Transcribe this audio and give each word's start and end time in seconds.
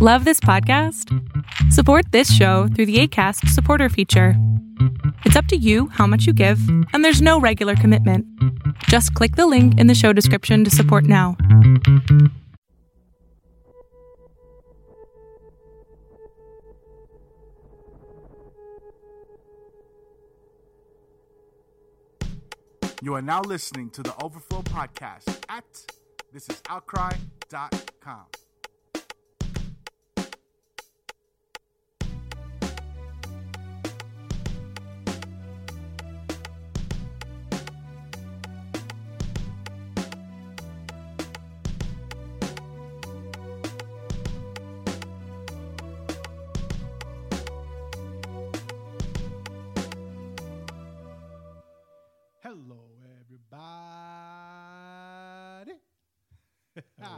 Love 0.00 0.24
this 0.24 0.38
podcast? 0.38 1.12
Support 1.72 2.12
this 2.12 2.32
show 2.32 2.68
through 2.68 2.86
the 2.86 3.00
ACAST 3.00 3.48
supporter 3.48 3.88
feature. 3.88 4.34
It's 5.24 5.34
up 5.34 5.46
to 5.46 5.56
you 5.56 5.88
how 5.88 6.06
much 6.06 6.24
you 6.24 6.32
give, 6.32 6.60
and 6.92 7.04
there's 7.04 7.20
no 7.20 7.40
regular 7.40 7.74
commitment. 7.74 8.24
Just 8.84 9.12
click 9.14 9.34
the 9.34 9.48
link 9.48 9.76
in 9.80 9.88
the 9.88 9.96
show 9.96 10.12
description 10.12 10.62
to 10.62 10.70
support 10.70 11.02
now. 11.02 11.36
You 23.02 23.14
are 23.14 23.22
now 23.22 23.40
listening 23.40 23.90
to 23.90 24.04
the 24.04 24.14
Overflow 24.22 24.62
Podcast 24.62 25.44
at 25.48 25.64
this 26.32 26.46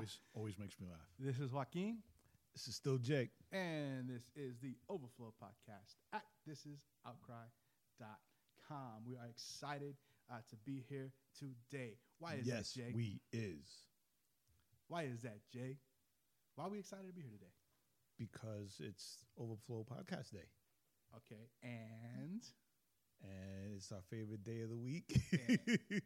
always, 0.00 0.18
always 0.34 0.58
makes 0.58 0.80
me 0.80 0.86
laugh. 0.90 1.06
This 1.18 1.38
is 1.38 1.52
Joaquin, 1.52 1.98
This 2.54 2.68
is 2.68 2.74
still 2.74 2.98
Jae. 2.98 3.28
and 3.52 4.08
this 4.08 4.30
is 4.34 4.58
the 4.60 4.74
Overflow 4.88 5.32
Podcast 5.42 5.96
at 6.12 6.24
thisisoutcry.com. 6.48 9.04
We 9.06 9.16
are 9.16 9.26
excited 9.28 9.96
uh, 10.30 10.36
to 10.48 10.56
be 10.64 10.84
here 10.88 11.12
today. 11.38 11.98
Why 12.18 12.34
is 12.34 12.46
yes, 12.46 12.72
that, 12.74 12.92
Jae? 12.92 12.94
we 12.94 13.20
is 13.32 13.84
Why 14.88 15.02
is 15.04 15.22
that, 15.22 15.38
Jae? 15.54 15.76
Why 16.54 16.64
are 16.64 16.70
we 16.70 16.78
excited 16.78 17.06
to 17.08 17.12
be 17.12 17.22
here 17.22 17.30
today? 17.32 17.52
because 18.18 18.80
it's 18.80 19.24
Overflow 19.38 19.84
Podcast 19.90 20.30
Day, 20.32 20.48
Okay, 21.16 21.48
and 21.62 22.42
and 23.22 23.74
it's 23.74 23.90
our 23.92 24.02
favorite 24.10 24.44
day 24.44 24.60
of 24.60 24.68
the 24.70 24.76
week. 24.76 25.10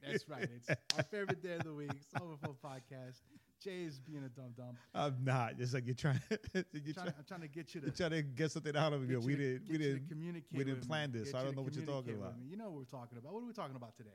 that's 0.00 0.28
right. 0.28 0.48
It's 0.68 0.94
our 0.96 1.02
favorite 1.04 1.42
day 1.42 1.54
of 1.54 1.64
the 1.64 1.74
week. 1.74 1.90
It's 1.92 2.06
Overflow 2.20 2.56
Podcast. 2.64 3.20
Jae 3.64 3.86
is 3.86 3.98
being 3.98 4.24
a 4.24 4.28
dumb 4.28 4.52
dum. 4.56 4.76
I'm 4.94 5.16
not. 5.24 5.54
It's 5.58 5.72
like 5.74 5.86
you're 5.86 5.94
trying. 5.94 6.20
you're 6.52 6.64
Trying, 6.72 6.94
trying, 6.94 7.08
I'm 7.18 7.24
trying 7.26 7.40
to 7.42 7.48
get 7.48 7.74
you 7.74 7.80
to 7.80 7.86
you're 7.86 7.94
trying 7.94 8.10
to 8.10 8.22
get 8.22 8.50
something 8.50 8.76
out 8.76 8.92
of 8.92 9.02
me. 9.08 9.16
We 9.16 9.36
didn't. 9.36 9.62
We 9.68 9.68
get 9.68 9.72
you 9.72 9.78
to 9.78 9.84
didn't. 9.94 10.08
communicate. 10.08 10.58
we 10.58 10.64
didn't 10.64 10.86
plan 10.86 11.12
me. 11.12 11.20
this, 11.20 11.32
Get 11.32 11.40
I 11.40 11.44
don't 11.44 11.56
know 11.56 11.62
what 11.62 11.74
you're 11.74 11.86
talking 11.86 12.14
about. 12.14 12.34
You 12.48 12.56
know 12.56 12.64
what 12.70 12.74
we're 12.74 12.84
talking 12.98 13.18
about. 13.18 13.32
What 13.32 13.42
are 13.42 13.46
we 13.46 13.52
talking 13.52 13.76
about 13.76 13.96
today? 13.96 14.10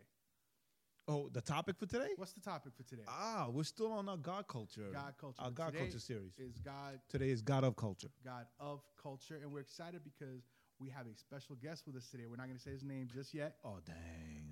Oh, 1.07 1.27
the 1.33 1.41
topic 1.41 1.75
for 1.79 1.87
today? 1.87 2.09
What's 2.17 2.33
the 2.33 2.39
topic 2.41 2.73
for 2.77 2.83
today? 2.83 3.01
Ah, 3.07 3.47
we're 3.51 3.63
still 3.63 3.91
on 3.93 4.07
our 4.07 4.17
God 4.17 4.47
culture. 4.47 4.89
God 4.93 5.13
culture. 5.19 5.41
Our 5.41 5.49
God 5.49 5.71
Today 5.71 5.79
culture 5.79 5.99
series. 5.99 6.33
is 6.37 6.59
God, 6.59 6.99
Today 7.09 7.29
is 7.31 7.41
God 7.41 7.63
of 7.63 7.75
culture. 7.75 8.09
God 8.23 8.45
of 8.59 8.83
culture, 9.01 9.39
and 9.41 9.51
we're 9.51 9.61
excited 9.61 10.01
because 10.03 10.43
we 10.79 10.89
have 10.89 11.05
a 11.07 11.15
special 11.15 11.55
guest 11.55 11.83
with 11.85 11.95
us 11.95 12.07
today. 12.09 12.23
We're 12.29 12.37
not 12.37 12.45
going 12.47 12.57
to 12.57 12.63
say 12.63 12.71
his 12.71 12.83
name 12.83 13.09
just 13.13 13.33
yet. 13.33 13.55
Oh 13.65 13.77
dang! 13.85 13.95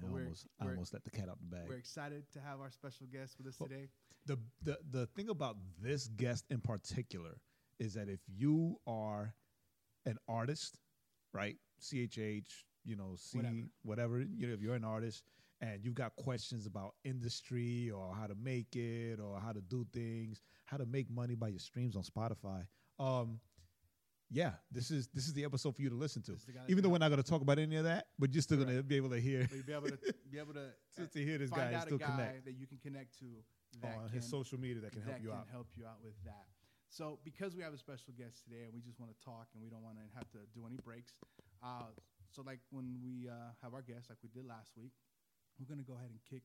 I 0.03 0.08
almost, 0.11 0.47
I 0.61 0.66
almost 0.66 0.94
let 0.94 1.03
the 1.03 1.11
cat 1.11 1.30
out 1.30 1.38
the 1.39 1.56
bag. 1.56 1.66
We're 1.67 1.75
excited 1.78 2.23
to 2.33 2.39
have 2.39 2.59
our 2.59 2.72
special 2.72 3.08
guest 3.11 3.36
with 3.38 3.47
us 3.47 3.59
Well, 3.59 3.70
today. 3.70 3.88
the 4.25 4.38
the 4.64 4.78
the 4.92 5.05
thing 5.08 5.30
about 5.30 5.58
this 5.81 6.08
guest 6.08 6.45
in 6.50 6.59
particular 6.59 7.38
is 7.80 7.94
that 7.94 8.09
if 8.09 8.20
you 8.28 8.78
are 8.88 9.33
an 10.05 10.17
artist, 10.28 10.80
right? 11.33 11.55
CHH, 11.81 12.45
you 12.83 12.95
know, 12.95 13.14
C 13.16 13.38
Whatever. 13.38 13.55
whatever, 13.83 14.20
you 14.20 14.48
know, 14.48 14.53
if 14.53 14.61
you're 14.61 14.75
an 14.75 14.83
artist 14.83 15.23
and 15.61 15.83
you've 15.83 15.95
got 15.95 16.15
questions 16.15 16.65
about 16.65 16.95
industry 17.04 17.89
or 17.92 18.14
how 18.14 18.27
to 18.27 18.36
make 18.36 18.76
it 18.76 19.20
or 19.20 19.39
how 19.39 19.52
to 19.52 19.61
do 19.61 19.86
things, 19.94 20.42
how 20.65 20.77
to 20.77 20.86
make 20.86 21.09
money 21.09 21.36
by 21.36 21.48
your 21.49 21.59
streams 21.59 21.95
on 21.95 22.04
Spotify, 22.04 22.65
um 22.99 23.39
yeah, 24.30 24.52
this 24.71 24.92
is 24.92 25.08
this 25.14 25.27
is 25.27 25.33
the 25.33 25.45
episode 25.45 25.76
for 25.76 25.82
you 25.82 25.89
to 25.89 25.95
listen 25.95 26.21
to. 26.23 26.32
This 26.32 26.42
is 26.42 26.45
the 26.48 26.52
guy 26.54 26.60
that's 26.60 26.71
Even 26.71 26.83
though 26.83 26.89
we're 26.89 26.98
not 26.98 27.10
going 27.10 27.21
to 27.21 27.30
talk 27.30 27.42
about 27.42 27.60
any 27.60 27.76
of 27.77 27.86
that, 27.86 28.08
but 28.20 28.33
you're 28.33 28.42
still 28.42 28.58
going 28.58 28.76
to 28.76 28.83
be 28.83 28.95
able 28.98 29.10
to 29.10 29.20
hear 29.20 29.48
But 29.48 29.55
you'll 29.55 29.65
be 29.65 29.73
able 29.73 29.89
to 29.89 29.98
be 30.32 30.39
able 30.39 30.54
to, 30.54 30.67
to, 30.98 31.08
to 31.08 31.20
hear 31.23 31.38
this 31.38 31.49
guy 31.49 31.65
and 31.65 31.76
out 31.76 31.83
a 31.83 31.86
still 31.88 31.98
guy 31.98 32.08
connect 32.08 32.45
that 32.45 32.55
you 32.60 32.67
can 32.67 32.77
connect 32.77 33.17
to 33.20 33.26
that 33.82 33.95
on 33.95 34.10
can, 34.10 34.20
his 34.20 34.30
social 34.30 34.60
media 34.60 34.82
that 34.82 34.92
can 34.92 35.02
help 35.02 35.17
you 35.21 35.30
can 35.30 35.38
out. 35.38 35.48
help 35.52 35.67
you 35.76 35.86
out 35.86 35.99
with 36.04 36.15
that. 36.26 36.48
So, 36.89 37.20
because 37.23 37.55
we 37.55 37.64
have 37.64 37.73
a 37.73 37.77
special 37.77 38.14
guest 38.17 38.43
today, 38.43 38.64
and 38.64 38.73
we 38.73 38.80
just 38.80 38.99
want 38.99 39.11
to 39.11 39.20
talk, 39.23 39.48
and 39.54 39.61
we 39.61 39.70
don't 39.70 39.83
want 39.83 39.98
to 39.98 40.08
have 40.15 40.30
to 40.32 40.39
do 40.55 40.65
any 40.65 40.77
breaks. 40.83 41.11
Uh, 41.64 41.92
so, 42.32 42.42
like 42.45 42.59
when 42.71 42.99
we 43.04 43.27
uh, 43.27 43.52
have 43.61 43.73
our 43.73 43.82
guests, 43.82 44.09
like 44.09 44.20
we 44.23 44.30
did 44.30 44.48
last 44.48 44.71
week, 44.77 44.92
we're 45.59 45.67
gonna 45.67 45.83
go 45.83 45.95
ahead 45.95 46.09
and 46.09 46.20
kick, 46.23 46.44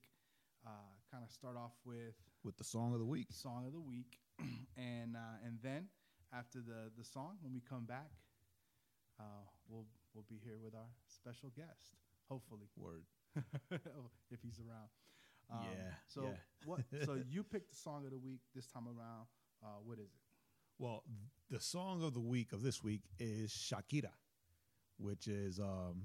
uh, 0.66 0.94
kind 1.10 1.22
of 1.22 1.30
start 1.30 1.56
off 1.56 1.72
with 1.84 2.14
With 2.44 2.56
the 2.58 2.64
song 2.64 2.92
of 2.92 2.98
the 2.98 3.06
week. 3.06 3.26
song 3.30 3.66
of 3.66 3.72
the 3.72 3.80
week, 3.80 4.18
and 4.76 5.16
uh, 5.16 5.46
and 5.46 5.58
then 5.62 5.86
after 6.32 6.58
the 6.60 6.90
the 6.96 7.04
song, 7.04 7.36
when 7.42 7.52
we 7.52 7.60
come 7.60 7.84
back, 7.84 8.10
uh, 9.20 9.44
we'll 9.68 9.86
we'll 10.14 10.24
be 10.28 10.38
here 10.42 10.58
with 10.62 10.74
our 10.74 10.90
special 11.06 11.50
guest, 11.54 11.96
hopefully, 12.28 12.68
Word. 12.76 13.04
if 14.30 14.40
he's 14.42 14.58
around. 14.60 14.88
Um, 15.50 15.66
Yeah, 15.72 15.94
So 16.08 16.22
yeah. 16.24 16.36
what? 16.64 16.80
So 17.04 17.14
you 17.30 17.42
picked 17.42 17.70
the 17.70 17.76
song 17.76 18.04
of 18.04 18.10
the 18.10 18.18
week 18.18 18.40
this 18.54 18.66
time 18.66 18.86
around. 18.86 19.26
Uh, 19.62 19.78
what 19.84 19.98
is 19.98 20.06
it? 20.06 20.20
Well, 20.78 21.04
the 21.50 21.60
song 21.60 22.02
of 22.02 22.14
the 22.14 22.20
week 22.20 22.52
of 22.52 22.62
this 22.62 22.82
week 22.82 23.02
is 23.18 23.52
Shakira, 23.52 24.10
which 24.98 25.28
is 25.28 25.60
um, 25.60 26.02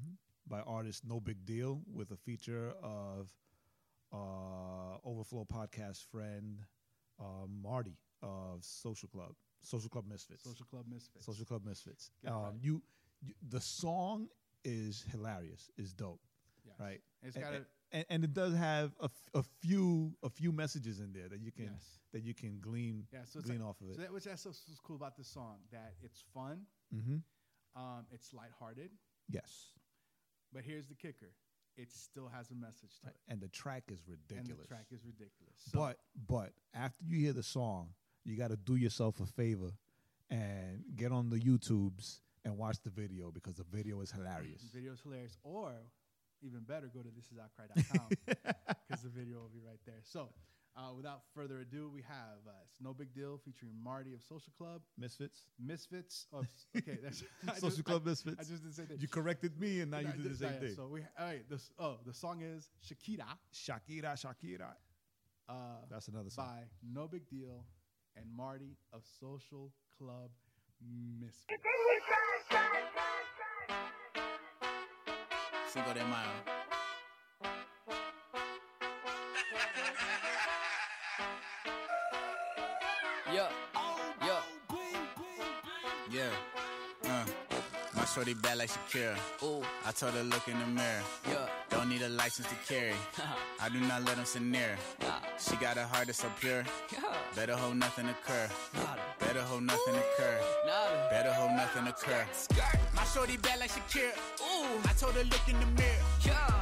by 0.47 0.59
artist 0.61 1.07
Nobigdyl 1.07 1.81
with 1.91 2.11
a 2.11 2.17
feature 2.17 2.73
of 2.83 3.31
uh, 4.13 4.97
Overflow 5.03 5.45
podcast 5.51 6.05
friend 6.11 6.59
uh, 7.19 7.47
Marty 7.49 7.97
of 8.21 8.63
Social 8.63 9.09
Club, 9.09 9.33
Social 9.63 9.89
Club 9.89 10.05
Misfits. 10.07 10.43
Social 10.43 10.65
Club 10.65 10.85
Misfits. 10.89 11.25
Social 11.25 11.45
Club 11.45 11.65
Misfits. 11.65 12.11
Um, 12.25 12.33
right. 12.33 12.53
you, 12.61 12.81
you, 13.21 13.33
the 13.49 13.61
song 13.61 14.27
is 14.63 15.03
hilarious, 15.11 15.69
is 15.77 15.93
dope, 15.93 16.21
Yes. 16.65 16.75
right? 16.79 17.01
It's 17.23 17.35
And- 17.35 17.45
got 17.45 17.53
a 17.53 17.65
and, 17.93 18.05
and 18.09 18.23
it 18.25 18.33
does 18.33 18.53
have 18.53 18.91
a, 18.99 19.05
f- 19.05 19.29
a 19.33 19.43
few 19.61 20.11
a 20.21 20.29
few 20.29 20.51
messages 20.51 20.99
in 20.99 21.13
there 21.13 21.29
that 21.29 21.39
you 21.39 21.51
can 21.53 21.65
yes. 21.73 21.99
that 22.11 22.21
you 22.21 22.33
can 22.33 22.59
glean 22.59 23.07
Yeah. 23.13 23.19
So 23.25 23.39
glean 23.39 23.59
like, 23.61 23.69
off 23.69 23.79
of 23.81 23.89
it. 23.91 23.95
so 23.95 24.01
that, 24.01 24.11
which 24.13 24.25
that's 24.25 24.41
so, 24.41 24.51
so 24.51 24.73
cool 24.83 24.97
about 24.97 25.15
this 25.15 25.27
song 25.29 25.59
that 25.71 25.93
it's 26.03 26.21
fun, 26.33 26.63
mm-hmm. 26.93 27.17
um, 27.81 28.05
it's 28.11 28.33
lighthearted, 28.33 28.91
Yes. 29.29 29.71
but 30.53 30.63
here's 30.65 30.87
the 30.87 30.95
kicker: 30.95 31.31
it 31.77 31.89
still 31.93 32.27
has 32.27 32.51
a 32.51 32.55
message 32.55 32.99
to 33.03 33.07
it, 33.07 33.15
and 33.29 33.39
the 33.39 33.47
track 33.47 33.83
is 33.89 33.99
ridiculous. 34.05 34.49
and 34.49 34.59
the 34.59 34.67
track 34.67 34.87
is 34.91 35.05
ridiculous. 35.05 35.55
So, 35.71 35.79
but 35.79 35.97
but 36.27 36.51
after 36.73 37.05
you 37.05 37.17
hear 37.19 37.33
the 37.33 37.41
song, 37.43 37.91
you 38.27 38.37
got 38.37 38.49
to 38.49 38.57
do 38.57 38.75
yourself 38.75 39.19
a 39.21 39.25
favor 39.25 39.71
and 40.29 40.83
get 40.95 41.11
on 41.11 41.29
the 41.29 41.37
YouTubes 41.39 42.19
and 42.43 42.57
watch 42.57 42.77
the 42.83 42.89
video 42.89 43.31
because 43.31 43.55
the 43.55 43.63
video 43.71 44.01
is 44.01 44.11
hilarious. 44.11 44.61
the 44.61 44.77
video 44.77 44.93
is 44.93 44.99
hilarious, 45.01 45.37
or 45.43 45.71
even 46.43 46.59
better, 46.61 46.87
go 46.93 47.01
to 47.01 47.09
thisisoutcry.com 47.09 48.09
because 48.87 49.03
the 49.03 49.09
video 49.09 49.37
will 49.39 49.51
be 49.53 49.61
right 49.65 49.79
there. 49.85 50.01
So. 50.03 50.29
Uh, 50.79 50.93
without 50.95 51.21
further 51.33 51.61
ado, 51.61 51.89
we 51.91 52.03
have 52.03 52.37
uh, 52.47 52.51
it's 52.63 52.77
Nobigdyl 52.77 53.41
featuring 53.43 53.71
Marty 53.83 54.13
of 54.13 54.21
Social 54.21 54.53
Club, 54.59 54.81
Misfits, 54.95 55.41
Misfits 55.59 56.27
of 56.31 56.45
okay, 56.77 56.99
that's 57.01 57.23
Social 57.55 57.69
just- 57.69 57.83
Club 57.83 58.03
I, 58.05 58.09
Misfits. 58.09 58.35
I 58.39 58.43
just 58.43 58.61
didn't 58.61 58.75
say 58.75 58.83
that. 58.83 59.01
you 59.01 59.07
corrected 59.07 59.59
me, 59.59 59.79
and 59.81 59.89
now 59.89 59.97
you 60.01 60.09
I 60.09 60.11
did 60.11 60.31
the 60.31 60.35
same 60.37 60.53
thing. 60.59 60.75
So 60.75 60.85
we 60.85 60.99
all 61.19 61.25
right. 61.25 61.41
This 61.49 61.71
oh 61.79 61.97
the 62.05 62.13
song 62.13 62.43
is 62.43 62.69
Shakira 62.87 63.25
Shakira, 63.51 64.13
Shakira. 64.23 64.67
uh, 65.49 65.53
That's 65.89 66.09
another 66.09 66.29
song. 66.29 66.45
by 66.45 67.01
Nobigdyl 67.01 67.63
and 68.17 68.25
Marty 68.35 68.77
of 68.93 69.01
Social 69.19 69.71
Club 69.97 70.29
Misfits. 71.19 71.63
Cinco 75.67 75.93
de 75.93 76.03
Mayo. 76.05 76.29
Yeah, 83.33 83.49
yeah, 84.21 84.41
yeah. 86.11 86.29
Uh, 87.03 87.25
my 87.95 88.05
shorty 88.05 88.33
bad 88.33 88.57
like 88.57 88.69
Shakira. 88.69 89.17
Ooh, 89.43 89.61
I 89.85 89.91
told 89.91 90.13
her 90.13 90.23
look 90.23 90.47
in 90.47 90.57
the 90.57 90.65
mirror. 90.65 91.03
Yeah, 91.29 91.45
don't 91.77 91.89
need 91.89 92.01
a 92.01 92.09
license 92.09 92.47
to 92.47 92.55
carry. 92.67 92.95
I 93.61 93.69
do 93.69 93.79
not 93.79 94.03
let 94.03 94.15
them 94.15 94.25
sit 94.25 94.41
near. 94.41 94.75
She 95.37 95.55
got 95.57 95.77
a 95.77 95.85
heart 95.85 96.07
that's 96.07 96.19
so 96.19 96.27
pure. 96.39 96.63
Better 97.35 97.55
hold 97.55 97.77
nothing 97.77 98.09
occur. 98.09 98.49
Better 99.19 99.41
hold 99.41 99.63
nothing 99.63 99.95
occur. 99.95 100.39
Better 101.11 101.31
hold 101.31 101.51
nothing 101.51 101.87
occur. 101.87 102.25
My 102.95 103.03
shorty 103.03 103.37
bad 103.37 103.59
like 103.59 103.69
Shakira. 103.69 104.11
Ooh, 104.41 104.89
I 104.89 104.93
told 104.99 105.13
her 105.13 105.23
look 105.25 105.45
in 105.47 105.59
the 105.59 105.67
mirror. 105.77 106.01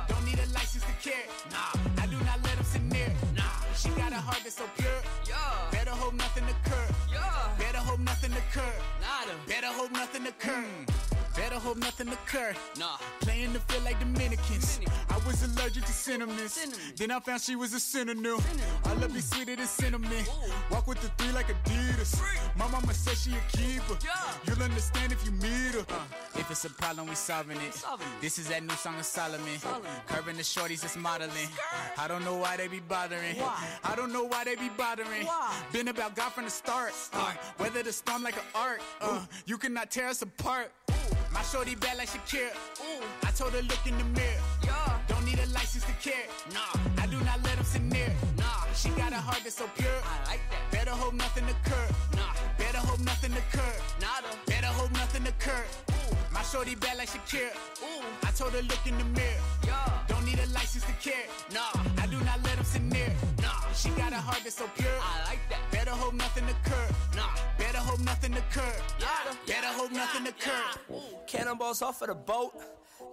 Don't 0.10 0.26
need 0.26 0.40
a 0.40 0.48
license 0.54 0.84
to 0.84 1.10
carry. 1.10 1.28
Nah, 1.50 2.04
I 2.04 2.08
do 2.08 2.18
not 2.20 2.44
let 2.44 2.56
them 2.56 2.66
sit 2.66 2.84
near. 2.84 3.12
Nah, 3.36 3.44
she 3.74 3.90
got 3.90 4.12
a 4.12 4.18
heart 4.18 4.42
that's 4.44 4.58
so 4.58 4.66
pure. 4.78 5.00
Yeah, 5.30 5.36
better 5.72 5.92
hope 5.92 6.14
nothing 6.14 6.44
occur. 6.44 6.88
Yeah, 7.12 7.56
better 7.58 7.78
hope 7.78 7.96
hope 7.96 8.04
nothing 8.04 8.32
occur. 8.34 8.74
Better 9.48 9.68
hope 9.68 9.92
nothing 9.92 10.28
occur. 10.28 10.66
Better 11.36 11.56
hope 11.56 11.78
nothing 11.78 12.08
occur. 12.08 12.54
Nah. 12.80 12.98
Playing 13.20 13.54
to 13.54 13.60
feel 13.60 13.82
like 13.84 14.00
Dominicans. 14.00 14.80
I 15.10 15.18
was 15.28 15.44
allergic 15.44 15.84
to 15.84 15.92
cinnamon. 15.92 16.36
Then 16.96 17.12
I 17.12 17.20
found 17.20 17.42
she 17.42 17.56
was 17.56 17.74
a 17.74 17.80
synonym. 17.80 18.38
I 18.86 18.94
love 18.94 19.14
you 19.14 19.22
sweeter 19.22 19.56
than 19.56 19.66
cinnamon. 19.66 20.24
Walk 20.72 20.88
with 20.88 21.02
the 21.02 21.10
three 21.18 21.34
like 21.34 21.48
Adidas. 21.48 22.22
My 22.58 22.68
mama 22.70 22.94
said 22.94 23.18
she 23.18 23.32
a 23.38 23.58
keeper. 23.58 23.98
Yeah. 24.04 24.12
You'll 24.48 24.64
understand 24.64 25.12
if 25.12 25.26
you 25.26 25.32
meet 25.32 25.74
her. 25.76 25.86
if 26.36 26.50
it's 26.50 26.64
a 26.64 26.70
problem, 26.70 27.08
we 27.08 27.16
solving 27.16 27.58
it. 27.58 27.84
This 28.22 28.40
is 28.40 28.48
that 28.48 28.64
new 28.64 28.76
song 28.76 28.98
of 28.98 29.06
Solomon. 29.06 29.60
Curving 30.08 30.38
the 30.38 30.44
shorties 30.44 30.82
that's 30.82 30.96
modeling. 30.96 31.50
I 31.98 32.08
don't 32.08 32.24
know 32.24 32.38
why 32.38 32.56
they 32.56 32.68
be 32.68 32.80
bothering. 32.80 33.36
Why? 33.38 33.68
I 33.84 33.96
don't 33.96 34.14
know 34.14 34.24
why 34.24 34.46
they 34.46 34.56
be 34.56 34.70
bothering. 34.78 35.28
Been 35.74 35.90
about 35.90 36.16
God 36.16 36.32
from 36.32 36.46
the 36.46 36.52
start. 36.52 36.94
Uh, 37.12 37.34
weather 37.60 37.84
the 37.84 37.92
storm 37.92 38.24
like 38.24 38.36
an 38.38 38.44
art. 38.54 38.82
Uh, 39.02 39.26
you 39.46 39.58
cannot 39.58 39.92
tear 39.92 40.08
us 40.08 40.22
apart. 40.22 40.72
My 41.36 41.42
shorty 41.42 41.76
bad 41.76 41.98
like 41.98 42.08
Shakira. 42.08 42.50
Ooh. 42.80 43.04
I 43.28 43.32
told 43.32 43.52
her 43.52 43.62
look 43.64 43.86
in 43.86 43.98
the 43.98 44.06
mirror. 44.06 44.42
Yeah. 44.64 45.00
Don't 45.10 45.26
need 45.26 45.38
a 45.38 45.48
license 45.48 45.84
to 45.84 45.92
care. 46.02 46.28
Nah. 46.54 47.04
I 47.04 47.08
do 47.08 47.20
not 47.26 47.44
let 47.44 47.58
them 47.58 47.66
sit 47.66 47.82
near. 47.82 48.10
Nah. 48.38 48.64
She 48.74 48.88
got 48.92 49.12
a 49.12 49.18
heart 49.18 49.42
that's 49.44 49.58
so 49.58 49.68
pure. 49.76 50.00
I 50.06 50.32
like 50.32 50.40
that. 50.50 50.72
Better 50.72 50.92
hope 50.92 51.14
nothing 51.14 51.44
occur. 51.44 51.88
Nah. 52.16 52.34
Better 52.58 52.78
hope 52.78 53.02
nothing 53.02 53.34
occur. 53.34 53.74
Nada. 54.00 54.32
Better 54.46 54.68
hope 54.68 54.92
nothing 54.94 55.28
occur. 55.28 55.66
Ooh. 55.92 56.16
My 56.32 56.42
shorty 56.42 56.76
bad 56.76 56.98
like 57.00 57.10
Shakira. 57.10 57.52
Ooh. 57.84 58.06
I 58.24 58.32
told 58.32 58.54
her 58.54 58.62
look 58.62 58.88
in 58.88 58.98
the 58.98 59.04
mirror. 59.04 59.42
Yeah. 59.68 59.90
Don't 60.08 60.24
need 60.26 60.40
a 60.40 60.48
license 60.54 60.86
to 60.86 60.94
care. 61.04 61.28
Nah. 61.54 61.76
I 62.02 62.08
do 62.08 62.18
not 62.22 62.42
let 62.44 62.56
them 62.56 62.64
sit 62.64 62.82
near. 62.82 63.12
Nah. 63.86 63.96
She 63.96 64.02
got 64.02 64.14
a 64.14 64.18
heart 64.18 64.40
that's 64.44 64.56
so 64.58 64.68
pure. 64.76 64.88
I 65.02 65.30
like 65.30 65.40
that. 65.50 65.60
Better 65.72 65.92
hope 65.92 66.14
nothing 66.14 66.46
occur. 66.46 66.88
Nah. 67.16 67.30
Better 67.58 67.78
hope 67.78 68.00
nothing 68.02 68.34
occur. 68.34 68.74
Nada. 69.00 69.38
Better 69.48 69.68
hope 69.68 69.92
nothing 69.92 70.28
occur. 70.28 71.02
Cannonballs 71.28 71.82
off 71.82 72.02
of 72.02 72.08
the 72.10 72.16
boat. 72.16 72.54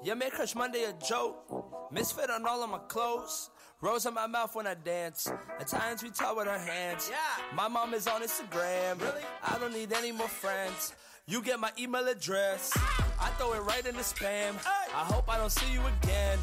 You 0.03 0.15
make 0.17 0.33
Crush 0.33 0.55
Monday 0.55 0.85
a 0.85 0.93
joke. 1.05 1.91
Misfit 1.93 2.31
on 2.31 2.47
all 2.47 2.63
of 2.63 2.71
my 2.71 2.79
clothes. 2.89 3.51
Rose 3.81 4.07
in 4.07 4.15
my 4.15 4.27
mouth 4.27 4.55
when 4.55 4.67
I 4.67 4.75
dance. 4.75 5.31
At 5.59 5.67
times 5.67 6.03
we 6.03 6.11
talk 6.11 6.37
with 6.37 6.49
our 6.49 6.59
hands. 6.59 7.09
Yeah. 7.11 7.19
My 7.55 7.69
mom 7.69 7.95
is 7.95 8.07
on 8.07 8.23
Instagram. 8.23 9.01
Really? 9.01 9.23
I 9.43 9.59
don't 9.59 9.73
need 9.73 9.93
any 9.93 10.13
more 10.13 10.29
friends. 10.29 10.95
You 11.27 11.43
get 11.43 11.59
my 11.61 11.71
email 11.79 12.07
address. 12.07 12.73
Ah. 12.77 13.09
I 13.21 13.29
throw 13.39 13.53
it 13.55 13.61
right 13.61 13.85
in 13.87 13.97
the 13.97 14.03
spam. 14.03 14.55
I 14.67 15.05
hope 15.05 15.29
I 15.29 15.37
don't 15.37 15.53
see 15.53 15.73
you 15.73 15.81
again. 16.03 16.39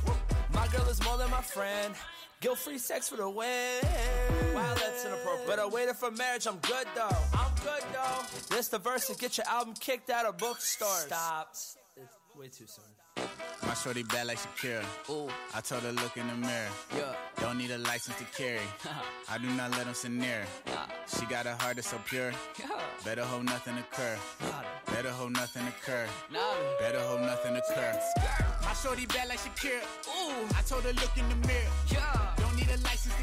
My 0.54 0.68
girl 0.68 0.88
is 0.88 1.04
more 1.04 1.18
than 1.18 1.30
my 1.32 1.42
friend. 1.42 1.94
Guilt 2.42 2.58
free 2.58 2.78
sex 2.78 3.10
for 3.10 3.18
the 3.18 3.30
win. 3.30 3.82
Wow, 4.56 4.74
that's 4.74 5.06
inappropriate. 5.06 5.46
But 5.46 5.60
I 5.60 5.68
waited 5.68 5.98
for 5.98 6.10
marriage, 6.12 6.48
I'm 6.48 6.58
good 6.60 6.88
though. 6.96 7.18
I'm 7.34 7.52
good 7.66 7.84
though. 7.92 8.56
This 8.56 8.70
the 8.70 8.78
verse 8.78 9.08
to 9.08 9.16
get 9.16 9.38
your 9.38 9.46
album 9.48 9.74
kicked 9.78 10.10
out 10.10 10.26
of 10.26 10.38
bookstores. 10.38 11.02
Stop. 11.08 11.50
It's 11.52 11.76
way 12.38 12.48
too 12.48 12.66
soon. 12.66 12.86
My 13.68 13.74
shorty 13.74 14.04
bad 14.04 14.28
like 14.28 14.38
Shakira. 14.38 14.84
Ooh. 15.10 15.28
I 15.54 15.60
told 15.60 15.84
her 15.84 15.92
look 15.92 16.16
in 16.16 16.28
the 16.28 16.36
mirror. 16.36 16.70
Yeah. 16.96 17.14
Don't 17.42 17.58
need 17.58 17.72
a 17.72 17.78
license 17.78 18.18
to 18.18 18.24
carry. 18.42 18.62
I 19.30 19.38
do 19.38 19.48
not 19.50 19.72
let 19.72 19.86
them 19.86 19.94
sit 19.94 20.12
near. 20.12 20.46
Nah. 20.68 20.86
She 21.20 21.26
got 21.26 21.46
a 21.46 21.56
heart 21.56 21.76
that's 21.76 21.90
so 21.90 22.00
pure. 22.06 22.32
Yeah. 22.58 22.68
Better 23.04 23.24
hope 23.24 23.44
nothing 23.44 23.78
occur. 23.78 24.18
Nada. 24.42 24.68
Better 24.86 25.12
hope 25.12 25.32
nothing 25.32 25.68
occur. 25.68 26.08
Nada. 26.32 26.76
Better 26.80 27.00
hope 27.02 27.20
nothing 27.20 27.58
occur. 27.58 28.00
My 28.64 28.74
shorty 28.74 29.06
bad 29.08 29.28
like 29.28 29.40
Shakira. 29.40 29.82
Ooh. 30.08 30.48
I 30.58 30.62
told 30.62 30.84
her 30.84 30.94
look 30.94 31.18
in 31.18 31.28
the 31.28 31.48
mirror. 31.48 31.72
Yeah. 31.90 32.29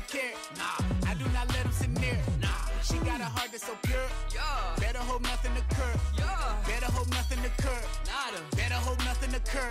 Don't 0.07 0.15
need 0.15 0.15
a 0.15 0.15
license 0.15 0.15
to 0.15 0.19
carry. 0.19 0.35
Nah. 0.57 1.11
I 1.11 1.15
do 1.15 1.25
not 1.33 1.49
let 1.49 1.63
them 1.63 1.73
sit 1.73 1.91
near. 2.01 2.19
Nah. 2.41 2.49
She 2.83 2.99
got 2.99 3.21
a 3.21 3.25
heart 3.25 3.51
that's 3.51 3.67
so 3.67 3.77
pure. 3.83 3.99
Yeah. 4.35 4.77
Better 4.79 4.99
hope 4.99 5.23
nothing 5.23 5.53
occur. 5.53 5.99
Yeah. 6.19 6.57
Better 6.67 6.87
hope 6.87 7.09
nothing 7.11 7.39
occur. 7.41 7.81
Nada. 8.07 8.43
Better 8.57 8.75
hope 8.75 8.99
nothing 9.05 9.35
occur. 9.35 9.71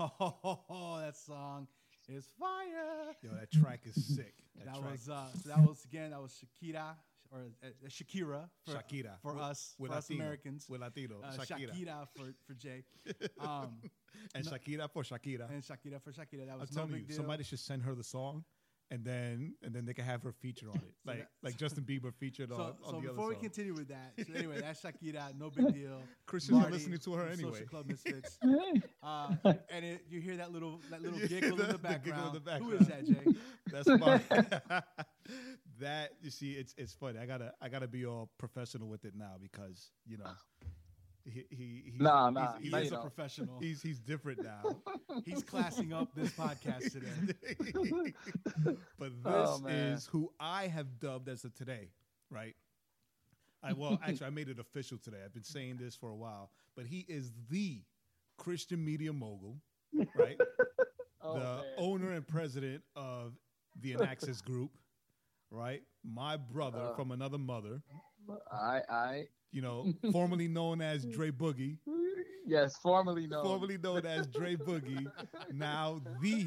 Oh, 0.72 0.98
that 1.04 1.14
song 1.14 1.68
is 2.10 2.28
fire. 2.38 3.14
Yo, 3.22 3.30
that 3.38 3.50
track 3.50 3.80
is 3.84 3.94
sick. 4.16 4.34
That, 4.56 4.66
That 4.74 4.80
track. 4.80 4.92
was 4.92 5.08
uh, 5.08 5.24
so 5.42 5.48
that 5.48 5.58
was 5.66 5.84
again 5.86 6.10
that 6.10 6.20
was 6.20 6.32
Shakira 6.38 6.94
or 7.32 7.38
uh, 7.64 7.68
Shakira 7.88 8.42
for, 8.66 8.72
Shakira 8.74 9.12
for 9.22 9.32
With- 9.34 9.42
us 9.42 9.74
with 9.78 9.90
for 9.92 9.96
us 9.96 10.10
Americans. 10.10 10.66
With 10.68 10.80
Latino. 10.82 11.16
Uh, 11.24 11.32
Shakira. 11.32 11.70
Shakira 11.72 12.08
for 12.14 12.34
for 12.46 12.54
Jae. 12.54 12.82
Um, 13.40 13.78
and 14.34 14.44
Shakira 14.44 14.90
for 14.90 15.02
Shakira. 15.02 15.48
and 15.50 15.62
Shakira 15.62 16.02
for 16.02 16.12
Shakira. 16.12 16.44
That 16.46 16.52
I'm 16.54 16.60
was 16.60 16.72
no 16.72 16.82
telling 16.82 16.92
big 16.92 17.00
you, 17.02 17.06
deal. 17.08 17.16
somebody 17.16 17.42
should 17.44 17.58
send 17.60 17.82
her 17.84 17.94
the 17.94 18.04
song, 18.04 18.44
and 18.90 19.04
then 19.04 19.54
and 19.62 19.72
then 19.74 19.84
they 19.84 19.94
can 19.94 20.04
have 20.04 20.22
her 20.22 20.32
featured 20.32 20.68
on 20.68 20.76
it, 20.76 20.92
like 21.06 21.18
that- 21.18 21.28
like 21.42 21.56
Justin 21.56 21.84
Bieber 21.84 22.12
featured 22.14 22.48
so, 22.50 22.54
on, 22.56 22.60
on 22.60 22.76
so 22.84 22.92
the 22.92 23.00
before 23.08 23.18
other 23.18 23.28
we 23.28 23.34
song. 23.34 23.42
continue 23.42 23.74
with 23.74 23.88
that, 23.88 24.12
so 24.26 24.32
anyway, 24.34 24.60
that's 24.60 24.82
Shakira, 24.84 25.32
Nobigdyl. 25.38 26.00
Christian's 26.26 26.52
not 26.58 26.60
Marty 26.62 26.72
listening 26.74 26.98
to 26.98 27.12
her 27.14 27.26
anyway. 27.28 27.52
Social 27.52 27.66
Club 27.66 27.86
Misfits. 27.88 28.38
uh, 29.02 29.34
and 29.70 29.84
it, 29.84 30.04
you 30.08 30.20
hear 30.20 30.36
that 30.36 30.52
little 30.52 30.80
that 30.90 31.00
little 31.02 31.18
giggle 31.18 31.40
hear 31.40 31.48
in 31.50 31.56
the 31.56 31.62
the- 31.66 31.72
the 31.78 31.78
giggle 31.78 31.92
in 31.92 32.02
background. 32.02 32.40
the 32.44 32.52
Who 32.58 32.70
is 32.72 32.86
that, 32.88 33.04
Jae? 33.06 33.36
That's 33.70 33.88
fine. 34.02 34.82
that 35.80 36.10
you 36.22 36.30
see, 36.30 36.52
it's 36.52 36.74
it's 36.76 36.92
funny. 36.92 37.18
I 37.18 37.26
gotta 37.26 37.52
I 37.60 37.68
gotta 37.68 37.88
be 37.88 38.04
all 38.06 38.30
professional 38.38 38.88
with 38.88 39.04
it 39.04 39.14
now 39.16 39.36
because 39.40 39.90
you 40.06 40.18
know 40.18 40.30
he 41.32 41.44
he 41.50 41.82
he's, 41.92 42.00
Nah, 42.00 42.30
nah, 42.30 42.54
he's, 42.58 42.64
He 42.66 42.70
no, 42.70 42.78
is 42.78 42.92
a 42.92 42.98
professional. 42.98 43.58
he's 43.60 43.82
he's 43.82 43.98
different 43.98 44.42
now. 44.42 44.76
He's 45.24 45.42
classing 45.52 45.92
up 45.92 46.08
this 46.14 46.30
podcast 46.32 46.92
today. 46.92 48.14
but 48.98 49.12
this 49.22 49.24
Oh, 49.24 49.62
is 49.68 50.06
who 50.06 50.32
I 50.38 50.66
have 50.66 50.98
dubbed 51.00 51.28
as 51.28 51.44
of 51.44 51.54
today, 51.54 51.90
right? 52.30 52.54
I 53.62 53.72
well, 53.74 53.98
actually, 54.06 54.26
I 54.26 54.30
made 54.30 54.48
it 54.48 54.58
official 54.58 54.98
today. 54.98 55.18
I've 55.24 55.34
been 55.34 55.44
saying 55.44 55.78
this 55.80 55.94
for 55.94 56.10
a 56.10 56.16
while, 56.16 56.50
but 56.76 56.86
he 56.86 57.04
is 57.08 57.32
the 57.50 57.82
Christian 58.38 58.82
media 58.84 59.12
mogul, 59.12 59.56
right? 60.14 60.38
Oh, 61.22 61.34
the 61.34 61.40
man. 61.44 61.64
owner 61.76 62.12
and 62.12 62.26
president 62.26 62.82
of 62.96 63.34
the 63.78 63.92
INAXXS 63.92 64.42
Group, 64.44 64.70
right? 65.50 65.82
My 66.02 66.36
brother 66.38 66.78
Uh. 66.80 66.94
from 66.94 67.10
another 67.10 67.36
mother, 67.38 67.82
I, 68.50 68.80
I, 68.88 69.28
you 69.52 69.62
know, 69.62 69.92
formerly 70.12 70.48
known 70.48 70.80
as 70.80 71.04
Dre 71.04 71.30
Boogie, 71.30 71.78
yes, 72.46 72.76
formerly 72.76 73.26
known. 73.26 73.44
formerly 73.44 73.78
known 73.78 74.06
as 74.06 74.26
Dre 74.26 74.56
Boogie, 74.56 75.10
now 75.52 76.00
the 76.20 76.46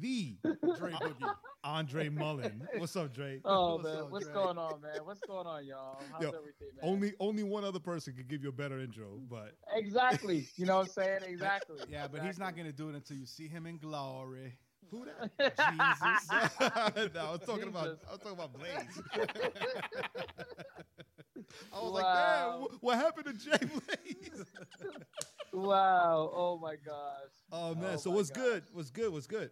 the 0.00 0.76
Dre 0.78 0.92
Boogie. 0.92 1.34
Andre 1.64 2.08
Mullen. 2.08 2.66
What's 2.76 2.94
up, 2.96 3.12
Dre? 3.12 3.40
Oh 3.44 3.74
What's 3.76 3.84
man, 3.84 3.96
up, 3.96 4.10
what's 4.10 4.24
Dre? 4.26 4.34
going 4.34 4.58
on, 4.58 4.80
man? 4.80 5.00
What's 5.04 5.20
going 5.20 5.46
on, 5.46 5.66
y'all? 5.66 6.00
How's 6.12 6.22
Yo, 6.22 6.28
everything, 6.28 6.68
man? 6.80 6.90
Only 6.90 7.14
only 7.20 7.42
one 7.42 7.64
other 7.64 7.80
person 7.80 8.14
could 8.14 8.28
give 8.28 8.42
you 8.42 8.48
a 8.50 8.52
better 8.52 8.78
intro, 8.78 9.20
but 9.28 9.54
exactly. 9.74 10.48
You 10.56 10.66
know 10.66 10.76
what 10.76 10.86
I'm 10.86 10.92
saying? 10.92 11.20
Exactly. 11.26 11.78
Yeah, 11.88 12.06
but 12.10 12.22
he's 12.22 12.38
not 12.38 12.56
gonna 12.56 12.72
do 12.72 12.88
it 12.88 12.94
until 12.94 13.16
you 13.16 13.26
see 13.26 13.48
him 13.48 13.66
in 13.66 13.78
glory. 13.78 14.56
who 14.90 15.04
that? 15.06 15.56
Jesus. 16.98 17.12
no, 17.14 17.20
I 17.20 17.30
was 17.32 17.40
talking 17.44 17.68
about 17.68 17.98
I 18.08 18.12
was 18.12 18.20
talking 18.20 18.38
about 18.38 18.52
Blaze. 18.54 19.02
I 21.72 21.80
was 21.80 21.92
like, 21.92 22.04
damn, 22.04 22.78
what 22.80 22.96
happened 22.96 23.26
to 23.26 23.32
Jay 23.32 23.58
Blaze? 23.66 24.44
Wow. 25.52 26.30
Oh 26.34 26.58
my 26.58 26.76
gosh. 26.76 27.32
Oh 27.50 27.74
man, 27.74 27.94
Oh, 27.94 27.96
so 27.96 28.10
what's 28.10 28.30
gosh. 28.30 28.42
good? 28.44 28.64
What's 28.72 28.90
good? 28.90 29.12
What's 29.12 29.26
good? 29.26 29.50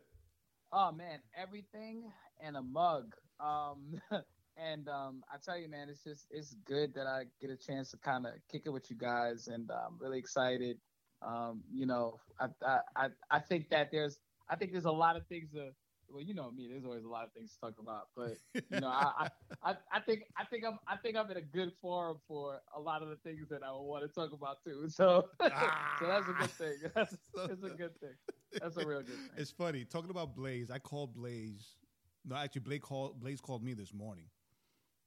Oh 0.72 0.92
man, 0.92 1.20
everything 1.34 2.12
and 2.40 2.56
a 2.56 2.62
mug. 2.62 3.14
Um, 3.40 4.00
and 4.56 4.88
um, 4.88 5.24
I 5.32 5.38
tell 5.38 5.58
you, 5.58 5.68
man, 5.68 5.88
it's 5.88 6.04
just 6.04 6.26
it's 6.30 6.54
good 6.66 6.94
that 6.94 7.06
I 7.06 7.24
get 7.40 7.50
a 7.50 7.56
chance 7.56 7.90
to 7.92 7.96
kind 7.98 8.26
of 8.26 8.32
kick 8.50 8.62
it 8.66 8.70
with 8.70 8.90
you 8.90 8.96
guys, 8.96 9.48
and 9.48 9.70
I'm 9.70 9.98
really 9.98 10.18
excited. 10.18 10.78
Um, 11.22 11.62
you 11.72 11.86
know, 11.86 12.20
I, 12.38 12.48
I 12.62 12.78
I 12.96 13.08
I 13.30 13.38
think 13.40 13.70
that 13.70 13.90
there's 13.90 14.18
I 14.48 14.56
think 14.56 14.72
there's 14.72 14.84
a 14.84 14.90
lot 14.92 15.16
of 15.16 15.26
things 15.26 15.50
to. 15.52 15.70
Well, 16.08 16.22
you 16.22 16.34
know 16.34 16.50
me. 16.50 16.68
There's 16.68 16.84
always 16.84 17.04
a 17.04 17.08
lot 17.08 17.24
of 17.24 17.32
things 17.32 17.52
to 17.54 17.60
talk 17.60 17.74
about, 17.78 18.08
but 18.16 18.38
you 18.70 18.80
know, 18.80 18.88
I, 18.88 19.28
I, 19.62 19.74
I, 19.92 20.00
think 20.00 20.22
I 20.36 20.44
think 20.44 20.64
I'm 20.64 20.78
I 20.86 20.96
think 20.96 21.16
I'm 21.16 21.30
in 21.30 21.36
a 21.36 21.42
good 21.42 21.72
forum 21.80 22.18
for 22.26 22.60
a 22.74 22.80
lot 22.80 23.02
of 23.02 23.08
the 23.08 23.16
things 23.16 23.48
that 23.50 23.62
I 23.62 23.70
want 23.72 24.02
to 24.04 24.08
talk 24.08 24.32
about 24.32 24.62
too. 24.64 24.88
So, 24.90 25.28
so 25.40 26.06
that's 26.06 26.28
a 26.28 26.32
good 26.32 26.50
thing. 26.50 26.74
That's, 26.94 27.16
that's 27.34 27.62
a 27.62 27.70
good 27.70 27.98
thing. 28.00 28.14
That's 28.60 28.76
a 28.76 28.82
real 28.82 29.02
good 29.02 29.20
thing. 29.26 29.36
It's 29.36 29.50
funny 29.50 29.84
talking 29.84 30.10
about 30.10 30.34
Blaze. 30.34 30.70
I 30.70 30.78
called 30.78 31.14
Blaze. 31.14 31.76
No, 32.24 32.36
actually, 32.36 32.62
Blake 32.62 32.82
called 32.82 33.20
Blaze 33.20 33.40
called 33.40 33.62
me 33.62 33.74
this 33.74 33.92
morning, 33.92 34.26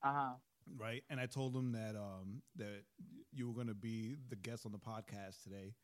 Uh 0.03 0.13
huh. 0.13 0.34
right? 0.77 1.03
And 1.10 1.20
I 1.20 1.25
told 1.25 1.56
him 1.56 1.72
that 1.74 1.96
um 1.96 2.41
that 2.56 2.84
you 3.32 3.48
were 3.48 3.53
going 3.53 3.68
to 3.68 3.74
be 3.75 4.15
the 4.29 4.36
guest 4.36 4.65
on 4.65 4.72
the 4.72 4.79
podcast 4.79 5.44
today, 5.44 5.75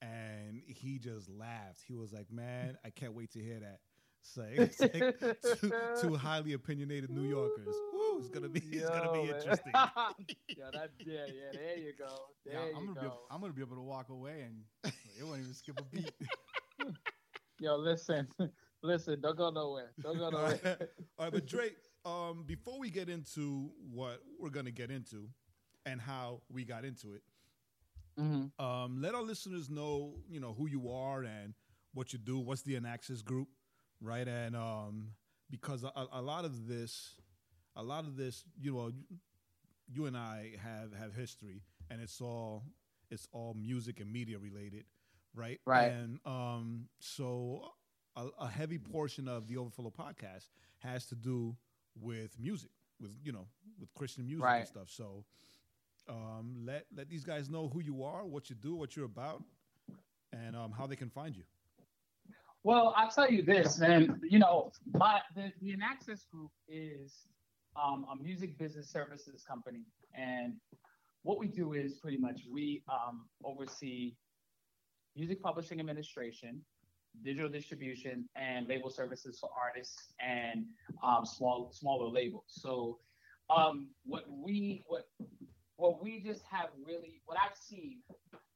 and 0.00 0.60
he 0.66 0.98
just 0.98 1.28
laughed. 1.28 1.82
He 1.86 1.94
was 1.94 2.12
like, 2.12 2.30
"Man, 2.30 2.78
I 2.84 2.90
can't 2.90 3.14
wait 3.14 3.32
to 3.32 3.40
hear 3.40 3.60
that." 3.60 3.80
Say, 4.22 4.52
it's 4.58 4.80
like 4.80 5.18
two, 5.60 5.72
two 6.00 6.14
highly 6.28 6.52
opinionated 6.52 7.10
New 7.10 7.28
Yorkers. 7.28 7.74
Woo! 7.92 8.18
It's 8.18 8.28
gonna 8.28 8.48
be 8.48 8.60
it's 8.60 8.88
gonna 8.88 9.12
be 9.12 9.26
man. 9.26 9.34
interesting. 9.36 9.72
yeah, 9.74 10.70
that, 10.72 10.90
yeah, 11.06 11.24
yeah. 11.26 11.50
There 11.52 11.78
you 11.78 11.92
go. 11.98 12.06
There 12.44 12.54
Yeah, 12.54 12.66
you 12.66 12.76
I'm 12.76 12.86
gonna 12.86 12.94
go. 12.94 13.00
be 13.00 13.06
able, 13.06 13.20
I'm 13.30 13.40
gonna 13.40 13.52
be 13.52 13.62
able 13.62 13.76
to 13.76 13.82
walk 13.82 14.08
away 14.10 14.42
and 14.42 14.92
it 15.18 15.24
won't 15.26 15.40
even 15.40 15.54
skip 15.54 15.80
a 15.80 15.84
beat. 15.84 16.12
Yo, 17.58 17.76
listen, 17.76 18.26
listen. 18.82 19.20
Don't 19.20 19.36
go 19.36 19.50
nowhere. 19.50 19.92
Don't 20.02 20.18
go 20.18 20.30
nowhere. 20.30 20.58
right. 20.64 20.76
All 21.18 21.24
right, 21.26 21.32
but 21.32 21.46
Drake, 21.46 21.76
um, 22.04 22.44
before 22.46 22.78
we 22.78 22.90
get 22.90 23.08
into 23.08 23.70
what 23.90 24.20
we're 24.38 24.50
gonna 24.50 24.70
get 24.70 24.90
into 24.90 25.28
and 25.86 26.00
how 26.00 26.42
we 26.50 26.64
got 26.64 26.84
into 26.84 27.14
it, 27.14 27.22
Mhm. 28.18 28.50
um, 28.62 29.00
let 29.00 29.14
our 29.14 29.22
listeners 29.22 29.70
know, 29.70 30.14
you 30.28 30.40
know, 30.40 30.52
who 30.54 30.66
you 30.68 30.90
are 30.90 31.22
and 31.22 31.54
what 31.94 32.12
you 32.12 32.18
do. 32.18 32.38
What's 32.38 32.62
the 32.62 32.74
INAXXS 32.76 33.24
Group, 33.24 33.48
right? 34.00 34.26
And 34.26 34.56
um, 34.56 35.08
because 35.50 35.84
a, 35.84 35.92
a 36.12 36.22
lot 36.22 36.44
of 36.44 36.66
this, 36.66 37.14
a 37.76 37.82
lot 37.82 38.04
of 38.04 38.16
this, 38.16 38.44
you 38.60 38.72
know, 38.72 38.92
you 39.92 40.06
and 40.06 40.16
I 40.16 40.52
have 40.62 40.92
have 40.94 41.14
history, 41.14 41.62
and 41.90 42.00
it's 42.00 42.20
all 42.20 42.64
it's 43.10 43.28
all 43.32 43.54
music 43.54 44.00
and 44.00 44.12
media 44.12 44.38
related, 44.38 44.84
right? 45.34 45.60
Right. 45.66 45.90
And 45.92 46.18
um, 46.24 46.88
so 47.00 47.72
a, 48.16 48.26
a 48.40 48.48
heavy 48.48 48.78
portion 48.78 49.28
of 49.28 49.48
the 49.48 49.56
Overflow 49.56 49.92
podcast 49.96 50.48
has 50.78 51.06
to 51.06 51.14
do 51.14 51.56
with 52.00 52.38
music, 52.38 52.70
with 53.00 53.12
you 53.22 53.32
know, 53.32 53.46
with 53.78 53.92
Christian 53.94 54.26
music 54.26 54.44
and 54.60 54.66
stuff. 54.66 54.88
So 54.88 55.24
um, 56.08 56.56
let 56.64 56.86
let 56.96 57.08
these 57.08 57.24
guys 57.24 57.48
know 57.48 57.68
who 57.68 57.80
you 57.80 58.04
are, 58.04 58.24
what 58.26 58.50
you 58.50 58.56
do, 58.56 58.74
what 58.74 58.96
you're 58.96 59.06
about, 59.06 59.42
and 60.32 60.56
um, 60.56 60.72
how 60.72 60.86
they 60.86 60.96
can 60.96 61.10
find 61.10 61.36
you. 61.36 61.44
Well, 62.62 62.92
I'll 62.96 63.10
tell 63.10 63.30
you 63.30 63.42
this, 63.42 63.80
and 63.80 64.20
You 64.22 64.38
know, 64.38 64.70
my 64.92 65.20
the, 65.34 65.50
the 65.62 65.72
INAXXS 65.72 66.28
Group 66.30 66.50
is 66.68 67.26
um, 67.74 68.04
a 68.12 68.22
music 68.22 68.58
business 68.58 68.90
services 68.90 69.42
company, 69.48 69.86
and 70.14 70.54
what 71.22 71.38
we 71.38 71.46
do 71.48 71.72
is 71.72 71.94
pretty 71.94 72.18
much 72.18 72.42
we 72.52 72.82
um, 72.88 73.26
oversee 73.44 74.14
music 75.16 75.42
publishing 75.42 75.80
administration, 75.80 76.60
digital 77.24 77.48
distribution, 77.48 78.28
and 78.36 78.68
label 78.68 78.90
services 78.90 79.38
for 79.40 79.48
artists 79.58 80.12
and 80.20 80.66
um, 81.02 81.24
small 81.24 81.70
smaller 81.72 82.10
labels. 82.10 82.44
So, 82.48 82.98
um, 83.48 83.88
what 84.04 84.24
we 84.28 84.84
what 84.86 85.08
what 85.76 86.02
we 86.02 86.20
just 86.20 86.42
have 86.50 86.68
really 86.86 87.22
what 87.24 87.38
I've 87.42 87.56
seen 87.56 88.00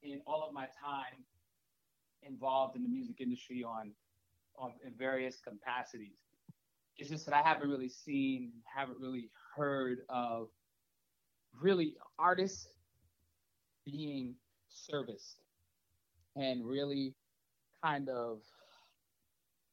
in 0.03 0.21
all 0.27 0.45
of 0.47 0.53
my 0.53 0.65
time 0.65 1.25
involved 2.27 2.75
in 2.75 2.83
the 2.83 2.89
music 2.89 3.21
industry 3.21 3.63
on 3.63 3.91
on 4.57 4.71
in 4.85 4.93
various 4.97 5.41
capacities. 5.41 6.17
It's 6.97 7.09
just 7.09 7.25
that 7.25 7.35
I 7.35 7.41
haven't 7.41 7.69
really 7.69 7.89
seen, 7.89 8.51
haven't 8.63 8.99
really 8.99 9.29
heard 9.55 9.99
of 10.09 10.47
really 11.61 11.95
artists 12.17 12.67
being 13.85 14.35
serviced 14.69 15.39
and 16.35 16.65
really 16.65 17.13
kind 17.83 18.09
of 18.09 18.39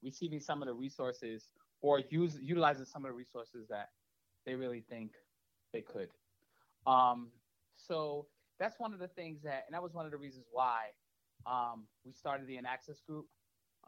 receiving 0.03 0.41
some 0.41 0.63
of 0.63 0.69
the 0.69 0.75
resources 0.75 1.49
or 1.81 2.01
use 2.11 2.39
utilizing 2.41 2.85
some 2.85 3.05
of 3.05 3.11
the 3.11 3.17
resources 3.17 3.67
that 3.69 3.91
they 4.45 4.55
really 4.55 4.85
think 4.89 5.13
they 5.73 5.81
could. 5.81 6.09
Um, 6.87 7.29
so 7.77 8.27
that's 8.59 8.79
one 8.79 8.93
of 8.93 8.99
the 8.99 9.09
things 9.09 9.43
that, 9.43 9.65
and 9.67 9.75
that 9.75 9.83
was 9.83 9.93
one 9.93 10.05
of 10.05 10.13
the 10.13 10.19
reasons 10.19 10.47
why 10.51 10.87
um, 11.47 11.85
we 12.05 12.13
started 12.13 12.47
the 12.47 12.57
INAXXS 12.57 13.05
Group 13.07 13.27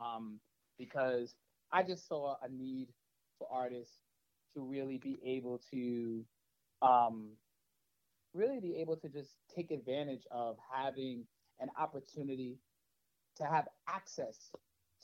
um, 0.02 0.40
because 0.78 1.34
I 1.72 1.82
just 1.82 2.08
saw 2.08 2.36
a 2.42 2.48
need 2.48 2.88
for 3.38 3.48
artists 3.50 3.98
to 4.54 4.62
really 4.62 4.98
be 4.98 5.18
able 5.24 5.60
to, 5.70 6.24
um, 6.82 7.30
really 8.32 8.60
be 8.60 8.76
able 8.76 8.96
to 8.96 9.08
just 9.08 9.36
take 9.54 9.70
advantage 9.70 10.22
of 10.30 10.56
having 10.72 11.24
an 11.60 11.68
opportunity 11.78 12.58
to 13.36 13.44
have 13.44 13.66
access 13.88 14.50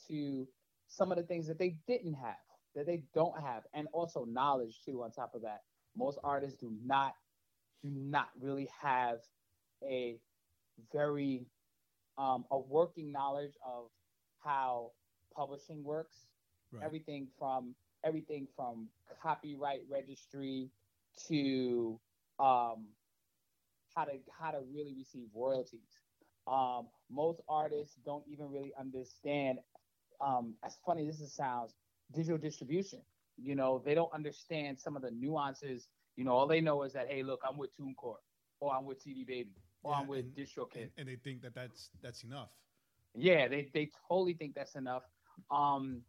to 0.07 0.47
some 0.87 1.11
of 1.11 1.17
the 1.17 1.23
things 1.23 1.47
that 1.47 1.57
they 1.57 1.75
didn't 1.87 2.13
have, 2.13 2.35
that 2.75 2.85
they 2.85 3.03
don't 3.13 3.39
have, 3.41 3.63
and 3.73 3.87
also 3.93 4.25
knowledge 4.25 4.79
too. 4.85 5.03
On 5.03 5.11
top 5.11 5.33
of 5.35 5.41
that, 5.41 5.61
most 5.95 6.19
artists 6.23 6.57
do 6.59 6.71
not 6.85 7.13
do 7.83 7.89
not 7.89 8.27
really 8.39 8.69
have 8.81 9.17
a 9.83 10.19
very 10.93 11.45
um, 12.21 12.45
a 12.51 12.59
working 12.59 13.11
knowledge 13.11 13.53
of 13.65 13.85
how 14.43 14.91
publishing 15.35 15.83
works. 15.83 16.27
Right. 16.71 16.83
Everything 16.85 17.27
from 17.39 17.75
everything 18.03 18.47
from 18.55 18.87
copyright 19.21 19.81
registry 19.89 20.69
to 21.27 21.99
um, 22.39 22.87
how 23.95 24.05
to 24.05 24.13
how 24.39 24.51
to 24.51 24.59
really 24.73 24.93
receive 24.97 25.27
royalties. 25.35 25.99
Um, 26.47 26.87
most 27.09 27.41
artists 27.49 27.95
don't 28.05 28.23
even 28.27 28.49
really 28.51 28.73
understand. 28.79 29.59
Um, 30.19 30.53
as 30.63 30.77
funny 30.85 31.07
as 31.07 31.17
this 31.17 31.33
sounds, 31.33 31.73
digital 32.13 32.37
distribution. 32.37 32.99
You 33.37 33.55
know, 33.55 33.81
they 33.83 33.95
don't 33.95 34.13
understand 34.13 34.79
some 34.79 34.95
of 34.95 35.01
the 35.01 35.09
nuances. 35.09 35.87
You 36.15 36.25
know, 36.25 36.33
all 36.33 36.47
they 36.47 36.61
know 36.61 36.83
is 36.83 36.93
that 36.93 37.07
hey, 37.09 37.23
look, 37.23 37.41
I'm 37.47 37.57
with 37.57 37.71
TuneCore, 37.75 38.17
or 38.59 38.73
I'm 38.73 38.85
with 38.85 39.01
CD 39.01 39.23
Baby, 39.23 39.55
or 39.83 39.93
I'm 39.93 40.07
with 40.07 40.25
and- 40.25 40.35
DistroKid. 40.35 40.75
and, 40.83 40.91
and 40.97 41.07
they 41.07 41.15
think 41.15 41.41
that 41.41 41.53
that's 41.55 41.89
that's 42.01 42.23
enough. 42.23 42.49
Yeah, 43.15 43.47
they 43.47 43.69
they 43.73 43.89
totally 44.07 44.33
think 44.33 44.55
that's 44.55 44.75
enough. 44.75 45.03
Um, 45.49 46.01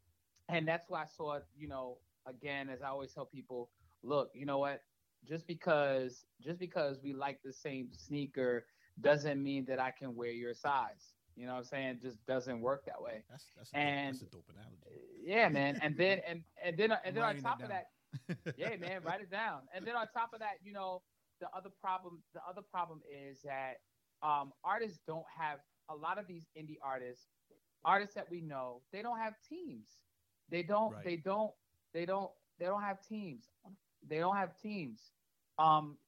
and 0.49 0.67
that's 0.69 0.89
why 0.89 1.03
I 1.03 1.07
saw, 1.07 1.39
you 1.57 1.69
know, 1.69 1.99
again, 2.27 2.69
as 2.69 2.83
I 2.83 2.89
always 2.89 3.13
tell 3.13 3.25
people, 3.27 3.71
look, 4.03 4.31
you 4.35 4.45
know 4.47 4.59
what? 4.59 4.83
Just 5.29 5.47
because 5.47 6.25
just 6.41 6.59
because 6.59 6.99
we 7.03 7.13
like 7.13 7.41
the 7.45 7.53
same 7.53 7.89
sneaker 7.93 8.67
doesn't 9.01 9.43
mean 9.43 9.65
that 9.67 9.81
I 9.81 9.91
can 9.91 10.15
wear 10.15 10.31
your 10.31 10.55
size. 10.55 11.15
You 11.35 11.47
know 11.47 11.53
what 11.53 11.59
I'm 11.61 11.65
saying? 11.65 11.89
It 11.89 12.03
just 12.03 12.25
doesn't 12.27 12.61
work 12.61 12.85
that 12.87 13.01
way. 13.01 13.25
That's 13.31 13.47
that's 13.57 13.73
a, 13.73 13.77
And- 13.79 14.19
dope, 14.19 14.21
that's 14.21 14.33
a 14.33 14.37
dope 14.37 14.51
analogy. 14.55 15.03
Yeah, 15.25 15.49
man. 15.49 15.79
And 15.83 15.97
then 15.97 16.21
and 16.29 16.43
and 16.63 16.77
then 16.77 16.93
and 17.05 17.17
then 17.17 17.23
on 17.25 17.37
top 17.39 17.63
of 17.63 17.69
that, 17.69 17.87
yeah, 18.57 18.77
man, 18.77 19.01
write 19.05 19.23
it 19.23 19.31
down. 19.31 19.61
And 19.75 19.87
then 19.87 19.97
on 19.97 20.07
top 20.13 20.35
of 20.35 20.41
that, 20.41 20.57
you 20.63 20.73
know, 20.73 21.03
the 21.43 21.51
other 21.57 21.71
problem, 21.83 22.23
the 22.35 22.41
other 22.49 22.63
problem 22.63 23.03
is 23.11 23.43
that 23.43 23.79
um, 24.23 24.53
artists 24.65 25.01
don't 25.07 25.27
have 25.37 25.59
a 25.91 25.95
lot 25.97 26.19
of 26.19 26.27
these 26.29 26.47
indie 26.57 26.79
artists, 26.83 27.27
artists 27.85 28.15
that 28.15 28.31
we 28.31 28.41
know, 28.41 28.83
they 28.93 29.03
don't 29.03 29.19
have 29.19 29.35
teams. 29.49 29.99
They 30.51 30.63
don't. 30.63 30.95
Right. 30.95 31.05
They 31.05 31.17
don't. 31.17 31.53
They 31.93 32.07
don't. 32.07 32.31
They 32.59 32.67
don't 32.67 32.83
have 32.83 33.03
teams. 33.03 33.51
They 34.09 34.19
don't 34.19 34.37
have 34.37 34.57
teams. 34.61 35.13
Um, 35.59 35.99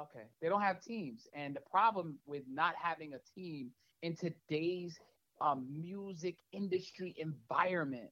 okay, 0.00 0.24
they 0.40 0.48
don't 0.48 0.62
have 0.62 0.80
teams, 0.80 1.28
and 1.34 1.54
the 1.56 1.60
problem 1.60 2.18
with 2.26 2.44
not 2.48 2.74
having 2.80 3.14
a 3.14 3.20
team 3.34 3.72
in 4.02 4.16
today's 4.16 4.98
um, 5.40 5.66
music 5.70 6.38
industry 6.52 7.14
environment 7.18 8.10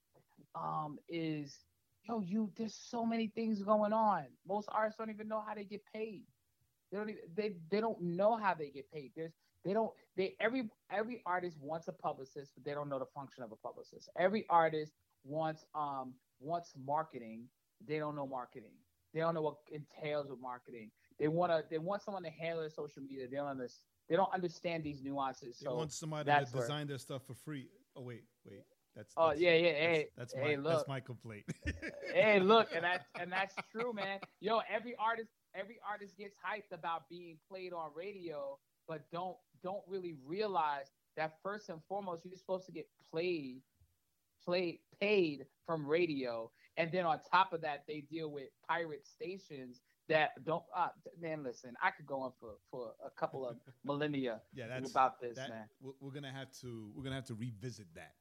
um, 0.54 0.98
is 1.08 1.60
yo, 2.08 2.20
you 2.20 2.50
there's 2.56 2.74
so 2.74 3.04
many 3.04 3.28
things 3.28 3.62
going 3.62 3.92
on. 3.92 4.24
Most 4.46 4.68
artists 4.72 4.98
don't 4.98 5.10
even 5.10 5.28
know 5.28 5.42
how 5.46 5.54
they 5.54 5.64
get 5.64 5.82
paid. 5.94 6.24
They 6.94 7.00
don't 7.00 7.10
even, 7.10 7.22
they 7.34 7.52
they 7.72 7.80
don't 7.80 8.00
know 8.00 8.36
how 8.36 8.54
they 8.54 8.70
get 8.70 8.88
paid. 8.92 9.10
There's 9.16 9.32
they 9.64 9.72
don't 9.72 9.90
they 10.16 10.36
every 10.38 10.70
every 10.92 11.22
artist 11.26 11.56
wants 11.60 11.88
a 11.88 11.92
publicist, 11.92 12.52
but 12.54 12.64
they 12.64 12.70
don't 12.72 12.88
know 12.88 13.00
the 13.00 13.06
function 13.06 13.42
of 13.42 13.50
a 13.50 13.56
publicist. 13.56 14.08
Every 14.16 14.46
artist 14.48 14.92
wants 15.24 15.64
um 15.74 16.14
wants 16.38 16.72
marketing. 16.86 17.48
They 17.84 17.98
don't 17.98 18.14
know 18.14 18.28
marketing. 18.28 18.70
They 19.12 19.18
don't 19.18 19.34
know 19.34 19.42
what 19.42 19.56
entails 19.72 20.28
with 20.30 20.38
marketing. 20.40 20.92
They 21.18 21.26
want 21.26 21.50
to 21.50 21.64
they 21.68 21.78
want 21.78 22.00
someone 22.02 22.22
to 22.22 22.30
handle 22.30 22.60
their 22.60 22.70
social 22.70 23.02
media. 23.02 23.26
They 23.28 23.38
don't 23.38 23.48
understand. 23.48 23.82
They 24.08 24.14
don't 24.14 24.32
understand 24.32 24.84
these 24.84 25.02
nuances. 25.02 25.58
They 25.58 25.64
So 25.66 25.74
want 25.74 25.92
somebody 25.92 26.26
that's 26.26 26.52
to 26.52 26.58
where- 26.58 26.66
design 26.66 26.86
their 26.86 26.98
stuff 26.98 27.22
for 27.26 27.34
free. 27.34 27.70
Oh 27.96 28.02
wait, 28.02 28.22
wait. 28.44 28.60
That's, 28.94 29.12
Oh 29.16 29.30
that's- 29.30 29.40
yeah, 29.42 29.54
yeah. 29.54 29.72
That's, 29.72 29.80
Hey, 29.82 30.08
that's 30.16 30.34
hey, 30.34 30.56
my 30.56 30.62
look. 30.62 30.72
that's 30.76 30.88
my 30.88 31.00
complaint. 31.00 31.44
hey, 32.12 32.38
look, 32.38 32.68
and 32.72 32.84
that's 32.88 33.04
and 33.18 33.32
that's 33.32 33.56
true, 33.72 33.92
man. 33.92 34.20
Yo, 34.40 34.60
every 34.72 34.94
artist, 34.96 35.30
every 35.54 35.78
artist 35.88 36.16
gets 36.16 36.34
hyped 36.37 36.76
about 36.76 37.08
being 37.08 37.38
played 37.49 37.73
on 37.73 37.90
radio, 37.94 38.58
but 38.88 39.02
don't 39.12 39.37
don't 39.62 39.82
really 39.88 40.14
realize 40.25 40.90
that 41.16 41.37
first 41.42 41.68
and 41.68 41.80
foremost, 41.88 42.25
you're 42.25 42.37
supposed 42.37 42.66
to 42.66 42.73
get 42.73 42.87
played, 43.11 43.61
played, 44.44 44.80
paid 45.00 45.46
from 45.66 45.87
radio, 45.87 46.50
and 46.76 46.90
then 46.92 47.06
on 47.06 47.20
top 47.30 47.52
of 47.52 47.61
that, 47.62 47.84
they 47.87 48.00
deal 48.11 48.30
with 48.30 48.49
pirate 48.68 49.06
stations 49.06 49.80
that 50.08 50.32
don't. 50.44 50.62
Uh, 50.76 50.88
man, 51.20 51.42
listen, 51.42 51.75
I 51.82 51.90
could 51.90 52.06
go 52.06 52.20
on 52.20 52.32
for 52.38 52.54
for 52.70 52.92
a 53.04 53.11
couple 53.11 53.46
of 53.49 53.56
millennia 53.84 54.40
yeah, 54.54 54.66
that's 54.68 54.90
about 54.90 55.20
this, 55.20 55.37
that, 55.37 55.50
man. 55.50 55.64
We're, 55.80 55.92
we're 56.00 56.12
gonna 56.12 56.32
have 56.32 56.50
to 56.61 56.90
we're 56.94 57.04
gonna 57.04 57.16
have 57.16 57.26
to 57.26 57.34
revisit 57.34 57.87
that. 57.94 58.14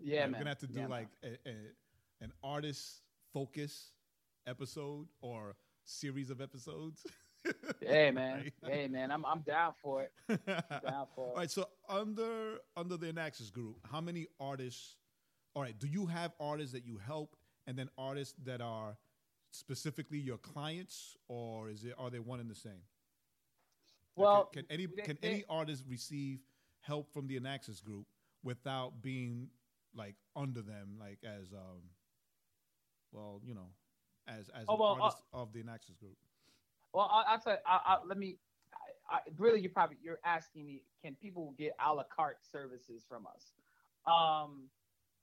Yeah, 0.00 0.22
Like, 0.22 0.30
man. 0.30 0.32
We're 0.32 0.38
gonna 0.38 0.50
have 0.50 0.58
to 0.58 0.66
do 0.66 0.80
Yeah, 0.80 0.86
like 0.86 1.08
a, 1.24 1.48
a, 1.48 1.54
an 2.20 2.32
artist 2.42 3.02
focus 3.32 3.92
episode 4.46 5.06
or 5.20 5.56
series 5.88 6.30
of 6.30 6.40
episodes. 6.40 7.06
Hey, 7.80 8.10
man. 8.10 8.50
Right? 8.62 8.72
Hey, 8.72 8.88
man. 8.88 9.12
I'm 9.12 9.24
I'm 9.24 9.40
down 9.40 9.72
for 9.80 10.02
it. 10.02 10.12
Down 10.28 11.06
for 11.14 11.28
it. 11.28 11.30
All 11.30 11.34
right, 11.36 11.50
so 11.50 11.68
under 11.88 12.58
under 12.76 12.96
the 12.96 13.06
INAXXS 13.12 13.52
group, 13.52 13.76
how 13.90 14.00
many 14.00 14.26
artists? 14.40 14.96
All 15.54 15.62
right, 15.62 15.78
do 15.78 15.86
you 15.86 16.04
have 16.06 16.32
artists 16.40 16.72
that 16.72 16.84
you 16.84 16.98
help, 16.98 17.36
and 17.68 17.78
then 17.78 17.88
artists 17.96 18.34
that 18.44 18.60
are 18.60 18.98
specifically 19.52 20.18
your 20.18 20.36
clients, 20.38 21.16
or 21.28 21.70
is 21.70 21.84
it 21.84 21.94
are 21.96 22.10
they 22.10 22.18
one 22.18 22.40
and 22.40 22.50
the 22.50 22.56
same? 22.56 22.82
Well, 24.16 24.46
can, 24.46 24.64
can 24.64 24.72
any 24.72 24.86
they- 24.86 25.02
can 25.02 25.18
they- 25.22 25.28
any 25.28 25.44
artist 25.48 25.84
receive 25.88 26.40
help 26.80 27.12
from 27.14 27.28
the 27.28 27.38
INAXXS 27.38 27.82
group 27.84 28.06
without 28.42 29.00
being 29.00 29.48
like 29.94 30.16
under 30.34 30.60
them, 30.60 30.96
like 30.98 31.20
as 31.24 31.52
um, 31.52 31.82
well, 33.12 33.40
you 33.44 33.54
know, 33.54 33.68
as 34.28 34.48
as 34.50 34.66
Oh, 34.68 34.74
an 34.74 34.80
well, 34.80 35.16
uh, 35.32 35.36
of 35.42 35.52
the 35.52 35.60
INAXXS 35.60 35.98
group? 35.98 36.16
Well, 36.92 37.10
I, 37.12 37.32
I'll 37.32 37.40
tell 37.40 37.54
you, 37.54 37.58
I, 37.66 37.80
I, 37.84 37.96
let 38.06 38.18
me. 38.18 38.36
I, 39.10 39.16
I, 39.16 39.20
really, 39.36 39.60
you're 39.60 39.70
probably 39.70 39.96
you're 40.02 40.20
asking 40.24 40.66
me, 40.66 40.82
can 41.02 41.14
people 41.14 41.54
get 41.58 41.72
a 41.84 41.92
la 41.92 42.04
carte 42.14 42.38
services 42.50 43.04
from 43.08 43.26
us? 43.26 43.52
Um, 44.06 44.68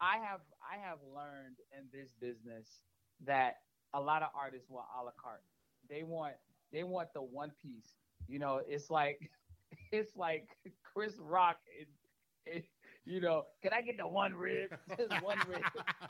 I 0.02 0.18
have 0.18 0.42
I 0.62 0.78
have 0.86 1.00
learned 1.14 1.58
in 1.78 1.86
this 1.92 2.12
business 2.20 2.82
that 3.26 3.58
a 3.94 4.00
lot 4.00 4.22
of 4.24 4.30
artists 4.36 4.70
want 4.70 4.88
a 5.00 5.04
la 5.04 5.12
carte. 5.22 5.44
They 5.90 6.04
want 6.04 6.34
they 6.72 6.84
want 6.84 7.10
the 7.14 7.22
one 7.22 7.52
piece. 7.62 7.96
You 8.28 8.40
know, 8.40 8.62
it's 8.68 8.90
like 8.90 9.30
it's 9.92 10.16
like 10.16 10.48
Chris 10.84 11.14
Rock. 11.20 11.58
In, 11.80 12.54
in, 12.54 12.64
you 13.06 13.22
know, 13.22 13.44
can 13.62 13.72
I 13.72 13.82
get 13.82 13.98
the 13.98 14.08
one 14.08 14.34
rib? 14.34 14.76
Just 14.98 15.22
one 15.24 15.38
rib. 15.48 15.62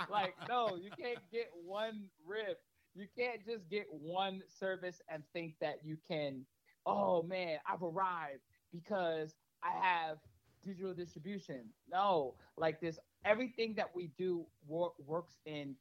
like, 0.10 0.34
no, 0.48 0.78
you 0.82 0.90
can't 0.98 1.20
get 1.32 1.50
one 1.66 2.06
rib 2.25 2.56
you 2.96 3.08
can't 3.18 3.46
just 3.46 3.70
get 3.70 3.86
one 3.92 4.42
service 4.48 5.02
and 5.10 5.24
think 5.34 5.56
that 5.62 5.80
you 5.84 5.98
can 6.08 6.46
oh 6.86 7.24
man 7.24 7.58
i've 7.68 7.84
arrived 7.84 8.42
because 8.72 9.36
i 9.64 9.72
have 9.72 10.18
digital 10.66 10.94
distribution. 10.94 11.66
No 11.90 12.36
like 12.58 12.82
this 12.82 13.00
everything 13.24 13.75
that 13.75 13.90
we 13.96 14.12
do 14.18 14.46
wor- 14.68 14.94
works 15.06 15.38
in 15.46 15.75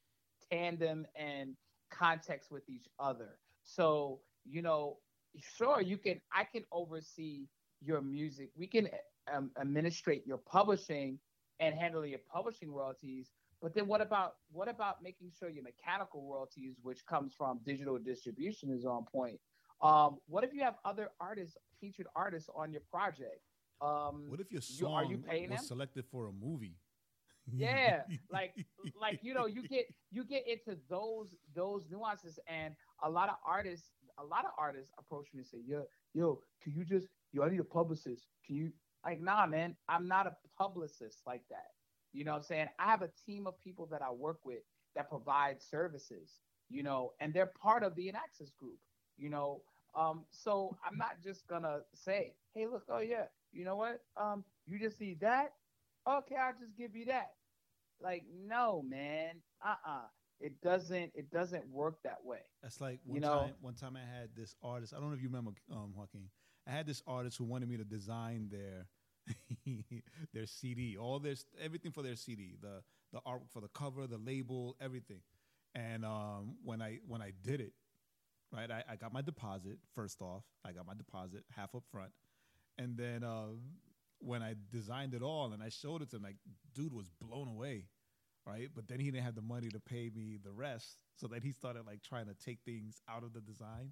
tandem 0.51 1.05
and 1.15 1.55
context 1.91 2.51
with 2.51 2.63
each 2.69 2.87
other. 2.99 3.39
So 3.63 4.19
you 4.45 4.61
know 4.61 4.97
sure 5.37 5.81
you 5.81 5.97
can 5.97 6.21
i 6.33 6.43
can 6.43 6.63
oversee 6.71 7.47
your 7.81 8.01
music. 8.01 8.51
We 8.55 8.67
can 8.67 8.89
um, 9.33 9.51
administrate 9.59 10.25
your 10.25 10.37
publishing 10.37 11.19
and 11.59 11.75
handle 11.75 12.05
your 12.05 12.19
publishing 12.31 12.71
royalties 12.71 13.31
but 13.61 13.73
then 13.73 13.87
what 13.87 14.01
about 14.01 14.35
what 14.51 14.67
about 14.69 15.01
making 15.01 15.31
sure 15.37 15.49
your 15.49 15.63
mechanical 15.63 16.21
royalties, 16.29 16.75
which 16.81 17.05
comes 17.05 17.33
from 17.33 17.59
digital 17.65 17.97
distribution, 17.97 18.69
is 18.71 18.85
on 18.85 19.05
point? 19.05 19.39
Um, 19.81 20.17
what 20.27 20.43
if 20.43 20.53
you 20.53 20.61
have 20.63 20.75
other 20.85 21.09
artists, 21.19 21.57
featured 21.81 22.07
artists 22.15 22.49
on 22.55 22.71
your 22.71 22.81
project? 22.91 23.41
Um, 23.81 24.25
What 24.29 24.39
if 24.39 24.51
your 24.51 24.59
you- 24.59 24.77
song 24.85 24.93
are 24.93 25.03
you 25.05 25.17
paying 25.17 25.49
was 25.49 25.59
them? 25.59 25.65
selected 25.67 26.05
for 26.11 26.27
a 26.27 26.31
movie? 26.31 26.75
yeah 27.53 28.01
like 28.31 28.55
like 28.99 29.19
you 29.21 29.31
know 29.31 29.45
you 29.45 29.67
get 29.67 29.85
you 30.11 30.23
get 30.23 30.43
into 30.47 30.75
those 30.89 31.35
those 31.53 31.85
nuances 31.91 32.39
and 32.47 32.73
a 33.03 33.09
lot 33.09 33.29
of 33.29 33.35
artists 33.45 33.91
a 34.17 34.23
lot 34.23 34.45
of 34.45 34.51
artists 34.57 34.91
approach 34.97 35.27
me 35.31 35.41
and 35.41 35.47
say 35.47 35.59
yo 35.63 35.83
yo 36.15 36.41
can 36.63 36.73
you 36.73 36.83
just 36.83 37.07
yo 37.33 37.43
i 37.43 37.49
need 37.49 37.59
a 37.59 37.63
publicist 37.63 38.25
can 38.47 38.55
you 38.55 38.71
like 39.05 39.21
nah 39.21 39.45
man 39.45 39.75
i'm 39.87 40.07
not 40.07 40.25
a 40.25 40.35
publicist 40.57 41.21
like 41.27 41.43
that 41.51 41.67
you 42.15 42.23
know 42.25 42.31
what 42.31 42.37
i'm 42.37 42.43
saying 42.43 42.67
i 42.79 42.85
have 42.85 43.01
a 43.01 43.09
team 43.25 43.45
of 43.47 43.59
people 43.59 43.85
that 43.91 44.01
i 44.01 44.11
work 44.11 44.39
with 44.43 44.63
that 44.95 45.09
provide 45.09 45.61
services 45.61 46.39
you 46.69 46.81
know 46.83 47.11
and 47.19 47.33
they're 47.33 47.51
part 47.61 47.83
of 47.83 47.95
the 47.95 48.07
INAXXS 48.07 48.51
group 48.59 48.79
you 49.17 49.29
know 49.29 49.61
um 49.95 50.23
so 50.31 50.75
i'm 50.89 50.97
not 50.97 51.17
just 51.23 51.45
gonna 51.47 51.79
say 51.93 52.33
hey 52.53 52.65
look 52.67 52.83
oh 52.89 52.99
yeah 52.99 53.25
you 53.53 53.63
know 53.65 53.75
what 53.75 54.01
um 54.17 54.43
you 54.65 54.79
just 54.79 54.99
need 54.99 55.19
that 55.19 55.51
okay, 56.07 56.35
I'll 56.35 56.53
just 56.59 56.77
give 56.77 56.95
you 56.95 57.05
that. 57.05 57.31
Like, 57.99 58.23
no, 58.47 58.83
man. 58.87 59.41
Uh-uh. 59.65 60.01
It 60.39 60.61
doesn't 60.61 61.11
it 61.15 61.31
doesn't 61.31 61.67
work 61.69 61.95
that 62.03 62.19
way. 62.23 62.41
That's 62.61 62.79
like 62.81 62.99
one 63.05 63.15
You 63.15 63.21
know- 63.21 63.39
time. 63.39 63.53
One 63.61 63.73
time, 63.73 63.95
I 63.95 64.01
had 64.19 64.29
this 64.35 64.55
artist. 64.61 64.93
I 64.93 64.99
don't 64.99 65.09
know 65.09 65.15
if 65.15 65.21
you 65.23 65.29
remember, 65.29 65.53
um, 65.71 65.93
Joaquin. 65.95 66.29
I 66.67 66.71
had 66.71 66.85
this 66.85 67.01
artist 67.07 67.37
who 67.37 67.45
wanted 67.45 67.69
me 67.69 67.77
to 67.77 67.83
design 67.83 68.49
their 68.51 68.87
their 70.33 70.45
CD, 70.45 70.97
all 70.97 71.19
their 71.19 71.35
everything 71.61 71.91
for 71.91 72.03
their 72.03 72.15
CD, 72.15 72.55
the 72.61 72.83
the 73.13 73.19
art 73.25 73.43
for 73.51 73.61
the 73.61 73.67
cover, 73.69 74.07
the 74.07 74.17
label, 74.17 74.75
everything. 74.81 75.21
And 75.73 76.05
um, 76.05 76.55
when 76.63 76.81
I 76.81 76.99
when 77.07 77.21
I 77.21 77.31
did 77.43 77.61
it, 77.61 77.73
right, 78.51 78.69
I, 78.69 78.83
I 78.91 78.95
got 78.95 79.13
my 79.13 79.21
deposit 79.21 79.77
first 79.93 80.21
off. 80.21 80.43
I 80.65 80.71
got 80.71 80.85
my 80.85 80.93
deposit 80.93 81.43
half 81.55 81.75
up 81.75 81.83
front, 81.91 82.11
and 82.77 82.97
then 82.97 83.23
uh, 83.23 83.47
when 84.19 84.41
I 84.41 84.55
designed 84.71 85.13
it 85.13 85.21
all 85.21 85.53
and 85.53 85.61
I 85.61 85.69
showed 85.69 86.01
it 86.01 86.09
to 86.11 86.17
him, 86.17 86.23
like 86.23 86.37
dude 86.73 86.93
was 86.93 87.09
blown 87.21 87.47
away 87.47 87.85
right? 88.47 88.69
But 88.75 88.87
then 88.87 88.99
he 88.99 89.09
didn't 89.11 89.23
have 89.25 89.35
the 89.35 89.41
money 89.41 89.69
to 89.69 89.79
pay 89.79 90.11
me 90.15 90.37
the 90.43 90.51
rest, 90.51 90.99
so 91.15 91.27
then 91.27 91.41
he 91.41 91.51
started 91.51 91.85
like 91.87 92.03
trying 92.03 92.27
to 92.27 92.35
take 92.35 92.59
things 92.65 93.01
out 93.09 93.23
of 93.23 93.33
the 93.33 93.41
design. 93.41 93.91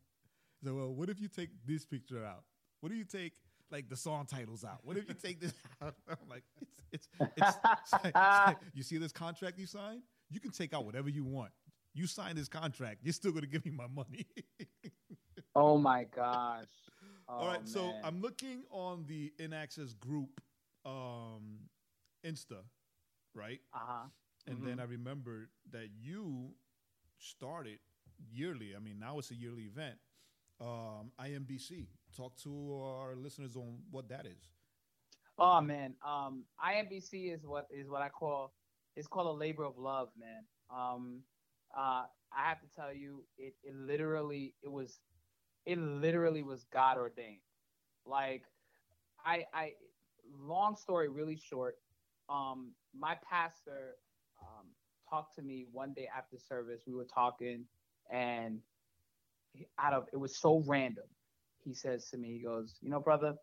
So, 0.64 0.76
well, 0.76 0.94
what 0.94 1.10
if 1.10 1.20
you 1.20 1.28
take 1.28 1.50
this 1.66 1.86
picture 1.86 2.24
out? 2.26 2.44
What 2.80 2.90
do 2.92 2.96
you 2.96 3.06
take 3.06 3.34
like 3.72 3.90
the 3.90 3.96
song 3.96 4.26
titles 4.26 4.64
out? 4.64 4.80
What 4.84 4.98
if 4.98 5.08
you 5.08 5.16
take 5.16 5.40
this 5.40 5.54
out? 5.82 5.96
I'm 6.10 6.18
like, 6.30 6.44
it's 6.60 6.78
it's 6.92 7.08
it's, 7.22 7.58
it's 7.84 7.94
like- 7.94 8.06
it's 8.06 8.14
like, 8.14 8.58
you 8.74 8.84
see 8.84 8.98
this 8.98 9.12
contract 9.12 9.58
you 9.60 9.66
signed? 9.66 10.02
You 10.30 10.40
can 10.40 10.52
take 10.52 10.74
out 10.74 10.86
whatever 10.86 11.10
you 11.10 11.24
want. 11.24 11.52
You 11.94 12.08
signed 12.08 12.38
this 12.38 12.48
contract. 12.50 13.00
You're 13.04 13.14
still 13.14 13.32
gonna 13.32 13.48
give 13.48 13.66
me 13.66 13.72
my 13.72 13.88
money. 13.88 14.26
Oh 15.56 15.78
my 15.78 16.06
gosh. 16.06 16.66
All 17.28 17.46
right, 17.48 17.60
Oh, 17.62 17.66
so. 17.66 17.94
I'm 18.04 18.22
looking 18.22 18.64
on 18.72 19.06
the 19.08 19.32
INAXXS 19.40 20.00
group 20.00 20.42
um, 20.84 21.60
Insta, 22.26 22.58
right? 23.36 23.60
uh-huh. 23.72 24.08
And 24.48 24.58
Mhm. 24.58 24.66
then 24.66 24.80
I 24.80 24.86
remembered 24.86 25.50
that 25.72 25.90
you 26.02 26.56
started 27.20 27.78
yearly. 28.32 28.76
I 28.76 28.80
mean, 28.80 28.98
now 29.00 29.20
it's 29.20 29.30
a 29.30 29.36
yearly 29.36 29.64
event. 29.66 30.00
Um, 30.60 31.12
IMBC. 31.20 31.86
Talk 32.16 32.36
to 32.44 32.82
our 32.84 33.16
listeners 33.16 33.56
on 33.56 33.80
what 33.92 34.10
that 34.10 34.26
is. 34.26 34.50
Oh 35.38 35.62
man, 35.62 35.96
um, 36.08 36.44
IMBC 36.64 37.34
is 37.34 37.46
what 37.46 37.68
is 37.72 37.90
what 37.90 38.02
I 38.02 38.10
call 38.10 38.54
it's 38.96 39.08
called 39.08 39.28
a 39.28 39.40
labor 39.40 39.64
of 39.64 39.78
love, 39.78 40.10
man. 40.20 40.44
Um, 40.70 41.22
uh, 41.76 42.04
I 42.36 42.50
have 42.50 42.62
to 42.62 42.68
tell 42.76 42.94
you, 42.94 43.24
it, 43.38 43.56
it 43.64 43.76
literally 43.76 44.54
it 44.62 44.72
was 44.72 45.00
it 45.66 45.78
literally 45.78 46.44
was 46.44 46.66
God 46.72 46.98
ordained. 46.98 47.42
Like, 48.06 48.44
I 49.26 49.46
I 49.54 49.72
long 50.40 50.76
story 50.76 51.10
really 51.10 51.38
short. 51.38 51.76
Um, 52.30 52.72
my 52.98 53.18
pastor 53.30 53.96
um, 54.42 54.68
talked 55.10 55.36
to 55.36 55.42
me 55.42 55.66
one 55.72 55.94
day 55.94 56.08
after 56.16 56.38
service. 56.38 56.84
We 56.86 56.94
were 56.94 57.06
talking, 57.06 57.66
and 58.12 58.60
out 59.80 59.94
of 59.94 60.08
it 60.14 60.18
was 60.18 60.38
so 60.38 60.64
random. 60.66 61.06
He 61.66 61.74
says 61.74 62.10
to 62.12 62.18
me, 62.18 62.34
he 62.34 62.40
goes, 62.42 62.78
"You 62.82 62.90
know, 62.90 63.02
brother, 63.02 63.36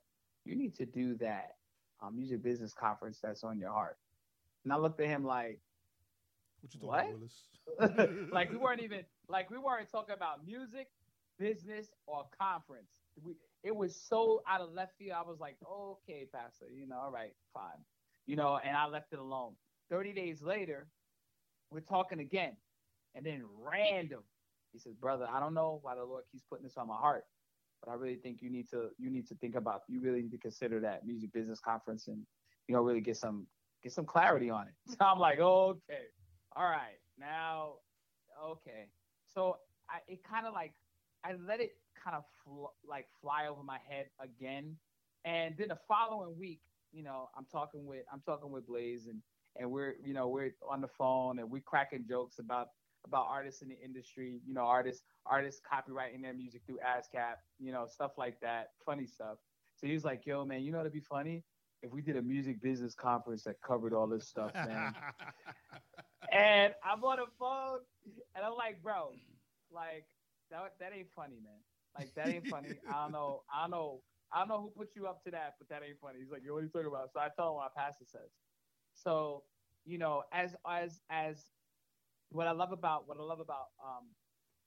you 0.44 0.56
need 0.56 0.74
to 0.76 0.86
do 0.86 1.16
that 1.18 1.52
um, 2.00 2.16
music 2.16 2.42
business 2.42 2.74
conference 2.74 3.20
that's 3.20 3.44
on 3.44 3.58
your 3.58 3.72
heart." 3.72 3.98
And 4.64 4.72
I 4.72 4.76
looked 4.76 5.00
at 5.00 5.08
him 5.08 5.24
like, 5.24 5.60
What 6.60 6.74
you 6.74 6.80
talking 6.80 6.88
What? 6.88 7.00
about, 7.00 7.12
Willis? 7.14 7.50
like 8.32 8.50
we 8.50 8.58
weren't 8.58 8.82
even 8.82 9.06
like 9.28 9.50
we 9.50 9.58
weren't 9.58 9.90
talking 9.90 10.14
about 10.14 10.44
music, 10.44 10.88
business, 11.38 11.92
or 12.06 12.28
conference. 12.38 13.02
We 13.22 13.36
it 13.62 13.76
was 13.76 13.96
so 13.96 14.42
out 14.48 14.60
of 14.62 14.72
left 14.72 14.96
field. 14.98 15.16
I 15.18 15.22
was 15.22 15.40
like, 15.40 15.58
okay, 15.66 16.26
Pastor, 16.32 16.70
you 16.70 16.86
know, 16.86 16.98
all 16.98 17.12
right, 17.12 17.34
fine, 17.54 17.84
you 18.26 18.36
know, 18.36 18.58
and 18.58 18.76
I 18.76 18.86
left 18.86 19.12
it 19.12 19.20
alone. 19.20 19.56
Thirty 19.90 20.12
days 20.14 20.42
later, 20.42 20.90
we're 21.70 21.80
talking 21.80 22.20
again, 22.20 22.56
and 23.14 23.26
then 23.26 23.44
random, 23.46 24.24
he 24.72 24.78
says, 24.78 24.94
brother, 24.96 25.26
I 25.28 25.40
don't 25.40 25.54
know 25.54 25.80
why 25.82 25.96
the 25.96 26.04
Lord 26.04 26.24
keeps 26.32 26.44
putting 26.44 26.64
this 26.64 26.76
on 26.78 26.88
my 26.88 26.96
heart, 26.96 27.24
but 27.82 27.90
I 27.90 27.94
really 27.94 28.16
think 28.16 28.42
you 28.42 28.50
need 28.50 28.68
to 28.70 28.90
you 28.98 29.10
need 29.10 29.26
to 29.28 29.34
think 29.36 29.54
about 29.54 29.82
you 29.88 30.00
really 30.00 30.22
need 30.22 30.32
to 30.32 30.38
consider 30.38 30.80
that 30.80 31.06
music 31.06 31.32
business 31.32 31.60
conference 31.60 32.08
and 32.08 32.24
you 32.68 32.74
know 32.74 32.82
really 32.82 33.00
get 33.00 33.16
some 33.16 33.46
get 33.82 33.92
some 33.92 34.04
clarity 34.04 34.50
on 34.50 34.68
it. 34.68 34.74
So 34.88 34.96
I'm 35.00 35.18
like, 35.18 35.40
okay, 35.40 36.06
all 36.56 36.64
right, 36.64 36.98
now, 37.18 37.74
okay. 38.44 38.88
So 39.26 39.56
I 39.88 39.98
it 40.08 40.22
kind 40.24 40.46
of 40.46 40.52
like 40.52 40.74
I 41.24 41.34
let 41.46 41.60
it 41.60 41.72
kind 42.02 42.16
of 42.16 42.24
fl- 42.44 42.74
like 42.86 43.06
fly 43.20 43.46
over 43.48 43.62
my 43.62 43.78
head 43.88 44.06
again, 44.20 44.76
and 45.24 45.54
then 45.56 45.68
the 45.68 45.78
following 45.88 46.38
week, 46.38 46.60
you 46.92 47.02
know, 47.02 47.28
I'm 47.36 47.46
talking 47.50 47.86
with 47.86 48.04
I'm 48.12 48.20
talking 48.20 48.50
with 48.50 48.66
Blaze 48.66 49.06
and 49.06 49.22
and 49.58 49.70
we're 49.70 49.94
you 50.04 50.14
know 50.14 50.28
we're 50.28 50.54
on 50.68 50.80
the 50.80 50.88
phone 50.88 51.38
and 51.38 51.50
we're 51.50 51.62
cracking 51.62 52.04
jokes 52.08 52.38
about 52.38 52.68
about 53.06 53.26
artists 53.28 53.62
in 53.62 53.68
the 53.68 53.78
industry, 53.82 54.40
you 54.46 54.54
know, 54.54 54.62
artists 54.62 55.02
artists 55.26 55.60
copywriting 55.60 56.22
their 56.22 56.34
music 56.34 56.62
through 56.66 56.78
ASCAP, 56.78 57.36
you 57.58 57.72
know, 57.72 57.86
stuff 57.86 58.12
like 58.18 58.40
that, 58.40 58.70
funny 58.84 59.06
stuff. 59.06 59.38
So 59.76 59.86
he 59.86 59.94
was 59.94 60.04
like, 60.04 60.26
"Yo, 60.26 60.44
man, 60.44 60.62
you 60.62 60.72
know, 60.72 60.80
it'd 60.80 60.92
be 60.92 61.00
funny 61.00 61.44
if 61.82 61.92
we 61.92 62.02
did 62.02 62.16
a 62.16 62.22
music 62.22 62.60
business 62.60 62.94
conference 62.94 63.44
that 63.44 63.60
covered 63.62 63.92
all 63.92 64.06
this 64.06 64.28
stuff, 64.28 64.52
man." 64.54 64.94
and 66.32 66.74
I'm 66.84 67.02
on 67.04 67.16
the 67.16 67.26
phone, 67.38 67.80
and 68.34 68.44
I'm 68.44 68.54
like, 68.54 68.82
"Bro, 68.82 69.14
like 69.72 70.06
that 70.50 70.74
that 70.80 70.92
ain't 70.94 71.10
funny, 71.14 71.38
man. 71.42 71.60
Like 71.98 72.14
that 72.14 72.28
ain't 72.28 72.46
funny. 72.46 72.78
I 72.88 73.04
don't 73.04 73.12
know. 73.12 73.42
I 73.52 73.62
don't 73.62 73.70
know. 73.70 74.02
I 74.32 74.40
don't 74.40 74.48
know 74.48 74.60
who 74.60 74.70
put 74.70 74.94
you 74.94 75.06
up 75.06 75.24
to 75.24 75.30
that, 75.32 75.54
but 75.58 75.68
that 75.68 75.82
ain't 75.86 75.98
funny." 76.00 76.18
He's 76.20 76.30
like, 76.30 76.42
"Yo, 76.44 76.52
what 76.52 76.60
are 76.60 76.62
you 76.62 76.68
talking 76.68 76.88
about?" 76.88 77.12
So 77.12 77.20
I 77.20 77.28
tell 77.34 77.48
him 77.48 77.54
what 77.54 77.72
my 77.74 77.82
pastor 77.82 78.04
says. 78.04 78.30
So, 78.92 79.44
you 79.84 79.98
know, 79.98 80.24
as 80.32 80.54
as 80.68 81.00
as 81.10 81.46
what 82.30 82.46
I 82.46 82.52
love 82.52 82.72
about 82.72 83.08
what 83.08 83.18
I 83.18 83.22
love 83.22 83.40
about 83.40 83.68
um, 83.84 84.06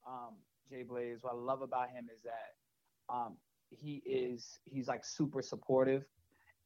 um, 0.08 0.34
Jay 0.70 0.84
Blaze. 0.84 1.20
What 1.22 1.34
I 1.34 1.38
love 1.38 1.62
about 1.62 1.90
him 1.90 2.10
is 2.14 2.22
that 2.24 3.14
um, 3.14 3.38
he 3.70 4.02
is 4.06 4.60
he's 4.66 4.88
like 4.88 5.06
super 5.06 5.42
supportive, 5.42 6.04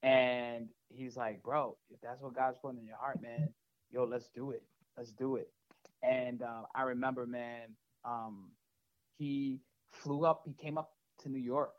and 0.04 0.68
he's 0.90 1.18
like, 1.18 1.42
bro, 1.44 1.78
if 1.90 2.02
that's 2.02 2.22
what 2.22 2.36
God's 2.36 2.58
putting 2.62 2.80
in 2.80 2.86
your 2.86 2.98
heart, 2.98 3.22
man, 3.22 3.50
yo, 3.92 4.04
let's 4.06 4.30
do 4.36 4.52
it. 4.52 4.64
Let's 4.98 5.12
do 5.12 5.36
it. 5.36 5.50
And 6.04 6.42
uh, 6.42 6.64
I 6.76 6.84
remember, 6.84 7.26
man, 7.26 7.70
um, 8.06 8.52
he 9.18 9.60
flew 9.92 10.26
up. 10.26 10.44
He 10.46 10.54
came 10.54 10.78
up 10.78 10.92
to 11.22 11.30
New 11.30 11.40
York, 11.40 11.74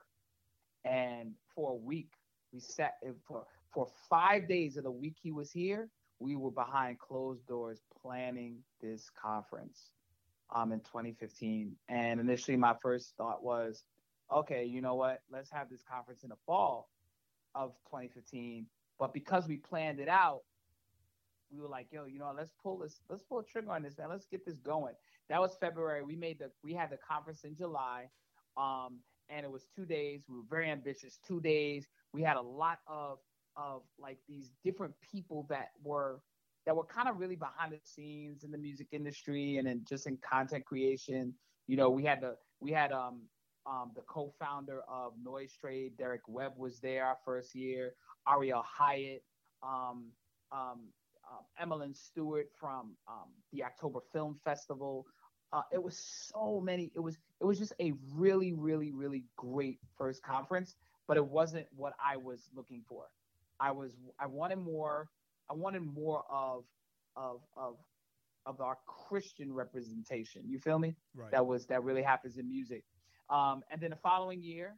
and 0.85 1.33
for 1.54 1.72
a 1.72 1.76
week 1.76 2.12
we 2.52 2.61
sat 2.61 2.94
for 3.26 3.44
for 3.72 3.88
five 4.09 4.48
days 4.48 4.76
of 4.76 4.85
the 4.85 4.90
week 4.90 5.16
he 5.20 5.33
was 5.33 5.50
here. 5.50 5.88
We 6.20 6.37
were 6.37 6.50
behind 6.50 6.98
closed 6.98 7.46
doors 7.46 7.81
planning 8.02 8.59
this 8.81 9.11
conference 9.11 9.92
um, 10.54 10.72
in 10.72 10.81
2015. 10.81 11.76
And 11.88 12.20
initially, 12.20 12.57
my 12.57 12.74
first 12.83 13.14
thought 13.16 13.42
was, 13.42 13.85
okay, 14.33 14.64
you 14.64 14.81
know 14.81 14.94
what? 14.94 15.22
Let's 15.31 15.50
have 15.50 15.70
this 15.70 15.83
conference 15.88 16.22
in 16.22 16.31
the 16.31 16.37
fall 16.46 16.88
of 17.54 17.70
2015. 17.87 18.66
But 18.98 19.12
because 19.12 19.46
we 19.46 19.57
planned 19.57 20.00
it 20.00 20.09
out, 20.09 20.42
we 21.52 21.61
were 21.61 21.68
like, 21.68 21.87
yo, 21.90 22.04
you 22.04 22.18
know, 22.18 22.33
let's 22.37 22.52
pull 22.62 22.78
this, 22.78 23.00
let's 23.09 23.22
pull 23.22 23.38
a 23.38 23.44
trigger 23.44 23.70
on 23.70 23.83
this, 23.83 23.96
man. 23.96 24.09
Let's 24.11 24.26
get 24.26 24.44
this 24.44 24.59
going. 24.59 24.94
That 25.28 25.40
was 25.40 25.57
February. 25.61 26.02
We 26.02 26.16
made 26.16 26.38
the, 26.38 26.50
we 26.62 26.74
had 26.74 26.90
the 26.90 26.98
conference 26.98 27.44
in 27.44 27.54
July, 27.54 28.09
um, 28.57 28.98
and 29.28 29.44
it 29.44 29.50
was 29.50 29.68
two 29.74 29.85
days. 29.85 30.22
We 30.28 30.37
were 30.37 30.44
very 30.48 30.70
ambitious. 30.70 31.18
Two 31.26 31.40
days. 31.40 31.87
We 32.12 32.22
had 32.22 32.37
a 32.37 32.42
lot 32.42 32.78
of, 32.87 33.18
of 33.59 33.83
like 33.99 34.18
these 34.29 34.53
different 34.64 34.94
people 35.12 35.47
that 35.51 35.71
were 35.85 36.23
that 36.66 36.77
were 36.77 36.85
kind 36.85 37.09
of 37.09 37.18
really 37.18 37.37
behind 37.37 37.73
the 37.73 37.81
scenes 37.85 38.44
in 38.44 38.53
the 38.53 38.59
music 38.59 38.88
industry 38.92 39.59
and 39.59 39.66
then 39.66 39.83
just 39.88 40.07
in 40.07 40.18
content 40.18 40.64
creation. 40.66 41.35
You 41.66 41.77
know, 41.77 41.90
we 41.90 42.05
had 42.05 42.23
the 42.23 42.37
we 42.61 42.73
had 42.73 42.92
um 42.92 43.23
um 43.66 43.92
the 43.97 44.03
co-founder 44.03 44.83
of 44.88 45.14
NoiseTrade, 45.27 45.99
Derek 45.99 46.23
Webb 46.29 46.55
was 46.57 46.81
there 46.81 47.07
our 47.07 47.18
first 47.25 47.55
year. 47.55 47.94
Ariel 48.29 48.64
Hyatt, 48.66 49.25
um, 49.62 50.12
um, 50.53 50.88
uh, 51.25 51.42
Emmeline 51.61 51.94
Stewart 51.94 52.49
from 52.61 52.97
um, 53.09 53.31
the 53.53 53.64
October 53.64 54.01
Film 54.12 54.38
Festival. 54.44 55.07
Uh, 55.53 55.62
it 55.73 55.83
was 55.83 55.99
so 55.99 56.61
many. 56.62 56.92
It 56.94 57.01
was 57.01 57.18
it 57.40 57.44
was 57.47 57.59
just 57.59 57.73
a 57.81 57.92
really 58.14 58.53
really 58.53 58.92
really 58.92 59.25
great 59.37 59.79
first 59.97 60.23
conference, 60.23 60.77
but 61.07 61.16
it 61.16 61.27
wasn't 61.27 61.66
what 61.75 61.94
I 62.05 62.16
was 62.18 62.51
looking 62.55 62.83
for. 62.88 63.07
I 63.61 63.71
was 63.71 63.92
I 64.21 64.27
wanted 64.27 64.59
more 64.59 65.09
I 65.51 65.55
wanted 65.55 65.83
more 65.83 66.25
of 66.31 66.64
of 67.16 67.40
of 67.57 67.77
of 68.47 68.61
our 68.61 68.79
Christian 68.87 69.53
representation. 69.53 70.42
You 70.47 70.59
feel 70.59 70.79
me? 70.79 70.97
Right. 71.14 71.31
That 71.31 71.47
was 71.47 71.66
that 71.66 71.83
really 71.85 72.03
happens 72.03 72.38
in 72.38 72.49
music. 72.49 72.85
Um, 73.31 73.62
and 73.71 73.81
then 73.81 73.90
the 73.90 73.97
following 73.97 74.42
year, 74.42 74.75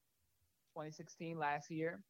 2016, 0.75 1.39
last 1.39 1.71
year, 1.71 2.03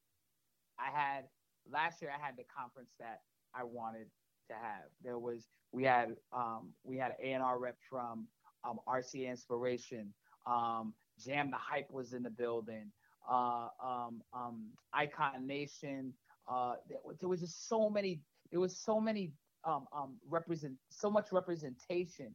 I 0.79 0.91
had 0.91 1.25
last 1.71 2.01
year 2.01 2.11
I 2.11 2.25
had 2.25 2.37
the 2.37 2.45
conference 2.45 2.91
that 2.99 3.21
I 3.55 3.65
wanted 3.65 4.07
to 4.49 4.55
have. 4.55 4.89
There 5.03 5.19
was 5.19 5.49
we 5.73 5.85
had 5.85 6.17
um, 6.33 6.73
we 6.85 6.97
had 6.97 7.13
A 7.23 7.33
and 7.33 7.43
R 7.43 7.59
rep 7.59 7.77
from 7.89 8.27
um, 8.65 8.81
RCA 8.89 9.29
Inspiration. 9.29 10.13
Um, 10.47 10.95
Jam 11.19 11.51
the 11.51 11.59
Hype 11.59 11.91
was 11.91 12.13
in 12.13 12.23
the 12.23 12.31
building. 12.31 12.91
Uh, 13.31 13.69
um, 13.85 14.23
um, 14.33 14.67
Icon 14.95 15.47
Nation. 15.47 16.15
Uh, 16.51 16.75
there, 17.21 17.29
was 17.29 17.41
just 17.41 17.69
so 17.69 17.89
many 17.89 18.21
there 18.51 18.61
was 18.61 18.77
so 18.77 19.01
many 19.01 19.33
um, 19.65 19.87
um, 19.97 20.17
represent 20.29 20.75
so 20.91 21.11
much 21.11 21.31
representation 21.31 22.35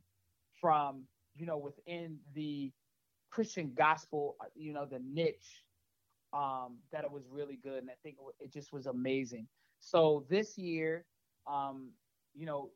from 0.62 1.04
you 1.36 1.46
know 1.46 1.58
within 1.58 2.18
the 2.34 2.72
Christian 3.36 3.74
gospel, 3.76 4.38
uh, 4.40 4.46
you 4.56 4.72
know, 4.72 4.86
the 4.86 5.02
niche 5.06 5.66
um, 6.32 6.78
that 6.94 7.04
it 7.04 7.12
was 7.12 7.24
really 7.30 7.60
good, 7.62 7.80
and 7.80 7.90
I 7.90 7.96
think 8.02 8.16
it 8.40 8.54
just 8.54 8.72
was 8.72 8.86
amazing. 8.86 9.46
So 9.82 10.26
this 10.30 10.58
year, 10.58 11.04
um, 11.46 11.92
you 12.34 12.46
know, 12.46 12.70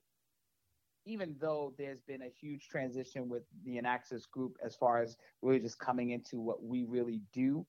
even 1.06 1.38
though 1.40 1.74
there's 1.78 2.02
been 2.02 2.24
a 2.24 2.30
huge 2.30 2.68
transition 2.68 3.30
with 3.30 3.44
the 3.64 3.78
INAXXS 3.78 4.30
group 4.30 4.58
as 4.62 4.76
far 4.76 5.02
as 5.02 5.16
really 5.42 5.60
just 5.60 5.80
coming 5.80 6.10
into 6.10 6.42
what 6.42 6.62
we 6.62 6.84
really 6.84 7.22
do, 7.32 7.66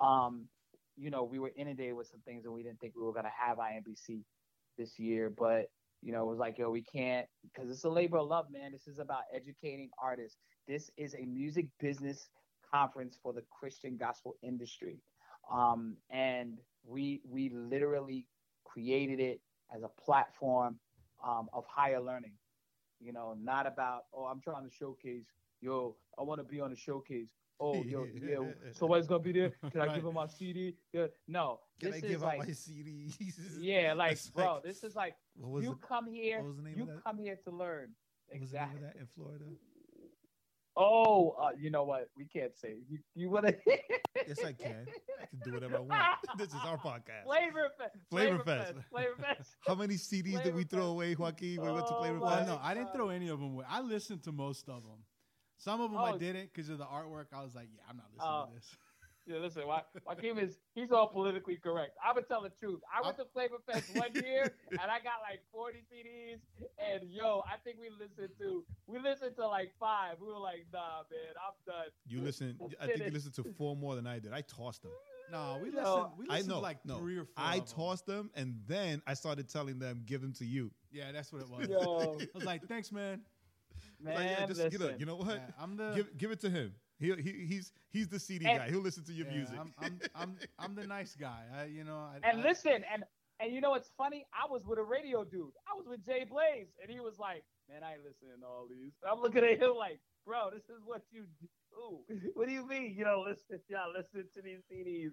um, 0.00 0.46
you 1.00 1.10
know, 1.10 1.24
we 1.24 1.38
were 1.38 1.50
inundated 1.56 1.94
with 1.94 2.08
some 2.08 2.20
things 2.26 2.44
and 2.44 2.52
we 2.52 2.62
didn't 2.62 2.78
think 2.78 2.94
we 2.94 3.02
were 3.02 3.12
going 3.12 3.24
to 3.24 3.30
have 3.46 3.56
IMBC 3.58 4.22
this 4.76 4.98
year, 4.98 5.30
but 5.30 5.70
you 6.02 6.12
know, 6.12 6.22
it 6.22 6.26
was 6.26 6.38
like, 6.38 6.58
yo, 6.58 6.70
we 6.70 6.82
can't 6.82 7.26
because 7.42 7.70
it's 7.70 7.84
a 7.84 7.88
labor 7.88 8.18
of 8.18 8.28
love, 8.28 8.46
man. 8.50 8.72
This 8.72 8.86
is 8.86 8.98
about 8.98 9.22
educating 9.34 9.90
artists. 10.02 10.38
This 10.66 10.90
is 10.96 11.14
a 11.14 11.24
music 11.26 11.66
business 11.78 12.28
conference 12.70 13.18
for 13.22 13.32
the 13.32 13.42
Christian 13.50 13.96
gospel 13.96 14.36
industry, 14.42 14.98
um, 15.52 15.96
and 16.10 16.58
we 16.86 17.20
we 17.28 17.50
literally 17.50 18.26
created 18.64 19.20
it 19.20 19.40
as 19.74 19.82
a 19.82 19.90
platform 20.02 20.78
um, 21.26 21.48
of 21.52 21.64
higher 21.66 22.00
learning. 22.00 22.32
You 22.98 23.12
know, 23.12 23.36
not 23.38 23.66
about 23.66 24.04
oh, 24.14 24.24
I'm 24.24 24.40
trying 24.40 24.64
to 24.64 24.74
showcase. 24.74 25.26
Yo, 25.60 25.96
I 26.18 26.22
want 26.22 26.40
to 26.40 26.44
be 26.44 26.60
on 26.60 26.70
the 26.70 26.76
showcase 26.76 27.28
oh, 27.60 27.74
yo, 27.84 28.06
yeah, 28.14 28.38
somebody's 28.72 29.06
gonna 29.06 29.22
be 29.22 29.32
there. 29.32 29.52
Can 29.70 29.80
I 29.82 29.94
give 29.94 30.04
him 30.04 30.14
my 30.14 30.26
CD? 30.26 30.74
Yeah, 30.92 31.06
no. 31.28 31.60
Can 31.80 31.90
this 31.92 32.02
I 32.02 32.06
is 32.06 32.12
give 32.12 32.22
like, 32.22 32.40
out 32.40 32.46
my 32.46 32.52
CDs? 32.52 33.14
yeah, 33.60 33.92
like, 33.94 34.10
That's 34.10 34.30
bro, 34.30 34.54
like- 34.54 34.62
this 34.64 34.82
is 34.84 34.96
like 34.96 35.14
What 35.36 35.50
was 35.52 35.64
you 35.64 35.72
it? 35.72 35.78
come 35.86 36.06
here, 36.06 36.38
what 36.38 36.46
was 36.48 36.56
the 36.56 36.62
name 36.62 36.74
you 36.76 36.82
of 36.84 36.88
that? 36.88 37.04
come 37.04 37.18
here 37.18 37.38
to 37.44 37.50
learn. 37.50 37.90
What 38.28 38.40
was 38.40 38.50
the 38.50 38.56
name 38.58 38.64
Exactly. 38.70 38.76
of 38.76 38.82
that 38.94 39.00
in 39.00 39.06
Florida? 39.06 39.44
Oh, 40.76 41.30
uh, 41.30 41.50
you 41.58 41.68
know 41.70 41.82
what? 41.82 42.08
We 42.16 42.24
can't 42.26 42.56
say. 42.56 42.76
You, 42.88 42.98
you 43.14 43.30
wanna? 43.30 43.52
Yes, 44.26 44.38
I 44.44 44.52
can. 44.52 44.86
I 45.20 45.26
can 45.26 45.38
do 45.44 45.52
whatever 45.52 45.76
I 45.76 45.80
want. 45.80 46.02
This 46.38 46.48
is 46.48 46.54
our 46.64 46.76
podcast. 46.78 47.24
Flavor 47.24 47.68
Fest. 47.78 47.96
Flavor 48.10 48.38
Fest. 48.44 48.74
Flavor 48.90 49.14
Fest. 49.18 49.56
How 49.66 49.74
many 49.74 49.94
CDs 49.94 50.42
did 50.42 50.54
we 50.54 50.62
Flavor 50.62 50.68
throw 50.68 50.86
away, 50.86 51.14
Joaquin? 51.14 51.56
when 51.60 51.68
We 51.68 51.74
went 51.74 51.86
to 51.88 51.94
Oh, 51.94 51.98
Flavor 52.00 52.18
my 52.18 52.36
Fest. 52.36 52.48
no, 52.48 52.60
I 52.62 52.74
didn't 52.74 52.92
throw 52.92 53.08
any 53.08 53.28
of 53.28 53.40
them 53.40 53.52
away. 53.54 53.64
I 53.68 53.80
listened 53.80 54.22
to 54.24 54.32
most 54.32 54.68
of 54.68 54.82
them. 54.82 55.02
Some 55.60 55.80
of 55.80 55.90
them 55.90 56.00
I 56.00 56.12
Oh. 56.12 56.18
didn't 56.18 56.50
because 56.52 56.68
of 56.70 56.78
the 56.78 56.86
artwork. 56.86 57.26
I 57.32 57.42
was 57.42 57.54
like, 57.54 57.68
yeah, 57.72 57.82
I'm 57.88 57.96
not 57.98 58.06
listening 58.12 58.32
Oh. 58.32 58.46
to 58.48 58.54
this. 58.54 58.76
Yeah, 59.26 59.36
listen, 59.36 59.64
Wa- 59.66 59.82
Joaquin 60.06 60.38
is 60.38 60.58
he's 60.74 60.90
all 60.90 61.06
politically 61.06 61.56
correct. 61.56 61.92
I 62.04 62.12
would 62.12 62.26
tell 62.26 62.42
the 62.42 62.48
truth. 62.58 62.80
I 62.92 63.04
went 63.04 63.16
to 63.18 63.26
Flavor 63.26 63.58
Fest 63.70 63.94
one 63.94 64.12
year 64.14 64.50
and 64.70 64.80
I 64.80 64.98
got 64.98 65.20
like 65.22 65.40
40 65.52 65.84
CDs. 65.92 66.40
And 66.78 67.08
yo, 67.08 67.44
I 67.46 67.56
think 67.62 67.76
we 67.78 67.90
listened 67.90 68.30
to 68.40 68.64
we 68.88 68.98
listened 68.98 69.36
to 69.36 69.46
like 69.46 69.72
five. 69.78 70.16
We 70.20 70.26
were 70.26 70.38
like, 70.38 70.66
nah, 70.72 71.02
man, 71.10 71.34
I'm 71.36 71.52
done. 71.64 71.90
You 72.06 72.22
listen. 72.22 72.58
I 72.80 72.86
think 72.86 73.04
you 73.04 73.10
listened 73.10 73.34
to 73.34 73.44
four 73.56 73.76
more 73.76 73.94
than 73.94 74.06
I 74.06 74.18
did. 74.18 74.32
I 74.32 74.40
tossed 74.40 74.82
them. 74.82 74.92
No, 75.30 75.60
we 75.62 75.70
Yo, 75.70 75.76
listened. 75.76 76.06
We 76.18 76.26
I 76.28 76.32
listened 76.32 76.48
know. 76.48 76.54
to 76.56 76.60
like 76.60 76.84
no, 76.84 76.98
three 76.98 77.16
or 77.18 77.24
four. 77.24 77.34
I 77.36 77.56
of 77.56 77.68
them. 77.68 77.76
tossed 77.76 78.06
them, 78.06 78.30
and 78.34 78.56
then 78.66 79.00
I 79.06 79.14
started 79.14 79.48
telling 79.48 79.78
them, 79.78 80.02
"Give 80.04 80.20
them 80.20 80.32
to 80.32 80.44
you." 80.44 80.72
Yeah, 80.90 81.12
that's 81.12 81.32
what 81.32 81.42
it 81.42 81.48
was. 81.48 81.68
Yo, 81.68 82.16
I 82.20 82.26
was 82.34 82.44
like, 82.44 82.66
thanks, 82.66 82.90
man. 82.90 83.20
Man, 84.02 84.14
Like, 84.14 84.26
yeah, 84.28 84.46
just, 84.46 84.72
you, 84.72 84.78
know, 84.78 84.84
listen. 84.86 85.00
you 85.00 85.06
know 85.06 85.16
what? 85.16 85.36
Yeah, 85.36 85.62
I'm 85.62 85.76
the 85.76 85.92
give, 85.94 86.18
give 86.18 86.30
it 86.30 86.40
to 86.40 86.50
him. 86.50 86.74
He, 86.98 87.12
he 87.14 87.46
he's 87.46 87.72
he's 87.90 88.08
the 88.08 88.18
CD 88.20 88.46
And- 88.46 88.58
guy. 88.58 88.68
He'll 88.70 88.80
listen 88.80 89.04
to 89.04 89.12
your 89.12 89.26
yeah, 89.26 89.32
music. 89.36 89.56
I'm, 89.58 89.72
I'm, 89.80 90.00
I'm, 90.14 90.36
I'm 90.58 90.74
the 90.74 90.86
nice 90.86 91.16
guy. 91.16 91.44
I, 91.56 91.64
you 91.64 91.84
know. 91.84 91.96
I, 91.96 92.16
And 92.28 92.40
I, 92.40 92.42
listen, 92.42 92.84
and 92.92 93.04
and 93.40 93.54
you 93.54 93.60
know 93.62 93.70
what's 93.70 93.90
funny? 93.96 94.26
I 94.34 94.50
was 94.50 94.66
with 94.66 94.78
a 94.78 94.82
radio 94.82 95.24
dude. 95.24 95.52
I 95.70 95.76
was 95.76 95.86
with 95.88 96.04
Jay 96.04 96.24
Blaze, 96.28 96.68
and 96.82 96.90
he 96.90 97.00
was 97.00 97.18
like, 97.18 97.42
"Man, 97.70 97.82
I 97.82 97.92
ain't 97.94 98.04
listening 98.04 98.40
to 98.40 98.46
all 98.46 98.66
these." 98.68 98.92
I'm 99.10 99.20
looking 99.20 99.44
at 99.44 99.58
him 99.58 99.74
like, 99.78 99.98
"Bro, 100.26 100.50
this 100.52 100.64
is 100.64 100.82
what 100.84 101.02
you 101.10 101.24
do. 101.24 101.50
What 102.34 102.48
do 102.48 102.52
you 102.52 102.66
mean? 102.66 102.94
You 102.98 103.04
know, 103.04 103.24
listen, 103.26 103.60
y'all 103.68 103.92
listen 103.96 104.28
to 104.34 104.42
these 104.42 104.60
CDs." 104.70 105.12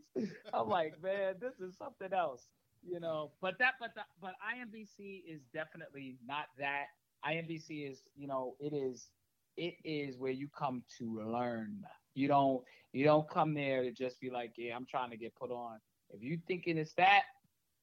I'm 0.54 0.68
like, 0.68 0.96
"Man, 1.02 1.36
this 1.40 1.54
is 1.62 1.78
something 1.78 2.12
else." 2.12 2.48
You 2.86 3.00
know, 3.00 3.32
but 3.42 3.58
that, 3.60 3.74
but 3.80 3.96
the, 3.96 4.02
but 4.22 4.34
IMBC 4.44 5.24
is 5.28 5.42
definitely 5.54 6.18
not 6.28 6.46
that. 6.60 6.86
IMBC 7.26 7.90
is, 7.90 8.02
you 8.16 8.28
know, 8.28 8.56
it 8.60 8.74
is, 8.74 9.10
it 9.56 9.76
is 9.84 10.18
where 10.18 10.32
you 10.32 10.48
come 10.58 10.84
to 11.00 11.22
learn. 11.26 11.84
You 12.14 12.28
don't, 12.28 12.64
you 12.94 13.06
don't 13.06 13.30
come 13.30 13.54
there 13.54 13.84
to 13.84 13.92
just 13.92 14.20
be 14.20 14.30
like, 14.30 14.54
"Yeah, 14.58 14.76
I'm 14.76 14.86
trying 14.86 15.12
to 15.12 15.18
get 15.18 15.36
put 15.36 15.52
on." 15.52 15.80
If 16.10 16.24
you 16.24 16.40
thinking 16.48 16.78
it's 16.78 16.94
that, 16.94 17.24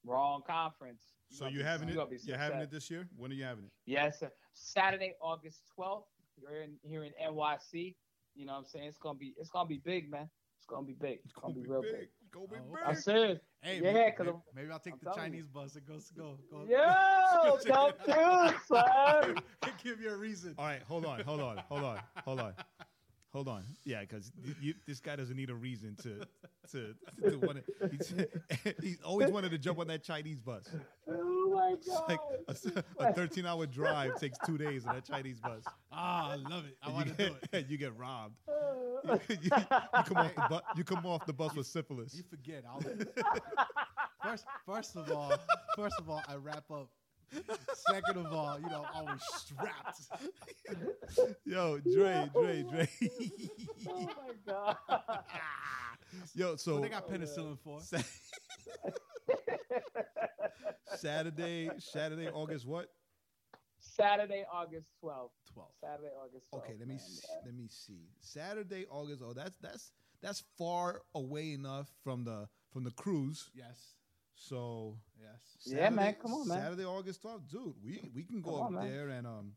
wrong 0.05 0.42
conference. 0.47 1.03
so 1.31 1.47
you 1.47 1.59
be- 1.59 1.64
having 1.64 1.88
it? 1.88 1.97
You're 2.25 2.37
having 2.37 2.61
it 2.61 2.70
this 2.70 2.90
year? 2.90 3.09
When 3.16 3.31
are 3.31 3.35
you 3.35 3.44
having 3.44 3.64
it? 3.64 3.70
Yes, 3.87 4.20
sir. 4.20 4.31
Saturday, 4.53 5.14
August 5.20 5.62
12th. 5.79 6.05
You're 6.37 6.62
in 6.62 6.77
here 6.83 7.05
in 7.05 7.12
NYC. 7.23 7.94
You 8.35 8.47
know 8.47 8.53
what 8.53 8.59
I'm 8.59 8.64
saying? 8.64 8.88
It's 8.88 8.99
gonna 8.99 9.18
be 9.18 9.35
it's 9.38 9.51
gonna 9.51 9.68
be 9.68 9.81
big, 9.85 10.11
man. 10.11 10.29
It's 10.59 10.66
gonna 10.66 10.87
be 10.87 10.94
big. 10.94 11.20
It's 11.25 11.35
gonna, 11.35 11.55
be, 11.55 11.61
real 11.61 11.83
big. 11.83 12.09
Go 12.35 12.47
be 12.49 12.57
Oh, 12.59 12.75
big. 12.75 12.83
I'm 12.85 12.97
serious. 12.97 13.40
Hey, 13.62 13.77
Yeah, 13.81 13.92
maybe, 13.92 14.11
'cause 14.11 14.18
maybe, 14.27 14.31
I'm- 14.31 14.42
maybe 14.57 14.70
I'll 14.73 14.79
take 14.81 14.92
I'm 14.94 14.99
the 14.99 15.05
telling 15.07 15.33
you. 15.33 15.40
Chinese 15.42 15.47
bus 15.47 15.75
and 15.77 15.87
go 15.87 15.99
go 16.16 16.38
go. 16.51 16.64
Yo, 16.68 17.59
don't 17.64 18.05
do, 18.05 18.59
son. 18.66 19.38
Give 19.85 20.01
you 20.01 20.11
a 20.11 20.16
reason. 20.16 20.55
All 20.59 20.64
right, 20.66 20.83
hold 20.83 21.07
on, 21.07 21.20
hold 21.20 21.40
on, 21.40 21.59
hold 21.68 21.85
on, 21.85 22.01
hold 22.25 22.40
on, 22.40 22.55
hold 23.33 23.49
on. 23.49 23.64
Yeah, 23.85 24.01
because 24.01 24.33
this 24.87 24.99
guy 25.01 25.14
doesn't 25.16 25.37
need 25.37 25.51
a 25.51 25.55
reason 25.55 25.94
to 26.03 26.27
to 26.73 26.94
to 27.31 27.37
want 27.38 27.59
to. 27.64 27.88
He's, 27.90 28.14
he's 28.83 29.01
always 29.03 29.31
wanted 29.31 29.51
to 29.53 29.59
jump 29.59 29.79
on 29.79 29.87
that 29.88 30.03
Chinese 30.03 30.40
bus. 30.40 30.64
Oh 31.09 31.51
my 31.55 31.73
It's 31.79 31.88
like 32.09 32.18
god! 32.77 32.85
a, 32.99 33.11
a 33.11 33.12
13 33.12 33.47
hour 33.47 33.66
drive 33.66 34.18
takes 34.18 34.38
two 34.47 34.57
days 34.59 34.87
on 34.87 34.94
that 34.94 35.05
Chinese 35.05 35.38
bus. 35.40 35.62
Ah, 35.92 36.33
I 36.33 36.37
love 36.37 36.64
it. 36.66 36.77
I 36.83 36.90
want 36.90 37.09
to 37.16 37.29
do 37.29 37.37
it. 37.53 37.66
you 37.68 37.77
get 37.79 37.97
robbed. 37.97 38.37
You, 39.04 39.18
you 39.42 39.50
come 39.50 40.16
off 40.16 40.34
the 40.34 40.46
bu- 40.48 40.78
you 40.78 40.84
come 40.84 41.06
off 41.06 41.26
the 41.26 41.32
bus 41.32 41.54
with 41.54 41.66
syphilis. 41.66 42.14
You 42.14 42.22
forget. 42.28 42.64
I'll 42.68 42.80
first, 44.24 44.44
first 44.66 44.96
of 44.96 45.10
all, 45.12 45.32
first 45.76 45.96
of 45.98 46.08
all, 46.08 46.22
I 46.28 46.36
wrap 46.36 46.70
up. 46.70 46.88
Second 47.90 48.18
of 48.26 48.32
all, 48.32 48.58
you 48.60 48.68
know, 48.68 48.84
always 48.94 49.20
strapped. 49.36 50.00
Yo, 51.44 51.78
Dre, 51.80 52.30
Dre, 52.32 52.62
Dre. 52.62 52.88
oh 53.88 54.00
my 54.02 54.32
god! 54.46 54.76
Yo, 56.34 56.54
so 56.56 56.74
What 56.74 56.82
they 56.82 56.88
got 56.90 57.08
penicillin 57.08 57.58
for? 57.58 57.80
Sa- 57.80 57.98
Saturday, 60.96 61.70
Saturday, 61.78 62.28
August 62.28 62.66
what? 62.66 62.88
Saturday, 63.96 64.44
August 64.52 64.90
twelfth. 65.00 65.35
Twelve. 65.52 65.70
Saturday, 65.80 66.09
August 66.22 66.48
twelfth. 66.50 66.66
Okay, 66.66 66.76
let 66.78 66.88
me 66.88 66.94
man, 66.94 67.02
s- 67.04 67.26
yeah. 67.28 67.37
let 67.46 67.54
me 67.54 67.66
see. 67.68 68.09
Saturday, 68.20 68.87
August. 68.90 69.22
Oh, 69.24 69.33
that's 69.33 69.57
that's 69.61 69.92
that's 70.22 70.42
far 70.59 71.02
away 71.14 71.52
enough 71.52 71.88
from 72.02 72.24
the 72.24 72.48
from 72.72 72.85
the 72.85 72.90
cruise. 72.92 73.50
Yes. 73.54 73.94
So 74.37 74.96
Yes. 75.20 75.40
Yeah, 75.64 75.90
man, 75.90 76.16
come 76.20 76.33
on, 76.35 76.48
man. 76.48 76.59
Saturday, 76.61 76.85
August 76.85 77.22
12th, 77.22 77.48
dude. 77.48 77.74
We 77.85 78.11
we 78.14 78.24
can 78.24 78.42
go 78.42 78.50
Come 78.52 78.61
up 78.61 78.66
on, 78.66 78.74
man. 78.74 78.90
there 78.90 79.09
and 79.11 79.26
um. 79.26 79.52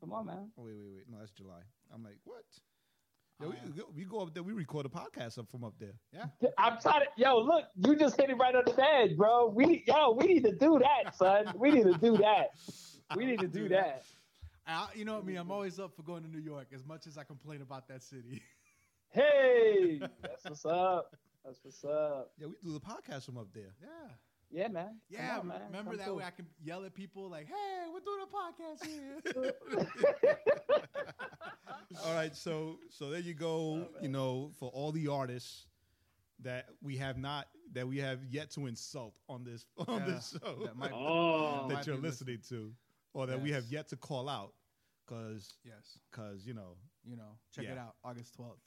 Come 0.00 0.12
on, 0.12 0.26
man. 0.26 0.50
Oh 0.58 0.62
wait, 0.64 0.74
wait, 0.76 0.92
wait. 0.94 1.04
No, 1.10 1.18
that's 1.18 1.32
July. 1.32 1.60
I'm 1.92 2.02
like, 2.02 2.16
what? 2.24 2.44
Yeah, 3.40 3.46
Oh, 3.46 3.50
we, 3.50 3.56
yeah. 3.56 3.76
go- 3.82 3.92
we 3.96 4.04
go 4.04 4.20
up 4.20 4.32
there. 4.34 4.42
We 4.42 4.52
record 4.52 4.86
a 4.86 4.88
podcast 4.88 5.38
up 5.38 5.50
from 5.50 5.64
up 5.64 5.74
there. 5.78 5.94
Yeah. 6.12 6.26
I'm 6.58 6.78
trying 6.80 7.00
to. 7.00 7.06
Yo, 7.16 7.38
look, 7.38 7.64
you 7.74 7.96
just 7.96 8.16
hit 8.18 8.30
it 8.30 8.34
right 8.36 8.54
on 8.54 8.62
the 8.64 8.80
head, 8.80 9.16
bro. 9.16 9.48
We 9.48 9.82
yo, 9.86 10.12
we 10.12 10.26
need 10.26 10.44
to 10.44 10.52
do 10.52 10.78
that, 10.78 11.14
son. 11.16 11.52
We 11.56 11.70
need 11.72 11.84
to 11.84 11.94
do 11.98 12.16
that. 12.18 12.50
We 13.16 13.24
need 13.26 13.40
to 13.40 13.48
do 13.48 13.68
that. 13.70 14.04
I, 14.66 14.88
you 14.94 15.04
know 15.04 15.16
what, 15.16 15.26
me? 15.26 15.36
I'm 15.36 15.50
always 15.50 15.78
up 15.80 15.94
for 15.96 16.02
going 16.02 16.22
to 16.22 16.28
New 16.30 16.38
York. 16.40 16.68
As 16.74 16.84
much 16.86 17.06
as 17.06 17.18
I 17.18 17.24
complain 17.24 17.62
about 17.62 17.88
that 17.88 18.02
city. 18.02 18.42
Hey, 19.12 20.00
that's 20.22 20.44
what's 20.44 20.64
up. 20.64 21.16
That's 21.44 21.58
what's 21.64 21.82
up. 21.82 22.30
Yeah, 22.38 22.46
we 22.46 22.52
do 22.62 22.72
the 22.72 22.78
podcast 22.78 23.24
from 23.24 23.38
up 23.38 23.48
there. 23.52 23.74
yeah. 23.82 24.08
Yeah, 24.52 24.68
man. 24.68 25.00
Yeah, 25.08 25.38
on, 25.40 25.48
man. 25.48 25.62
remember 25.66 25.90
Come 25.90 25.98
that 25.98 26.04
through. 26.06 26.14
way 26.18 26.24
I 26.24 26.30
can 26.30 26.46
yell 26.62 26.84
at 26.84 26.94
people 26.94 27.28
like, 27.28 27.46
"Hey, 27.48 27.86
we're 27.92 28.00
doing 28.00 28.20
a 28.22 28.26
podcast 28.36 28.86
here." 28.86 29.52
All 32.06 32.14
right, 32.14 32.34
so 32.36 32.78
so 32.88 33.10
there 33.10 33.18
you 33.20 33.34
go. 33.34 33.88
you 34.00 34.08
know, 34.08 34.52
for 34.60 34.68
all 34.70 34.92
the 34.92 35.08
artists 35.08 35.66
that 36.42 36.66
we 36.80 36.96
have 36.96 37.18
not 37.18 37.48
that 37.72 37.86
we 37.88 37.98
have 37.98 38.20
yet 38.28 38.50
to 38.52 38.66
insult 38.66 39.14
on 39.28 39.42
this 39.44 39.66
on 39.88 40.00
Yeah, 40.00 40.06
this 40.14 40.36
show 40.40 40.54
that 40.66 40.76
might- 40.76 40.92
Oh, 40.94 41.66
that 41.68 41.74
might 41.74 41.86
you're 41.86 41.96
be 41.96 42.02
listening 42.02 42.38
to, 42.48 42.72
or 43.14 43.26
that 43.26 43.40
we 43.40 43.50
have 43.50 43.64
yet 43.66 43.88
to 43.88 43.96
call 43.96 44.28
out, 44.28 44.52
because 45.06 45.58
yes, 45.64 45.98
because 46.10 46.46
you 46.46 46.54
know 46.54 46.76
you 47.04 47.16
know, 47.16 47.38
check 47.50 47.64
it 47.64 47.70
Yeah. 47.74 47.84
out, 47.84 47.96
August 48.04 48.36
12th. 48.36 48.58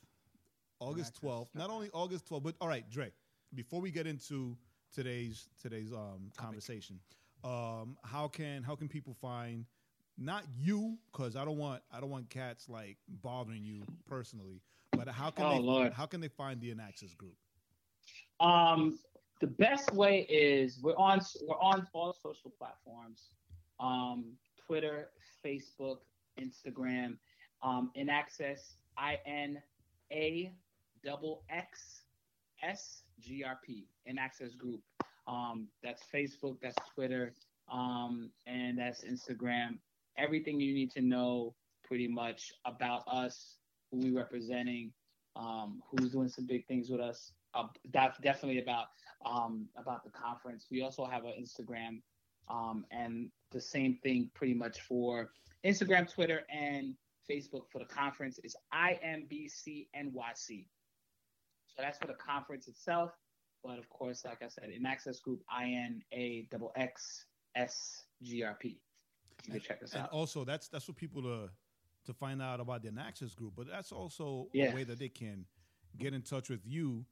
August 0.79 1.09
access. 1.09 1.19
twelfth. 1.19 1.55
Not 1.55 1.69
only 1.69 1.89
August 1.93 2.27
twelfth, 2.27 2.43
but 2.43 2.55
all 2.59 2.67
right, 2.67 2.89
Dre. 2.89 3.11
Before 3.53 3.79
we 3.79 3.91
get 3.91 4.07
into 4.07 4.57
today's 4.93 5.47
today's 5.61 5.93
um, 5.93 6.31
conversation, 6.35 6.99
um, 7.43 7.97
how 8.03 8.27
can 8.27 8.63
how 8.63 8.75
can 8.75 8.87
people 8.89 9.13
find 9.13 9.65
not 10.17 10.43
you 10.57 10.97
because 11.11 11.35
I 11.35 11.45
don't 11.45 11.57
want 11.57 11.83
I 11.91 11.99
don't 12.01 12.09
want 12.09 12.29
cats 12.29 12.67
like 12.67 12.97
bothering 13.07 13.63
you 13.63 13.83
personally, 14.07 14.61
but 14.91 15.07
how 15.07 15.29
can 15.29 15.45
Oh, 15.45 15.51
they 15.51 15.59
Lord. 15.59 15.93
how 15.93 16.05
can 16.07 16.19
they 16.19 16.27
find 16.27 16.59
the 16.59 16.73
INAXXS 16.73 17.15
group? 17.15 17.37
Um, 18.39 18.97
the 19.39 19.47
best 19.47 19.93
way 19.93 20.21
is 20.29 20.79
we're 20.81 20.95
on 20.97 21.21
we're 21.47 21.59
on 21.59 21.87
all 21.93 22.13
social 22.13 22.51
platforms, 22.57 23.29
um, 23.83 24.33
Twitter, 24.65 25.09
Facebook, 25.45 25.97
Instagram, 26.39 27.17
um, 27.61 27.91
INAXXS 27.97 28.75
I 28.97 29.17
N 29.25 29.61
A 30.11 30.51
double 31.03 31.43
X 31.49 32.03
S 32.63 33.03
G 33.19 33.43
R 33.43 33.59
P 33.65 33.85
INAXXS 34.09 34.57
group. 34.57 34.81
Um, 35.27 35.67
that's 35.83 36.03
Facebook, 36.13 36.57
that's 36.61 36.77
Twitter, 36.93 37.33
um, 37.71 38.29
and 38.47 38.77
that's 38.77 39.03
Instagram. 39.03 39.77
Everything 40.17 40.59
you 40.59 40.73
need 40.73 40.91
to 40.91 41.01
know 41.01 41.53
pretty 41.83 42.07
much 42.07 42.51
about 42.65 43.03
us, 43.07 43.57
who 43.91 43.99
we 43.99 44.11
representing, 44.11 44.91
um, 45.35 45.81
who's 45.89 46.11
doing 46.11 46.27
some 46.27 46.45
big 46.45 46.65
things 46.67 46.89
with 46.89 47.01
us. 47.01 47.31
Uh, 47.53 47.67
that's 47.93 48.17
definitely 48.19 48.61
about 48.61 48.87
um, 49.25 49.67
about 49.77 50.03
the 50.03 50.09
conference. 50.09 50.67
We 50.71 50.81
also 50.81 51.05
have 51.05 51.23
an 51.25 51.33
Instagram, 51.39 52.01
um, 52.49 52.85
and 52.91 53.29
the 53.51 53.61
same 53.61 53.97
thing 54.03 54.29
pretty 54.33 54.53
much 54.53 54.81
for 54.81 55.31
Instagram, 55.65 56.11
Twitter, 56.11 56.41
and 56.49 56.95
Facebook 57.29 57.63
for 57.71 57.79
the 57.79 57.85
conference 57.85 58.39
is 58.43 58.55
IMBCNYC. 58.73 60.65
So 61.67 61.81
that's 61.81 61.97
for 61.97 62.07
the 62.07 62.13
conference 62.15 62.67
itself. 62.67 63.11
But 63.63 63.79
of 63.79 63.89
course, 63.89 64.25
like 64.25 64.41
I 64.43 64.49
said, 64.49 64.69
INAXXS 64.69 65.21
group 65.21 65.41
I 65.49 65.65
N 65.69 66.01
A 66.11 66.47
double 66.51 66.71
X 66.75 67.25
S 67.55 68.03
G 68.21 68.43
R 68.43 68.57
P. 68.59 68.79
You 69.45 69.53
can 69.53 69.61
check 69.61 69.81
us 69.83 69.93
And 69.93 70.03
out. 70.03 70.11
also, 70.11 70.43
that's 70.43 70.67
that's 70.67 70.85
for 70.85 70.93
people 70.93 71.21
to 71.23 71.49
to 72.05 72.13
find 72.13 72.41
out 72.41 72.59
about 72.59 72.83
the 72.83 72.89
INAXXS 72.89 73.35
group. 73.35 73.53
But 73.55 73.67
that's 73.67 73.91
also 73.93 74.49
Yeah. 74.53 74.71
a 74.71 74.75
way 74.75 74.83
that 74.83 74.99
they 74.99 75.07
can 75.09 75.45
get 75.97 76.13
in 76.13 76.21
touch 76.21 76.49
with 76.49 76.65
you 76.65 77.05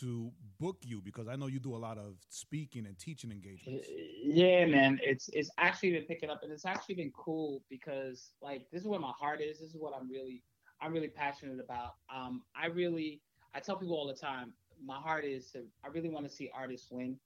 to 0.00 0.30
book 0.58 0.78
you 0.82 1.00
because 1.02 1.28
I 1.28 1.36
know 1.36 1.46
you 1.46 1.60
do 1.60 1.74
a 1.74 1.78
lot 1.78 1.98
of 1.98 2.16
speaking 2.28 2.86
and 2.86 2.98
teaching 2.98 3.30
engagements. 3.30 3.88
Yeah, 4.22 4.66
man, 4.66 5.00
it's 5.02 5.28
it's 5.32 5.50
actually 5.58 5.92
been 5.92 6.04
picking 6.04 6.30
up, 6.30 6.42
and 6.42 6.52
it's 6.52 6.66
actually 6.66 6.96
been 6.96 7.12
cool 7.16 7.62
because 7.68 8.32
like 8.42 8.66
this 8.72 8.82
is 8.82 8.88
where 8.88 9.00
my 9.00 9.12
heart 9.18 9.40
is. 9.40 9.58
This 9.60 9.70
is 9.70 9.76
what 9.78 9.94
I'm 9.98 10.08
really 10.10 10.42
I'm 10.80 10.92
really 10.92 11.08
passionate 11.08 11.60
about. 11.60 11.94
Um, 12.14 12.42
I 12.56 12.66
really 12.66 13.20
I 13.54 13.60
tell 13.60 13.76
people 13.76 13.96
all 13.96 14.06
the 14.06 14.14
time, 14.14 14.52
my 14.84 14.96
heart 14.96 15.24
is 15.24 15.50
to 15.52 15.64
I 15.84 15.88
really 15.88 16.08
want 16.08 16.28
to 16.28 16.32
see 16.34 16.50
artists 16.54 16.90
win. 16.90 17.18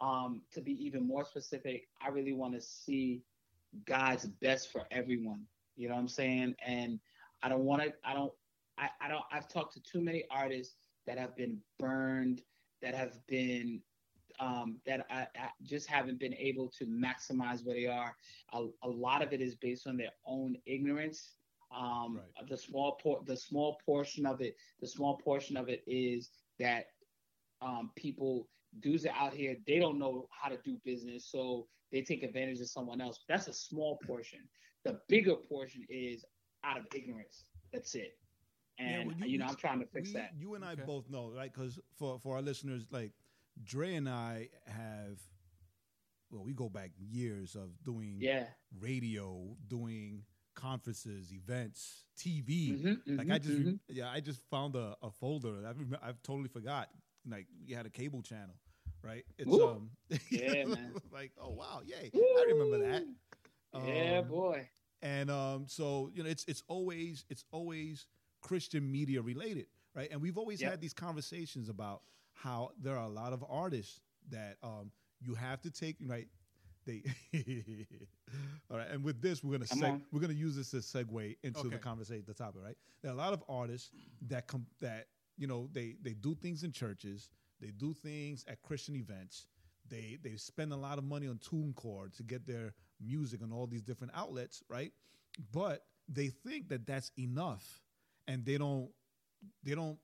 Um, 0.00 0.40
to 0.54 0.62
be 0.62 0.72
even 0.82 1.06
more 1.06 1.26
specific, 1.26 1.88
I 2.00 2.08
really 2.08 2.32
want 2.32 2.54
to 2.54 2.60
see 2.60 3.22
God's 3.84 4.26
best 4.26 4.72
for 4.72 4.84
everyone. 4.90 5.42
You 5.76 5.88
know 5.88 5.94
what 5.94 6.00
I'm 6.00 6.08
saying? 6.08 6.54
And 6.66 6.98
I 7.42 7.48
don't 7.48 7.64
want 7.64 7.82
to. 7.82 7.92
I 8.04 8.14
don't. 8.14 8.32
I, 8.78 8.88
I 9.00 9.08
don't. 9.08 9.24
I've 9.30 9.48
talked 9.48 9.74
to 9.74 9.80
too 9.80 10.00
many 10.00 10.24
artists 10.30 10.76
that 11.06 11.18
have 11.18 11.36
been 11.36 11.58
burned, 11.78 12.42
that 12.82 12.94
have 12.94 13.18
been 13.26 13.80
um, 14.38 14.78
that 14.86 15.06
I, 15.10 15.26
I 15.36 15.50
just 15.62 15.86
haven't 15.88 16.18
been 16.18 16.34
able 16.34 16.68
to 16.78 16.86
maximize 16.86 17.64
where 17.64 17.74
they 17.76 17.86
are. 17.86 18.16
A, 18.54 18.66
a 18.82 18.88
lot 18.88 19.22
of 19.22 19.32
it 19.32 19.40
is 19.40 19.54
based 19.54 19.86
on 19.86 19.96
their 19.96 20.12
own 20.26 20.56
ignorance. 20.66 21.34
Um, 21.76 22.16
Right. 22.18 22.48
The 22.48 22.56
small 22.56 22.98
por- 23.02 23.22
the 23.26 23.36
small 23.36 23.78
portion 23.84 24.26
of 24.26 24.40
it, 24.40 24.56
the 24.80 24.88
small 24.88 25.18
portion 25.18 25.56
of 25.56 25.68
it 25.68 25.82
is 25.86 26.30
that 26.58 26.86
um, 27.62 27.90
people 27.96 28.48
dudes 28.80 29.04
are 29.06 29.14
out 29.18 29.34
here 29.34 29.56
they 29.66 29.78
don't 29.78 29.98
know 29.98 30.26
how 30.30 30.48
to 30.48 30.58
do 30.64 30.78
business, 30.84 31.28
so 31.30 31.66
they 31.92 32.02
take 32.02 32.22
advantage 32.22 32.60
of 32.60 32.68
someone 32.68 33.00
else. 33.00 33.24
That's 33.28 33.48
a 33.48 33.52
small 33.52 33.98
portion. 34.06 34.40
The 34.84 35.00
bigger 35.08 35.36
portion 35.36 35.84
is 35.88 36.24
out 36.64 36.78
of 36.78 36.86
ignorance. 36.94 37.44
That's 37.72 37.94
it. 37.94 38.16
Yeah, 38.80 39.04
well, 39.04 39.14
you, 39.28 39.38
know, 39.38 39.46
I'm 39.46 39.56
trying 39.56 39.80
to 39.80 39.86
fix 39.86 40.08
we, 40.08 40.14
that. 40.20 40.32
You 40.38 40.54
and 40.54 40.64
I 40.64 40.72
Okay. 40.72 40.82
both 40.86 41.08
know, 41.10 41.30
right? 41.30 41.52
Because 41.52 41.78
for 41.96 42.18
for 42.18 42.36
our 42.36 42.42
listeners, 42.42 42.86
like 42.90 43.12
Dre 43.64 43.94
and 43.94 44.08
I 44.08 44.48
have, 44.66 45.18
well, 46.30 46.44
we 46.44 46.52
go 46.52 46.68
back 46.68 46.90
years 46.98 47.54
of 47.56 47.82
doing 47.84 48.18
Yeah. 48.20 48.46
radio, 48.78 49.56
doing 49.68 50.24
conferences, 50.54 51.32
events, 51.32 52.04
TV. 52.16 52.70
Mhm, 52.82 53.18
like 53.18 53.26
mhm, 53.28 53.32
I 53.32 53.38
just, 53.38 53.58
re- 53.58 53.64
mhm. 53.64 53.78
yeah, 53.88 54.10
I 54.10 54.20
just 54.20 54.40
found 54.50 54.76
a, 54.76 54.96
a 55.02 55.10
folder. 55.10 55.66
I've 55.66 55.76
I've 56.02 56.22
totally 56.22 56.48
forgot. 56.48 56.88
Like 57.28 57.46
we 57.66 57.72
had 57.74 57.86
a 57.86 57.90
cable 57.90 58.22
channel, 58.22 58.54
right? 59.02 59.24
It's 59.38 59.48
Woo. 59.48 59.68
um, 59.68 59.90
Yeah, 60.30 60.64
man. 60.64 60.94
like 61.12 61.32
oh 61.40 61.50
wow, 61.50 61.80
yay! 61.84 62.10
I 62.14 62.44
remember 62.48 62.78
that. 62.88 63.02
yeah, 63.74 64.20
Um, 64.20 64.28
boy. 64.28 64.68
and 65.02 65.30
um, 65.30 65.64
so 65.68 66.10
you 66.14 66.22
know, 66.22 66.28
it's 66.30 66.44
it's 66.46 66.62
always 66.68 67.24
it's 67.28 67.44
always 67.50 68.06
Christian 68.40 68.90
media 68.90 69.22
related, 69.22 69.66
right? 69.94 70.08
And 70.10 70.20
we've 70.20 70.38
always 70.38 70.60
Yep. 70.60 70.70
had 70.70 70.80
these 70.80 70.94
conversations 70.94 71.68
about 71.68 72.02
how 72.32 72.70
there 72.80 72.96
are 72.96 73.06
a 73.06 73.10
lot 73.12 73.32
of 73.32 73.44
artists 73.48 74.00
that 74.30 74.56
um, 74.62 74.90
you 75.20 75.34
have 75.34 75.60
to 75.62 75.70
take 75.70 75.96
right. 76.06 76.28
They 76.86 77.02
all 78.70 78.76
right, 78.78 78.88
and 78.90 79.04
with 79.04 79.20
this, 79.20 79.42
we're 79.42 79.52
gonna 79.52 79.64
seg- 79.64 80.00
we're 80.12 80.20
gonna 80.20 80.32
use 80.32 80.56
this 80.56 80.72
as 80.74 80.86
segue 80.86 81.36
into 81.42 81.68
the 81.70 81.78
conversation, 81.78 82.24
the 82.26 82.34
topic, 82.34 82.62
right? 82.64 82.76
There 83.02 83.10
are 83.10 83.14
a 83.14 83.16
lot 83.16 83.32
of 83.32 83.42
artists 83.48 83.90
that 84.28 84.46
come 84.46 84.66
that 84.80 85.08
you 85.36 85.46
know 85.46 85.68
they 85.72 85.96
they 86.02 86.12
do 86.14 86.34
things 86.34 86.62
in 86.62 86.72
churches, 86.72 87.28
they 87.60 87.70
do 87.70 87.92
things 87.92 88.44
at 88.48 88.62
Christian 88.62 88.96
events, 88.96 89.46
they 89.88 90.18
they 90.22 90.36
spend 90.36 90.72
a 90.72 90.76
lot 90.76 90.98
of 90.98 91.04
money 91.04 91.26
on 91.28 91.38
TuneCore 91.38 92.14
to 92.16 92.22
get 92.22 92.46
their 92.46 92.74
music 93.00 93.42
on 93.42 93.52
all 93.52 93.66
these 93.66 93.82
different 93.82 94.12
outlets, 94.16 94.62
right? 94.68 94.92
But 95.52 95.84
they 96.08 96.28
think 96.28 96.68
that 96.68 96.86
that's 96.86 97.12
enough, 97.18 97.82
and 98.26 98.44
they 98.44 98.58
don't 98.58 98.90
they 99.62 99.74
don't 99.74 99.98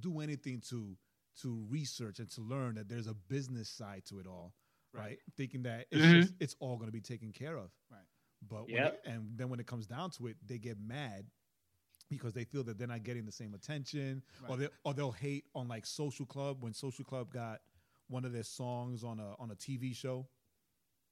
do 0.00 0.20
anything 0.20 0.60
to 0.70 0.96
to 1.42 1.64
research 1.68 2.18
and 2.20 2.30
to 2.30 2.40
learn 2.42 2.74
that 2.76 2.88
there's 2.88 3.06
a 3.08 3.14
business 3.14 3.68
side 3.68 4.04
to 4.06 4.20
it 4.20 4.26
all, 4.26 4.54
right? 4.92 5.18
Thinking 5.36 5.62
that 5.64 5.86
it's 5.90 6.04
Mhm. 6.04 6.12
just, 6.22 6.34
it's 6.38 6.56
all 6.60 6.76
going 6.76 6.86
to 6.88 6.92
be 6.92 7.00
taken 7.00 7.32
care 7.32 7.56
of. 7.56 7.70
Right. 7.90 8.06
But 8.42 8.68
when 8.70 8.84
Yep. 8.84 8.94
it- 8.94 9.00
and 9.10 9.36
then 9.36 9.48
when 9.48 9.58
it 9.58 9.66
comes 9.66 9.86
down 9.86 10.10
to 10.12 10.28
it, 10.28 10.36
they 10.46 10.58
get 10.58 10.78
mad 10.78 11.26
because 12.08 12.34
they 12.34 12.44
feel 12.44 12.62
that 12.64 12.78
they're 12.78 12.86
not 12.86 13.02
getting 13.02 13.24
the 13.24 13.32
same 13.32 13.54
attention, 13.54 14.22
or 14.46 14.56
they 14.56 14.68
or 14.84 14.94
they'll 14.94 15.10
hate 15.10 15.46
on 15.54 15.66
like 15.66 15.86
Social 15.86 16.26
Club 16.26 16.62
when 16.62 16.72
Social 16.72 17.04
Club 17.04 17.32
got 17.32 17.62
one 18.08 18.24
of 18.24 18.32
their 18.32 18.44
songs 18.44 19.02
on 19.02 19.18
a 19.18 19.34
on 19.40 19.50
a 19.50 19.56
TV 19.56 19.92
show, 19.94 20.28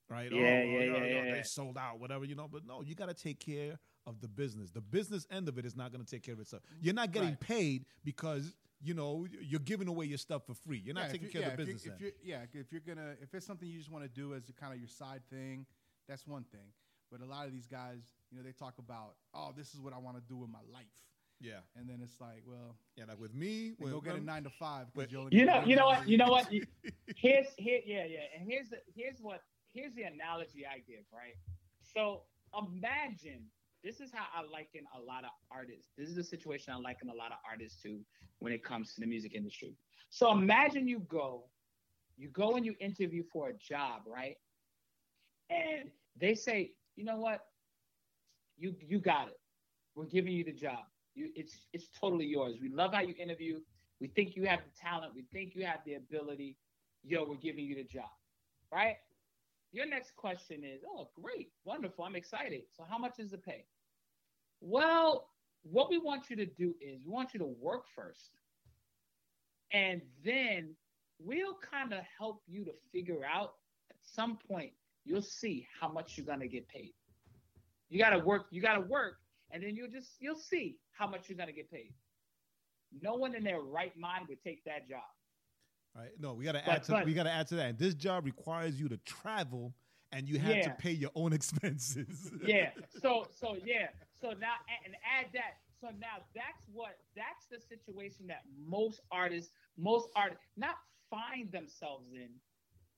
right? 0.08 0.30
Yeah, 0.30 0.38
oh, 0.38 0.68
yeah, 0.68 0.80
yo, 0.84 0.92
yeah, 0.98 1.06
yo, 1.06 1.24
yeah, 1.24 1.30
They 1.32 1.36
yeah. 1.38 1.42
sold 1.42 1.78
out, 1.78 1.98
whatever, 1.98 2.24
you 2.24 2.34
know. 2.36 2.46
But 2.46 2.64
no, 2.64 2.82
you 2.82 2.94
got 2.94 3.06
to 3.08 3.14
take 3.14 3.40
care 3.40 3.80
of 4.06 4.20
the 4.20 4.28
business. 4.28 4.70
The 4.70 4.80
business 4.80 5.26
end 5.30 5.48
of 5.48 5.58
it 5.58 5.64
is 5.64 5.76
not 5.76 5.92
going 5.92 6.04
to 6.04 6.10
take 6.10 6.22
care 6.22 6.34
of 6.34 6.40
itself. 6.40 6.62
Mm-hmm. 6.64 6.78
You're 6.84 6.94
not 6.94 7.12
getting 7.12 7.28
Right. 7.30 7.40
paid 7.40 7.84
because 8.04 8.54
you 8.84 8.94
know 8.94 9.26
you're 9.40 9.60
giving 9.60 9.86
away 9.88 10.06
your 10.06 10.18
stuff 10.18 10.42
for 10.46 10.54
free. 10.54 10.78
You're 10.84 10.94
not 10.94 11.06
if 11.06 11.12
taking 11.12 11.26
you- 11.28 11.32
care 11.32 11.42
yeah, 11.42 11.48
of 11.48 11.56
the 11.56 11.62
if 11.62 11.68
you- 11.68 11.74
business 11.74 11.86
If 11.86 11.92
end. 12.02 12.12
you're, 12.24 12.38
yeah, 12.38 12.60
if 12.60 12.72
you're 12.72 12.80
gonna, 12.80 13.14
if 13.22 13.32
it's 13.34 13.46
something 13.46 13.68
you 13.68 13.78
just 13.78 13.90
want 13.90 14.04
to 14.04 14.08
do 14.10 14.34
as 14.34 14.42
kind 14.58 14.72
of 14.72 14.78
your 14.80 14.88
side 14.88 15.22
thing, 15.30 15.66
that's 16.08 16.26
one 16.26 16.44
thing. 16.44 16.72
But 17.10 17.20
a 17.20 17.26
lot 17.26 17.46
of 17.46 17.52
these 17.52 17.66
guys, 17.66 18.00
you 18.30 18.38
know, 18.38 18.42
they 18.42 18.52
talk 18.52 18.78
about, 18.78 19.14
oh, 19.34 19.52
this 19.56 19.74
is 19.74 19.80
what 19.80 19.92
I 19.92 19.98
want 19.98 20.16
to 20.16 20.22
do 20.22 20.36
with 20.36 20.48
my 20.50 20.60
life, 20.72 20.86
Yeah, 21.40 21.58
and 21.76 21.86
then 21.88 22.00
it's 22.02 22.18
like, 22.20 22.42
well, 22.46 22.74
yeah. 22.96 23.04
Like 23.06 23.20
with 23.20 23.34
me, 23.34 23.68
then 23.68 23.74
when, 23.78 23.92
go 23.92 24.00
get 24.00 24.16
a 24.16 24.20
nine 24.20 24.42
to 24.44 24.50
five. 24.50 24.86
but- 24.94 25.12
you 25.12 25.18
only 25.20 25.36
You 25.36 25.44
know, 25.44 25.60
paid 25.60 25.68
you 25.68 25.76
know 25.76 25.86
what, 25.86 26.08
you 26.08 26.16
know 26.16 26.30
what. 26.30 26.52
You- 26.52 26.66
Here's 27.16 27.46
here, 27.58 27.80
yeah, 27.86 28.04
yeah, 28.06 28.20
and 28.36 28.50
here's 28.50 28.68
the 28.70 28.78
here's 28.96 29.20
what 29.20 29.42
here's 29.72 29.92
the 29.94 30.02
analogy 30.04 30.66
I 30.66 30.78
give, 30.78 31.04
right? 31.12 31.36
So 31.94 32.22
imagine 32.58 33.44
this 33.84 34.00
is 34.00 34.10
how 34.12 34.24
I 34.34 34.42
liken 34.42 34.82
a 34.96 35.00
lot 35.00 35.24
of 35.24 35.30
artists. 35.50 35.90
This 35.96 36.08
is 36.08 36.14
the 36.14 36.24
situation 36.24 36.72
I 36.72 36.78
liken 36.78 37.08
a 37.08 37.14
lot 37.14 37.32
of 37.32 37.38
artists 37.48 37.82
to 37.82 37.98
when 38.38 38.52
it 38.52 38.64
comes 38.64 38.94
to 38.94 39.00
the 39.00 39.06
music 39.06 39.34
industry. 39.34 39.76
So 40.10 40.30
imagine 40.32 40.86
you 40.86 41.00
go, 41.00 41.44
you 42.16 42.28
go 42.28 42.56
and 42.56 42.64
you 42.64 42.74
interview 42.80 43.24
for 43.32 43.48
a 43.48 43.54
job, 43.54 44.02
right? 44.06 44.36
And 45.50 45.90
they 46.18 46.34
say, 46.34 46.72
you 46.96 47.04
know 47.04 47.18
what, 47.18 47.40
you 48.58 48.74
you 48.80 48.98
got 48.98 49.28
it. 49.28 49.40
We're 49.94 50.06
giving 50.06 50.32
you 50.32 50.44
the 50.44 50.52
job. 50.52 50.84
You, 51.14 51.30
it's 51.34 51.66
it's 51.72 51.88
totally 51.98 52.26
yours. 52.26 52.56
We 52.60 52.68
love 52.68 52.94
how 52.94 53.00
you 53.00 53.14
interview. 53.18 53.60
We 54.00 54.08
think 54.08 54.36
you 54.36 54.44
have 54.46 54.60
the 54.60 54.70
talent. 54.80 55.12
We 55.14 55.24
think 55.32 55.54
you 55.54 55.64
have 55.66 55.80
the 55.84 55.94
ability. 55.94 56.56
Yo, 57.04 57.24
we're 57.28 57.36
giving 57.36 57.64
you 57.64 57.74
the 57.74 57.84
job, 57.84 58.10
right? 58.72 58.96
Your 59.72 59.86
next 59.86 60.14
question 60.16 60.62
is, 60.64 60.82
oh, 60.86 61.08
great, 61.20 61.50
wonderful. 61.64 62.04
I'm 62.04 62.14
excited. 62.14 62.62
So, 62.76 62.84
how 62.88 62.98
much 62.98 63.18
is 63.18 63.30
the 63.30 63.38
pay? 63.38 63.64
Well, 64.62 65.28
what 65.64 65.90
we 65.90 65.98
want 65.98 66.30
you 66.30 66.36
to 66.36 66.46
do 66.46 66.74
is 66.80 67.04
we 67.04 67.12
want 67.12 67.34
you 67.34 67.40
to 67.40 67.46
work 67.60 67.84
first, 67.94 68.30
and 69.72 70.00
then 70.24 70.74
we'll 71.18 71.56
kind 71.68 71.92
of 71.92 72.00
help 72.18 72.42
you 72.46 72.64
to 72.64 72.72
figure 72.92 73.24
out 73.24 73.54
at 73.90 73.96
some 74.02 74.38
point 74.48 74.72
you'll 75.04 75.20
see 75.20 75.66
how 75.80 75.88
much 75.88 76.16
you're 76.16 76.26
gonna 76.26 76.46
get 76.46 76.68
paid. 76.68 76.92
You 77.90 77.98
gotta 77.98 78.18
work. 78.20 78.46
You 78.50 78.62
gotta 78.62 78.80
work, 78.82 79.16
and 79.50 79.62
then 79.62 79.74
you'll 79.74 79.90
just 79.90 80.12
you'll 80.20 80.36
see 80.36 80.78
how 80.92 81.08
much 81.08 81.28
you're 81.28 81.38
gonna 81.38 81.52
get 81.52 81.70
paid. 81.70 81.92
No 83.00 83.14
one 83.14 83.34
in 83.34 83.42
their 83.42 83.60
right 83.60 83.96
mind 83.96 84.26
would 84.28 84.42
take 84.42 84.64
that 84.64 84.88
job. 84.88 85.02
Right? 85.94 86.10
No, 86.18 86.34
we 86.34 86.44
got 86.44 86.52
to 86.52 86.70
add 86.70 86.84
to 86.84 86.92
but- 86.92 87.04
we 87.04 87.12
got 87.12 87.24
to 87.24 87.30
add 87.30 87.48
to 87.48 87.56
that. 87.56 87.70
And 87.70 87.78
this 87.78 87.94
job 87.94 88.24
requires 88.24 88.80
you 88.80 88.88
to 88.88 88.96
travel, 88.98 89.74
and 90.10 90.26
you 90.28 90.38
have 90.38 90.62
to 90.62 90.70
pay 90.78 90.92
your 90.92 91.10
own 91.14 91.32
expenses. 91.38 92.30
yeah. 92.44 92.70
So 93.00 93.26
so 93.34 93.56
yeah. 93.64 93.88
So 94.22 94.28
now 94.38 94.54
and 94.86 94.94
add 95.02 95.26
that. 95.34 95.58
So 95.80 95.88
now 95.98 96.22
that's 96.34 96.62
what 96.72 96.96
that's 97.16 97.46
the 97.50 97.58
situation 97.58 98.26
that 98.28 98.42
most 98.68 99.00
artists, 99.10 99.52
most 99.76 100.08
artists 100.14 100.44
not 100.56 100.76
find 101.10 101.50
themselves 101.50 102.12
in, 102.14 102.28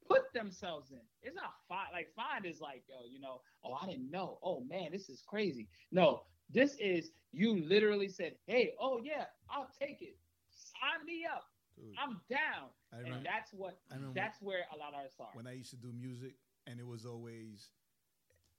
put 0.06 0.32
themselves 0.34 0.90
in. 0.92 1.00
It's 1.22 1.34
not 1.34 1.54
find 1.66 1.88
like 1.92 2.08
find 2.14 2.44
is 2.44 2.60
like, 2.60 2.84
yo, 2.88 3.06
you 3.10 3.20
know, 3.20 3.40
oh 3.64 3.72
I 3.72 3.86
didn't 3.86 4.10
know. 4.10 4.38
Oh 4.42 4.60
man, 4.68 4.92
this 4.92 5.08
is 5.08 5.22
crazy. 5.26 5.68
No, 5.90 6.22
this 6.50 6.76
is 6.78 7.10
you 7.32 7.56
literally 7.66 8.08
said, 8.08 8.34
Hey, 8.46 8.74
oh 8.78 9.00
yeah, 9.02 9.24
I'll 9.50 9.70
take 9.80 10.02
it. 10.02 10.16
Sign 10.50 11.06
me 11.06 11.24
up. 11.24 11.44
Dude, 11.76 11.94
I'm 11.98 12.20
down. 12.30 12.68
I 12.92 13.08
And 13.08 13.26
that's 13.26 13.52
what 13.52 13.78
remember 13.90 14.14
that's 14.14 14.40
where 14.42 14.66
a 14.74 14.76
lot 14.78 14.90
of 14.90 14.94
artists 14.96 15.18
are. 15.20 15.30
when 15.32 15.46
I 15.46 15.52
used 15.54 15.70
to 15.70 15.76
do 15.76 15.90
music, 15.92 16.34
and 16.66 16.78
it 16.78 16.86
was 16.86 17.04
always, 17.04 17.70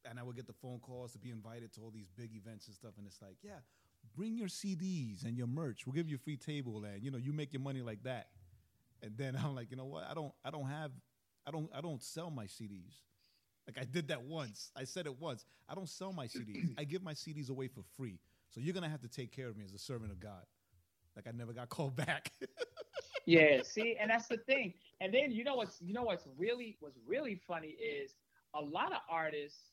and 0.09 0.19
I 0.19 0.23
would 0.23 0.35
get 0.35 0.47
the 0.47 0.53
phone 0.53 0.79
calls 0.79 1.13
to 1.13 1.19
be 1.19 1.31
invited 1.31 1.73
to 1.73 1.81
all 1.81 1.91
these 1.91 2.09
big 2.15 2.31
events 2.35 2.67
and 2.67 2.75
stuff, 2.75 2.91
and 2.97 3.05
it's 3.05 3.21
like, 3.21 3.37
yeah, 3.43 3.59
bring 4.15 4.37
your 4.37 4.47
CDs 4.47 5.25
and 5.25 5.37
your 5.37 5.47
merch. 5.47 5.85
We'll 5.85 5.93
give 5.95 6.07
you 6.07 6.15
a 6.15 6.19
free 6.19 6.37
table, 6.37 6.83
and 6.83 7.03
you 7.03 7.11
know, 7.11 7.17
you 7.17 7.33
make 7.33 7.53
your 7.53 7.61
money 7.61 7.81
like 7.81 8.03
that. 8.03 8.27
And 9.01 9.17
then 9.17 9.35
I'm 9.43 9.55
like, 9.55 9.71
you 9.71 9.77
know 9.77 9.85
what? 9.85 10.05
I 10.09 10.13
don't, 10.13 10.33
I 10.43 10.51
don't 10.51 10.67
have, 10.67 10.91
I 11.45 11.51
don't, 11.51 11.69
I 11.73 11.81
don't 11.81 12.01
sell 12.01 12.29
my 12.29 12.45
CDs. 12.45 13.01
Like 13.67 13.77
I 13.79 13.85
did 13.85 14.09
that 14.09 14.21
once. 14.23 14.71
I 14.75 14.83
said 14.83 15.07
it 15.07 15.19
once. 15.19 15.45
I 15.67 15.73
don't 15.73 15.89
sell 15.89 16.13
my 16.13 16.27
CDs. 16.27 16.69
I 16.77 16.83
give 16.83 17.01
my 17.01 17.13
CDs 17.13 17.49
away 17.49 17.67
for 17.67 17.81
free. 17.97 18.19
So 18.49 18.61
you're 18.61 18.73
gonna 18.73 18.89
have 18.89 19.01
to 19.01 19.07
take 19.07 19.31
care 19.31 19.47
of 19.47 19.57
me 19.57 19.63
as 19.63 19.73
a 19.73 19.79
servant 19.79 20.11
of 20.11 20.19
God. 20.19 20.43
Like 21.15 21.27
I 21.27 21.31
never 21.31 21.53
got 21.53 21.69
called 21.69 21.95
back. 21.95 22.31
Yeah, 23.25 23.61
see, 23.63 23.97
and 23.99 24.11
that's 24.11 24.27
the 24.27 24.37
thing. 24.37 24.73
And 25.01 25.13
then 25.13 25.31
you 25.31 25.43
know 25.43 25.55
what's 25.55 25.81
you 25.81 25.93
know 25.93 26.03
what's 26.03 26.27
really 26.37 26.77
what's 26.79 26.97
really 27.07 27.41
funny 27.47 27.69
is 27.69 28.15
a 28.53 28.61
lot 28.61 28.91
of 28.91 28.99
artists. 29.09 29.71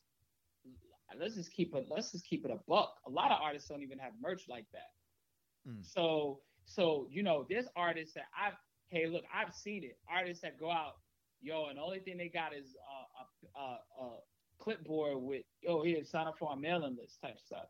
Let's 1.19 1.35
just 1.35 1.51
keep 1.51 1.73
it. 1.75 1.87
Let's 1.89 2.11
just 2.11 2.25
keep 2.25 2.45
it 2.45 2.51
a 2.51 2.59
buck. 2.67 2.95
A 3.07 3.09
lot 3.09 3.31
of 3.31 3.39
artists 3.41 3.69
don't 3.69 3.81
even 3.81 3.99
have 3.99 4.13
merch 4.21 4.43
like 4.49 4.65
that. 4.73 5.69
Mm. 5.69 5.85
So 5.85 6.39
so 6.65 7.07
you 7.09 7.23
know, 7.23 7.45
there's 7.49 7.65
artists 7.75 8.13
that 8.15 8.25
I've. 8.39 8.53
Hey, 8.87 9.07
look, 9.07 9.23
I've 9.33 9.53
seen 9.55 9.83
it. 9.83 9.97
Artists 10.07 10.43
that 10.43 10.59
go 10.59 10.69
out, 10.69 10.97
yo, 11.41 11.65
and 11.65 11.77
the 11.79 11.81
only 11.81 11.99
thing 11.99 12.17
they 12.17 12.29
got 12.29 12.53
is 12.53 12.75
uh, 12.77 13.59
a, 13.59 13.59
a, 13.59 14.05
a 14.05 14.17
clipboard 14.59 15.17
with, 15.17 15.43
yo, 15.61 15.83
here, 15.83 16.03
sign 16.03 16.27
up 16.27 16.37
for 16.37 16.49
our 16.51 16.55
mailing 16.55 16.95
list 16.95 17.19
type 17.19 17.39
stuff. 17.39 17.65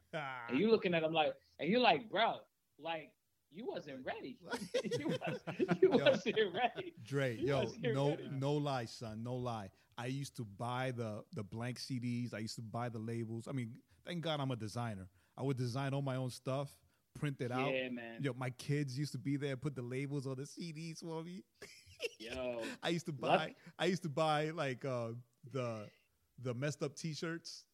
And 0.50 0.60
you 0.60 0.70
looking 0.70 0.94
at 0.94 1.02
them 1.02 1.14
like, 1.14 1.34
and 1.60 1.70
you're 1.70 1.80
like, 1.80 2.10
bro, 2.10 2.36
like 2.78 3.12
you 3.54 3.66
wasn't 3.66 4.06
ready. 4.06 4.38
you, 5.00 5.08
was, 5.08 5.40
you 5.82 5.98
Yo. 5.98 6.04
wasn't 6.12 6.36
ready. 6.54 6.94
Dre, 7.04 7.38
You 7.38 7.48
yo, 7.48 7.72
no, 7.94 8.10
ready. 8.10 8.30
no 8.32 8.54
lie, 8.54 8.86
son, 8.86 9.24
no 9.24 9.36
lie. 9.36 9.70
I 9.98 10.08
used 10.08 10.36
to 10.38 10.44
buy 10.46 10.92
the 10.96 11.24
the 11.34 11.44
blank 11.44 11.80
CDs. 11.80 12.34
I 12.34 12.40
used 12.40 12.56
to 12.56 12.62
buy 12.62 12.90
the 12.90 13.00
labels. 13.00 13.48
I 13.48 13.52
mean, 13.52 13.74
thank 14.06 14.22
God 14.22 14.40
I'm 14.40 14.52
a 14.52 14.56
designer. 14.56 15.08
I 15.38 15.44
would 15.44 15.58
design 15.58 15.94
all 15.94 16.02
my 16.02 16.16
own 16.16 16.30
stuff, 16.30 16.70
print 17.20 17.42
it 17.42 17.52
out. 17.52 17.72
Yeah, 17.74 17.90
man. 17.90 18.22
Yo, 18.22 18.34
my 18.34 18.52
kids 18.52 18.98
used 18.98 19.12
to 19.14 19.18
be 19.18 19.36
there, 19.38 19.56
put 19.58 19.76
the 19.76 19.82
labels 19.82 20.28
on 20.28 20.36
the 20.36 20.44
CDs 20.44 21.00
for 21.00 21.24
me. 21.24 21.44
Yo, 22.20 22.62
I 22.82 22.90
used 22.90 23.06
to 23.08 23.12
buy. 23.14 23.54
I 23.80 23.86
used 23.86 24.04
to 24.04 24.10
buy 24.10 24.50
like 24.52 24.84
uh, 24.86 25.10
the 25.52 25.88
the 26.42 26.54
messed 26.54 26.82
up 26.84 26.96
T-shirts 26.96 27.66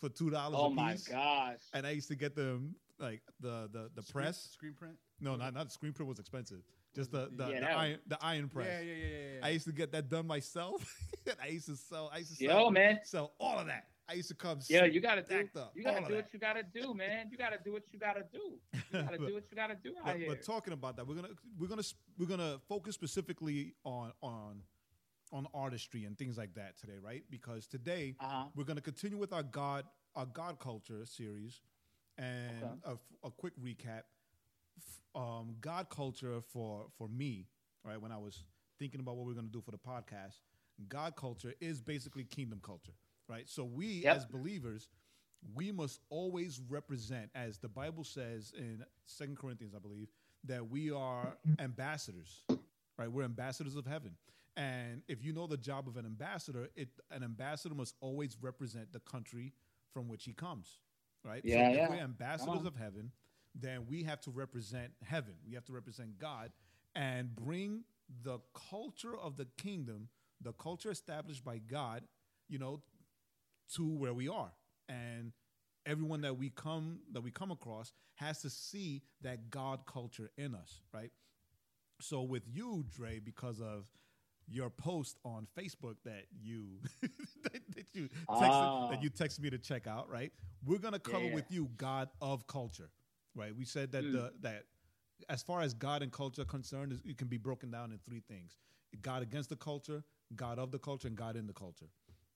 for 0.00 0.08
two 0.08 0.30
dollars 0.30 0.56
oh 0.60 0.66
a 0.66 0.70
my 0.70 0.96
gosh. 1.08 1.60
and 1.72 1.86
I 1.86 1.90
used 1.90 2.08
to 2.08 2.14
get 2.16 2.34
them 2.36 2.74
like 2.98 3.22
the 3.40 3.68
the 3.72 3.90
the 3.94 4.02
Screen- 4.02 4.24
press. 4.24 4.50
screen 4.52 4.74
print. 4.74 4.96
No, 5.20 5.36
not 5.36 5.54
not 5.54 5.64
the 5.66 5.70
screen 5.70 5.92
print 5.92 6.08
was 6.08 6.18
expensive. 6.18 6.62
Just 6.94 7.10
the 7.10 7.30
the, 7.34 7.48
Yeah, 7.48 7.60
the 7.60 7.70
iron 7.70 7.98
the 8.06 8.18
iron 8.20 8.48
press. 8.48 8.66
Yeah, 8.68 8.80
yeah, 8.80 8.94
yeah, 8.94 9.06
yeah. 9.36 9.46
I 9.46 9.48
used 9.50 9.64
to 9.66 9.72
get 9.72 9.92
that 9.92 10.08
done 10.08 10.26
myself. 10.26 10.94
I 11.42 11.48
used 11.48 11.66
to 11.66 11.76
sell. 11.76 12.10
I 12.12 12.18
used 12.18 12.38
to 12.38 12.44
Yo, 12.44 12.50
sell, 12.50 12.70
man. 12.70 13.00
sell 13.04 13.32
all 13.38 13.58
of 13.58 13.66
that. 13.66 13.86
I 14.08 14.14
used 14.14 14.28
to 14.28 14.34
come. 14.34 14.58
Yeah, 14.68 14.84
you 14.84 15.00
gotta 15.00 15.22
do. 15.22 15.48
up, 15.58 15.72
You 15.74 15.84
gotta 15.84 16.06
do 16.06 16.14
what 16.16 16.26
you 16.32 16.38
gotta 16.38 16.62
do, 16.62 16.92
man. 16.92 17.28
You 17.30 17.38
gotta 17.38 17.58
do 17.64 17.72
what 17.72 17.84
you 17.92 17.98
gotta 17.98 18.24
do. 18.32 18.58
You 18.74 18.80
gotta 18.92 19.18
But- 19.18 19.26
do 19.28 19.34
what 19.34 19.44
you 19.50 19.56
gotta 19.56 19.76
do 19.82 19.94
out 19.98 20.04
But, 20.04 20.16
here. 20.16 20.28
but 20.28 20.42
talking 20.42 20.72
about 20.72 20.96
that, 20.96 21.06
we're 21.06 21.14
gonna 21.14 21.28
we're 21.58 21.68
gonna 21.68 21.82
we're 22.18 22.26
gonna 22.26 22.58
focus 22.68 22.94
specifically 22.94 23.74
on 23.84 24.12
on 24.22 24.62
on 25.32 25.46
artistry 25.54 26.04
and 26.04 26.18
things 26.18 26.36
like 26.36 26.52
that 26.54 26.76
today, 26.78 26.98
right? 27.00 27.24
Because 27.30 27.66
today 27.66 28.16
uh-huh. 28.20 28.48
we're 28.54 28.64
gonna 28.64 28.82
continue 28.82 29.16
with 29.16 29.32
our 29.32 29.42
God 29.42 29.86
our 30.14 30.26
God 30.26 30.58
culture 30.58 31.06
series, 31.06 31.62
and 32.18 32.62
Okay. 32.62 32.72
a 32.84 33.26
a, 33.26 33.30
quick 33.30 33.54
recap. 33.58 34.02
Um, 35.14 35.56
God 35.60 35.88
culture 35.90 36.40
for 36.52 36.86
for 36.96 37.08
me, 37.08 37.46
right? 37.84 38.00
When 38.00 38.12
I 38.12 38.18
was 38.18 38.44
thinking 38.78 39.00
about 39.00 39.16
what 39.16 39.26
we're 39.26 39.34
gonna 39.34 39.48
do 39.48 39.60
for 39.60 39.70
the 39.72 39.78
podcast, 39.78 40.40
God 40.88 41.16
culture 41.16 41.54
is 41.60 41.80
basically 41.80 42.24
kingdom 42.24 42.60
culture, 42.62 42.94
right? 43.28 43.48
So 43.48 43.64
we 43.64 44.04
Yep. 44.04 44.16
as 44.16 44.24
believers, 44.24 44.88
we 45.54 45.72
must 45.72 46.00
always 46.10 46.60
represent, 46.68 47.30
as 47.34 47.58
the 47.58 47.68
Bible 47.68 48.04
says 48.04 48.52
in 48.56 48.84
Second 49.06 49.36
Corinthians, 49.38 49.74
I 49.74 49.78
believe, 49.78 50.08
that 50.44 50.68
we 50.68 50.90
are 50.90 51.36
ambassadors, 51.58 52.42
right? 52.98 53.10
We're 53.10 53.24
ambassadors 53.24 53.76
of 53.76 53.86
heaven. 53.86 54.16
And 54.56 55.02
if 55.08 55.24
you 55.24 55.32
know 55.32 55.46
the 55.46 55.56
job 55.56 55.88
of 55.88 55.96
an 55.96 56.04
ambassador, 56.06 56.68
it 56.76 56.88
an 57.10 57.22
ambassador 57.22 57.74
must 57.74 57.94
always 58.00 58.36
represent 58.40 58.92
the 58.92 59.00
country 59.00 59.52
from 59.92 60.08
which 60.08 60.24
he 60.24 60.32
comes, 60.32 60.80
right? 61.24 61.44
Yeah, 61.44 61.70
so 61.70 61.70
yeah. 61.70 61.86
we're 61.86 62.00
ambassadors 62.02 62.64
of 62.64 62.76
heaven, 62.76 63.12
then 63.54 63.86
we 63.88 64.02
have 64.04 64.20
to 64.22 64.30
represent 64.30 64.92
heaven. 65.04 65.34
We 65.46 65.54
have 65.54 65.64
to 65.66 65.72
represent 65.72 66.18
God 66.18 66.52
and 66.94 67.34
bring 67.34 67.84
the 68.22 68.38
culture 68.70 69.16
of 69.16 69.36
the 69.36 69.46
kingdom, 69.56 70.08
the 70.40 70.52
culture 70.52 70.90
established 70.90 71.44
by 71.44 71.58
God, 71.58 72.02
you 72.48 72.58
know, 72.58 72.82
to 73.74 73.86
where 73.86 74.12
we 74.14 74.28
are. 74.28 74.52
And 74.88 75.32
everyone 75.86 76.20
that 76.22 76.36
we 76.38 76.50
come 76.50 77.00
that 77.12 77.22
we 77.22 77.30
come 77.30 77.50
across 77.50 77.92
has 78.14 78.40
to 78.42 78.50
see 78.50 79.02
that 79.22 79.50
God 79.50 79.86
culture 79.86 80.30
in 80.36 80.54
us, 80.54 80.80
right? 80.92 81.10
So 82.00 82.22
with 82.22 82.42
you, 82.46 82.84
Dre, 82.90 83.18
because 83.20 83.60
of 83.60 83.86
your 84.48 84.70
post 84.70 85.18
on 85.24 85.46
Facebook 85.56 85.94
that 86.04 86.24
you 86.42 86.80
that, 87.42 87.60
you 87.94 88.08
texted, 88.28 88.50
Ah. 88.50 88.88
that 88.90 89.02
you 89.02 89.10
texted 89.10 89.40
me 89.40 89.50
to 89.50 89.58
check 89.58 89.86
out, 89.86 90.10
right? 90.10 90.32
We're 90.64 90.78
gonna 90.78 90.98
cover 90.98 91.24
Yeah. 91.26 91.34
with 91.34 91.50
you 91.50 91.70
God 91.76 92.08
of 92.20 92.46
culture, 92.46 92.90
right? 93.34 93.54
We 93.54 93.64
said 93.64 93.92
that 93.92 94.04
Mm. 94.04 94.12
the 94.12 94.32
that 94.40 94.66
as 95.28 95.42
far 95.42 95.60
as 95.60 95.72
God 95.74 96.02
and 96.02 96.12
culture 96.12 96.42
are 96.42 96.46
concerned, 96.46 97.00
it 97.04 97.16
can 97.16 97.28
be 97.28 97.36
broken 97.38 97.70
down 97.70 97.92
in 97.92 97.98
three 98.00 98.20
things: 98.20 98.56
God 99.02 99.22
against 99.22 99.48
the 99.50 99.56
culture, 99.56 100.04
God 100.34 100.58
of 100.58 100.70
the 100.70 100.78
culture, 100.78 101.08
and 101.08 101.16
God 101.16 101.36
in 101.36 101.46
the 101.46 101.52
culture, 101.52 101.88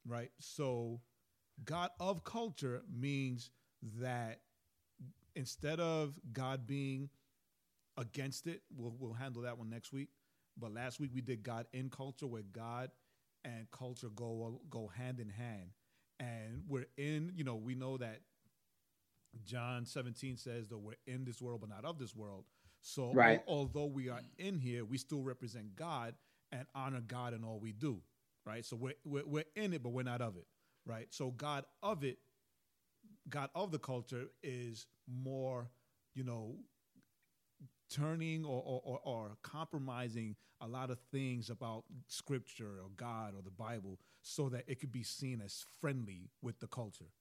right? 0.05 0.31
So, 0.39 1.01
God 1.65 1.91
of 2.01 2.25
culture 2.25 2.83
means 2.89 3.51
that 4.01 4.41
instead 5.35 5.81
of 5.81 6.19
God 6.33 6.67
being 6.67 7.11
against 7.97 8.47
it, 8.47 8.63
we'll 8.75 8.95
we'll 8.99 9.13
handle 9.15 9.43
that 9.43 9.59
one 9.59 9.69
next 9.71 9.93
week. 9.93 10.09
But 10.59 10.73
last 10.73 11.01
week 11.01 11.11
we 11.15 11.21
did 11.21 11.43
God 11.43 11.67
in 11.73 11.91
culture, 11.91 12.27
where 12.27 12.43
God 12.43 12.91
and 13.45 13.71
culture 13.71 14.09
go 14.11 14.61
go 14.71 14.87
hand 14.89 15.21
in 15.21 15.29
hand, 15.29 15.71
and 16.21 16.63
we're 16.69 16.87
in. 16.97 17.33
You 17.35 17.45
know, 17.45 17.57
we 17.57 17.75
know 17.75 17.97
that 17.99 18.21
John 19.45 19.85
17 19.85 20.37
says 20.37 20.69
that 20.69 20.79
we're 20.79 20.95
in 21.07 21.25
this 21.25 21.41
world, 21.41 21.61
but 21.61 21.71
not 21.71 21.85
of 21.85 21.99
this 21.99 22.15
world. 22.15 22.45
So, 22.81 23.13
Right. 23.13 23.41
al- 23.47 23.55
although 23.55 23.87
we 23.87 24.09
are 24.09 24.21
in 24.39 24.59
here, 24.59 24.85
we 24.85 24.99
still 24.99 25.23
represent 25.23 25.75
God 25.77 26.15
and 26.53 26.67
honor 26.75 27.01
God 27.01 27.35
in 27.35 27.45
all 27.45 27.59
we 27.59 27.73
do, 27.73 28.01
right? 28.45 28.65
So 28.65 28.77
we're, 28.77 28.95
we're 29.05 29.27
we're 29.27 29.45
in 29.57 29.73
it, 29.73 29.83
but 29.83 29.91
we're 29.91 30.03
not 30.05 30.21
of 30.21 30.37
it, 30.37 30.47
right? 30.85 31.13
So 31.13 31.31
God 31.33 31.65
of 31.83 32.05
it, 32.05 32.19
God 33.29 33.51
of 33.55 33.73
the 33.73 33.79
culture 33.79 34.27
is 34.43 34.87
more, 35.09 35.71
you 36.15 36.23
know, 36.25 36.57
turning 37.91 38.45
or, 38.45 38.63
or, 38.65 38.81
or, 38.85 39.01
or 39.05 39.37
compromising 39.43 40.37
a 40.61 40.67
lot 40.67 40.91
of 40.91 40.99
things 41.13 41.51
about 41.51 41.85
scripture 42.09 42.81
or 42.83 42.89
God 42.97 43.35
or 43.37 43.43
the 43.43 43.51
Bible 43.51 43.99
so 44.23 44.49
that 44.49 44.65
it 44.67 44.81
could 44.81 44.93
be 44.93 45.03
seen 45.03 45.41
as 45.45 45.65
friendly 45.81 46.31
with 46.43 46.59
the 46.61 46.67
culture. 46.67 47.13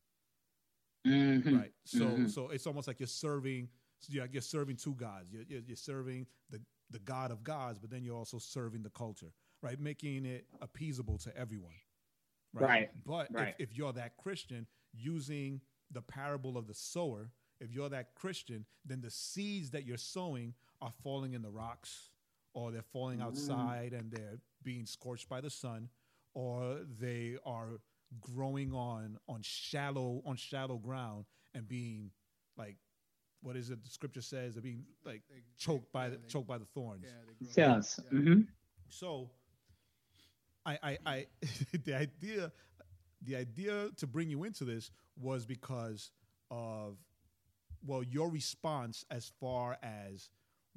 Mhm. 1.06 1.58
Right. 1.60 1.74
So 1.86 2.06
Mhm. 2.06 2.30
so 2.30 2.49
it's 2.49 2.68
almost 2.68 2.88
like 2.88 2.99
you're 2.99 3.08
serving 3.08 3.70
so 3.99 4.12
you're, 4.12 4.26
you're 4.28 4.41
serving 4.41 4.76
two 4.76 4.93
gods. 4.95 5.32
You're, 5.32 5.43
you're, 5.47 5.62
you're 5.62 5.76
serving 5.78 6.28
the, 6.49 6.62
the 6.91 6.99
God 6.99 7.32
of 7.32 7.43
gods, 7.43 7.80
but 7.80 7.89
then 7.89 8.03
you're 8.03 8.16
also 8.18 8.38
serving 8.38 8.84
the 8.84 8.89
culture, 8.89 9.32
right? 9.62 9.80
Making 9.80 10.26
it 10.26 10.45
appeasable 10.62 11.18
to 11.24 11.36
everyone. 11.36 11.74
Right. 12.53 12.89
But 13.06 13.32
Right. 13.32 13.56
If, 13.58 13.70
if 13.72 13.78
you're 13.78 13.93
that 13.93 14.18
Christian 14.18 14.68
using 14.93 15.62
the 15.91 16.01
parable 16.01 16.58
of 16.58 16.68
the 16.68 16.74
sower, 16.74 17.32
if 17.60 17.72
you're 17.72 17.89
that 17.89 18.16
Christian, 18.16 18.66
then 18.86 19.01
the 19.01 19.10
seeds 19.10 19.72
that 19.72 19.86
you're 19.86 19.97
sowing 19.97 20.53
are 20.82 20.93
falling 21.03 21.34
in 21.34 21.41
the 21.41 21.49
rocks 21.49 22.10
or 22.53 22.72
they're 22.72 22.82
falling 22.82 23.22
outside 23.22 23.93
and 23.93 24.12
they're 24.12 24.38
being 24.64 24.86
scorched 24.86 25.30
by 25.30 25.41
the 25.41 25.49
sun 25.49 25.89
or 26.34 26.80
they 26.99 27.38
are 27.45 27.80
growing 28.22 28.74
on 28.74 29.18
on 29.28 29.41
shallow 29.41 30.22
on 30.26 30.36
shallow 30.36 30.78
ground 30.78 31.26
and 31.53 31.68
being 31.68 32.11
like 32.57 32.78
what 33.41 33.55
is 33.55 33.70
it 33.70 33.84
the 33.84 33.89
scripture 33.89 34.22
says 34.22 34.53
they're 34.55 34.61
being 34.61 34.84
like 35.05 35.22
They- 35.30 35.41
choked 35.57 35.91
by 35.91 36.05
yeah, 36.05 36.09
the 36.11 36.18
they- 36.18 36.28
choked 36.28 36.47
by 36.47 36.57
the 36.57 36.66
thorns 36.66 37.03
Yeah, 37.05 37.11
they 37.28 37.34
grow 37.34 37.49
up. 37.51 37.78
Yes. 37.78 37.99
Yeah. 38.11 38.20
hmm 38.20 38.41
so 38.89 39.30
I 40.66 40.78
I, 40.84 40.97
I 41.05 41.26
the 41.86 41.93
idea 41.95 42.51
the 43.22 43.36
idea 43.36 43.89
to 43.97 44.07
bring 44.07 44.30
you 44.30 44.43
into 44.43 44.63
this 44.66 44.91
was 45.20 45.45
because 45.45 46.11
of 46.51 46.97
well 47.86 48.03
your 48.03 48.30
response 48.30 49.05
as 49.11 49.32
far 49.39 49.78
as 49.84 50.30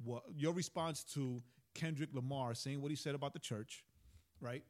what 0.03 0.23
your 0.35 0.53
response 0.53 1.03
to 1.15 1.41
Kendrick 1.75 2.09
Lamar 2.13 2.53
saying 2.55 2.81
what 2.81 2.89
he 2.91 2.95
said 2.95 3.15
about 3.15 3.33
the 3.33 3.39
church, 3.39 3.83
right? 4.41 4.63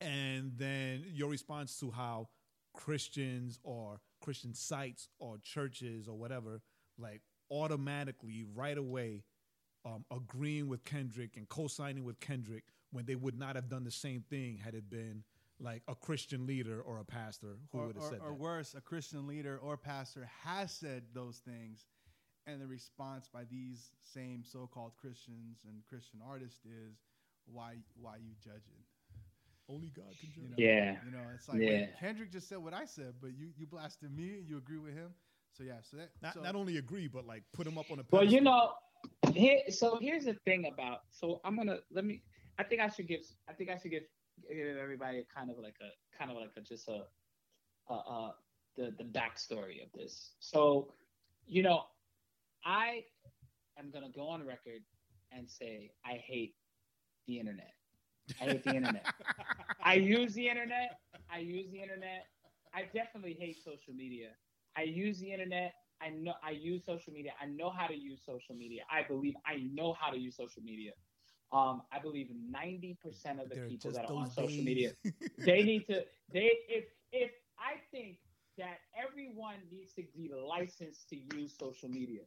And 0.00 0.52
then 0.56 1.04
your 1.12 1.28
response 1.28 1.78
to 1.80 1.90
how 1.90 2.28
Christians 2.74 3.58
or 3.62 4.00
Christian 4.20 4.54
sites 4.54 5.08
or 5.18 5.38
churches 5.38 6.08
or 6.08 6.16
whatever 6.16 6.62
like 6.98 7.22
automatically 7.50 8.44
right 8.54 8.78
away 8.78 9.24
um, 9.84 10.04
agreeing 10.10 10.68
with 10.68 10.84
Kendrick 10.84 11.36
and 11.36 11.48
co-signing 11.48 12.04
with 12.04 12.20
Kendrick 12.20 12.64
when 12.92 13.06
they 13.06 13.14
would 13.14 13.38
not 13.38 13.56
have 13.56 13.68
done 13.68 13.84
the 13.84 13.90
same 13.90 14.22
thing 14.28 14.58
had 14.58 14.74
it 14.74 14.90
been 14.90 15.24
like 15.58 15.82
a 15.88 15.94
Christian 15.94 16.46
leader 16.46 16.80
or 16.80 16.98
a 16.98 17.04
pastor 17.04 17.56
who 17.70 17.78
or, 17.78 17.86
would 17.86 17.96
have 17.96 18.04
or, 18.04 18.08
said 18.08 18.18
or 18.20 18.24
that. 18.24 18.30
Or 18.30 18.34
worse, 18.34 18.74
a 18.74 18.80
Christian 18.80 19.26
leader 19.26 19.58
or 19.62 19.76
pastor 19.76 20.28
has 20.44 20.72
said 20.72 21.04
those 21.14 21.38
things, 21.38 21.86
and 22.46 22.60
the 22.60 22.66
response 22.66 23.28
by 23.32 23.44
these 23.50 23.90
same 24.02 24.42
so-called 24.44 24.92
Christians 25.00 25.64
and 25.66 25.84
Christian 25.88 26.20
artists 26.26 26.64
is, 26.64 26.96
"Why, 27.46 27.76
why 28.00 28.16
you 28.16 28.32
judging?" 28.42 28.84
Only 29.70 29.88
God 29.88 30.16
can 30.18 30.30
You 30.34 30.48
know, 30.50 30.56
Yeah. 30.58 30.96
you 31.04 31.12
know, 31.12 31.24
it's 31.34 31.48
like 31.48 31.60
Yeah. 31.60 31.68
wait, 31.68 31.88
Kendrick 32.00 32.30
just 32.30 32.48
said 32.48 32.58
what 32.58 32.74
I 32.74 32.84
said, 32.84 33.14
but 33.20 33.32
you 33.38 33.52
you 33.56 33.66
blasted 33.66 34.10
me, 34.16 34.38
and 34.38 34.48
you 34.48 34.58
agree 34.58 34.78
with 34.78 34.94
him. 34.94 35.14
So 35.52 35.64
yeah, 35.64 35.80
so 35.82 35.96
that 35.96 36.10
Not 36.22 36.34
so, 36.34 36.42
not 36.42 36.54
only 36.54 36.76
agree, 36.78 37.08
but 37.08 37.26
like 37.26 37.44
put 37.52 37.66
him 37.66 37.78
up 37.78 37.90
on 37.90 37.98
a 38.00 38.04
Well, 38.10 38.24
you 38.24 38.40
know, 38.40 38.72
here, 39.32 39.60
so 39.68 39.98
here's 40.00 40.24
the 40.24 40.34
thing 40.44 40.66
about. 40.66 41.00
So 41.10 41.40
I'm 41.44 41.56
gonna 41.56 41.78
let 41.90 42.04
me. 42.04 42.22
I 42.58 42.64
think 42.64 42.80
I 42.80 42.88
should 42.88 43.06
give. 43.06 43.20
I 43.48 43.52
think 43.52 43.70
I 43.70 43.76
should 43.78 43.90
give 43.90 44.04
give 44.48 44.76
everybody 44.76 45.18
a 45.18 45.24
kind 45.24 45.50
of 45.50 45.58
like 45.58 45.76
a 45.80 45.90
kind 46.16 46.30
of 46.30 46.36
like 46.36 46.50
a 46.56 46.60
just 46.60 46.88
a, 46.88 47.06
uh, 47.88 47.94
uh, 47.94 48.32
the 48.76 48.92
the 48.98 49.04
backstory 49.04 49.82
of 49.82 49.90
this. 49.94 50.34
So, 50.40 50.94
you 51.46 51.62
know, 51.62 51.84
I 52.64 53.04
am 53.78 53.90
gonna 53.90 54.10
go 54.10 54.28
on 54.28 54.44
record 54.46 54.82
and 55.32 55.48
say 55.48 55.92
I 56.04 56.14
hate 56.14 56.54
the 57.26 57.38
internet. 57.38 57.74
I 58.40 58.44
hate 58.44 58.64
the 58.64 58.74
internet. 58.76 59.06
I 59.82 59.94
use 59.94 60.34
the 60.34 60.48
internet. 60.48 60.98
I 61.32 61.38
use 61.38 61.70
the 61.70 61.80
internet. 61.82 62.26
I 62.74 62.82
definitely 62.94 63.36
hate 63.38 63.56
social 63.64 63.94
media. 63.94 64.28
I 64.76 64.82
use 64.82 65.18
the 65.18 65.32
internet. 65.32 65.74
I 66.02 66.10
know 66.10 66.34
I 66.42 66.50
use 66.50 66.84
social 66.86 67.12
media. 67.12 67.32
I 67.40 67.46
know 67.46 67.70
how 67.70 67.86
to 67.86 67.94
use 67.94 68.20
social 68.24 68.54
media. 68.54 68.82
I 68.90 69.02
believe 69.06 69.34
I 69.46 69.68
know 69.72 69.94
how 70.00 70.10
to 70.10 70.18
use 70.18 70.36
social 70.36 70.62
media. 70.62 70.92
Um, 71.52 71.82
I 71.92 71.98
believe 71.98 72.28
90% 72.54 72.96
of 73.42 73.48
the 73.48 73.56
They're 73.56 73.66
people 73.66 73.90
that 73.92 74.08
are 74.08 74.14
on 74.14 74.24
those 74.24 74.34
social 74.34 74.62
media, 74.62 74.92
they 75.38 75.62
need 75.62 75.86
to 75.88 76.04
they 76.32 76.52
if 76.68 76.84
if 77.12 77.32
I 77.58 77.80
think 77.90 78.18
that 78.56 78.78
everyone 78.96 79.56
needs 79.70 79.92
to 79.94 80.02
be 80.14 80.30
licensed 80.32 81.08
to 81.08 81.16
use 81.36 81.56
social 81.58 81.88
media. 81.88 82.20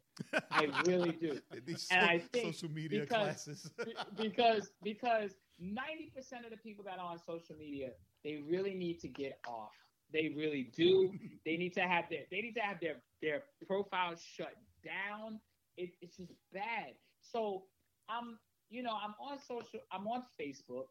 I 0.50 0.68
really 0.86 1.12
do. 1.12 1.38
And 1.50 1.78
so- 1.78 1.96
I 1.96 2.22
think 2.32 2.54
social 2.54 2.70
media 2.70 3.00
because- 3.00 3.22
classes. 3.22 3.70
Because 4.16 4.70
because 4.82 5.30
90% 5.62 6.44
of 6.44 6.50
the 6.50 6.56
people 6.56 6.84
that 6.84 6.98
are 6.98 7.12
on 7.12 7.18
social 7.18 7.56
media 7.56 7.90
they 8.24 8.42
really 8.48 8.74
need 8.74 8.98
to 9.00 9.08
get 9.08 9.38
off. 9.46 9.72
They 10.12 10.32
really 10.36 10.70
do. 10.74 11.12
They 11.44 11.58
need 11.58 11.74
to 11.74 11.82
have 11.82 12.06
their 12.08 12.22
they 12.30 12.40
need 12.40 12.54
to 12.54 12.60
have 12.60 12.78
their 12.80 12.96
their 13.20 13.42
profiles 13.66 14.22
shut 14.22 14.54
down. 14.82 15.38
It, 15.76 15.90
it's 16.00 16.16
just 16.16 16.32
bad. 16.52 16.94
So 17.20 17.64
i'm 18.08 18.38
you 18.70 18.82
know 18.82 18.96
i'm 19.02 19.14
on 19.20 19.38
social 19.38 19.80
i'm 19.92 20.06
on 20.06 20.22
facebook. 20.40 20.86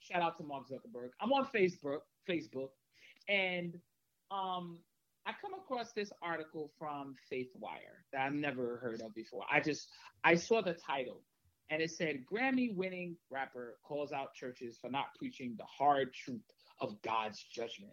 Shout 0.00 0.22
out 0.22 0.36
to 0.38 0.44
mark 0.44 0.64
zuckerberg. 0.68 1.10
I'm 1.20 1.32
on 1.32 1.46
facebook 1.54 2.00
facebook. 2.28 2.70
And 3.28 3.78
um 4.30 4.78
I 5.26 5.32
come 5.40 5.52
across 5.54 5.92
this 5.92 6.10
article 6.22 6.72
from 6.78 7.14
FaithWire 7.30 8.00
that 8.12 8.22
I've 8.22 8.32
never 8.32 8.78
heard 8.78 9.02
of 9.02 9.14
before. 9.14 9.44
I 9.52 9.60
just 9.60 9.88
I 10.24 10.34
saw 10.34 10.62
the 10.62 10.74
title 10.74 11.22
and 11.70 11.80
it 11.80 11.90
said 11.90 12.24
Grammy 12.30 12.74
winning 12.74 13.16
rapper 13.30 13.76
calls 13.82 14.12
out 14.12 14.34
churches 14.34 14.76
for 14.80 14.90
not 14.90 15.14
preaching 15.18 15.54
the 15.56 15.64
hard 15.64 16.12
truth 16.12 16.42
of 16.80 17.00
God's 17.02 17.42
judgment. 17.44 17.92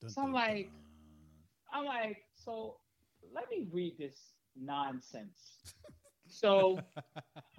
Dun, 0.00 0.10
So 0.10 0.20
I'm 0.22 0.26
dun, 0.28 0.34
like- 0.34 0.66
dun. 0.66 0.72
I'm 1.72 1.84
like, 1.84 2.18
so 2.34 2.76
let 3.34 3.50
me 3.50 3.66
read 3.72 3.94
this 3.98 4.18
nonsense. 4.56 5.60
So 6.28 6.80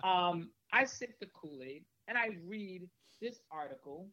um, 0.04 0.50
I 0.74 0.84
sip 0.84 1.18
the 1.22 1.28
Kool 1.28 1.62
Aid 1.64 1.86
and 2.10 2.18
I 2.18 2.32
read 2.46 2.90
this 3.22 3.40
article 3.50 4.10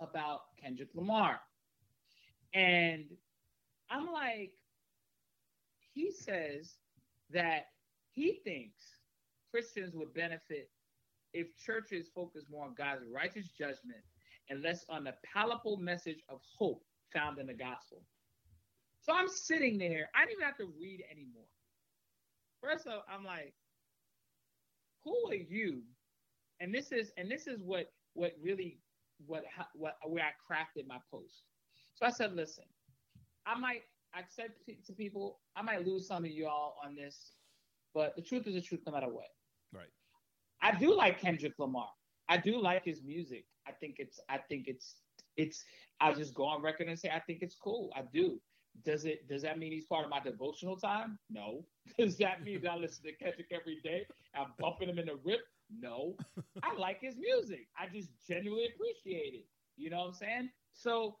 about 0.00 0.40
Kendrick 0.60 0.88
Lamar. 0.92 1.38
And 2.52 3.04
I'm 3.90 4.06
like, 4.12 4.50
he 5.92 6.10
says 6.10 6.74
that 7.30 7.66
he 8.10 8.40
thinks 8.42 8.84
Christians 9.54 9.94
would 9.94 10.12
benefit 10.14 10.68
if 11.32 11.46
churches 11.56 12.08
focus 12.12 12.42
more 12.50 12.64
on 12.64 12.74
God's 12.76 13.04
righteous 13.08 13.46
judgment 13.56 14.02
and 14.50 14.64
less 14.64 14.84
on 14.88 15.04
the 15.04 15.14
palatable 15.32 15.76
message 15.76 16.18
of 16.28 16.40
hope 16.58 16.82
found 17.12 17.38
in 17.38 17.46
the 17.46 17.54
gospel. 17.54 18.02
So 19.00 19.12
I'm 19.12 19.28
sitting 19.28 19.78
there. 19.78 20.10
I 20.12 20.22
didn't 20.22 20.38
even 20.38 20.46
have 20.46 20.56
to 20.56 20.66
read 20.76 21.04
anymore. 21.08 21.46
First 22.60 22.88
off, 22.88 23.04
I'm 23.08 23.24
like, 23.24 23.54
who 25.04 25.14
are 25.30 25.36
you? 25.36 25.82
And 26.58 26.74
this 26.74 26.90
is 26.90 27.12
and 27.16 27.30
this 27.30 27.46
is 27.46 27.60
what 27.62 27.92
what 28.14 28.32
really 28.42 28.80
what 29.24 29.44
what 29.76 29.98
where 30.04 30.24
I 30.24 30.52
crafted 30.52 30.88
my 30.88 30.98
post. 31.12 31.44
So 31.94 32.06
I 32.06 32.10
said, 32.10 32.34
listen, 32.34 32.64
I 33.46 33.56
might 33.56 33.82
I 34.14 34.22
said 34.28 34.50
to 34.84 34.92
people, 34.92 35.38
I 35.54 35.62
might 35.62 35.86
lose 35.86 36.08
some 36.08 36.24
of 36.24 36.30
y'all 36.32 36.74
on 36.84 36.96
this, 36.96 37.34
but 37.94 38.16
the 38.16 38.22
truth 38.22 38.48
is 38.48 38.54
the 38.54 38.60
truth 38.60 38.80
no 38.84 38.92
matter 38.92 39.08
what. 39.08 39.28
Right. 39.74 39.90
I 40.62 40.76
do 40.78 40.94
like 40.94 41.20
Kendrick 41.20 41.54
Lamar. 41.58 41.88
I 42.28 42.38
do 42.38 42.60
like 42.60 42.84
his 42.84 43.02
music. 43.02 43.44
I 43.66 43.72
think 43.72 43.96
it's 43.98 44.20
I 44.28 44.38
think 44.38 44.66
it's 44.68 44.96
it's 45.36 45.64
I'll 46.00 46.14
just 46.14 46.34
go 46.34 46.44
on 46.44 46.62
record 46.62 46.88
and 46.88 46.98
say 46.98 47.10
I 47.10 47.20
think 47.20 47.40
it's 47.42 47.56
cool. 47.56 47.90
I 47.94 48.02
do. 48.12 48.40
Does 48.84 49.04
it 49.04 49.28
does 49.28 49.42
that 49.42 49.58
mean 49.58 49.72
he's 49.72 49.86
part 49.86 50.04
of 50.04 50.10
my 50.10 50.20
devotional 50.20 50.76
time? 50.76 51.18
No. 51.30 51.64
Does 51.98 52.16
that 52.18 52.42
mean 52.42 52.62
that 52.62 52.72
I 52.72 52.76
listen 52.76 53.04
to 53.04 53.12
Kendrick 53.12 53.48
every 53.52 53.78
day? 53.84 54.06
I'm 54.34 54.48
bumping 54.58 54.88
him 54.88 54.98
in 54.98 55.06
the 55.06 55.18
rip? 55.22 55.42
No. 55.70 56.16
I 56.62 56.74
like 56.74 57.00
his 57.00 57.14
music. 57.16 57.68
I 57.78 57.86
just 57.86 58.08
genuinely 58.26 58.68
appreciate 58.74 59.34
it. 59.34 59.46
You 59.76 59.90
know 59.90 59.98
what 59.98 60.08
I'm 60.08 60.14
saying? 60.14 60.50
So, 60.72 61.16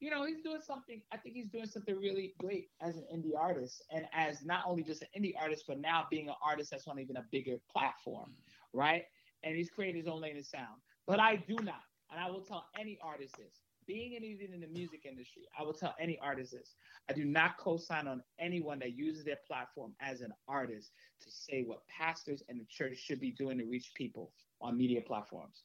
you 0.00 0.10
know, 0.10 0.24
he's 0.24 0.42
doing 0.42 0.60
something. 0.66 1.02
I 1.12 1.18
think 1.18 1.36
he's 1.36 1.48
doing 1.48 1.66
something 1.66 1.94
really 1.94 2.34
great 2.38 2.70
as 2.80 2.96
an 2.96 3.04
indie 3.14 3.38
artist, 3.38 3.84
and 3.90 4.06
as 4.14 4.42
not 4.42 4.64
only 4.66 4.82
just 4.82 5.02
an 5.02 5.08
indie 5.16 5.34
artist, 5.38 5.64
but 5.68 5.78
now 5.78 6.06
being 6.10 6.28
an 6.28 6.34
artist 6.42 6.70
that's 6.70 6.88
on 6.88 6.98
even 6.98 7.18
a 7.18 7.24
bigger 7.30 7.56
platform, 7.70 8.32
right? 8.72 9.04
And 9.44 9.56
he's 9.56 9.70
created 9.70 9.98
his 9.98 10.08
own 10.08 10.20
lane 10.22 10.38
of 10.38 10.46
sound. 10.46 10.80
But 11.06 11.20
I 11.20 11.36
do 11.36 11.54
not, 11.62 11.82
and 12.10 12.18
I 12.18 12.30
will 12.30 12.40
tell 12.40 12.66
any 12.78 12.98
artist 13.02 13.36
this: 13.36 13.60
being 13.86 14.14
in 14.14 14.24
even 14.24 14.54
in 14.54 14.60
the 14.60 14.68
music 14.68 15.04
industry, 15.04 15.42
I 15.58 15.64
will 15.64 15.74
tell 15.74 15.94
any 16.00 16.18
artist 16.20 16.52
this: 16.52 16.74
I 17.10 17.12
do 17.12 17.24
not 17.26 17.58
co-sign 17.58 18.08
on 18.08 18.22
anyone 18.38 18.78
that 18.78 18.96
uses 18.96 19.24
their 19.24 19.38
platform 19.46 19.92
as 20.00 20.22
an 20.22 20.32
artist 20.48 20.92
to 21.22 21.30
say 21.30 21.62
what 21.62 21.86
pastors 21.88 22.42
and 22.48 22.58
the 22.58 22.66
church 22.70 22.96
should 22.96 23.20
be 23.20 23.32
doing 23.32 23.58
to 23.58 23.64
reach 23.64 23.92
people 23.94 24.32
on 24.62 24.78
media 24.78 25.02
platforms. 25.02 25.64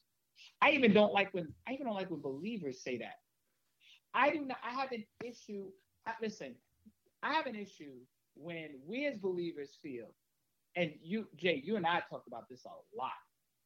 I 0.60 0.72
even 0.72 0.92
don't 0.92 1.14
like 1.14 1.32
when 1.32 1.54
I 1.66 1.72
even 1.72 1.86
don't 1.86 1.94
like 1.94 2.10
when 2.10 2.20
believers 2.20 2.82
say 2.82 2.98
that. 2.98 3.14
I 4.16 4.30
do 4.30 4.40
not. 4.46 4.56
I 4.64 4.74
have 4.74 4.90
an 4.92 5.04
issue. 5.24 5.66
Listen, 6.22 6.54
I 7.22 7.34
have 7.34 7.46
an 7.46 7.54
issue 7.54 7.92
when 8.34 8.70
we 8.86 9.06
as 9.06 9.18
believers 9.18 9.78
feel, 9.82 10.06
and 10.74 10.92
you, 11.02 11.26
Jae, 11.36 11.62
you 11.62 11.76
and 11.76 11.86
I 11.86 12.02
talked 12.08 12.26
about 12.26 12.48
this 12.48 12.64
a 12.64 12.96
lot 12.96 13.10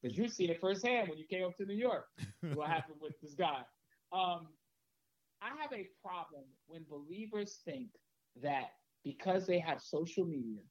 because 0.03 0.19
you've 0.19 0.33
seen 0.33 0.51
it 0.51 0.61
firsthand 0.61 1.09
when 1.09 1.19
you 1.19 1.25
came 1.27 1.45
up 1.45 1.57
to 1.59 1.65
New 1.65 1.75
York. 1.75 2.07
what 2.55 2.69
happened 2.69 2.99
with 3.01 3.13
this 3.23 3.35
guy? 3.35 3.61
Um, 4.13 4.49
I 5.41 5.51
have 5.61 5.73
a 5.73 5.89
problem 6.05 6.45
when 6.67 6.85
believers 6.91 7.61
think 7.65 7.89
that 8.43 8.71
because 9.05 9.47
they 9.47 9.59
have 9.59 9.81
social 9.81 10.25
media, 10.25 10.63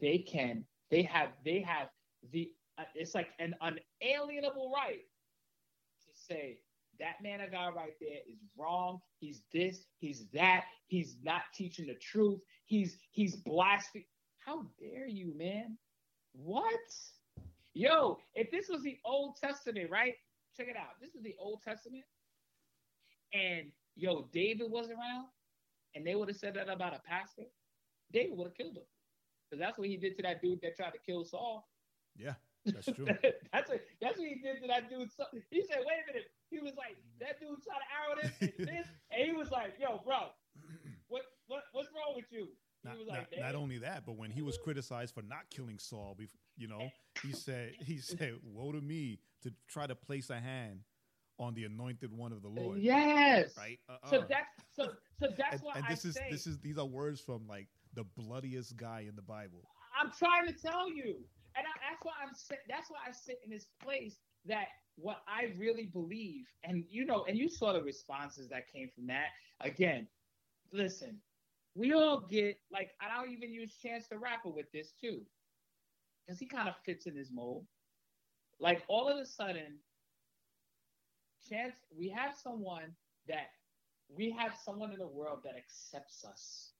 they 0.00 0.18
can, 0.18 0.64
they 0.90 1.02
have, 1.02 1.28
they 1.44 1.60
have 1.60 1.88
the, 2.32 2.50
uh, 2.78 2.84
it's 2.94 3.14
like 3.14 3.28
an 3.38 3.54
unalienable 3.60 4.72
right 4.74 5.02
to 6.06 6.10
say 6.14 6.58
that 7.02 7.20
man 7.20 7.40
of 7.40 7.50
God 7.50 7.74
right 7.74 7.94
there 8.00 8.20
is 8.28 8.38
wrong. 8.56 9.00
He's 9.18 9.42
this, 9.52 9.84
he's 9.98 10.26
that. 10.32 10.64
He's 10.86 11.16
not 11.22 11.42
teaching 11.52 11.86
the 11.86 11.94
truth. 11.94 12.40
He's 12.64 12.96
he's 13.10 13.36
blaspheming. 13.36 14.06
How 14.38 14.66
dare 14.78 15.08
you, 15.08 15.36
man? 15.36 15.76
What? 16.32 16.74
Yo, 17.74 18.18
if 18.34 18.50
this 18.50 18.68
was 18.68 18.82
the 18.82 18.98
Old 19.04 19.36
Testament, 19.36 19.90
right? 19.90 20.14
Check 20.56 20.68
it 20.68 20.76
out. 20.76 21.00
This 21.00 21.14
is 21.14 21.22
the 21.22 21.34
Old 21.40 21.60
Testament. 21.62 22.04
And 23.34 23.72
yo, 23.96 24.28
David 24.32 24.70
was 24.70 24.88
around, 24.88 25.26
and 25.94 26.06
they 26.06 26.14
would 26.14 26.28
have 26.28 26.36
said 26.36 26.54
that 26.54 26.68
about 26.68 26.94
a 26.94 27.00
pastor, 27.00 27.44
David 28.12 28.36
would 28.36 28.48
have 28.48 28.54
killed 28.54 28.76
him. 28.76 28.84
Because 29.50 29.60
that's 29.60 29.78
what 29.78 29.88
he 29.88 29.96
did 29.96 30.16
to 30.16 30.22
that 30.22 30.40
dude 30.40 30.60
that 30.62 30.76
tried 30.76 30.92
to 30.92 30.98
kill 31.04 31.24
Saul. 31.24 31.68
Yeah, 32.16 32.34
that's 32.66 32.86
true. 32.86 33.06
that's 33.52 33.68
what 33.70 33.80
that's 34.00 34.18
what 34.18 34.28
he 34.28 34.36
did 34.36 34.60
to 34.62 34.68
that 34.68 34.88
dude. 34.88 35.10
He 35.50 35.62
said, 35.62 35.78
"Wait 35.86 35.98
a 36.04 36.12
minute." 36.12 36.30
He 36.50 36.58
was 36.58 36.74
like, 36.76 36.96
"That 37.20 37.40
dude 37.40 37.58
tried 37.62 37.80
to 37.80 37.88
arrow 37.90 38.14
this 38.22 38.52
and 38.58 38.68
this," 38.68 38.86
and 39.10 39.30
he 39.30 39.32
was 39.32 39.50
like, 39.50 39.74
"Yo, 39.80 40.00
bro, 40.04 40.30
what 41.08 41.22
what 41.46 41.64
what's 41.72 41.88
wrong 41.88 42.14
with 42.16 42.26
you?" 42.30 42.48
Not, 42.84 42.96
like, 43.06 43.30
not, 43.30 43.40
not, 43.40 43.54
only 43.54 43.78
that, 43.78 44.04
but 44.04 44.16
when 44.16 44.32
he 44.32 44.42
was 44.42 44.58
criticized 44.58 45.14
for 45.14 45.22
not 45.22 45.48
killing 45.50 45.78
Saul, 45.78 46.16
you 46.56 46.66
know, 46.66 46.90
he 47.22 47.32
said 47.32 47.74
he 47.78 47.98
said, 47.98 48.34
"Woe 48.42 48.72
to 48.72 48.80
me 48.80 49.18
to 49.42 49.52
try 49.68 49.86
to 49.86 49.94
place 49.94 50.30
a 50.30 50.40
hand 50.40 50.80
on 51.38 51.54
the 51.54 51.64
anointed 51.64 52.12
one 52.12 52.32
of 52.32 52.42
the 52.42 52.48
Lord." 52.48 52.78
Yes, 52.78 53.56
right. 53.56 53.78
Uh-uh. 53.88 54.10
So 54.10 54.24
that's 54.28 54.48
so 54.72 54.88
so 55.20 55.28
that's 55.38 55.54
and, 55.54 55.62
what 55.62 55.76
and 55.76 55.84
this 55.88 56.04
I 56.04 56.08
is 56.08 56.14
say. 56.14 56.28
this 56.30 56.46
is 56.46 56.58
these 56.58 56.76
are 56.76 56.84
words 56.84 57.20
from 57.20 57.46
like 57.46 57.68
the 57.94 58.04
bloodiest 58.16 58.76
guy 58.76 59.06
in 59.08 59.14
the 59.14 59.22
Bible. 59.22 59.62
I'm 60.00 60.10
trying 60.18 60.46
to 60.46 60.52
tell 60.52 60.90
you, 60.90 61.16
and 61.56 61.66
I, 61.66 61.90
that's 61.90 62.02
why 62.02 62.12
I'm 62.22 62.34
that's 62.68 62.90
why 62.90 62.98
I 63.06 63.12
sit 63.12 63.40
in 63.44 63.50
this 63.50 63.66
place 63.82 64.16
that 64.46 64.66
what 64.96 65.22
I 65.26 65.52
really 65.58 65.86
believe, 65.86 66.46
and 66.64 66.84
you 66.88 67.04
know, 67.04 67.24
and 67.28 67.36
you 67.38 67.48
saw 67.48 67.72
the 67.72 67.82
responses 67.82 68.48
that 68.48 68.70
came 68.72 68.88
from 68.94 69.06
that. 69.06 69.28
Again, 69.60 70.06
listen, 70.72 71.18
we 71.74 71.92
all 71.92 72.20
get 72.20 72.58
like 72.72 72.90
I 73.00 73.14
don't 73.14 73.32
even 73.32 73.52
use 73.52 73.74
Chance 73.82 74.08
the 74.08 74.18
Rapper 74.18 74.50
with 74.50 74.70
this 74.72 74.92
too, 75.00 75.22
because 76.26 76.38
he 76.38 76.46
kind 76.46 76.68
of 76.68 76.74
fits 76.84 77.06
in 77.06 77.16
his 77.16 77.30
mold. 77.32 77.66
Like 78.60 78.82
all 78.88 79.08
of 79.08 79.18
a 79.18 79.26
sudden, 79.26 79.78
Chance, 81.48 81.76
we 81.96 82.08
have 82.08 82.34
someone 82.40 82.94
that 83.28 83.48
we 84.08 84.30
have 84.30 84.52
someone 84.64 84.92
in 84.92 84.98
the 84.98 85.06
world 85.06 85.40
that 85.44 85.54
accepts 85.56 86.24
us. 86.24 86.72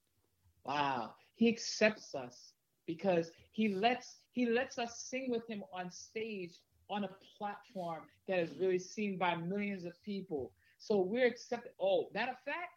Wow, 0.65 1.15
he 1.35 1.49
accepts 1.49 2.15
us 2.15 2.53
because 2.87 3.31
he 3.51 3.75
lets 3.75 4.22
he 4.33 4.47
lets 4.47 4.79
us 4.79 4.99
sing 4.99 5.31
with 5.31 5.47
him 5.49 5.63
on 5.73 5.91
stage 5.91 6.59
on 6.91 7.05
a 7.05 7.11
platform 7.39 8.03
that 8.29 8.39
is 8.39 8.59
really 8.59 8.79
seen 8.79 9.17
by 9.17 9.35
millions 9.37 9.85
of 9.85 9.93
people. 10.03 10.53
So 10.79 11.01
we're 11.01 11.27
accepted. 11.27 11.73
Oh, 11.81 12.09
matter 12.13 12.33
of 12.33 12.39
fact, 12.45 12.73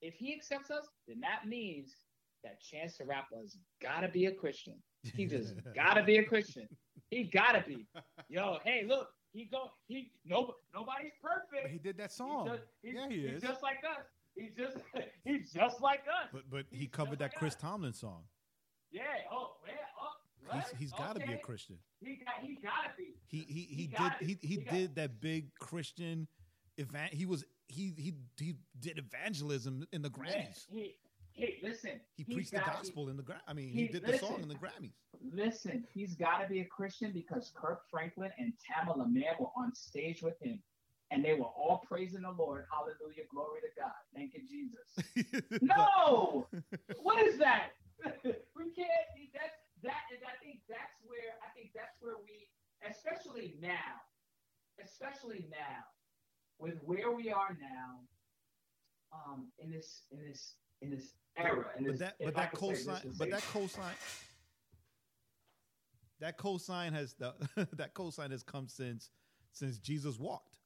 if 0.00 0.14
he 0.14 0.34
accepts 0.34 0.70
us, 0.70 0.86
then 1.06 1.20
that 1.20 1.48
means 1.48 1.94
that 2.42 2.60
Chance 2.60 2.98
the 2.98 3.04
Rapper's 3.04 3.58
gotta 3.80 4.08
be 4.08 4.26
a 4.26 4.32
Christian. 4.32 4.74
He 5.14 5.26
just 5.26 5.54
gotta 5.74 6.02
be 6.02 6.16
a 6.16 6.24
Christian. 6.24 6.68
He 7.10 7.24
gotta 7.24 7.62
be. 7.66 7.86
Yo, 8.28 8.58
hey, 8.64 8.84
look, 8.86 9.08
he 9.32 9.44
go. 9.44 9.70
He 9.86 10.12
no, 10.24 10.54
nobody's 10.74 11.12
perfect. 11.22 11.62
But 11.62 11.70
he 11.70 11.78
did 11.78 11.96
that 11.98 12.12
song. 12.12 12.48
He's 12.48 12.52
just, 12.52 12.64
he's, 12.82 12.94
yeah, 12.94 13.08
he 13.08 13.20
he's 13.28 13.36
is. 13.36 13.42
just 13.42 13.62
like 13.62 13.78
us. 13.84 14.04
He's 14.34 14.52
just 14.56 14.76
he's 15.24 15.52
just 15.52 15.80
like 15.80 16.00
us. 16.08 16.30
But 16.32 16.50
but 16.50 16.66
he 16.70 16.86
covered 16.86 17.18
that 17.18 17.32
like 17.32 17.34
Chris 17.34 17.54
us. 17.54 17.60
Tomlin 17.60 17.92
song. 17.92 18.22
Yeah. 18.90 19.02
Oh, 19.30 19.52
yeah. 19.66 19.72
He's 20.54 20.78
he's 20.78 20.92
got 20.92 21.14
to 21.18 21.26
be 21.26 21.32
a 21.32 21.38
Christian. 21.38 21.78
He 22.00 22.16
got. 22.24 22.34
He 22.46 22.54
gotta 22.62 22.90
be. 22.96 23.14
He 23.26 23.38
he 23.38 23.60
he, 23.62 23.74
He 23.82 23.86
did 23.86 24.12
he 24.20 24.38
he, 24.40 24.48
He 24.48 24.56
did 24.58 24.94
that 24.96 25.20
big 25.20 25.54
Christian 25.58 26.26
event. 26.78 27.12
He 27.14 27.26
was 27.26 27.44
he 27.68 27.92
he 27.96 28.14
he 28.38 28.54
did 28.80 28.98
evangelism 28.98 29.86
in 29.92 30.02
the 30.02 30.10
Yeah, 30.24 30.32
Grammys. 30.32 30.66
He. 30.70 30.96
Hey, 31.34 31.56
listen. 31.62 31.92
He 32.16 32.24
preached 32.24 32.50
the 32.50 32.58
got- 32.58 32.74
gospel 32.74 33.08
in 33.08 33.16
the 33.16 33.22
Gra- 33.22 33.40
I 33.48 33.54
mean, 33.54 33.70
he, 33.70 33.86
he- 33.86 33.88
did 33.88 34.04
the 34.04 34.18
song 34.18 34.32
listen. 34.32 34.42
in 34.42 34.48
the 34.50 34.54
Grammys. 34.56 34.92
Listen, 35.32 35.84
he's 35.94 36.14
got 36.14 36.42
to 36.42 36.48
be 36.48 36.60
a 36.60 36.64
Christian 36.66 37.10
because 37.12 37.52
Kirk 37.56 37.80
Franklin 37.90 38.30
and 38.38 38.52
Tamela 38.60 39.10
Mann 39.10 39.34
were 39.40 39.46
on 39.56 39.74
stage 39.74 40.20
with 40.22 40.38
him, 40.42 40.60
and 41.10 41.24
they 41.24 41.32
were 41.32 41.46
all 41.46 41.82
praising 41.88 42.20
the 42.22 42.30
Lord. 42.32 42.66
Hallelujah, 42.70 43.22
glory 43.32 43.60
to 43.62 43.80
God. 43.80 43.92
Thank 44.14 44.34
you, 44.34 44.42
Jesus. 44.46 45.42
No, 45.62 46.46
what 47.00 47.24
is 47.26 47.38
that? 47.38 47.70
we 48.24 48.70
can't. 48.76 48.90
That's 49.32 49.56
that. 49.82 50.02
And 50.12 50.22
I 50.26 50.34
think 50.44 50.60
that's 50.68 50.96
where 51.04 51.36
I 51.44 51.48
think 51.56 51.70
that's 51.74 51.96
where 52.00 52.16
we, 52.22 52.48
especially 52.88 53.56
now, 53.60 54.00
especially 54.82 55.46
now, 55.50 55.84
with 56.58 56.78
where 56.84 57.10
we 57.12 57.30
are 57.30 57.56
now, 57.60 58.00
um, 59.12 59.48
in 59.58 59.70
this 59.70 60.02
in 60.10 60.18
this 60.26 60.54
in 60.80 60.90
this 60.90 61.12
era. 61.36 61.66
In 61.78 61.84
but 61.84 61.90
this, 61.92 62.00
that 62.00 62.16
if 62.18 62.26
but 62.34 62.36
I 62.40 62.42
that 62.44 62.52
could 62.52 62.76
say 62.76 62.90
cosign 62.90 63.18
but 63.18 63.30
that 63.30 63.42
cosign 63.42 63.94
that 66.20 66.38
cosign 66.38 66.92
has 66.92 67.14
the 67.14 67.34
that 67.76 67.94
cosign 67.94 68.30
has 68.30 68.42
come 68.42 68.68
since 68.68 69.10
since 69.52 69.78
Jesus 69.78 70.18
walked. 70.18 70.58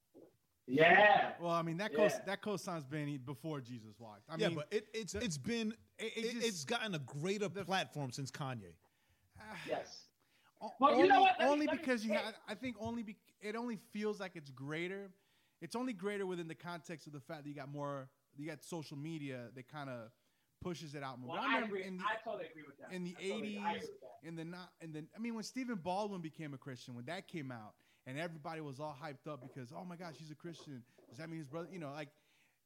yeah. 0.67 1.31
Well, 1.41 1.51
I 1.51 1.61
mean 1.61 1.77
that 1.77 1.93
co 1.93 2.03
Yeah. 2.03 2.19
that 2.25 2.41
cosign's 2.41 2.85
been 2.85 3.19
before 3.25 3.59
Jesus 3.61 3.95
walked. 3.99 4.23
I 4.29 4.35
yeah, 4.37 4.47
mean, 4.49 4.57
but 4.57 4.67
it, 4.71 4.85
it's 4.93 5.13
the- 5.13 5.23
it's 5.23 5.37
been 5.37 5.73
it- 5.99 6.05
it, 6.15 6.25
it 6.25 6.31
just- 6.33 6.47
it's 6.47 6.65
gotten 6.65 6.95
a 6.95 6.99
greater 6.99 7.49
platform 7.49 8.11
since 8.11 8.31
Kanye. 8.31 8.73
Yes. 9.67 10.03
O- 10.61 10.71
Well, 10.79 10.91
you 10.91 10.97
only, 10.97 11.09
know 11.09 11.21
what? 11.21 11.39
Me- 11.39 11.45
only 11.45 11.65
let 11.67 11.75
me- 11.75 11.79
because 11.81 12.05
you 12.05 12.13
hey. 12.13 12.19
had, 12.19 12.35
I 12.47 12.55
think 12.55 12.75
only 12.79 13.03
be, 13.03 13.15
it 13.41 13.55
only 13.55 13.77
feels 13.93 14.19
like 14.19 14.31
it's 14.35 14.49
greater. 14.49 15.09
It's 15.61 15.75
only 15.75 15.93
greater 15.93 16.25
within 16.25 16.47
the 16.47 16.55
context 16.55 17.07
of 17.07 17.13
the 17.13 17.19
fact 17.19 17.43
that 17.43 17.49
you 17.49 17.55
got 17.55 17.69
more, 17.69 18.09
you 18.35 18.47
got 18.47 18.63
social 18.63 18.97
media 18.97 19.49
that 19.55 19.67
kind 19.67 19.89
of 19.89 20.09
pushes 20.61 20.95
it 20.95 21.03
out 21.03 21.19
more. 21.19 21.33
Well, 21.33 21.41
But 21.41 21.49
I 21.49 21.55
remember 21.55 21.75
agree. 21.77 21.87
in 21.87 21.97
the, 21.97 22.03
I 22.03 22.15
totally 22.23 22.45
agree 22.49 22.63
with 22.65 22.77
that. 22.79 22.91
in 22.91 23.03
the 23.03 23.15
I 23.19 23.27
totally- 23.29 23.57
eighties, 23.75 23.89
in 24.23 24.35
the 24.35 24.45
not, 24.45 24.69
in 24.81 24.91
the, 24.93 25.05
I 25.15 25.19
mean, 25.19 25.35
when 25.35 25.43
Stephen 25.43 25.75
Baldwin 25.75 26.21
became 26.21 26.53
a 26.53 26.57
Christian, 26.57 26.95
when 26.95 27.05
that 27.05 27.27
came 27.27 27.51
out, 27.51 27.73
and 28.07 28.17
everybody 28.17 28.61
was 28.61 28.79
all 28.79 28.95
hyped 28.99 29.31
up 29.31 29.41
because, 29.41 29.71
oh 29.75 29.83
my 29.85 29.95
gosh, 29.97 30.15
he's 30.17 30.31
a 30.31 30.35
Christian. 30.35 30.81
Does 31.09 31.17
that 31.19 31.29
mean 31.29 31.39
his 31.39 31.47
brother? 31.47 31.67
You 31.71 31.79
know, 31.79 31.91
like 31.91 32.09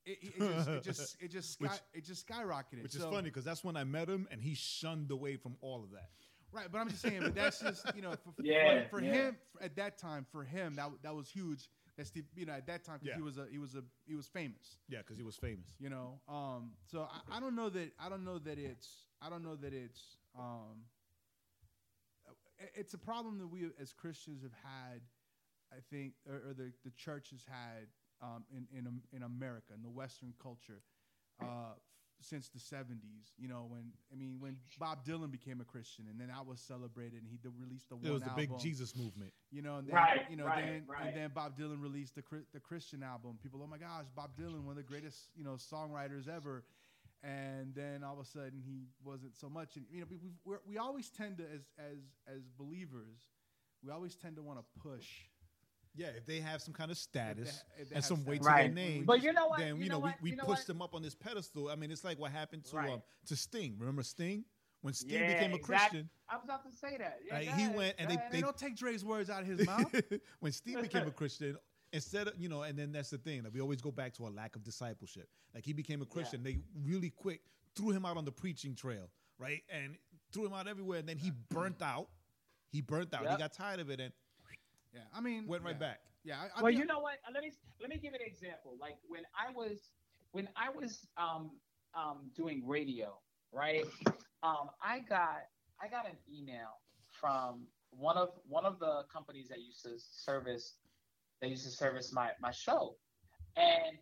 it, 0.05 0.17
it, 0.21 0.33
it 0.37 0.39
just, 0.39 0.67
it 0.69 0.83
just, 0.83 1.17
it 1.23 1.27
just, 1.31 1.51
sky, 1.59 1.63
Which- 1.67 1.81
it 1.93 2.05
just 2.05 2.27
skyrocketed. 2.27 2.83
Which 2.83 2.95
is 2.95 3.03
funny 3.03 3.23
because 3.23 3.43
that's 3.43 3.63
when 3.63 3.75
I 3.75 3.83
met 3.83 4.07
him 4.07 4.27
and 4.31 4.41
he 4.41 4.53
shunned 4.53 5.11
away 5.11 5.35
from 5.35 5.57
all 5.61 5.83
of 5.83 5.91
that. 5.91 6.09
Right, 6.53 6.67
but 6.71 6.79
I'm 6.79 6.89
just 6.89 7.01
saying, 7.01 7.19
but 7.21 7.35
that's 7.35 7.59
just 7.61 7.85
you 7.95 8.01
know, 8.01 8.17
for, 8.23 8.33
Yeah, 8.43 8.81
for, 8.89 8.99
for 8.99 9.01
yeah. 9.01 9.09
him 9.11 9.37
at 9.61 9.75
that 9.77 9.97
time, 9.97 10.25
for 10.31 10.43
him 10.43 10.75
that 10.75 10.89
that 11.03 11.15
was 11.15 11.29
huge. 11.29 11.69
That 11.97 12.07
Steve, 12.07 12.25
you 12.35 12.45
know, 12.45 12.53
at 12.53 12.67
that 12.67 12.83
time 12.83 12.99
'cause 12.99 13.07
Yeah. 13.07 13.15
he 13.15 13.21
was 13.21 13.37
a 13.37 13.47
he 13.51 13.57
was 13.57 13.75
a 13.75 13.83
he 14.05 14.15
was 14.15 14.27
famous. 14.27 14.77
Yeah, 14.89 14.99
because 14.99 15.17
he 15.17 15.23
was 15.23 15.35
famous. 15.37 15.67
You 15.79 15.89
know, 15.89 16.19
um, 16.27 16.71
so 16.85 17.07
I, 17.31 17.37
I 17.37 17.39
don't 17.39 17.55
know 17.55 17.69
that 17.69 17.91
I 17.99 18.09
don't 18.09 18.23
know 18.25 18.39
that 18.39 18.57
it's 18.57 19.07
I 19.21 19.29
don't 19.29 19.43
know 19.43 19.55
that 19.55 19.73
it's 19.73 20.17
um, 20.37 20.85
it's 22.75 22.93
a 22.93 22.97
problem 22.97 23.37
that 23.39 23.47
we 23.47 23.67
as 23.79 23.93
Christians 23.93 24.43
have 24.43 24.53
had 24.63 25.01
I 25.71 25.77
think, 25.89 26.13
or, 26.27 26.35
or 26.49 26.53
the 26.53 26.71
the 26.83 26.91
church 26.91 27.29
has 27.31 27.43
had 27.47 27.87
um, 28.21 28.43
in 28.51 28.67
in 28.77 29.01
in 29.13 29.23
America 29.23 29.73
in 29.75 29.81
the 29.83 29.89
Western 29.89 30.33
culture 30.41 30.81
uh, 31.41 31.73
since 32.21 32.49
the 32.49 32.59
'70s. 32.59 33.31
You 33.37 33.47
know, 33.47 33.65
when 33.67 33.91
I 34.11 34.15
mean, 34.15 34.37
when 34.39 34.57
Bob 34.79 35.05
Dylan 35.05 35.31
became 35.31 35.61
a 35.61 35.65
Christian, 35.65 36.05
and 36.09 36.19
then 36.19 36.29
I 36.35 36.41
was 36.41 36.59
celebrated, 36.59 37.21
and 37.21 37.27
he 37.29 37.37
did 37.37 37.51
released 37.59 37.89
the 37.89 37.95
It 37.95 38.03
one 38.03 38.13
was 38.13 38.23
the 38.23 38.29
album. 38.31 38.45
big 38.49 38.59
Jesus 38.59 38.95
movement. 38.95 39.31
You 39.51 39.61
know, 39.61 39.77
and 39.77 39.87
then 39.87 39.95
Right, 39.95 40.21
you 40.29 40.35
know, 40.37 40.45
right, 40.45 40.65
then 40.65 40.83
right. 40.87 41.07
and 41.07 41.15
then 41.17 41.31
Bob 41.33 41.57
Dylan 41.57 41.81
released 41.81 42.15
the 42.15 42.23
the 42.53 42.59
Christian 42.59 43.03
album. 43.03 43.37
People, 43.41 43.61
oh 43.63 43.67
my 43.67 43.77
gosh, 43.77 44.05
Bob 44.15 44.31
Dylan, 44.37 44.63
one 44.63 44.71
of 44.71 44.77
the 44.77 44.83
greatest 44.83 45.29
you 45.35 45.43
know 45.43 45.53
songwriters 45.53 46.27
ever. 46.27 46.63
And 47.23 47.75
then 47.75 48.03
all 48.03 48.13
of 48.13 48.19
a 48.19 48.25
sudden, 48.25 48.63
he 48.65 48.87
wasn't 49.03 49.35
so 49.35 49.47
much. 49.49 49.75
And 49.75 49.85
you 49.91 50.01
know, 50.01 50.07
we 50.09 50.17
we 50.17 50.55
we 50.65 50.77
always 50.77 51.09
tend 51.09 51.37
to 51.37 51.43
as 51.43 51.61
as 51.77 51.97
as 52.27 52.41
believers, 52.57 53.19
we 53.83 53.91
always 53.91 54.15
tend 54.15 54.37
to 54.37 54.41
want 54.41 54.59
to 54.59 54.65
push. 54.81 55.07
Yeah, 55.93 56.07
if 56.15 56.25
they 56.25 56.39
have 56.39 56.61
some 56.61 56.73
kind 56.73 56.89
of 56.89 56.97
status 56.97 57.63
if 57.77 57.89
they 57.89 57.95
and 57.95 58.03
some 58.05 58.23
weight 58.23 58.41
to 58.41 58.47
Right. 58.47 58.63
their 58.73 58.73
name, 58.73 59.03
But 59.05 59.21
you 59.23 59.33
know 59.33 59.47
what? 59.47 59.59
then 59.59 59.75
You 59.77 59.83
you 59.83 59.89
know 59.89 59.95
know, 59.95 59.99
we, 59.99 60.09
what? 60.11 60.21
we 60.21 60.29
You 60.31 60.35
know 60.37 60.43
pushed 60.45 60.59
what? 60.61 60.67
them 60.67 60.81
up 60.81 60.95
on 60.95 61.01
this 61.01 61.15
pedestal. 61.15 61.69
I 61.69 61.75
mean, 61.75 61.91
it's 61.91 62.03
like 62.03 62.17
what 62.17 62.31
happened 62.31 62.63
to 62.65 62.75
Right. 62.77 62.89
um, 62.89 63.03
to 63.25 63.35
Sting. 63.35 63.75
Remember 63.77 64.01
Sting 64.03 64.45
when 64.81 64.93
Sting 64.93 65.19
Yeah, 65.21 65.27
became 65.33 65.51
a 65.51 65.55
exact- 65.57 65.91
Christian? 65.91 66.09
I 66.29 66.35
was 66.37 66.45
about 66.45 66.63
to 66.63 66.71
say 66.71 66.97
that. 66.97 67.19
Yeah, 67.25 67.33
Like, 67.33 67.43
he 67.43 67.49
ahead, 67.49 67.75
went 67.75 67.95
and 67.99 68.07
go 68.09 68.15
they- 68.15 68.29
They 68.31 68.41
don't 68.41 68.57
take 68.57 68.75
Dre's 68.77 69.03
words 69.03 69.29
out 69.29 69.41
of 69.41 69.47
his 69.47 69.65
mouth. 69.65 69.93
when 70.39 70.51
Steve 70.53 70.81
became 70.81 71.07
a 71.07 71.11
Christian, 71.21 71.57
instead 71.91 72.29
of 72.29 72.39
you 72.39 72.47
know, 72.47 72.63
and 72.63 72.79
then 72.79 72.93
that's 72.93 73.09
the 73.09 73.17
thing 73.17 73.43
that 73.43 73.51
we 73.51 73.59
always 73.59 73.81
go 73.81 73.91
back 73.91 74.13
to 74.13 74.27
a 74.27 74.29
lack 74.29 74.55
of 74.55 74.63
discipleship. 74.63 75.27
Like 75.53 75.65
he 75.65 75.73
became 75.73 76.01
a 76.01 76.05
Christian, 76.05 76.41
they 76.41 76.59
really 76.85 77.09
quick 77.09 77.41
threw 77.75 77.89
him 77.91 78.05
out 78.05 78.15
on 78.15 78.23
the 78.23 78.31
preaching 78.31 78.75
trail, 78.75 79.09
right, 79.37 79.61
and 79.69 79.97
threw 80.31 80.45
him 80.45 80.53
out 80.53 80.69
everywhere. 80.69 80.99
And 80.99 81.09
then 81.09 81.17
he 81.17 81.31
burnt 81.49 81.81
out. 81.81 82.07
He 82.69 82.79
burnt 82.79 83.13
out. 83.13 83.29
He 83.29 83.35
got 83.37 83.51
tired 83.51 83.81
of 83.81 83.89
it 83.89 83.99
and 83.99 84.13
yeah, 84.93 85.01
I 85.15 85.21
mean, 85.21 85.47
went 85.47 85.63
right 85.63 85.75
yeah. 85.79 85.87
back. 85.87 85.99
Yeah, 86.23 86.35
I, 86.39 86.59
I 86.59 86.61
well, 86.61 86.71
feel- 86.71 86.79
you 86.81 86.85
know 86.85 86.99
what? 86.99 87.15
Uh, 87.27 87.31
Let 87.33 87.43
me 87.43 87.51
let 87.79 87.89
me 87.89 87.97
give 87.97 88.13
an 88.13 88.21
example. 88.21 88.77
Like 88.79 88.97
when 89.07 89.23
I 89.37 89.51
was 89.51 89.91
when 90.31 90.47
I 90.55 90.69
was 90.69 91.07
um 91.17 91.51
um 91.95 92.31
doing 92.35 92.63
radio, 92.67 93.17
right? 93.51 93.85
Um, 94.43 94.69
I 94.81 94.99
got 94.99 95.43
I 95.81 95.87
got 95.87 96.05
an 96.07 96.17
email 96.31 96.69
from 97.09 97.67
one 97.91 98.17
of 98.17 98.29
one 98.47 98.65
of 98.65 98.79
the 98.79 99.03
companies 99.11 99.49
that 99.49 99.59
used 99.61 99.83
to 99.83 99.91
service 99.97 100.75
that 101.41 101.49
used 101.49 101.65
to 101.65 101.71
service 101.71 102.11
my 102.13 102.31
my 102.39 102.51
show, 102.51 102.95
and 103.55 103.97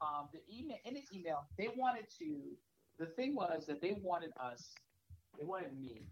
um 0.00 0.28
the 0.32 0.40
email 0.54 0.78
in 0.84 0.94
the 0.94 1.04
email 1.14 1.44
they 1.56 1.68
wanted 1.76 2.06
to 2.18 2.56
the 2.98 3.06
thing 3.06 3.34
was 3.34 3.66
that 3.66 3.80
they 3.80 3.96
wanted 4.02 4.30
us 4.38 4.74
they 5.38 5.44
wanted 5.44 5.76
me 5.78 6.02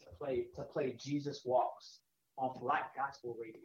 to 0.00 0.06
play 0.18 0.46
to 0.56 0.62
play 0.62 0.92
Jesus 0.98 1.44
Walks 1.44 2.00
on 2.38 2.58
Black 2.60 2.94
Gospel 2.96 3.36
Radio. 3.40 3.60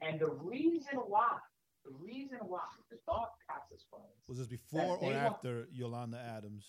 And 0.00 0.20
the 0.20 0.30
reason 0.30 0.98
why, 1.06 1.38
the 1.84 1.92
reason 1.98 2.38
why, 2.42 2.60
the 2.90 2.96
thought 3.06 3.30
process 3.46 3.84
was, 3.92 4.02
Was 4.28 4.38
this 4.38 4.46
before 4.48 4.98
or 5.00 5.12
after 5.12 5.66
Yolanda 5.72 6.18
Adams? 6.18 6.66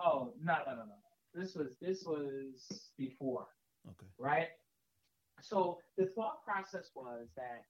oh 0.00 0.32
no 0.40 0.54
no 0.64 0.74
no 0.76 0.82
no, 0.84 0.94
this 1.34 1.56
was 1.56 1.76
this 1.80 2.04
was 2.06 2.90
before, 2.96 3.46
Okay. 3.90 4.06
right? 4.18 4.48
So 5.40 5.78
the 5.96 6.06
thought 6.06 6.42
process 6.44 6.90
was 6.94 7.26
that 7.36 7.62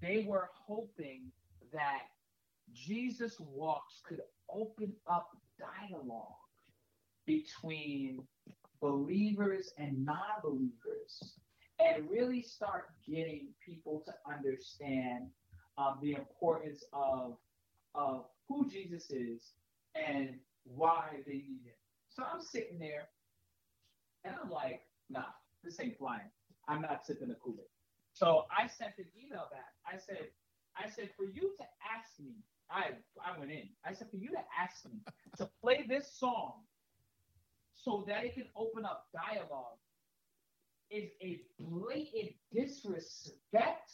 they 0.00 0.24
were 0.26 0.48
hoping 0.54 1.30
that 1.72 2.02
Jesus 2.72 3.38
walks 3.40 4.00
could 4.06 4.20
open 4.50 4.92
up 5.06 5.28
dialogue 5.58 6.32
between 7.26 8.26
believers 8.80 9.72
and 9.78 10.04
non-believers 10.04 11.34
and 11.80 12.10
really 12.10 12.42
start 12.42 12.86
getting 13.06 13.48
people 13.64 14.02
to 14.06 14.12
understand 14.30 15.28
um, 15.76 15.98
the 16.02 16.12
importance 16.12 16.84
of 16.92 17.36
of 17.94 18.26
who 18.48 18.68
Jesus 18.68 19.10
is 19.10 19.52
and 19.94 20.34
why 20.64 21.08
they 21.26 21.34
need 21.34 21.62
him. 21.64 21.74
So 22.08 22.22
I'm 22.22 22.40
sitting 22.40 22.78
there 22.78 23.08
and 24.24 24.34
I'm 24.42 24.50
like, 24.50 24.82
nah, 25.08 25.22
this 25.64 25.80
ain't 25.80 25.98
flying. 25.98 26.30
I'm 26.68 26.82
not 26.82 27.06
sipping 27.06 27.28
the 27.28 27.34
Kool-Aid. 27.34 27.66
So 28.12 28.44
I 28.50 28.66
sent 28.66 28.92
an 28.98 29.06
email 29.16 29.46
back. 29.50 29.72
I 29.86 29.96
said, 29.96 30.28
I 30.76 30.88
said, 30.88 31.10
for 31.16 31.24
you 31.24 31.52
to 31.58 31.64
ask 31.96 32.18
me, 32.20 32.34
I 32.70 32.90
I 33.24 33.38
went 33.38 33.50
in. 33.50 33.68
I 33.84 33.94
said, 33.94 34.10
for 34.10 34.16
you 34.16 34.30
to 34.30 34.42
ask 34.60 34.84
me 34.84 35.00
to 35.38 35.48
play 35.62 35.86
this 35.88 36.12
song 36.12 36.54
so 37.74 38.04
that 38.06 38.24
it 38.24 38.34
can 38.34 38.46
open 38.56 38.84
up 38.84 39.06
dialogue 39.12 39.78
is 40.90 41.10
a 41.22 41.40
blatant 41.58 42.32
disrespect 42.52 43.92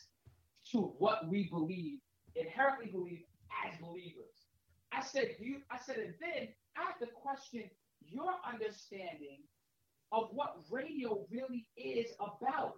to 0.71 0.95
what 0.99 1.29
we 1.29 1.49
believe, 1.51 1.99
inherently 2.37 2.91
believe 2.91 3.25
as 3.67 3.79
believers. 3.81 4.47
I 4.93 5.03
said, 5.03 5.37
you 5.39 5.59
I 5.71 5.79
said, 5.85 5.97
and 5.97 6.15
then 6.21 6.49
I 6.77 6.85
have 6.85 6.99
to 7.01 7.07
question 7.07 7.65
your 8.01 8.33
understanding 8.47 9.41
of 10.13 10.29
what 10.33 10.57
radio 10.71 11.27
really 11.31 11.67
is 11.77 12.11
about. 12.21 12.77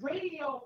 Radio 0.00 0.62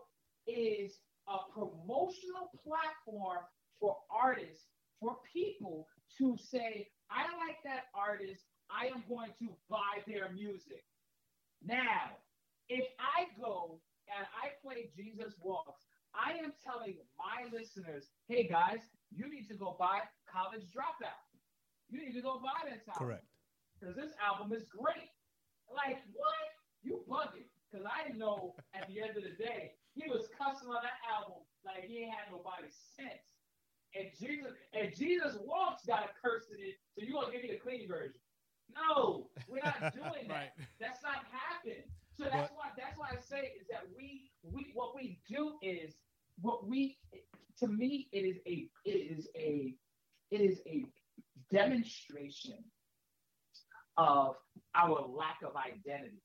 is 0.47 0.99
a 1.29 1.39
promotional 1.53 2.51
platform 2.65 3.45
for 3.81 3.97
artists, 4.11 4.67
for 5.01 5.17
people 5.33 5.87
to 6.19 6.37
say, 6.37 6.89
I 7.11 7.23
like 7.45 7.57
that 7.65 7.85
artist, 7.95 8.43
I 8.71 8.87
am 8.87 9.03
going 9.09 9.31
to 9.41 9.49
buy 9.69 10.03
their 10.07 10.31
music. 10.33 10.85
Now, 11.65 12.17
if 12.73 12.89
I 12.97 13.29
go 13.37 13.77
and 14.09 14.25
I 14.33 14.57
play 14.65 14.89
Jesus 14.97 15.37
Walks, 15.45 15.85
I 16.17 16.41
am 16.41 16.57
telling 16.65 16.97
my 17.21 17.49
listeners, 17.53 18.09
hey 18.29 18.49
guys, 18.49 18.81
you 19.13 19.29
need 19.29 19.49
to 19.49 19.55
go 19.55 19.77
buy 19.79 20.01
College 20.25 20.65
Dropout. 20.73 21.21
You 21.93 22.01
need 22.01 22.17
to 22.17 22.25
go 22.25 22.41
buy 22.41 22.65
this 22.65 22.81
album. 22.89 23.21
Correct. 23.21 23.29
Because 23.77 23.97
this 23.97 24.13
album 24.17 24.57
is 24.57 24.65
great. 24.65 25.13
Like, 25.69 26.01
what? 26.17 26.49
You 26.81 27.05
bugging. 27.05 27.49
Because 27.69 27.85
I 27.85 28.17
know 28.17 28.57
at 28.73 28.89
the 28.89 29.01
end 29.01 29.17
of 29.17 29.25
the 29.25 29.37
day, 29.37 29.77
he 29.93 30.09
was 30.09 30.29
cussing 30.37 30.69
on 30.69 30.81
that 30.81 31.01
album 31.05 31.45
like 31.65 31.85
he 31.85 32.09
ain't 32.09 32.17
had 32.17 32.33
nobody 32.33 32.69
sense. 32.73 33.37
And 33.93 34.09
Jesus 34.17 34.57
and 34.73 34.89
Jesus 34.97 35.37
Walks 35.45 35.85
got 35.85 36.09
a 36.09 36.13
curse 36.17 36.49
in 36.49 36.57
it, 36.65 36.81
so 36.97 37.05
you 37.05 37.13
gonna 37.13 37.33
give 37.33 37.45
me 37.45 37.53
the 37.53 37.61
clean 37.61 37.85
version. 37.85 38.21
No, 38.73 39.29
we're 39.49 39.61
not 39.61 39.93
doing 39.97 40.29
that. 40.29 40.49
Right. 40.49 40.53
That's 40.81 41.05
not 41.05 41.29
happening. 41.29 41.85
So 42.23 42.29
that's 42.31 42.51
But- 42.51 42.57
why 42.57 42.71
that's 42.77 42.99
why 42.99 43.09
I 43.11 43.17
say 43.21 43.53
is 43.61 43.67
that 43.69 43.85
we 43.97 44.31
we 44.43 44.71
what 44.75 44.95
we 44.95 45.21
do 45.29 45.59
is 45.61 45.97
what 46.41 46.67
we 46.67 46.99
to 47.59 47.67
me 47.67 48.09
it 48.13 48.21
is 48.21 48.39
a 48.47 48.69
it 48.85 48.91
is 48.91 49.29
a 49.37 49.75
it 50.31 50.41
is 50.41 50.61
a 50.67 50.85
demonstration 51.51 52.65
of 53.97 54.37
our 54.75 55.01
lack 55.07 55.43
of 55.43 55.57
identity. 55.57 56.23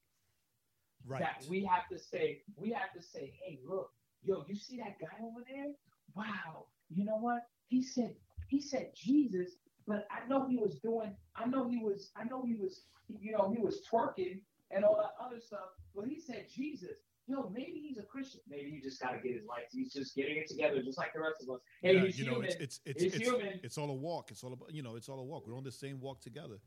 Right. 1.06 1.22
that 1.22 1.46
we 1.50 1.64
have 1.64 1.88
to 1.90 1.98
say 1.98 2.44
we 2.58 2.72
have 2.72 2.92
to 2.94 3.02
say 3.02 3.34
hey 3.42 3.60
look 3.66 3.92
yo 4.24 4.44
you 4.48 4.56
see 4.56 4.78
that 4.78 5.00
guy 5.00 5.18
over 5.24 5.42
there? 5.50 5.72
Wow. 6.16 6.66
You 6.90 7.06
know 7.06 7.18
what? 7.18 7.44
He 7.68 7.82
said 7.82 8.16
he 8.50 8.62
said 8.62 8.92
jesus 8.96 9.56
but 9.88 10.08
i 10.12 10.26
know 10.28 10.46
he 10.48 10.58
was 10.58 10.80
doing 10.80 11.16
i 11.36 11.46
know 11.46 11.68
he 11.68 11.78
was 11.78 12.12
i 12.16 12.24
know 12.24 12.44
he 12.46 12.56
was 12.56 12.82
you 13.20 13.32
know 13.32 13.50
he 13.56 13.62
was 13.62 13.82
twerking 13.92 14.42
and 14.72 14.84
all 14.84 14.98
that 14.98 15.14
other 15.24 15.40
stuff 15.40 15.70
but 15.96 16.06
he 16.08 16.20
said 16.20 16.46
jesus 16.54 16.98
yo 17.28 17.50
maybe 17.54 17.80
he's 17.88 17.98
a 17.98 18.04
christian 18.04 18.42
maybe 18.50 18.70
he 18.72 18.80
just 18.82 19.02
got 19.02 19.12
to 19.12 19.20
get 19.20 19.34
his 19.34 19.46
life 19.46 19.64
he's 19.72 19.94
just 19.94 20.16
getting 20.16 20.38
it 20.38 20.48
together 20.48 20.82
just 20.82 20.98
like 20.98 21.14
the 21.14 21.20
rest 21.20 21.42
of 21.42 21.50
us 21.50 21.62
hey 21.82 21.96
Yeah, 21.96 22.04
you 22.06 22.26
know, 22.26 22.32
human 22.42 22.46
it's 22.46 22.56
it's 22.60 22.80
it's 22.86 23.04
He's 23.04 23.16
it's, 23.16 23.28
human. 23.28 23.60
it's 23.64 23.78
all 23.78 23.90
a 23.90 23.94
walk. 23.94 24.32
It's 24.32 24.44
all 24.44 24.54
about 24.54 24.74
you 24.74 24.82
know, 24.84 24.96
it's 24.96 25.10
all 25.10 25.20
a 25.20 25.24
walk. 25.24 25.48
We're 25.48 25.58
on 25.58 25.64
the 25.64 25.72
same 25.72 26.00
walk 26.00 26.22
together. 26.22 26.60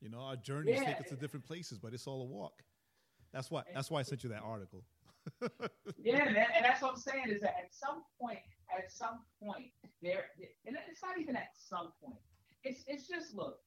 You 0.00 0.10
know, 0.10 0.20
our 0.20 0.36
journeys 0.36 0.80
Yeah. 0.80 0.84
take 0.84 1.00
us 1.00 1.08
to 1.08 1.16
different 1.16 1.46
places, 1.46 1.78
but 1.78 1.94
it's 1.94 2.06
all 2.06 2.20
a 2.22 2.24
walk. 2.24 2.62
That's 3.32 3.50
why 3.50 3.62
that's 3.74 3.90
why 3.90 4.00
I 4.00 4.02
sent 4.02 4.22
you 4.24 4.30
that 4.30 4.42
article. 4.42 4.84
Yeah, 5.98 6.24
man, 6.26 6.46
and 6.54 6.64
that's 6.64 6.82
what 6.82 6.92
I'm 6.92 6.98
saying 6.98 7.28
is 7.28 7.40
that 7.40 7.56
at 7.58 7.74
some 7.74 8.02
point, 8.20 8.38
at 8.76 8.92
some 8.92 9.20
point, 9.42 9.72
there, 10.02 10.26
and 10.66 10.76
it's 10.88 11.02
not 11.02 11.18
even 11.18 11.34
at 11.34 11.48
some 11.56 11.92
point. 12.00 12.20
It's 12.62 12.84
it's 12.86 13.08
just 13.08 13.34
look, 13.34 13.58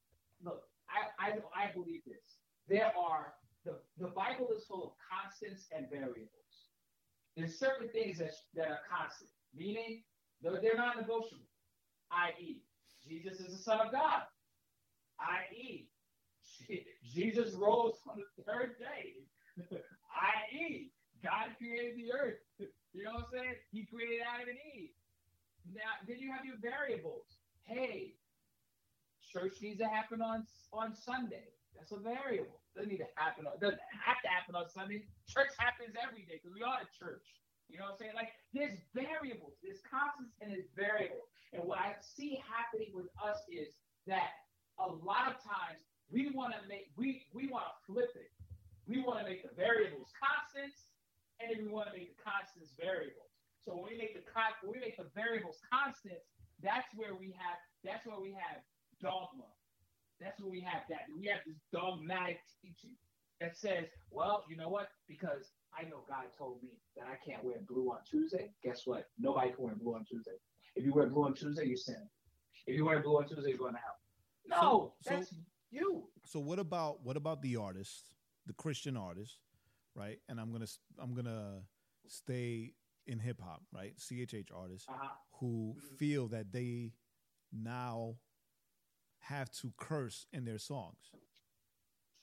look. 0.43 0.63
I 0.89 1.27
I 1.27 1.29
I 1.63 1.71
believe 1.73 2.01
this. 2.05 2.37
There 2.67 2.91
are 2.97 3.33
the 3.69 4.05
the 4.05 4.11
Bible 4.11 4.49
is 4.55 4.65
full 4.65 4.83
of 4.83 4.91
constants 4.97 5.67
and 5.75 5.89
variables. 5.89 6.29
There's 7.35 7.57
certain 7.57 7.89
things 7.89 8.17
that 8.19 8.33
that 8.55 8.67
are 8.67 8.81
constant, 8.89 9.29
meaning 9.53 10.03
they're, 10.41 10.59
they're 10.61 10.77
not 10.77 10.97
negotiable. 10.97 11.45
I.e., 12.11 12.63
Jesus 13.07 13.39
is 13.39 13.57
the 13.57 13.63
Son 13.63 13.79
of 13.85 13.91
God. 13.91 14.23
I.e., 15.19 15.89
Jesus 17.03 17.53
rose 17.53 17.95
on 18.07 18.17
the 18.37 18.43
third 18.43 18.77
day. 18.79 19.27
I.e., 20.15 20.91
God 21.23 21.49
created 21.57 21.97
the 21.97 22.11
earth. 22.13 22.39
You 22.91 23.03
know 23.03 23.11
what 23.11 23.25
I'm 23.25 23.31
saying? 23.31 23.55
He 23.71 23.85
created 23.85 24.21
Adam 24.25 24.49
and 24.49 24.57
Eve. 24.73 24.89
Now, 25.71 25.93
then 26.07 26.17
you 26.17 26.31
have 26.31 26.43
your 26.43 26.57
variables. 26.57 27.37
Hey, 27.61 28.15
church 29.31 29.53
needs 29.61 29.77
to 29.77 29.87
happen 29.87 30.23
on 30.23 30.47
on 30.73 30.95
Sunday. 30.95 31.53
That's 31.79 31.95
a 31.95 32.03
variable. 32.03 32.59
Doesn't 32.75 32.91
need 32.91 32.99
to 32.99 33.09
happen. 33.15 33.47
On, 33.47 33.55
doesn't 33.63 33.79
have 33.95 34.19
to 34.21 34.29
happen 34.29 34.53
on 34.53 34.67
Sunday. 34.67 35.07
Church 35.25 35.55
happens 35.55 35.95
every 35.95 36.27
day 36.27 36.43
because 36.43 36.51
we 36.51 36.61
are 36.61 36.83
at 36.83 36.91
church. 36.91 37.23
You 37.71 37.79
know 37.79 37.87
what 37.87 37.95
I'm 37.95 38.01
saying? 38.03 38.17
Like 38.19 38.35
there's 38.51 38.75
variables, 38.91 39.55
there's 39.63 39.79
constants 39.85 40.35
and 40.43 40.51
there's 40.51 40.67
variables. 40.75 41.29
And 41.55 41.63
what 41.63 41.79
I 41.79 41.95
see 42.01 42.41
happening 42.43 42.91
with 42.91 43.07
us 43.21 43.39
is 43.47 43.77
that 44.09 44.35
a 44.81 44.89
lot 44.89 45.31
of 45.31 45.37
times 45.39 45.85
we 46.11 46.33
want 46.33 46.57
to 46.57 46.61
make 46.67 46.91
we 46.97 47.23
we 47.31 47.47
want 47.47 47.69
to 47.69 47.75
flip 47.85 48.11
it. 48.17 48.33
We 48.89 49.05
want 49.05 49.21
to 49.21 49.25
make 49.25 49.45
the 49.45 49.53
variables 49.53 50.09
constants, 50.17 50.89
and 51.37 51.53
then 51.53 51.61
we 51.61 51.69
want 51.69 51.93
to 51.93 51.95
make 51.95 52.17
the 52.17 52.21
constants 52.25 52.73
variables. 52.73 53.29
So 53.61 53.77
when 53.77 53.93
we 53.93 53.95
make 54.01 54.17
the 54.17 54.25
con- 54.25 54.57
when 54.65 54.77
we 54.77 54.81
make 54.81 54.97
the 54.97 55.09
variables 55.13 55.61
constants, 55.69 56.25
that's 56.57 56.89
where 56.97 57.13
we 57.13 57.31
have 57.37 57.61
that's 57.85 58.01
where 58.09 58.17
we 58.17 58.33
have 58.33 58.65
dogma. 58.97 59.45
That's 60.19 60.39
where 60.41 60.51
we 60.51 60.61
have 60.61 60.83
that. 60.89 61.07
We 61.15 61.27
have 61.27 61.39
this 61.47 61.61
dogmatic 61.71 62.41
teaching 62.61 62.97
that 63.39 63.55
says, 63.55 63.85
well, 64.11 64.43
you 64.49 64.57
know 64.57 64.67
what? 64.67 64.89
Because 65.07 65.51
I 65.71 65.83
know 65.83 66.03
God 66.09 66.27
told 66.37 66.61
me 66.61 66.75
that 66.97 67.05
I 67.07 67.15
can't 67.23 67.43
wear 67.43 67.55
blue 67.67 67.91
on 67.91 67.99
Tuesday. 68.09 68.51
Guess 68.63 68.81
what? 68.85 69.07
Nobody 69.17 69.51
can 69.51 69.63
wear 69.63 69.75
blue 69.75 69.95
on 69.95 70.03
Tuesday. 70.03 70.35
If 70.75 70.83
you 70.83 70.93
wear 70.93 71.07
blue 71.07 71.23
on 71.25 71.33
Tuesday, 71.49 71.69
you 71.69 71.77
sin. 71.77 72.07
If 72.67 72.75
you 72.75 72.85
wear 72.85 73.01
blue 73.01 73.17
on 73.17 73.27
Tuesday, 73.27 73.49
you're 73.49 73.57
going 73.57 73.73
to 73.73 73.79
hell. 73.79 74.61
No, 74.61 74.93
so, 75.01 75.09
that's 75.09 75.29
so, 75.29 75.35
you. 75.71 76.03
So 76.25 76.39
what 76.39 76.59
about 76.59 77.03
what 77.03 77.17
about 77.17 77.41
the 77.41 77.55
artist, 77.55 78.15
the 78.45 78.53
Christian 78.53 78.97
artist, 78.97 79.37
right? 79.95 80.19
And 80.27 80.39
I'm 80.39 80.51
gonna 80.51 80.67
I'm 80.99 81.13
gonna 81.13 81.61
stay 82.07 82.73
in 83.07 83.19
hip 83.19 83.41
hop, 83.41 83.61
right? 83.71 83.93
CHH 83.97 84.49
artists 84.55 84.87
uh-huh. 84.89 85.07
who 85.39 85.75
mm-hmm. 85.77 85.95
feel 85.97 86.27
that 86.29 86.51
they 86.51 86.93
now 87.51 88.15
have 89.19 89.51
to 89.51 89.71
curse 89.77 90.25
in 90.33 90.45
their 90.45 90.59
songs. 90.59 91.11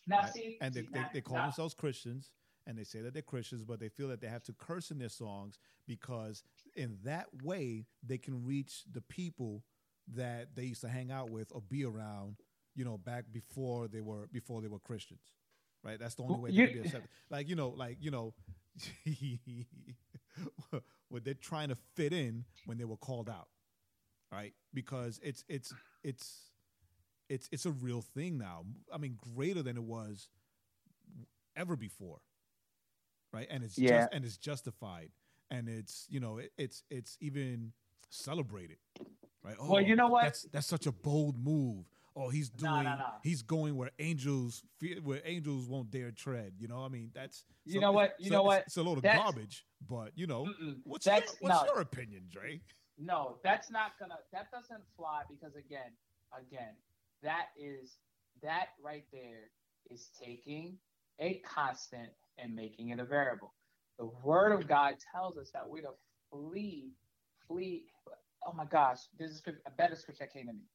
Now, 0.06 0.20
right? 0.20 0.32
see, 0.32 0.58
and 0.60 0.74
they, 0.74 0.82
see, 0.82 0.88
they, 0.92 1.04
they, 1.14 1.20
call 1.20 1.36
now. 1.36 1.42
themselves 1.44 1.74
Christians 1.74 2.30
and 2.66 2.76
they 2.76 2.84
say 2.84 3.00
that 3.00 3.12
they're 3.12 3.22
Christians, 3.22 3.64
but 3.64 3.80
they 3.80 3.88
feel 3.88 4.08
that 4.08 4.20
they 4.20 4.26
have 4.26 4.42
to 4.44 4.52
curse 4.52 4.90
in 4.90 4.98
their 4.98 5.08
songs 5.08 5.58
because 5.86 6.42
in 6.76 6.98
that 7.04 7.26
way 7.42 7.86
they 8.02 8.18
can 8.18 8.44
reach 8.44 8.84
the 8.90 9.00
people 9.00 9.64
that 10.14 10.54
they 10.54 10.64
used 10.64 10.82
to 10.82 10.88
hang 10.88 11.10
out 11.10 11.30
with 11.30 11.48
or 11.52 11.60
be 11.60 11.84
around, 11.84 12.36
you 12.74 12.84
know, 12.84 12.98
back 12.98 13.24
before 13.32 13.88
they 13.88 14.00
were 14.00 14.28
before 14.32 14.60
they 14.60 14.68
were 14.68 14.78
Christians. 14.78 15.32
Right? 15.82 15.98
That's 15.98 16.14
the 16.14 16.22
only 16.22 16.38
way 16.40 16.50
they 16.50 16.66
can 16.66 16.82
be 16.82 16.88
accepted. 16.88 17.10
Like, 17.30 17.48
you 17.48 17.56
know, 17.56 17.68
like, 17.68 17.98
you 18.00 18.10
know, 18.10 18.34
what 21.08 21.24
they're 21.24 21.34
trying 21.34 21.68
to 21.68 21.76
fit 21.94 22.12
in 22.12 22.44
when 22.64 22.78
they 22.78 22.84
were 22.84 22.96
called 22.96 23.28
out. 23.28 23.48
Right? 24.32 24.54
Because 24.74 25.20
it's 25.22 25.44
it's 25.48 25.72
it's 26.02 26.50
it's 27.28 27.48
it's 27.52 27.66
a 27.66 27.70
real 27.70 28.02
thing 28.02 28.38
now. 28.38 28.64
I 28.92 28.98
mean, 28.98 29.18
greater 29.34 29.62
than 29.62 29.76
it 29.76 29.82
was 29.82 30.28
ever 31.56 31.76
before, 31.76 32.18
right? 33.32 33.46
And 33.50 33.64
it's 33.64 33.78
yeah. 33.78 34.00
just 34.00 34.12
and 34.12 34.24
it's 34.24 34.36
justified, 34.36 35.10
and 35.50 35.68
it's 35.68 36.06
you 36.08 36.20
know 36.20 36.38
it, 36.38 36.52
it's 36.58 36.82
it's 36.90 37.16
even 37.20 37.72
celebrated, 38.10 38.78
right? 39.44 39.56
Oh, 39.60 39.72
well, 39.72 39.80
you 39.80 39.94
oh, 39.94 39.96
know 39.96 40.08
what? 40.08 40.24
That's 40.24 40.42
that's 40.44 40.66
such 40.66 40.86
a 40.86 40.92
bold 40.92 41.38
move. 41.38 41.84
Oh, 42.18 42.30
he's 42.30 42.48
doing. 42.48 42.72
No, 42.72 42.82
no, 42.82 42.96
no. 42.96 43.06
He's 43.22 43.42
going 43.42 43.76
where 43.76 43.90
angels 43.98 44.62
where 45.02 45.20
angels 45.24 45.68
won't 45.68 45.90
dare 45.90 46.10
tread. 46.12 46.54
You 46.58 46.68
know, 46.68 46.82
I 46.82 46.88
mean, 46.88 47.10
that's 47.14 47.44
you 47.64 47.74
so 47.74 47.80
know 47.80 47.92
what 47.92 48.14
you 48.18 48.30
so 48.30 48.36
know 48.36 48.42
what 48.42 48.62
it's 48.62 48.76
a 48.76 48.82
load 48.82 48.98
of 48.98 49.02
that's, 49.02 49.18
garbage. 49.18 49.66
But 49.86 50.12
you 50.14 50.26
know, 50.26 50.46
what's 50.84 51.06
your, 51.06 51.20
what's 51.40 51.64
your 51.66 51.80
opinion, 51.80 52.24
Dre? 52.30 52.60
No, 52.98 53.36
that's 53.44 53.70
not 53.70 53.92
gonna. 54.00 54.16
That 54.32 54.50
doesn't 54.50 54.82
fly 54.96 55.22
because 55.28 55.56
again, 55.56 55.92
again, 56.32 56.74
that 57.22 57.48
is 57.58 57.98
that 58.42 58.68
right 58.82 59.04
there 59.12 59.50
is 59.90 60.08
taking 60.18 60.78
a 61.20 61.42
constant 61.44 62.10
and 62.38 62.54
making 62.54 62.90
it 62.90 62.98
a 62.98 63.04
variable. 63.04 63.52
The 63.98 64.06
word 64.22 64.52
of 64.52 64.68
God 64.68 64.94
tells 65.12 65.38
us 65.38 65.50
that 65.52 65.68
we're 65.68 65.82
to 65.82 65.94
flee, 66.30 66.92
flee. 67.48 67.84
Oh 68.46 68.52
my 68.52 68.64
gosh, 68.66 68.98
this 69.18 69.30
is 69.30 69.42
a 69.66 69.70
better 69.70 69.96
scripture 69.96 70.24
that 70.24 70.32
came 70.32 70.46
to 70.46 70.52
me. 70.52 70.66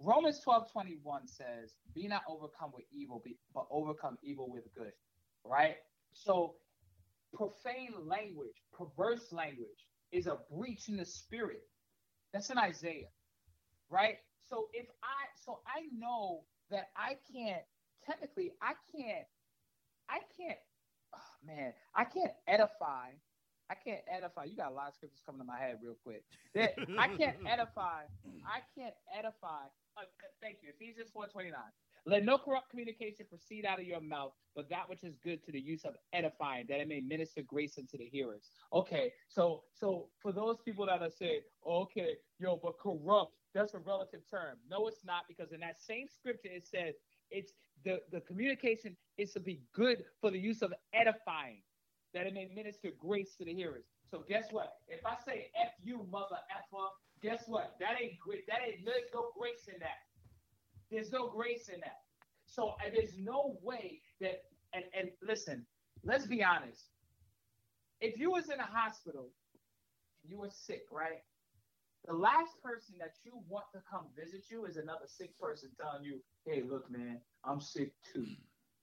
Romans 0.00 0.40
12 0.40 0.70
21 0.72 1.26
says, 1.26 1.76
Be 1.94 2.08
not 2.08 2.22
overcome 2.28 2.72
with 2.74 2.84
evil, 2.92 3.22
but 3.54 3.66
overcome 3.70 4.18
evil 4.22 4.50
with 4.50 4.64
good. 4.74 4.92
Right? 5.44 5.76
So, 6.12 6.54
profane 7.32 7.94
language, 8.04 8.62
perverse 8.72 9.32
language 9.32 9.86
is 10.12 10.26
a 10.26 10.38
breach 10.54 10.88
in 10.88 10.96
the 10.96 11.04
spirit. 11.04 11.62
That's 12.32 12.50
in 12.50 12.58
Isaiah. 12.58 13.08
Right? 13.88 14.16
So, 14.42 14.66
if 14.72 14.86
I, 15.02 15.26
so 15.44 15.60
I 15.66 15.86
know 15.96 16.42
that 16.70 16.88
I 16.96 17.16
can't, 17.32 17.62
technically, 18.04 18.52
I 18.60 18.74
can't, 18.94 19.26
I 20.10 20.18
can't, 20.36 20.58
oh 21.16 21.46
man, 21.46 21.72
I 21.94 22.04
can't 22.04 22.32
edify. 22.46 23.10
I 23.68 23.74
can't 23.74 24.02
edify. 24.08 24.44
You 24.44 24.56
got 24.56 24.70
a 24.70 24.74
lot 24.74 24.88
of 24.88 24.94
scriptures 24.94 25.22
coming 25.26 25.40
to 25.40 25.46
my 25.46 25.58
head 25.58 25.78
real 25.82 25.96
quick. 26.04 26.22
I 26.54 27.08
can't 27.08 27.36
edify. 27.46 28.06
I 28.46 28.60
can't 28.78 28.94
edify. 29.16 29.66
Uh, 29.96 30.02
thank 30.40 30.58
you. 30.62 30.70
Ephesians 30.78 31.10
4:29. 31.16 31.52
Let 32.08 32.24
no 32.24 32.38
corrupt 32.38 32.70
communication 32.70 33.26
proceed 33.28 33.66
out 33.66 33.80
of 33.80 33.84
your 33.84 34.00
mouth, 34.00 34.30
but 34.54 34.68
that 34.70 34.88
which 34.88 35.02
is 35.02 35.16
good 35.24 35.42
to 35.44 35.50
the 35.50 35.58
use 35.58 35.84
of 35.84 35.96
edifying, 36.12 36.66
that 36.68 36.78
it 36.78 36.86
may 36.86 37.00
minister 37.00 37.42
grace 37.42 37.78
unto 37.78 37.98
the 37.98 38.04
hearers. 38.04 38.52
Okay, 38.72 39.12
so 39.28 39.64
so 39.74 40.08
for 40.22 40.30
those 40.30 40.58
people 40.64 40.86
that 40.86 41.02
are 41.02 41.10
saying, 41.10 41.40
okay, 41.66 42.14
yo, 42.38 42.60
but 42.62 42.78
corrupt, 42.78 43.32
that's 43.54 43.74
a 43.74 43.78
relative 43.78 44.20
term. 44.30 44.58
No, 44.70 44.86
it's 44.86 45.04
not, 45.04 45.24
because 45.26 45.50
in 45.50 45.60
that 45.60 45.80
same 45.80 46.06
scripture 46.08 46.50
it 46.52 46.66
says 46.66 46.94
it's 47.30 47.54
the, 47.84 48.00
the 48.12 48.20
communication 48.20 48.96
is 49.18 49.32
to 49.32 49.40
be 49.40 49.60
good 49.72 50.04
for 50.20 50.30
the 50.30 50.38
use 50.38 50.62
of 50.62 50.72
edifying, 50.92 51.62
that 52.14 52.26
it 52.26 52.34
may 52.34 52.48
minister 52.54 52.90
grace 52.98 53.34
to 53.36 53.44
the 53.44 53.54
hearers. 53.54 53.84
So 54.10 54.24
guess 54.28 54.46
what? 54.50 54.74
If 54.88 55.04
I 55.04 55.16
say 55.26 55.50
F 55.60 55.72
you, 55.82 56.06
mother 56.10 56.38
effer, 56.50 56.86
guess 57.22 57.44
what? 57.46 57.76
That 57.80 58.00
ain't 58.00 58.18
great. 58.18 58.46
That 58.46 58.58
ain't 58.66 58.84
there's 58.84 59.10
no 59.12 59.30
grace 59.38 59.68
in 59.72 59.80
that. 59.80 59.98
There's 60.90 61.12
no 61.12 61.28
grace 61.28 61.68
in 61.68 61.80
that. 61.80 62.00
So 62.46 62.74
there's 62.94 63.18
no 63.18 63.58
way 63.62 64.00
that 64.20 64.44
and 64.72 64.84
and 64.98 65.10
listen, 65.22 65.66
let's 66.04 66.26
be 66.26 66.42
honest. 66.44 66.90
If 68.00 68.18
you 68.18 68.30
was 68.30 68.50
in 68.50 68.60
a 68.60 68.66
hospital 68.66 69.30
and 70.22 70.30
you 70.30 70.38
were 70.38 70.50
sick, 70.50 70.82
right? 70.92 71.22
The 72.06 72.14
last 72.14 72.62
person 72.62 72.94
that 73.00 73.14
you 73.24 73.40
want 73.48 73.64
to 73.72 73.80
come 73.90 74.04
visit 74.16 74.44
you 74.48 74.66
is 74.66 74.76
another 74.76 75.06
sick 75.06 75.36
person 75.40 75.70
telling 75.80 76.04
you, 76.04 76.20
"Hey, 76.44 76.62
look, 76.62 76.88
man, 76.88 77.20
I'm 77.42 77.60
sick 77.60 77.92
too. 78.12 78.26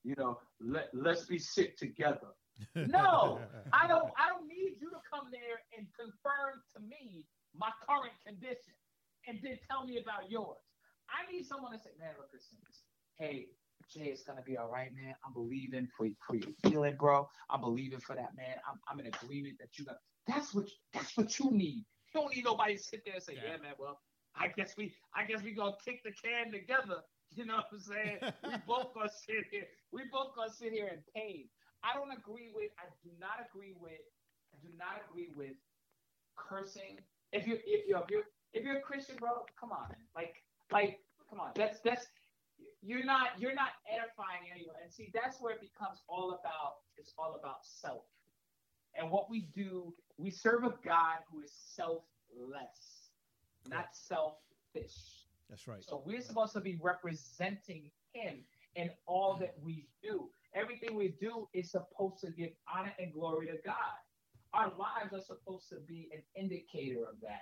You 0.04 0.16
know, 0.18 0.40
let 0.60 0.90
let's 0.94 1.26
be 1.26 1.40
sick 1.40 1.78
together." 1.78 2.34
no, 2.76 3.40
I 3.74 3.88
don't. 3.88 4.12
I 4.18 4.30
don't 4.30 4.48
need 4.48 4.78
you 4.80 4.90
to 4.90 5.02
come 5.10 5.28
there 5.32 5.64
and 5.78 5.88
confirm 5.98 6.62
to 6.76 6.82
me 6.82 7.26
my 7.56 7.70
current 7.88 8.14
condition 8.26 8.78
and 9.28 9.40
then 9.42 9.58
tell 9.70 9.86
me 9.86 9.98
about 9.98 10.30
yours. 10.30 10.62
I 11.10 11.30
need 11.32 11.46
someone 11.46 11.72
to 11.74 11.80
say, 11.80 11.92
"Man, 12.00 12.14
look, 12.18 12.30
listen, 12.34 12.58
hey, 13.18 13.48
Jae, 13.92 14.08
it's 14.08 14.24
gonna 14.24 14.42
be 14.42 14.58
all 14.58 14.70
right, 14.70 14.92
man. 14.94 15.16
I'm 15.26 15.34
believing 15.34 15.88
for 15.96 16.08
for 16.26 16.36
your 16.36 16.50
healing, 16.64 16.96
bro. 16.98 17.28
I'm 17.50 17.62
believing 17.62 18.00
for 18.00 18.16
that, 18.16 18.36
man. 18.36 18.56
I'm, 18.70 18.80
I'm 18.88 19.00
in 19.00 19.08
agreement 19.08 19.58
that 19.60 19.78
you 19.78 19.86
got. 19.86 19.98
That's 20.28 20.54
what 20.54 20.70
that's 20.94 21.16
what 21.18 21.38
you 21.40 21.52
need. 21.52 21.86
You 22.14 22.22
don't 22.22 22.36
need 22.36 22.46
nobody 22.46 22.78
to 22.78 22.84
sit 22.84 23.02
there 23.06 23.16
and 23.16 23.24
say, 23.24 23.34
yeah. 23.36 23.54
yeah, 23.54 23.58
man, 23.58 23.74
well, 23.78 24.00
I 24.36 24.48
guess 24.48 24.76
we 24.78 24.94
I 25.16 25.26
guess 25.26 25.44
we 25.44 25.54
gonna 25.54 25.76
kick 25.84 26.02
the 26.04 26.12
can 26.12 26.52
together. 26.52 27.02
You 27.38 27.46
know 27.46 27.56
what 27.56 27.74
I'm 27.74 27.80
saying? 27.80 28.18
we 28.44 28.54
both 28.68 28.94
gonna 28.94 29.10
sit 29.10 29.46
here. 29.50 29.66
We 29.92 30.04
both 30.12 30.36
gonna 30.36 30.54
sit 30.54 30.72
here 30.72 30.88
in 30.88 31.00
pain. 31.16 31.50
I 31.84 31.98
don't 31.98 32.12
agree 32.12 32.52
with 32.54 32.70
I 32.78 32.86
do 33.04 33.10
not 33.20 33.42
agree 33.42 33.74
with 33.80 34.02
I 34.54 34.58
do 34.62 34.70
not 34.78 35.02
agree 35.10 35.30
with 35.36 35.58
cursing. 36.38 37.00
If 37.32 37.48
you 37.48 37.58
if 37.66 37.88
you're 37.88 38.00
if 38.00 38.10
you're 38.10 38.24
if 38.54 38.64
you're 38.64 38.78
a 38.78 38.82
Christian, 38.82 39.16
bro, 39.20 39.46
come 39.60 39.72
on. 39.72 39.96
Like 40.16 40.44
like 40.72 41.00
come 41.30 41.40
on. 41.40 41.52
That's 41.56 41.80
that's 41.82 42.06
you're 42.82 43.04
not 43.04 43.30
you're 43.40 43.56
not 43.56 43.72
edifying 43.90 44.46
anyone. 44.54 44.76
And 44.84 44.92
see, 44.92 45.10
that's 45.14 45.42
where 45.42 45.54
it 45.54 45.62
becomes 45.62 46.04
all 46.08 46.32
about 46.40 46.86
it's 46.98 47.14
all 47.18 47.40
about 47.40 47.66
self. 47.66 48.04
And 48.96 49.10
what 49.10 49.30
we 49.30 49.50
do, 49.56 49.94
we 50.18 50.30
serve 50.30 50.64
a 50.66 50.74
God 50.86 51.26
who 51.32 51.42
is 51.42 51.52
selfless, 51.76 53.10
not 53.68 53.88
selfish. 53.94 55.23
That's 55.50 55.68
right. 55.68 55.84
So 55.84 56.04
we're 56.06 56.22
supposed 56.22 56.54
to 56.54 56.62
be 56.62 56.80
representing 56.82 57.92
Him 58.14 58.46
in 58.76 58.90
all 59.06 59.36
that 59.40 59.56
we 59.62 59.88
do. 60.02 60.30
Everything 60.56 60.96
we 60.96 61.16
do 61.20 61.48
is 61.54 61.72
supposed 61.72 62.20
to 62.22 62.32
give 62.32 62.52
honor 62.74 62.94
and 63.00 63.12
glory 63.14 63.48
to 63.48 63.58
God. 63.66 63.76
Our 64.54 64.72
lives 64.78 65.14
are 65.14 65.22
supposed 65.22 65.68
to 65.70 65.78
be 65.88 66.10
an 66.14 66.22
indicator 66.36 67.04
of 67.06 67.20
that. 67.22 67.42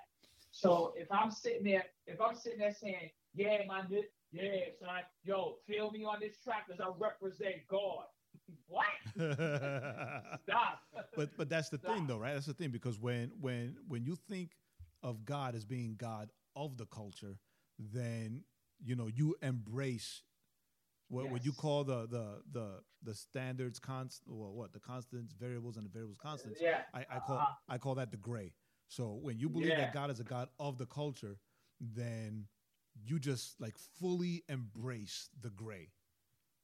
So 0.52 0.94
if 0.98 1.08
I'm 1.12 1.32
sitting 1.32 1.64
there, 1.64 1.86
if 2.08 2.20
I'm 2.22 2.36
sitting 2.36 2.60
there 2.60 2.74
saying, 2.74 3.12
"Yeah, 3.34 3.66
my 3.68 3.86
dude, 3.86 4.06
yeah, 4.32 4.72
son, 4.80 5.02
yo, 5.24 5.58
feel 5.68 5.92
me 5.92 6.04
on 6.04 6.20
this 6.20 6.38
track 6.44 6.68
because 6.68 6.82
I 6.82 6.90
represent 6.98 7.56
God," 7.70 8.06
what? 8.68 8.86
Stop. 10.44 10.82
But 11.16 11.38
but 11.38 11.50
that's 11.50 11.70
the 11.70 11.78
Stop. 11.78 11.96
thing 11.96 12.08
though, 12.08 12.18
right? 12.18 12.34
That's 12.34 12.46
the 12.46 12.54
thing 12.54 12.70
because 12.72 13.00
when 13.00 13.32
when 13.40 13.78
when 13.88 14.04
you 14.06 14.16
think 14.16 14.52
of 15.04 15.26
God 15.26 15.56
as 15.56 15.66
being 15.66 15.96
God 15.98 16.32
of 16.56 16.78
the 16.78 16.86
culture, 16.86 17.38
then 17.94 18.44
you 18.84 18.96
know 18.96 19.08
you 19.08 19.36
embrace 19.42 20.24
What 21.10 21.30
what 21.30 21.46
you 21.46 21.54
call 21.54 21.84
the 21.84 22.08
the 22.08 22.42
the 22.52 22.84
the 23.04 23.14
standards 23.16 23.80
const 23.80 24.24
well 24.28 24.54
what 24.54 24.74
the 24.74 24.80
constants 24.80 25.34
variables 25.34 25.78
and 25.78 25.86
the 25.86 25.90
variables 25.90 26.18
constants. 26.20 26.62
Yeah. 26.62 26.84
I, 26.94 27.06
I 27.10 27.20
call 27.20 27.38
Uh-huh. 27.38 27.56
I 27.70 27.78
call 27.80 27.96
that 27.96 28.12
the 28.12 28.18
gray. 28.18 28.54
So 28.88 29.16
when 29.22 29.40
you 29.40 29.50
believe 29.50 29.72
Yeah. 29.72 29.82
that 29.86 29.94
God 29.94 30.10
is 30.12 30.20
a 30.20 30.24
God 30.24 30.50
of 30.60 30.78
the 30.78 30.86
culture, 30.88 31.40
then 31.80 32.48
you 32.96 33.20
just 33.20 33.60
like 33.62 33.78
fully 33.78 34.44
embrace 34.50 35.30
the 35.42 35.50
gray, 35.52 35.92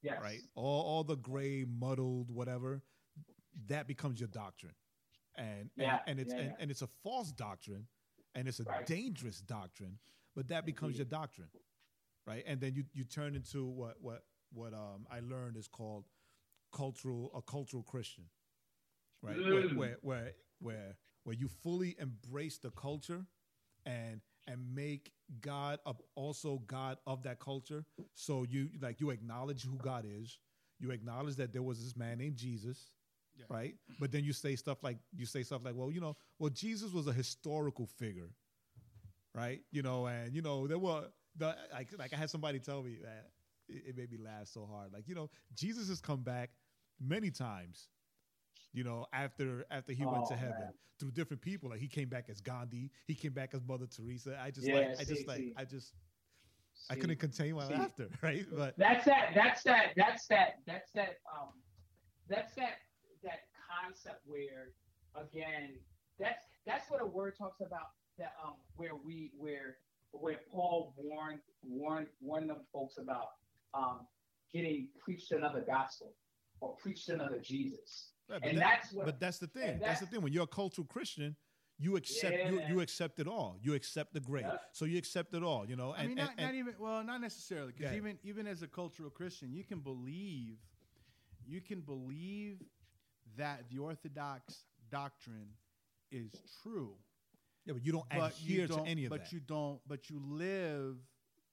Yes. 0.01 0.19
right? 0.21 0.41
All 0.55 0.83
all 0.83 1.03
the 1.03 1.17
gray, 1.17 1.65
muddled, 1.65 2.31
whatever, 2.31 2.83
that 3.67 3.87
becomes 3.87 4.19
your 4.19 4.29
doctrine, 4.29 4.75
and 5.35 5.71
Yeah, 5.75 5.91
and, 5.93 6.01
and 6.07 6.19
it's 6.19 6.33
yeah, 6.33 6.41
and, 6.41 6.55
and 6.59 6.71
it's 6.71 6.81
a 6.83 6.87
false 7.03 7.31
doctrine, 7.31 7.87
and 8.35 8.47
it's 8.47 8.59
a 8.59 8.63
Right. 8.65 8.85
dangerous 8.85 9.41
doctrine, 9.41 9.99
but 10.37 10.47
that 10.49 10.65
becomes 10.67 10.95
your 10.97 11.05
doctrine, 11.05 11.49
right? 12.27 12.43
And 12.47 12.61
then 12.61 12.73
you 12.75 12.85
you 12.93 13.03
turn 13.03 13.35
into 13.35 13.65
what 13.65 13.95
what 13.99 14.23
what 14.53 14.73
um 14.73 15.07
I 15.11 15.19
learned 15.19 15.57
is 15.57 15.67
called 15.67 16.05
cultural 16.71 17.31
a 17.35 17.41
cultural 17.41 17.83
Christian, 17.83 18.25
right? 19.23 19.35
Where, 19.37 19.63
Mm. 19.63 19.75
where 19.77 19.97
where 20.01 20.31
where 20.59 20.97
where 21.23 21.35
you 21.35 21.47
fully 21.47 21.95
embrace 21.99 22.59
the 22.59 22.69
culture 22.69 23.25
and 23.85 24.21
and 24.45 24.75
make 24.75 25.11
God 25.41 25.79
a, 25.85 25.93
also 26.15 26.59
God 26.67 26.99
of 27.07 27.23
that 27.23 27.39
culture. 27.39 27.83
So 28.13 28.43
you 28.47 28.69
like 28.79 29.01
you 29.01 29.09
acknowledge 29.09 29.63
who 29.65 29.75
God 29.77 30.05
is. 30.07 30.37
You 30.79 30.91
acknowledge 30.91 31.35
that 31.37 31.51
there 31.51 31.63
was 31.63 31.83
this 31.83 31.97
man 31.97 32.19
named 32.19 32.37
Jesus, 32.37 32.91
Yeah. 33.35 33.45
right? 33.49 33.75
But 33.99 34.11
then 34.11 34.23
you 34.23 34.33
say 34.33 34.55
stuff 34.55 34.83
like 34.83 34.99
you 35.15 35.25
say 35.25 35.41
stuff 35.41 35.65
like, 35.65 35.73
well, 35.75 35.91
you 35.91 35.99
know, 35.99 36.15
well 36.37 36.51
Jesus 36.51 36.93
was 36.93 37.07
a 37.07 37.13
historical 37.13 37.87
figure, 37.87 38.29
right? 39.37 39.61
You 39.71 39.83
know, 39.83 40.07
and 40.07 40.33
you 40.35 40.41
know 40.41 40.67
there 40.67 40.79
were 40.79 41.05
the 41.37 41.55
like 41.73 41.89
like 41.99 42.13
I 42.13 42.17
had 42.17 42.31
somebody 42.31 42.59
tell 42.59 42.83
me 42.83 42.99
that 43.03 43.31
it, 43.69 43.89
it 43.89 43.97
made 43.97 44.11
me 44.11 44.17
laugh 44.17 44.47
so 44.47 44.65
hard. 44.65 44.93
Like 44.93 45.07
you 45.07 45.15
know, 45.15 45.29
Jesus 45.55 45.89
has 45.89 46.01
come 46.01 46.23
back 46.23 46.51
many 47.01 47.31
times. 47.31 47.89
You 48.73 48.83
know, 48.83 49.07
after 49.13 49.65
after 49.71 49.93
he 49.93 50.05
went 50.05 50.25
to 50.27 50.35
Oh, 50.35 50.37
heaven 50.37 50.55
man. 50.59 50.73
through 50.99 51.11
different 51.11 51.41
people, 51.41 51.69
like 51.69 51.79
he 51.79 51.87
came 51.87 52.09
back 52.09 52.29
as 52.29 52.41
Gandhi, 52.41 52.91
he 53.07 53.15
came 53.15 53.33
back 53.33 53.53
as 53.55 53.63
Mother 53.67 53.87
Teresa. 53.87 54.39
I 54.41 54.51
just 54.51 54.67
Yeah, 54.67 54.73
like, 54.73 54.89
I 54.99 55.05
see, 55.05 55.15
just 55.15 55.27
like, 55.27 55.37
see. 55.37 55.53
I 55.55 55.65
just, 55.65 55.93
I 56.89 56.95
couldn't 56.95 57.19
contain 57.19 57.55
my 57.55 57.67
see. 57.67 57.73
laughter, 57.73 58.09
right? 58.23 58.45
But 58.51 58.77
That's 58.77 59.05
that. 59.05 59.31
That's 59.35 59.63
that. 59.63 59.93
That's 59.95 60.27
that. 60.27 60.59
That's 60.65 60.91
that. 60.93 61.17
Um, 61.33 61.63
that's 62.29 62.55
that. 62.55 62.79
That 63.23 63.39
concept 63.69 64.21
where, 64.25 64.73
again, 65.15 65.79
that's 66.19 66.43
that's 66.65 66.89
what 66.89 67.01
a 67.01 67.05
word 67.05 67.35
talks 67.37 67.61
about. 67.61 67.96
That 68.17 68.33
um, 68.43 68.53
where 68.75 68.95
we 68.95 69.31
where 69.37 69.77
where 70.11 70.39
Paul 70.51 70.93
warned 70.97 71.39
warned 71.63 72.07
warned 72.21 72.49
them 72.49 72.61
folks 72.73 72.97
about 72.97 73.27
um, 73.73 74.07
getting 74.51 74.87
preached 75.03 75.31
another 75.31 75.61
gospel 75.67 76.13
or 76.61 76.75
preached 76.77 77.09
another 77.09 77.39
Jesus. 77.39 78.11
Right, 78.29 78.41
but 78.41 78.49
And 78.49 78.57
that- 78.57 78.79
that's 78.81 78.93
what- 78.93 79.05
But 79.05 79.19
that's 79.19 79.37
the 79.37 79.47
thing. 79.47 79.69
and 79.69 79.81
That's 79.81 79.99
the 79.99 80.05
thing. 80.07 80.21
When 80.21 80.33
you're 80.33 80.43
a 80.45 80.47
cultural 80.47 80.87
Christian, 80.87 81.35
you 81.77 81.95
accept 81.95 82.35
Yeah, 82.35 82.49
you, 82.49 82.61
you 82.67 82.79
accept 82.81 83.19
it 83.19 83.27
all. 83.27 83.57
You 83.61 83.73
accept 83.75 84.13
the 84.13 84.19
great. 84.19 84.45
Yeah. 84.45 84.57
So 84.73 84.85
you 84.85 84.97
accept 84.97 85.33
it 85.35 85.43
all. 85.43 85.69
You 85.69 85.75
know. 85.75 85.93
And, 85.93 86.01
I 86.01 86.07
mean, 86.07 86.17
and- 86.17 86.27
not, 86.27 86.33
and- 86.37 86.47
not 86.47 86.55
even 86.55 86.73
well, 86.79 87.03
not 87.03 87.21
necessarily, 87.21 87.71
because 87.73 87.91
Yeah. 87.91 87.97
even 87.97 88.17
even 88.23 88.47
as 88.47 88.63
a 88.63 88.67
cultural 88.67 89.11
Christian, 89.11 89.53
you 89.53 89.63
can 89.63 89.79
believe, 89.81 90.57
you 91.45 91.61
can 91.61 91.81
believe 91.81 92.63
that 93.35 93.69
the 93.69 93.77
Orthodox 93.77 94.65
doctrine 94.89 95.49
is 96.11 96.31
true, 96.63 96.95
yeah, 97.67 97.73
but 97.73 97.85
you 97.85 97.91
don't 97.91 98.09
but 98.09 98.31
adhere 98.31 98.61
you 98.61 98.67
don't, 98.67 98.85
to 98.85 98.89
any 98.89 99.05
of 99.05 99.09
but 99.09 99.19
that. 99.19 99.25
But 99.25 99.33
you 99.33 99.39
don't, 99.41 99.79
but 99.87 100.09
you 100.09 100.21
live, 100.23 100.95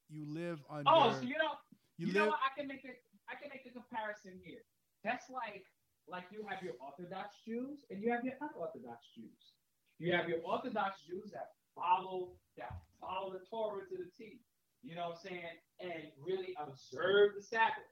you 0.08 0.24
live 0.26 0.62
under. 0.70 0.86
Oh, 0.86 1.12
so 1.12 1.22
you 1.22 1.34
know, 1.34 1.58
you 1.98 2.06
you, 2.08 2.12
know 2.12 2.30
live. 2.30 2.30
what? 2.30 2.38
I 2.46 2.58
can 2.58 2.68
make 2.68 2.84
a 2.84 2.94
I 3.26 3.34
can 3.34 3.50
make 3.50 3.66
a 3.66 3.72
comparison 3.74 4.38
here. 4.42 4.62
That's 5.02 5.28
like 5.28 5.66
like 6.06 6.24
you 6.30 6.46
have 6.48 6.62
your 6.62 6.74
Orthodox 6.78 7.36
Jews 7.44 7.84
and 7.90 8.00
you 8.00 8.12
have 8.12 8.24
your 8.24 8.34
unorthodox 8.40 9.10
Jews. 9.14 9.52
You 9.98 10.12
have 10.12 10.28
your 10.28 10.38
Orthodox 10.44 11.02
Jews 11.02 11.32
that 11.32 11.58
follow 11.74 12.30
that 12.56 12.70
follow 13.00 13.32
the 13.32 13.42
Torah 13.50 13.82
to 13.90 13.96
the 13.98 14.10
T. 14.16 14.38
You 14.84 14.94
know 14.94 15.10
what 15.10 15.18
I'm 15.24 15.30
saying? 15.34 15.56
And 15.80 16.12
really 16.22 16.54
observe 16.60 17.34
the 17.34 17.42
Sabbath. 17.42 17.90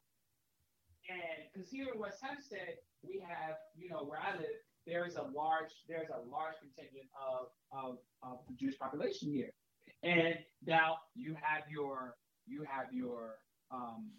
And 1.09 1.51
because 1.51 1.69
here 1.71 1.89
in 1.93 1.99
West 1.99 2.23
Hempstead, 2.23 2.79
we 3.03 3.19
have, 3.27 3.57
you 3.75 3.89
know, 3.91 4.05
where 4.05 4.21
I 4.21 4.37
live, 4.37 4.63
there 4.87 5.07
is 5.07 5.17
a 5.17 5.23
large 5.23 5.71
there's 5.89 6.09
a 6.11 6.29
large 6.31 6.55
contingent 6.61 7.09
of 7.17 7.49
of, 7.73 7.99
of 8.23 8.39
the 8.49 8.55
Jewish 8.55 8.79
population 8.79 9.31
here. 9.33 9.51
And 10.03 10.35
now 10.67 10.97
you 11.15 11.35
have 11.41 11.63
your 11.71 12.17
you 12.47 12.65
have 12.69 12.93
your 12.93 13.37
um, 13.71 14.11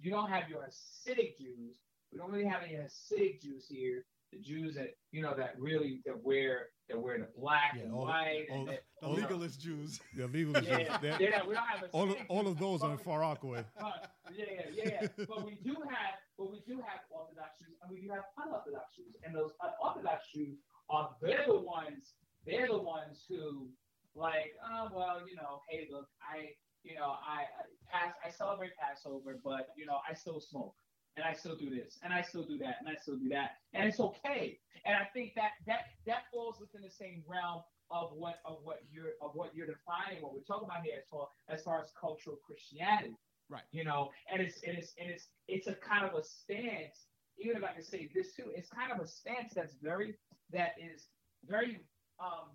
you 0.00 0.10
don't 0.10 0.30
have 0.30 0.48
your 0.48 0.60
Hasidic 0.60 1.36
Jews. 1.38 1.78
We 2.12 2.18
don't 2.18 2.30
really 2.30 2.46
have 2.46 2.62
any 2.62 2.74
Hasidic 2.74 3.40
Jews 3.42 3.66
here. 3.68 4.04
The 4.32 4.38
Jews 4.38 4.74
that 4.76 4.94
you 5.10 5.20
know 5.22 5.34
that 5.36 5.54
really 5.58 6.00
that 6.06 6.22
wear 6.24 6.68
that 6.88 6.98
wear 7.00 7.18
the 7.18 7.28
black 7.38 7.72
Yeah, 7.76 7.82
and 7.82 7.92
all 7.92 8.06
white 8.06 8.46
all 8.50 8.58
and 8.60 8.68
the- 8.68 8.72
that- 8.72 8.82
the 9.00 9.06
all 9.06 9.14
the- 9.14 9.20
legalist 9.22 9.60
Jews. 9.60 10.00
The 10.16 10.26
legal 10.28 10.62
yeah, 10.62 10.78
yeah, 10.78 10.98
They're- 10.98 11.16
yeah, 11.20 11.40
we 11.46 11.54
don't 11.54 11.66
have 11.66 11.88
all 11.92 12.10
of, 12.10 12.16
all 12.28 12.46
of 12.48 12.58
those 12.58 12.82
are 12.82 12.92
in 12.92 12.98
Far 12.98 13.20
Rockaway. 13.20 13.64
but, 13.78 14.10
yeah, 14.34 14.44
yeah, 14.72 14.88
yeah. 15.02 15.24
but 15.28 15.44
we 15.44 15.58
do 15.62 15.74
have, 15.74 16.14
but 16.42 16.50
we 16.50 16.58
do 16.66 16.82
have 16.82 17.06
Orthodox 17.06 17.62
Jews, 17.62 17.78
and 17.78 17.86
we 17.86 18.02
do 18.02 18.10
have 18.10 18.26
unorthodox 18.34 18.98
Jews, 18.98 19.14
and 19.22 19.30
those 19.30 19.54
unorthodox 19.62 20.26
Jews 20.34 20.58
are 20.90 21.14
they're 21.22 21.46
the 21.46 21.62
ones, 21.62 22.18
they're 22.44 22.66
the 22.66 22.82
ones 22.82 23.22
who, 23.30 23.70
like, 24.18 24.58
oh 24.58 24.90
well, 24.90 25.22
you 25.22 25.36
know, 25.36 25.62
hey, 25.70 25.86
look, 25.86 26.10
I, 26.18 26.50
you 26.82 26.98
know, 26.98 27.14
I, 27.22 27.46
I 27.46 27.62
pass, 27.86 28.14
I 28.26 28.30
celebrate 28.34 28.72
Passover, 28.74 29.38
but 29.44 29.70
you 29.78 29.86
know, 29.86 30.02
I 30.02 30.14
still 30.14 30.40
smoke, 30.40 30.74
and 31.16 31.24
I 31.24 31.32
still 31.32 31.54
do 31.54 31.70
this, 31.70 32.02
and 32.02 32.12
I 32.12 32.22
still 32.22 32.42
do 32.42 32.58
that, 32.58 32.82
and 32.82 32.90
I 32.90 32.98
still 33.00 33.16
do 33.16 33.28
that, 33.28 33.62
and 33.72 33.86
it's 33.86 34.00
okay. 34.00 34.58
And 34.84 34.96
I 34.96 35.06
think 35.14 35.34
that 35.36 35.62
that 35.70 35.94
that 36.10 36.26
falls 36.34 36.58
within 36.58 36.82
the 36.82 36.90
same 36.90 37.22
realm 37.24 37.62
of 37.92 38.10
what 38.18 38.42
of 38.44 38.58
what 38.64 38.82
you're 38.90 39.14
of 39.22 39.30
what 39.38 39.54
you're 39.54 39.70
defining, 39.70 40.26
what 40.26 40.34
we're 40.34 40.42
talking 40.42 40.66
about 40.66 40.82
here 40.82 40.98
as 40.98 41.06
far 41.06 41.28
as 41.48 41.62
far 41.62 41.80
as 41.80 41.92
cultural 41.94 42.34
Christianity 42.44 43.14
Right. 43.52 43.62
you 43.70 43.84
know, 43.84 44.10
and 44.32 44.40
it's 44.40 44.62
and 44.66 44.78
it's 44.78 44.94
and 44.98 45.10
it's 45.10 45.28
it's 45.46 45.66
a 45.66 45.74
kind 45.74 46.06
of 46.06 46.14
a 46.18 46.22
stance. 46.24 47.06
Even 47.38 47.58
if 47.58 47.64
I 47.64 47.74
can 47.74 47.84
say 47.84 48.10
this 48.14 48.34
too, 48.34 48.50
it's 48.54 48.70
kind 48.70 48.90
of 48.92 49.00
a 49.00 49.06
stance 49.06 49.52
that's 49.54 49.74
very 49.82 50.16
that 50.52 50.72
is 50.80 51.08
very 51.46 51.80
um 52.18 52.48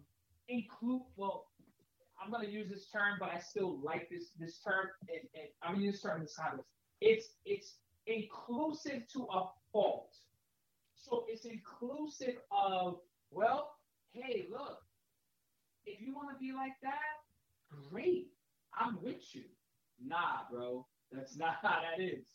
include. 0.48 1.04
Well, 1.16 1.46
I'm 2.20 2.32
to 2.34 2.50
use 2.50 2.70
this 2.70 2.90
term, 2.90 3.18
but 3.20 3.30
I 3.30 3.40
still 3.40 3.80
like 3.84 4.10
this 4.10 4.32
this 4.40 4.60
term. 4.60 4.88
And, 5.08 5.28
it, 5.34 5.54
I'm 5.62 5.76
to 5.76 5.82
use 5.82 5.96
this 5.96 6.02
term 6.02 6.22
this 6.22 6.36
time. 6.36 6.62
It's 7.00 7.30
it's 7.46 7.76
inclusive 8.08 9.04
to 9.14 9.28
a 9.32 9.50
fault. 9.72 10.16
So 10.96 11.26
it's 11.30 11.46
inclusive 11.46 12.38
of 12.52 13.00
well, 13.30 13.74
hey, 14.14 14.48
look, 14.52 14.80
if 15.86 16.02
you 16.02 16.16
want 16.16 16.30
to 16.36 16.40
be 16.40 16.54
like 16.54 16.74
that, 16.82 17.22
great, 17.92 18.30
I'm 18.74 19.02
with 19.04 19.36
you. 19.36 19.44
Nah, 20.04 20.50
bro, 20.52 20.86
that's 21.12 21.38
not 21.38 21.58
how 21.62 21.80
that 21.82 22.02
is. 22.04 22.26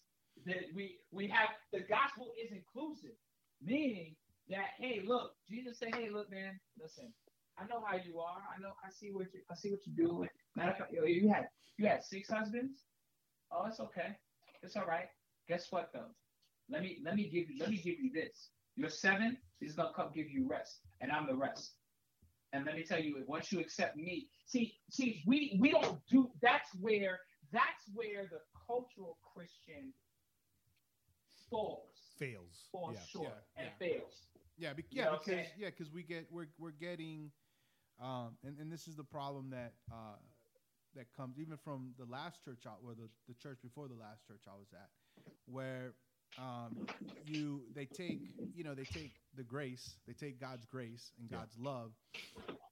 That 0.47 0.65
we 0.75 0.97
we 1.11 1.29
have 1.29 1.51
the 1.73 1.81
gospel 1.81 2.33
is 2.43 2.53
inclusive, 2.53 3.17
meaning 3.63 4.17
that 4.49 4.71
hey, 4.79 5.03
look, 5.07 5.33
Jesus 5.49 5.79
said, 5.79 5.95
hey, 5.95 6.09
look, 6.11 6.31
man, 6.31 6.59
listen, 6.81 7.13
I 7.59 7.67
know 7.67 7.83
how 7.87 7.97
you 7.97 8.19
are. 8.21 8.39
I 8.55 8.61
know, 8.61 8.73
I 8.85 8.91
see 8.91 9.11
what 9.13 9.27
you, 9.35 9.41
I 9.51 9.55
see 9.55 9.71
what 9.71 9.81
you're 9.87 10.07
doing. 10.09 10.29
Matter 10.57 10.73
of 10.73 10.79
fact, 10.79 10.93
yo, 10.93 11.05
you 11.05 11.29
had 11.29 11.47
you 11.77 11.87
had 11.87 12.03
six 12.03 12.31
husbands. 12.31 12.85
Oh, 13.53 13.67
it's 13.67 13.81
okay, 13.81 14.17
it's 14.63 14.77
all 14.77 14.87
right. 14.87 15.09
Guess 15.49 15.67
what 15.71 15.91
though? 15.93 16.11
Let 16.71 16.83
me 16.83 16.99
let 17.05 17.15
me 17.15 17.25
give 17.25 17.51
you 17.51 17.57
let 17.61 17.71
me 17.71 17.77
give 17.77 18.01
you 18.01 18.11
this. 18.13 18.49
You're 18.77 18.89
seven. 18.89 19.37
He's 19.61 19.75
gonna 19.75 19.93
come 19.95 20.11
give 20.15 20.31
you 20.31 20.49
rest, 20.49 20.81
and 21.01 21.13
I'm 21.13 21.27
the 21.27 21.37
rest. 21.37 21.73
And 22.53 22.67
let 22.67 22.77
me 22.77 22.83
tell 22.85 23.01
you, 23.01 23.23
once 23.27 23.51
you 23.51 23.61
accept 23.61 23.97
me, 23.97 24.29
see, 24.47 24.75
see, 24.91 25.23
we 25.27 25.57
we 25.61 25.71
don't 25.71 25.99
do. 26.11 26.31
That's 26.43 26.69
where 26.81 27.21
that's 27.53 27.85
where 27.95 28.27
the 28.31 28.41
cultural 28.67 29.19
Christian 29.35 29.93
falls, 31.51 32.15
Fails. 32.19 32.69
falls 32.71 32.97
Yeah. 32.97 33.05
short, 33.05 33.29
Yeah, 33.57 33.63
and 33.63 33.67
yeah. 33.81 33.89
fails. 33.89 34.27
Yeah, 34.59 34.73
be, 34.75 34.85
You 34.91 34.99
yeah, 34.99 35.05
know 35.07 35.13
because 35.13 35.27
saying? 35.27 35.47
yeah, 35.59 35.71
because 35.71 35.91
we 35.93 36.03
get 36.03 36.27
we're 36.31 36.49
we're 36.59 36.71
getting, 36.73 37.31
um, 38.01 38.37
and, 38.45 38.59
and 38.59 38.71
this 38.71 38.87
is 38.87 38.97
the 38.97 39.05
problem 39.05 39.51
that 39.51 39.73
uh, 39.91 40.17
that 40.95 41.13
comes 41.17 41.39
even 41.39 41.57
from 41.57 41.95
the 41.99 42.05
last 42.05 42.45
church 42.45 42.67
out, 42.67 42.79
or 42.85 42.95
the, 42.95 43.09
the 43.29 43.35
church 43.35 43.59
before 43.63 43.89
the 43.89 43.95
last 43.95 44.27
church 44.27 44.43
I 44.47 44.57
was 44.57 44.73
at, 44.73 44.91
where 45.47 45.95
um, 46.39 46.83
you 47.25 47.63
they 47.75 47.87
take 47.87 48.21
you 48.55 48.63
know 48.65 48.75
they 48.75 48.85
take 48.85 49.13
the 49.35 49.43
grace, 49.43 49.97
they 50.07 50.13
take 50.13 50.39
God's 50.41 50.67
grace 50.67 51.13
and 51.19 51.31
Yeah. 51.31 51.39
God's 51.39 51.59
love, 51.59 51.93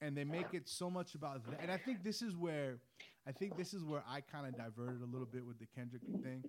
and 0.01 0.16
they 0.16 0.24
make 0.24 0.53
it 0.53 0.68
so 0.68 0.91
much 0.91 1.14
about 1.14 1.45
that. 1.51 1.61
And 1.62 1.70
I 1.70 1.78
think 1.78 2.05
this 2.05 2.22
is 2.22 2.37
where 2.37 2.78
I 3.26 3.32
think 3.32 3.56
this 3.56 3.74
is 3.74 3.84
where 3.84 4.02
I 4.08 4.20
kind 4.20 4.46
of 4.46 4.56
diverted 4.56 5.02
a 5.02 5.06
little 5.06 5.26
bit 5.26 5.44
with 5.46 5.58
the 5.58 5.66
Kendrick 5.66 6.02
thing. 6.22 6.44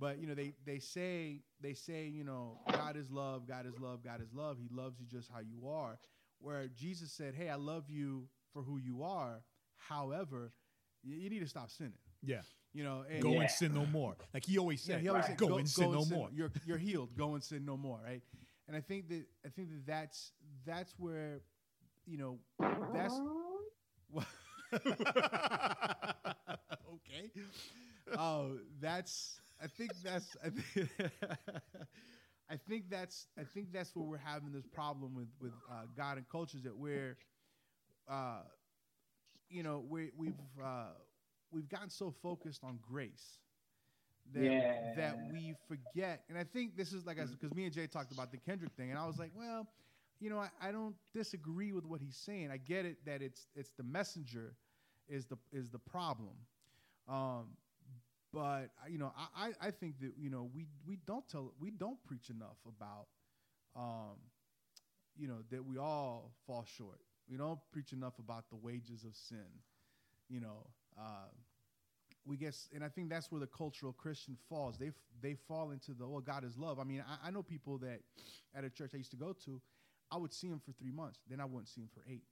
But 0.00 0.18
you 0.18 0.26
know, 0.26 0.34
they 0.34 0.54
they 0.66 0.78
say 0.78 1.40
they 1.60 1.74
say 1.74 2.06
you 2.06 2.24
know 2.24 2.58
God 2.72 2.96
is 2.96 3.10
love, 3.10 3.46
God 3.46 3.66
is 3.66 3.78
love, 3.78 4.02
God 4.02 4.20
is 4.20 4.32
love. 4.32 4.58
He 4.58 4.68
loves 4.74 4.98
you 4.98 5.06
just 5.06 5.30
how 5.32 5.40
you 5.40 5.68
are. 5.68 5.98
Where 6.40 6.66
Jesus 6.68 7.12
said, 7.12 7.34
"Hey, 7.34 7.48
I 7.48 7.54
love 7.56 7.84
you 7.88 8.28
for 8.52 8.62
who 8.62 8.78
you 8.78 9.02
are. 9.02 9.42
However, 9.76 10.52
you, 11.02 11.16
you 11.16 11.30
need 11.30 11.40
to 11.40 11.48
stop 11.48 11.70
sinning." 11.70 11.98
Yeah. 12.22 12.40
You 12.72 12.82
know, 12.82 13.04
and 13.08 13.22
Go 13.22 13.32
Yeah. 13.34 13.42
and 13.42 13.50
sin 13.50 13.72
no 13.72 13.86
more. 13.86 14.16
Like 14.32 14.44
he 14.44 14.58
always 14.58 14.86
yeah, 14.86 14.94
said, 14.96 15.02
he 15.02 15.08
always 15.08 15.22
right. 15.28 15.38
said, 15.38 15.48
go, 15.48 15.58
and 15.58 15.68
sin 15.68 15.92
no 15.92 16.04
more. 16.06 16.28
You're 16.32 16.50
you're 16.66 16.78
healed. 16.78 17.16
Go 17.16 17.34
and 17.34 17.42
sin 17.42 17.64
no 17.64 17.76
more, 17.76 18.00
right? 18.04 18.22
And 18.66 18.76
I 18.76 18.80
think 18.80 19.08
that 19.10 19.24
I 19.46 19.48
think 19.50 19.68
that 19.70 19.86
that's 19.86 20.32
that's 20.66 20.92
where, 20.98 21.42
you 22.04 22.18
know, 22.18 22.38
that's 22.92 23.14
okay. 26.94 27.30
Oh, 28.16 28.58
that's. 28.80 29.40
I 29.62 29.66
think 29.66 29.92
that's. 30.02 30.36
I 30.44 30.50
think, 30.50 30.88
I 32.50 32.56
think 32.56 32.90
that's. 32.90 33.26
I 33.38 33.44
think 33.44 33.72
that's 33.72 33.94
where 33.94 34.04
we're 34.04 34.18
having 34.18 34.52
this 34.52 34.66
problem 34.66 35.14
with 35.14 35.28
with 35.40 35.52
uh, 35.70 35.86
God 35.96 36.18
and 36.18 36.28
cultures 36.28 36.62
that 36.64 36.76
we're, 36.76 37.16
uh, 38.08 38.42
you 39.48 39.62
know, 39.62 39.84
we 39.88 40.10
we've 40.16 40.34
uh, 40.62 40.92
we've 41.50 41.68
gotten 41.68 41.90
so 41.90 42.10
focused 42.22 42.62
on 42.64 42.78
grace 42.82 43.38
that 44.32 44.42
Yeah. 44.42 44.94
that 44.96 45.16
we 45.30 45.54
forget. 45.68 46.24
And 46.28 46.38
I 46.38 46.44
think 46.44 46.76
this 46.76 46.92
is 46.92 47.06
like 47.06 47.18
I 47.18 47.24
because 47.26 47.54
me 47.54 47.64
and 47.64 47.74
Jae 47.74 47.90
talked 47.90 48.12
about 48.12 48.30
the 48.32 48.38
Kendrick 48.38 48.72
thing, 48.76 48.90
and 48.90 48.98
I 48.98 49.06
was 49.06 49.18
like, 49.18 49.30
well, 49.34 49.66
you 50.20 50.30
know, 50.30 50.38
I, 50.38 50.48
I 50.60 50.72
don't 50.72 50.96
disagree 51.14 51.72
with 51.72 51.84
what 51.86 52.00
he's 52.00 52.16
saying. 52.16 52.50
I 52.50 52.56
get 52.58 52.84
it 52.86 52.98
that 53.06 53.22
it's 53.22 53.46
it's 53.54 53.70
the 53.76 53.84
messenger 53.84 54.56
is 55.08 55.26
the 55.26 55.36
is 55.52 55.70
the 55.70 55.78
problem. 55.78 56.34
Um, 57.08 57.56
but 58.32 58.70
you 58.88 58.98
know, 58.98 59.12
I, 59.16 59.48
I 59.48 59.68
I 59.68 59.70
think 59.70 60.00
that 60.00 60.12
you 60.18 60.30
know 60.30 60.50
we 60.54 60.66
we 60.86 60.96
don't 61.06 61.28
tell 61.28 61.52
we 61.60 61.70
don't 61.70 62.02
preach 62.04 62.30
enough 62.30 62.58
about, 62.66 63.06
um, 63.76 64.16
you 65.16 65.28
know, 65.28 65.38
that 65.50 65.64
we 65.64 65.78
all 65.78 66.32
fall 66.46 66.64
short. 66.76 67.00
We 67.30 67.36
don't 67.36 67.60
preach 67.72 67.92
enough 67.92 68.18
about 68.18 68.48
the 68.50 68.56
wages 68.56 69.04
of 69.04 69.14
sin. 69.14 69.46
You 70.28 70.40
know, 70.40 70.66
uh, 70.98 71.28
we 72.26 72.36
guess, 72.36 72.68
and 72.74 72.82
I 72.84 72.88
think 72.88 73.10
that's 73.10 73.30
where 73.30 73.40
the 73.40 73.46
cultural 73.46 73.92
Christian 73.92 74.36
falls. 74.48 74.78
They 74.78 74.88
f- 74.88 74.94
they 75.20 75.34
fall 75.34 75.70
into 75.70 75.92
the 75.92 76.06
well, 76.08 76.20
God 76.20 76.44
is 76.44 76.56
love. 76.56 76.78
I 76.78 76.84
mean, 76.84 77.04
I, 77.06 77.28
I 77.28 77.30
know 77.30 77.42
people 77.42 77.78
that 77.78 78.00
at 78.54 78.64
a 78.64 78.70
church 78.70 78.92
I 78.94 78.98
used 78.98 79.10
to 79.12 79.16
go 79.16 79.32
to, 79.44 79.60
I 80.10 80.16
would 80.16 80.32
see 80.32 80.48
them 80.48 80.60
for 80.64 80.72
three 80.72 80.92
months, 80.92 81.20
then 81.28 81.40
I 81.40 81.44
wouldn't 81.44 81.68
see 81.68 81.82
them 81.82 81.90
for 81.94 82.02
eight 82.10 82.24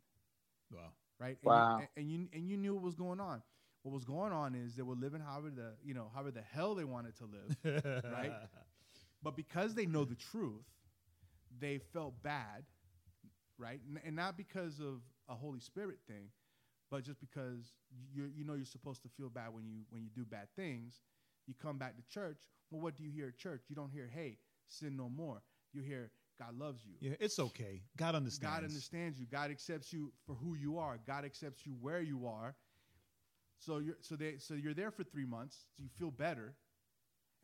Wow. 0.73 0.93
Right? 1.19 1.39
Wow. 1.43 1.45
And 1.45 1.55
you, 1.57 1.87
and 1.97 2.11
you 2.11 2.29
and 2.33 2.49
you 2.49 2.57
knew 2.57 2.75
what 2.75 2.83
was 2.83 2.95
going 2.95 3.21
on. 3.21 3.43
What 3.83 3.93
was 3.95 4.05
going 4.05 4.33
on 4.33 4.55
is 4.55 4.75
they 4.77 4.83
were 4.83 4.95
living 4.95 5.21
however 5.21 5.51
the 5.51 5.73
you 5.85 5.95
know 5.95 6.11
however 6.15 6.31
the 6.31 6.43
hell 6.43 6.75
they 6.75 6.85
wanted 6.85 7.17
to 7.19 7.25
live, 7.25 7.83
right? 8.09 8.35
But 9.23 9.37
because 9.37 9.75
they 9.75 9.87
know 9.87 10.05
the 10.05 10.15
truth, 10.17 10.65
they 11.61 11.79
felt 11.93 12.23
bad, 12.23 12.65
right? 13.59 13.81
N- 13.89 14.01
And 14.05 14.17
not 14.17 14.37
because 14.37 14.81
of 14.81 15.03
a 15.29 15.35
Holy 15.35 15.61
Spirit 15.61 15.99
thing, 16.07 16.31
but 16.91 17.05
just 17.05 17.21
because 17.21 17.75
you 18.13 18.31
you 18.35 18.45
know 18.45 18.55
you're 18.55 18.65
supposed 18.65 19.03
to 19.03 19.09
feel 19.09 19.29
bad 19.31 19.53
when 19.55 19.67
you 19.67 19.83
when 19.91 20.03
you 20.03 20.11
do 20.15 20.25
bad 20.25 20.49
things. 20.57 21.01
You 21.47 21.55
come 21.61 21.79
back 21.79 21.97
to 21.97 22.03
church. 22.13 22.39
Well, 22.71 22.81
what 22.83 22.97
do 22.97 23.03
you 23.05 23.11
hear 23.11 23.29
at 23.29 23.37
church? 23.37 23.63
You 23.69 23.77
don't 23.77 23.91
hear, 23.91 24.07
"Hey, 24.07 24.39
sin 24.69 24.97
no 24.97 25.09
more." 25.09 25.43
You 25.73 25.83
hear, 25.83 26.11
"God 26.39 26.59
loves 26.59 26.85
you." 26.85 26.95
Yeah, 27.01 27.17
it's 27.21 27.39
okay. 27.39 27.83
God 27.97 28.15
understands. 28.15 28.55
God 28.55 28.65
understands 28.65 29.21
you. 29.21 29.27
God 29.27 29.51
accepts 29.51 29.93
you 29.93 30.13
for 30.27 30.35
who 30.35 30.55
you 30.55 30.79
are. 30.79 30.99
God 31.07 31.25
accepts 31.25 31.67
you 31.67 31.75
where 31.75 32.01
you 32.01 32.27
are. 32.27 32.55
So 33.59 33.79
you're 33.79 33.99
so 34.01 34.17
they 34.17 34.39
so 34.39 34.55
you're 34.55 34.75
there 34.75 34.91
for 34.91 35.05
three 35.05 35.25
months. 35.25 35.67
So 35.77 35.83
you 35.83 35.89
feel 35.89 36.11
better, 36.11 36.57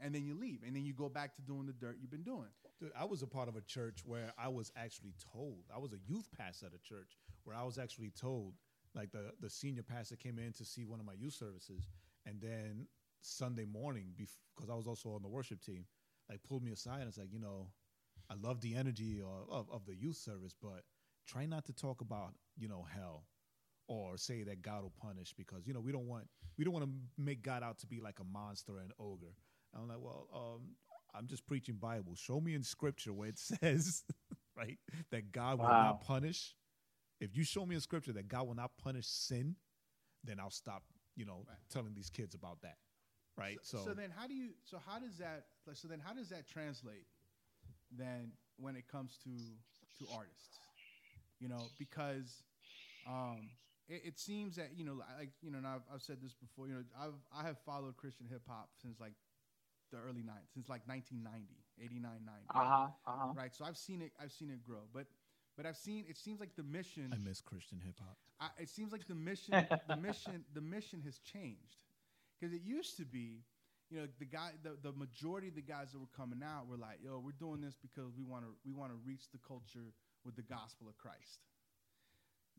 and 0.01 0.15
then 0.15 0.25
you 0.25 0.35
leave, 0.35 0.63
and 0.67 0.75
then 0.75 0.85
you 0.85 0.93
go 0.93 1.09
back 1.09 1.35
to 1.37 1.43
doing 1.43 1.67
the 1.67 1.73
dirt 1.73 1.99
you've 2.01 2.11
been 2.11 2.25
doing. 2.25 2.49
Dude, 2.81 2.93
I 2.97 3.05
was 3.05 3.23
a 3.23 3.27
part 3.27 3.49
of 3.49 3.57
a 3.57 3.61
church 3.61 4.05
where 4.05 4.33
I 4.39 4.49
was 4.49 4.73
actually 4.77 5.15
told. 5.33 5.65
I 5.75 5.79
was 5.79 5.93
a 5.93 5.99
youth 6.07 6.29
pastor 6.37 6.67
at 6.67 6.73
a 6.73 6.79
church 6.79 7.17
where 7.45 7.57
I 7.57 7.63
was 7.63 7.79
actually 7.79 8.11
told, 8.11 8.55
like 8.95 9.13
the 9.13 9.33
the 9.41 9.51
senior 9.51 9.83
pastor 9.83 10.17
came 10.17 10.39
in 10.39 10.53
to 10.55 10.65
see 10.65 10.85
one 10.85 11.01
of 11.01 11.07
my 11.07 11.15
youth 11.15 11.35
services, 11.35 11.89
and 12.27 12.41
then 12.41 12.87
Sunday 13.21 13.65
morning, 13.65 14.15
because 14.17 14.71
I 14.71 14.75
was 14.75 14.87
also 14.87 15.11
on 15.11 15.23
the 15.23 15.29
worship 15.29 15.61
team, 15.61 15.87
like 16.29 16.43
pulled 16.43 16.63
me 16.63 16.73
aside 16.73 16.99
and 16.99 17.07
was 17.07 17.19
like, 17.19 17.33
you 17.33 17.41
know, 17.41 17.69
I 18.31 18.35
love 18.35 18.61
the 18.61 18.75
energy 18.77 19.21
of, 19.23 19.51
of, 19.51 19.71
of 19.71 19.87
the 19.87 19.95
youth 19.95 20.17
service, 20.17 20.55
but 20.61 20.83
try 21.27 21.47
not 21.47 21.65
to 21.67 21.73
talk 21.73 22.01
about 22.01 22.35
you 22.59 22.69
know 22.69 22.87
hell 22.95 23.27
or 23.89 24.17
say 24.17 24.43
that 24.45 24.63
God 24.63 24.83
will 24.83 24.93
punish 25.01 25.33
because 25.37 25.67
you 25.67 25.73
know 25.75 25.81
we 25.81 25.93
don't 25.93 26.07
want 26.07 26.29
we 26.57 26.65
don't 26.65 26.75
want 26.75 26.85
to 26.87 26.93
make 27.23 27.43
God 27.43 27.63
out 27.63 27.79
to 27.79 27.87
be 27.87 28.01
like 28.01 28.19
a 28.21 28.25
monster 28.25 28.79
and 28.79 28.93
ogre. 28.99 29.35
And 29.73 29.83
I'm 29.83 29.89
like, 29.89 30.01
well, 30.01 30.29
um, 30.35 30.77
I'm 31.15 31.27
just 31.27 31.47
preaching 31.47 31.77
Bible. 31.77 32.15
Show 32.15 32.41
me 32.41 32.55
in 32.55 32.63
Scripture 32.63 33.13
where 33.13 33.29
it 33.29 33.39
says, 33.63 34.05
right, 34.57 34.79
that 35.11 35.33
God 35.33 35.59
will 35.59 35.69
Wow. 35.69 35.81
not 35.81 36.01
punish. 36.01 36.55
If 37.21 37.37
you 37.37 37.45
show 37.45 37.67
me 37.67 37.75
in 37.75 37.81
Scripture 37.81 38.13
that 38.13 38.29
God 38.29 38.47
will 38.47 38.55
not 38.55 38.73
punish 38.83 39.07
sin, 39.07 39.57
then 40.25 40.39
I'll 40.41 40.51
stop, 40.51 40.85
you 41.17 41.25
know, 41.25 41.45
Right. 41.49 41.59
telling 41.71 41.95
these 41.95 42.11
kids 42.11 42.35
about 42.35 42.61
that, 42.63 42.77
right? 43.37 43.59
So, 43.63 43.79
so 43.85 43.95
then 43.95 44.11
how 44.11 44.27
do 44.27 44.35
you 44.35 44.51
so 44.65 44.79
how 44.85 44.99
does 44.99 45.19
that 45.19 45.47
so 45.75 45.89
then 45.89 46.01
how 46.01 46.13
does 46.13 46.29
that 46.31 46.47
translate 46.49 47.07
then 47.91 48.33
when 48.57 48.77
it 48.77 48.89
comes 48.89 49.19
to 49.25 49.31
to 49.99 50.09
artists? 50.13 50.61
You 51.41 51.49
know, 51.49 51.71
because 51.79 52.45
um 53.07 53.51
it, 53.89 54.03
it 54.05 54.19
seems 54.19 54.57
that 54.57 54.71
you 54.77 54.85
know 54.85 55.01
like 55.19 55.31
you 55.43 55.51
know 55.51 55.59
and 55.59 55.67
I've, 55.67 55.83
I've 55.93 56.03
said 56.03 56.19
this 56.23 56.35
before 56.35 56.69
you 56.69 56.75
know 56.75 56.83
I've 56.99 57.19
I 57.35 57.47
have 57.47 57.59
followed 57.59 57.97
Christian 57.97 58.27
hip 58.29 58.43
hop 58.49 58.71
since 58.81 59.01
like 59.01 59.15
the 59.91 59.99
early 59.99 60.23
90s 60.23 60.53
since 60.53 60.69
like 60.69 60.87
1990 60.87 61.65
89 61.83 62.25
90 62.25 62.49
Uh-huh. 62.55 62.89
Uh-huh. 63.07 63.35
right 63.35 63.55
so 63.55 63.65
I've 63.65 63.77
seen 63.77 64.03
it 64.03 64.13
I've 64.23 64.33
seen 64.33 64.51
it 64.51 64.63
grow 64.65 64.83
but 64.93 65.07
but 65.57 65.67
I've 65.67 65.77
seen 65.77 66.05
it 66.09 66.17
seems 66.17 66.41
like 66.41 66.55
the 66.57 66.63
mission 66.63 67.19
I 67.19 67.19
miss 67.19 67.41
Christian 67.41 67.81
hip 67.81 68.01
hop. 68.01 68.19
It 68.59 68.69
seems 68.69 68.93
like 68.93 69.07
the 69.07 69.15
mission, 69.15 69.69
the 69.87 69.95
mission, 69.95 70.45
the 70.53 70.61
mission 70.61 71.01
has 71.03 71.19
changed, 71.19 71.79
because 72.39 72.55
it 72.55 72.63
used 72.63 72.97
to 72.99 73.05
be, 73.05 73.45
you 73.91 73.99
know, 74.01 74.07
the 74.19 74.27
guy, 74.27 74.51
the, 74.63 74.77
the 74.83 74.93
majority 74.93 75.49
of 75.49 75.55
the 75.55 75.63
guys 75.63 75.93
that 75.93 75.99
were 75.99 76.13
coming 76.17 76.43
out 76.45 76.69
were 76.69 76.77
like, 76.77 76.99
"Yo, 77.03 77.21
we're 77.25 77.33
doing 77.39 77.61
this 77.61 77.77
because 77.81 78.13
we 78.17 78.25
want 78.25 78.45
to, 78.45 78.51
we 78.65 78.73
want 78.73 78.93
to 78.93 78.99
reach 79.05 79.31
the 79.33 79.39
culture 79.47 79.95
with 80.25 80.37
the 80.37 80.43
gospel 80.43 80.89
of 80.89 80.97
Christ." 80.99 81.41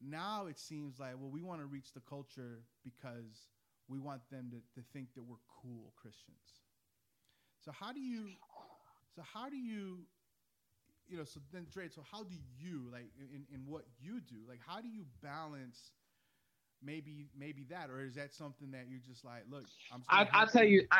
Now 0.02 0.48
it 0.48 0.58
seems 0.58 1.00
like, 1.00 1.14
well, 1.20 1.30
we 1.30 1.42
want 1.42 1.60
to 1.62 1.66
reach 1.68 1.94
the 1.94 2.02
culture 2.02 2.64
because 2.84 3.48
we 3.88 4.00
want 4.00 4.22
them 4.32 4.52
to, 4.52 4.80
to 4.80 4.86
think 4.94 5.14
that 5.16 5.24
we're 5.24 5.44
cool 5.62 5.94
Christians. 6.02 6.64
So 7.66 7.72
how 7.72 7.92
do 7.92 8.00
you, 8.00 8.30
so 9.16 9.22
how 9.34 9.50
do 9.50 9.58
you, 9.58 10.06
you 11.08 11.18
know, 11.18 11.26
so 11.26 11.42
then 11.52 11.68
Dre, 11.72 11.90
so 11.90 12.02
how 12.10 12.24
do 12.24 12.36
you 12.58 12.90
like 12.92 13.10
in, 13.20 13.44
in 13.54 13.66
what 13.68 13.84
you 14.00 14.22
do, 14.22 14.38
like 14.48 14.60
how 14.66 14.80
do 14.80 14.88
you 14.88 15.06
balance 15.22 15.92
maybe 16.82 17.28
maybe 17.38 17.66
that, 17.70 17.90
or 17.90 18.02
is 18.02 18.16
that 18.16 18.34
something 18.34 18.72
that 18.72 18.86
you're 18.90 19.02
just 19.06 19.26
like, 19.26 19.44
look, 19.50 19.66
i'm 19.92 20.04
I, 20.10 20.28
i'll 20.34 20.48
tell 20.48 20.64
you. 20.64 20.88
I, 20.92 21.00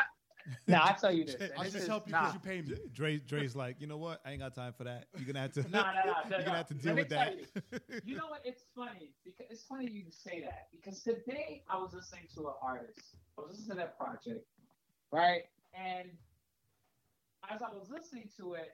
no, 0.66 0.78
I'll 0.78 0.94
tell 0.94 1.12
you 1.12 1.24
this. 1.24 1.36
I'll 1.56 1.64
this 1.64 1.72
just 1.72 1.82
is- 1.84 1.88
help 1.88 2.06
you 2.06 2.12
nah. 2.12 2.32
because 2.32 2.34
you 2.34 2.40
pay 2.40 2.62
me. 2.62 2.76
Dre, 2.92 3.18
Dre's 3.18 3.54
like, 3.56 3.80
you 3.80 3.86
know 3.86 3.98
what? 3.98 4.20
I 4.24 4.32
ain't 4.32 4.40
got 4.40 4.54
time 4.54 4.72
for 4.76 4.84
that. 4.84 5.06
You're 5.16 5.26
gonna 5.26 5.40
have 5.40 5.52
to. 5.52 5.62
No, 5.70 5.82
no, 5.82 5.82
no, 5.82 6.12
no, 6.28 6.36
You're 6.36 6.44
gonna 6.46 6.56
have 6.56 6.68
to 6.68 6.74
deal 6.74 6.94
with 6.94 7.08
that. 7.10 7.36
you. 7.38 8.00
You 8.04 8.16
know 8.16 8.26
what? 8.28 8.40
It's 8.44 8.64
funny 8.74 9.12
because 9.24 9.46
it's 9.50 9.64
funny 9.64 9.90
you 9.90 10.04
say 10.10 10.40
that 10.42 10.68
because 10.72 11.02
today 11.02 11.62
I 11.68 11.76
was 11.78 11.92
listening 11.94 12.24
to 12.34 12.48
an 12.48 12.54
artist. 12.62 13.16
I 13.38 13.42
was 13.42 13.50
listening 13.50 13.70
to 13.70 13.76
that 13.76 13.98
project, 13.98 14.46
right? 15.12 15.42
And 15.74 16.10
as 17.50 17.62
I 17.62 17.68
was 17.72 17.88
listening 17.90 18.28
to 18.38 18.54
it, 18.54 18.70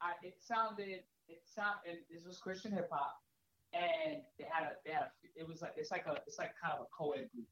I 0.00 0.12
it 0.22 0.36
sounded 0.40 1.02
it 1.28 1.42
sound 1.44 1.76
and 1.88 1.98
this 2.10 2.24
was 2.26 2.38
Christian 2.38 2.72
hip 2.72 2.88
hop, 2.90 3.16
and 3.72 4.22
they 4.38 4.44
had 4.50 4.64
a 4.64 4.70
they 4.84 4.92
had 4.92 5.02
a, 5.04 5.10
it 5.40 5.46
was 5.46 5.62
like 5.62 5.72
it's 5.76 5.90
like 5.90 6.06
a 6.06 6.16
it's 6.26 6.38
like 6.38 6.52
kind 6.62 6.74
of 6.74 6.82
a 6.82 6.88
co-ed 6.96 7.28
group, 7.34 7.46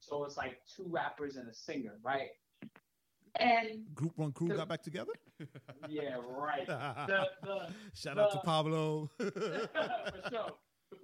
so 0.00 0.24
it's 0.24 0.36
like 0.36 0.60
two 0.74 0.86
rappers 0.88 1.36
and 1.36 1.48
a 1.48 1.54
singer, 1.54 1.98
right? 2.02 2.30
And 3.36 3.94
Group 3.94 4.12
One 4.16 4.32
Crew 4.32 4.48
The- 4.48 4.56
got 4.56 4.68
back 4.68 4.82
together. 4.82 5.12
yeah, 5.88 6.16
right. 6.28 6.66
The 6.66 7.24
the 7.42 7.68
Shout 7.94 8.18
out 8.18 8.32
to 8.32 8.38
Pablo. 8.38 9.10
for 9.18 9.30
sure. 10.30 10.50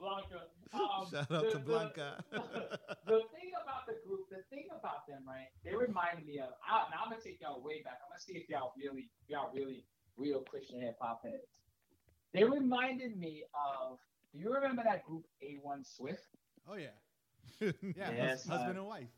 Blanca. 0.01 0.49
Um, 0.73 1.07
Shout 1.11 1.31
out 1.31 1.45
the- 1.45 1.51
to 1.53 1.59
Blanca. 1.59 2.25
the 2.33 3.21
thing 3.35 3.53
about 3.63 3.87
the 3.87 3.95
group, 4.07 4.29
the 4.31 4.43
thing 4.51 4.67
about 4.79 5.07
them, 5.07 5.23
right? 5.27 5.49
They 5.65 5.75
remind 5.75 6.25
me 6.27 6.39
of. 6.39 6.51
I, 6.69 6.85
now 6.91 7.03
I'm 7.05 7.11
gonna 7.11 7.23
take 7.23 7.41
y'all 7.41 7.63
way 7.63 7.83
back. 7.83 7.99
I'm 8.03 8.09
gonna 8.11 8.21
see 8.21 8.33
if 8.35 8.49
y'all 8.49 8.73
really, 8.77 9.11
y'all 9.29 9.51
really 9.55 9.85
real 10.17 10.41
Christian 10.41 10.81
hip 10.81 10.97
hop 11.01 11.23
heads. 11.25 11.47
They 12.33 12.45
reminded 12.45 13.17
me 13.19 13.45
of. 13.55 13.99
Do 14.33 14.41
you 14.41 14.53
remember 14.53 14.83
that 14.85 15.05
group 15.05 15.25
A1 15.45 15.87
Swift? 15.87 16.27
Oh 16.69 16.75
yeah, 16.77 16.89
yeah, 17.61 17.71
Yes, 17.95 18.47
husband 18.49 18.69
man. 18.71 18.77
and 18.79 18.87
wife. 18.87 19.09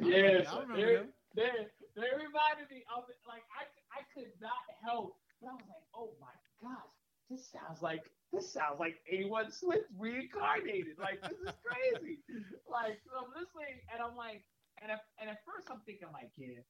Yes, 0.00 0.46
I 0.52 0.60
remember 0.60 0.86
they, 0.86 0.94
them. 0.96 1.08
They, 1.34 1.50
they 1.94 2.10
reminded 2.10 2.70
me 2.70 2.82
of 2.90 3.06
it. 3.08 3.18
Like 3.26 3.44
I, 3.54 3.66
I 3.94 4.02
could 4.14 4.32
not 4.40 4.64
help, 4.82 5.16
but 5.40 5.50
I 5.50 5.54
was 5.54 5.68
like, 5.70 5.86
oh 5.94 6.10
my 6.18 6.34
gosh, 6.62 6.92
this 7.30 7.46
sounds 7.50 7.82
like 7.82 8.02
this 8.32 8.52
sounds 8.52 8.78
like 8.78 8.98
A1 9.12 9.52
Swift 9.52 9.86
reincarnated. 9.98 10.98
Like 10.98 11.22
this 11.22 11.38
is 11.38 11.54
crazy. 11.62 12.18
like 12.70 12.98
so 13.06 13.26
I'm 13.26 13.30
listening, 13.34 13.78
and 13.92 14.02
I'm 14.02 14.16
like, 14.16 14.42
and 14.82 14.90
at, 14.90 15.00
and 15.20 15.30
at 15.30 15.38
first 15.46 15.70
I'm 15.70 15.80
thinking 15.86 16.08
like, 16.12 16.30
yeah, 16.36 16.62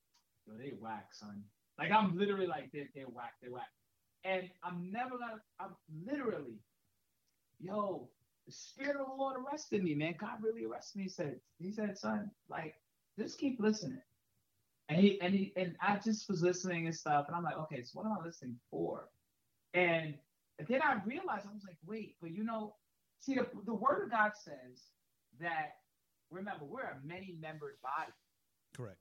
yo, 0.46 0.54
they 0.58 0.72
whack, 0.78 1.08
son. 1.12 1.42
Like 1.78 1.90
I'm 1.90 2.16
literally 2.18 2.46
like, 2.46 2.70
they're, 2.72 2.88
they're 2.94 3.06
whack, 3.06 3.34
they're 3.40 3.52
whack. 3.52 3.70
And 4.24 4.50
I'm 4.62 4.90
never 4.92 5.16
gonna, 5.16 5.40
I'm 5.58 5.74
literally, 6.04 6.60
yo, 7.60 8.08
the 8.46 8.52
spirit 8.52 8.96
of 8.96 9.06
the 9.06 9.14
Lord 9.16 9.36
arrested 9.40 9.82
me, 9.82 9.94
man. 9.94 10.14
God 10.18 10.42
really 10.42 10.64
arrested 10.64 10.98
me. 10.98 11.04
He 11.04 11.08
said, 11.08 11.36
he 11.58 11.72
said, 11.72 11.96
son, 11.96 12.30
like 12.48 12.74
just 13.18 13.38
keep 13.38 13.60
listening. 13.60 14.02
And 14.90 14.98
he 14.98 15.20
and 15.20 15.32
he 15.32 15.52
and 15.54 15.76
I 15.80 16.00
just 16.04 16.28
was 16.28 16.42
listening 16.42 16.86
and 16.86 16.94
stuff, 16.94 17.26
and 17.28 17.36
I'm 17.36 17.44
like, 17.44 17.56
okay, 17.56 17.84
so 17.84 18.00
what 18.00 18.06
am 18.06 18.18
I 18.20 18.26
listening 18.26 18.56
for? 18.70 19.08
And 19.72 20.14
then 20.68 20.82
I 20.82 20.96
realized 21.06 21.46
I 21.48 21.54
was 21.54 21.62
like, 21.64 21.76
wait, 21.86 22.16
but 22.20 22.32
you 22.32 22.42
know, 22.42 22.74
see 23.20 23.34
the 23.34 23.46
the 23.64 23.72
word 23.74 24.02
of 24.02 24.10
God 24.10 24.32
says 24.34 24.82
that 25.40 25.76
remember 26.30 26.64
we're 26.64 26.82
a 26.82 26.96
many 27.04 27.36
membered 27.40 27.76
body. 27.82 28.12
Correct. 28.76 28.98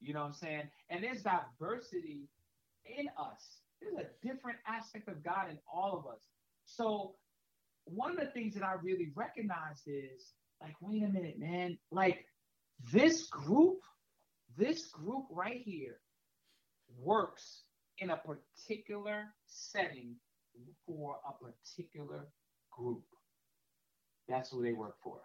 You 0.00 0.12
know 0.12 0.20
what 0.20 0.26
I'm 0.26 0.34
saying? 0.34 0.68
And 0.90 1.04
there's 1.04 1.22
diversity 1.22 2.28
in 2.84 3.06
us. 3.16 3.60
There's 3.80 3.94
a 3.94 4.26
different 4.26 4.58
aspect 4.66 5.08
of 5.08 5.22
God 5.22 5.50
in 5.50 5.58
all 5.72 5.96
of 5.96 6.12
us. 6.12 6.22
So 6.66 7.14
one 7.84 8.10
of 8.10 8.18
the 8.18 8.32
things 8.32 8.54
that 8.54 8.64
I 8.64 8.74
really 8.82 9.12
recognized 9.14 9.82
is 9.86 10.32
like, 10.60 10.74
wait 10.80 11.04
a 11.04 11.08
minute, 11.08 11.38
man. 11.38 11.78
Like 11.92 12.26
this 12.92 13.26
group, 13.28 13.78
this 14.58 14.86
group 14.86 15.24
right 15.30 15.60
here 15.64 16.00
works 17.00 17.62
in 17.98 18.10
a 18.10 18.16
particular 18.16 19.26
setting 19.46 20.16
for 20.86 21.16
a 21.26 21.32
particular 21.44 22.26
group. 22.70 23.04
That's 24.28 24.50
who 24.50 24.62
they 24.62 24.72
work 24.72 24.96
for. 25.02 25.20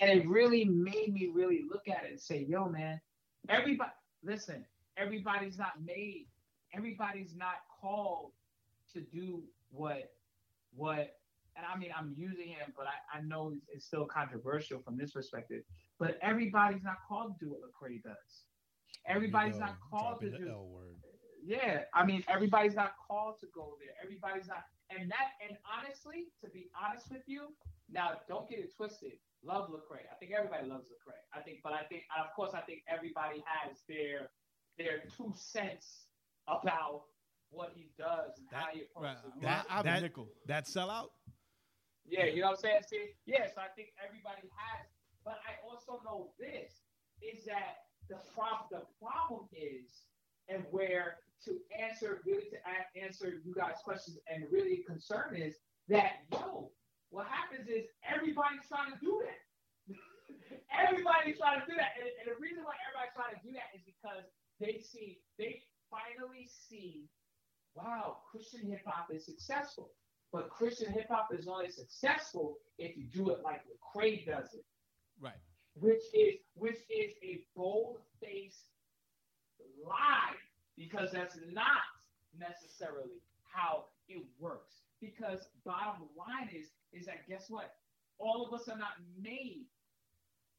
And 0.00 0.10
it 0.10 0.26
really 0.26 0.64
made 0.64 1.12
me 1.12 1.30
really 1.32 1.62
look 1.70 1.86
at 1.86 2.04
it 2.04 2.10
and 2.12 2.20
say, 2.20 2.46
yo, 2.48 2.68
man, 2.68 3.00
everybody, 3.48 3.90
listen, 4.24 4.64
everybody's 4.96 5.58
not 5.58 5.72
made, 5.84 6.26
everybody's 6.74 7.34
not 7.36 7.56
called 7.80 8.32
to 8.94 9.00
do 9.00 9.42
what, 9.70 10.10
what, 10.74 11.16
and 11.56 11.66
I 11.66 11.78
mean, 11.78 11.90
I'm 11.96 12.14
using 12.16 12.48
him, 12.48 12.72
but 12.76 12.86
I, 12.86 13.18
I 13.18 13.20
know 13.22 13.52
it's, 13.54 13.66
it's 13.72 13.84
still 13.84 14.06
controversial 14.06 14.80
from 14.80 14.96
this 14.96 15.12
perspective, 15.12 15.62
but 16.00 16.18
everybody's 16.22 16.82
not 16.82 16.96
called 17.06 17.38
to 17.38 17.44
do 17.44 17.50
what 17.52 17.60
Lecrae 17.60 18.02
does. 18.02 18.44
Everybody's 19.06 19.58
not 19.58 19.76
called 19.90 20.20
to 20.22 20.30
do. 20.30 20.48
L 20.50 20.66
word. 20.68 20.96
Yeah, 21.42 21.84
I 21.94 22.04
mean, 22.04 22.22
everybody's 22.28 22.74
not 22.74 22.92
called 23.06 23.38
to 23.40 23.46
go 23.54 23.76
there. 23.80 23.94
Everybody's 24.02 24.48
not, 24.48 24.64
and 24.90 25.10
that, 25.10 25.28
and 25.46 25.56
honestly, 25.64 26.24
to 26.44 26.50
be 26.50 26.68
honest 26.76 27.10
with 27.10 27.22
you, 27.26 27.54
now 27.90 28.12
don't 28.28 28.48
get 28.48 28.58
it 28.58 28.74
twisted. 28.76 29.12
Love 29.42 29.70
Lecrae. 29.70 30.04
I 30.12 30.16
think 30.20 30.32
everybody 30.36 30.66
loves 30.68 30.88
Lecrae. 30.88 31.16
I 31.34 31.40
think, 31.40 31.60
but 31.64 31.72
I 31.72 31.84
think, 31.84 32.02
of 32.18 32.26
course, 32.36 32.52
I 32.52 32.60
think 32.60 32.80
everybody 32.88 33.42
has 33.46 33.78
their 33.88 34.30
their 34.78 35.02
two 35.16 35.32
cents 35.36 36.06
about 36.46 37.02
what 37.50 37.72
he 37.74 37.90
does 37.98 38.38
and 38.38 38.46
how 38.52 38.66
he 38.72 38.80
Right. 38.96 39.16
approaches. 39.16 39.32
Well, 39.36 39.42
That- 39.42 39.66
I 39.70 39.74
have 39.76 39.84
that- 39.84 40.02
nickel. 40.02 40.28
That 40.46 40.66
sell 40.68 40.90
out? 40.90 41.12
Yeah, 42.04 42.24
you 42.26 42.40
know 42.42 42.48
what 42.48 42.58
I'm 42.58 42.60
saying? 42.62 42.82
See, 42.88 43.14
yeah, 43.26 43.46
so 43.54 43.60
I 43.60 43.68
think 43.76 43.92
everybody 44.04 44.42
has, 44.56 44.86
but 45.30 45.38
I 45.46 45.62
also 45.62 46.02
know 46.02 46.34
this 46.42 46.82
is 47.22 47.46
that 47.46 47.86
the 48.10 48.18
problem 48.34 48.66
the 48.74 48.82
problem 48.98 49.46
is, 49.54 50.02
and 50.50 50.66
where 50.74 51.22
to 51.46 51.54
answer 51.70 52.18
really 52.26 52.50
to 52.50 52.58
answer 52.98 53.38
you 53.46 53.54
guys' 53.54 53.78
questions 53.86 54.18
and 54.26 54.50
really 54.50 54.82
concern 54.82 55.38
is 55.38 55.54
that 55.86 56.26
yo, 56.34 56.74
what 57.14 57.30
happens 57.30 57.70
is 57.70 57.86
everybody's 58.02 58.66
trying 58.66 58.90
to 58.90 58.98
do 58.98 59.22
that. 59.22 59.94
everybody's 60.82 61.38
trying 61.38 61.62
to 61.62 61.66
do 61.70 61.78
that, 61.78 61.94
and, 61.94 62.10
and 62.18 62.26
the 62.26 62.34
reason 62.42 62.66
why 62.66 62.74
everybody's 62.90 63.14
trying 63.14 63.38
to 63.38 63.42
do 63.46 63.54
that 63.54 63.70
is 63.70 63.86
because 63.86 64.26
they 64.58 64.82
see 64.82 65.22
they 65.38 65.62
finally 65.86 66.50
see, 66.50 67.06
wow, 67.78 68.26
Christian 68.26 68.66
hip 68.66 68.82
hop 68.82 69.14
is 69.14 69.22
successful. 69.30 69.94
But 70.34 70.50
Christian 70.50 70.90
hip 70.90 71.06
hop 71.06 71.30
is 71.30 71.46
only 71.46 71.70
successful 71.70 72.58
if 72.78 72.96
you 72.98 73.06
do 73.06 73.30
it 73.30 73.42
like 73.42 73.62
Lecrae 73.66 74.26
does 74.26 74.54
it, 74.54 74.64
Right. 75.20 75.34
which 75.74 76.02
is 76.14 76.34
which 76.54 76.78
is 76.90 77.12
a 77.22 77.44
bold 77.56 77.98
faced 78.22 78.66
lie 79.84 80.36
because 80.76 81.10
that's 81.12 81.36
not 81.52 81.84
necessarily 82.38 83.22
how 83.42 83.84
it 84.08 84.24
works. 84.38 84.82
Because 85.00 85.48
bottom 85.64 86.08
line 86.16 86.48
is 86.54 86.68
is 86.92 87.06
that 87.06 87.28
guess 87.28 87.46
what? 87.48 87.72
All 88.18 88.46
of 88.46 88.52
us 88.58 88.68
are 88.68 88.78
not 88.78 88.96
made 89.20 89.66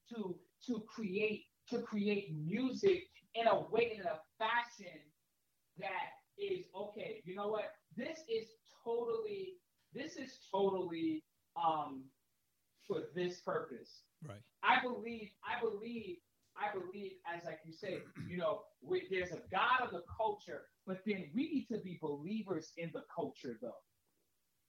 to 0.09 0.35
to 0.67 0.83
create 0.87 1.45
to 1.69 1.79
create 1.79 2.35
music 2.35 3.03
in 3.35 3.47
a 3.47 3.61
way 3.69 3.93
in 3.97 4.01
a 4.05 4.19
fashion 4.37 4.99
that 5.79 6.11
is 6.37 6.65
okay. 6.75 7.21
You 7.25 7.35
know 7.35 7.47
what? 7.47 7.71
This 7.95 8.19
is 8.29 8.47
totally 8.83 9.53
this 9.93 10.15
is 10.17 10.39
totally 10.51 11.23
um 11.55 12.03
for 12.87 13.03
this 13.15 13.41
purpose. 13.41 14.03
Right. 14.27 14.41
I 14.63 14.81
believe, 14.81 15.29
I 15.43 15.59
believe, 15.61 16.17
I 16.55 16.73
believe, 16.77 17.13
as 17.33 17.45
like 17.45 17.59
you 17.65 17.73
say, 17.73 17.99
you 18.27 18.37
know, 18.37 18.61
we, 18.81 19.07
there's 19.09 19.31
a 19.31 19.41
God 19.51 19.81
of 19.81 19.91
the 19.91 20.03
culture, 20.15 20.63
but 20.85 21.01
then 21.05 21.29
we 21.33 21.43
need 21.49 21.67
to 21.71 21.79
be 21.79 21.97
believers 22.01 22.71
in 22.77 22.91
the 22.93 23.03
culture, 23.13 23.57
though. 23.61 23.71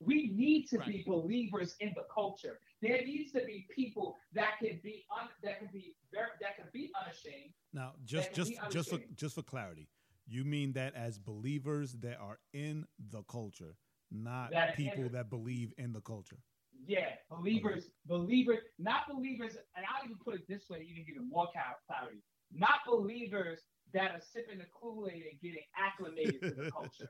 We 0.01 0.33
need 0.35 0.67
to 0.71 0.79
be 0.79 1.05
believers 1.07 1.77
in 1.81 1.93
the 1.95 2.05
culture. 2.13 2.59
There 2.81 3.05
needs 3.05 3.31
to 3.33 3.45
be 3.45 3.67
people 3.75 4.17
that 4.35 4.59
can 4.59 4.81
be 4.83 5.05
un, 5.17 5.29
that 5.45 5.61
can 5.61 5.69
be 5.73 5.95
very, 6.13 6.29
that 6.41 6.57
can 6.57 6.67
be 6.73 6.91
unashamed. 7.01 7.53
Now, 7.73 7.93
just 8.05 8.33
just 8.35 8.53
just 8.71 8.91
for 8.91 8.99
just 9.15 9.35
for 9.37 9.43
clarity, 9.43 9.89
you 10.27 10.45
mean 10.45 10.73
that 10.73 10.95
as 10.97 11.19
believers 11.19 11.93
that 12.01 12.19
are 12.19 12.39
in 12.53 12.87
the 13.11 13.23
culture, 13.25 13.77
not 14.11 14.51
That 14.51 14.77
people 14.77 15.05
enter- 15.05 15.09
that 15.11 15.31
believe 15.31 15.73
in 15.79 15.93
the 15.93 16.01
culture. 16.01 16.39
Yeah, 16.85 17.15
believers, 17.31 17.91
believers, 18.07 18.59
not 18.79 19.07
believers, 19.09 19.57
and 19.77 19.87
I'll 19.87 20.05
even 20.05 20.17
put 20.19 20.35
it 20.35 20.49
this 20.49 20.69
way, 20.69 20.83
even 20.91 21.05
give 21.07 21.17
it 21.17 21.23
more 21.29 21.47
clarity. 21.87 22.19
Not 22.53 22.83
believers 22.87 23.61
that 23.95 24.11
are 24.13 24.21
sipping 24.21 24.59
the 24.59 24.67
Kool-Aid 24.75 25.23
and 25.31 25.41
getting 25.41 25.63
acclimated 25.79 26.41
to 26.43 26.51
the 26.51 26.71
culture. 26.75 27.09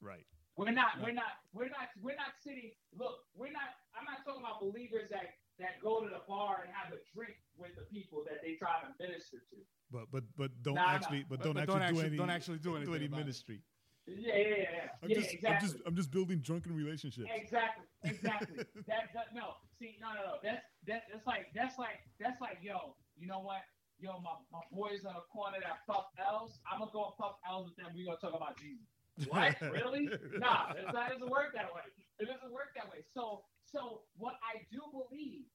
Right. 0.00 0.24
We're 0.56 0.70
not, 0.70 1.00
we're 1.02 1.12
not, 1.16 1.40
we're 1.52 1.72
not, 1.72 1.88
we're 2.00 2.14
not 2.16 2.36
sitting. 2.44 2.70
Look, 2.94 3.24
we're 3.34 3.50
not. 3.50 3.72
I'm 3.96 4.04
not 4.04 4.20
talking 4.24 4.42
about 4.44 4.60
believers 4.60 5.08
that 5.10 5.32
that 5.58 5.80
go 5.82 6.00
to 6.04 6.08
the 6.08 6.20
bar 6.28 6.64
and 6.64 6.70
have 6.76 6.92
a 6.92 7.00
drink 7.14 7.36
with 7.56 7.72
the 7.74 7.82
people 7.88 8.22
that 8.28 8.44
they 8.44 8.54
try 8.54 8.80
to 8.84 8.92
minister 9.00 9.38
to. 9.50 9.56
But 9.90 10.12
but 10.12 10.24
but 10.36 10.50
don't 10.62 10.74
Nah, 10.74 10.84
nah. 10.84 10.92
actually 10.92 11.24
but, 11.28 11.38
But- 11.40 11.44
don't, 11.44 11.54
but 11.54 11.62
actually 11.80 11.80
don't 11.80 11.92
do 11.94 12.06
any, 12.06 12.16
don't 12.16 12.30
actually 12.30 12.58
do 12.58 12.76
anything 12.76 12.94
any 12.94 13.06
about 13.06 13.28
it. 13.28 13.60
Yeah, 14.06 14.34
yeah, 14.34 14.36
yeah, 14.36 14.56
yeah. 14.58 15.02
I'm 15.02 15.10
yeah, 15.10 15.18
just 15.18 15.32
exactly. 15.32 15.54
I'm 15.54 15.60
just 15.62 15.76
I'm 15.86 15.96
just 15.96 16.10
building 16.10 16.38
drunken 16.38 16.74
relationships. 16.74 17.30
Exactly, 17.30 17.86
exactly. 18.04 18.56
that, 18.86 19.14
that 19.14 19.26
no, 19.34 19.54
see, 19.78 19.96
no, 20.00 20.10
no, 20.10 20.22
no. 20.26 20.34
That's 20.42 20.62
that, 20.86 21.02
that's 21.12 21.26
like 21.26 21.46
that's 21.54 21.78
like 21.78 22.02
that's 22.18 22.40
like 22.40 22.58
yo. 22.62 22.96
You 23.16 23.28
know 23.28 23.40
what? 23.40 23.62
Yo, 24.00 24.18
my, 24.18 24.34
my 24.50 24.58
boys 24.72 25.06
on 25.06 25.14
the 25.14 25.22
corner 25.30 25.58
that 25.62 25.86
puff 25.86 26.10
L's. 26.18 26.58
I'm 26.66 26.80
gonna 26.80 26.90
go 26.90 27.14
and 27.14 27.16
puff 27.16 27.38
L's 27.48 27.70
with 27.70 27.76
them. 27.76 27.94
We 27.94 28.04
gonna 28.04 28.18
talk 28.18 28.34
about 28.34 28.58
Jesus. 28.58 28.82
What? 29.28 29.54
really? 29.70 30.08
Nah, 30.38 30.74
it's, 30.74 30.90
that 30.92 31.10
doesn't 31.10 31.30
work 31.30 31.54
that 31.54 31.70
way. 31.70 31.86
It 32.18 32.26
doesn't 32.26 32.52
work 32.52 32.74
that 32.74 32.90
way. 32.90 33.04
So, 33.14 33.44
so 33.64 34.02
what 34.16 34.34
I 34.42 34.62
do 34.72 34.80
believe, 34.90 35.46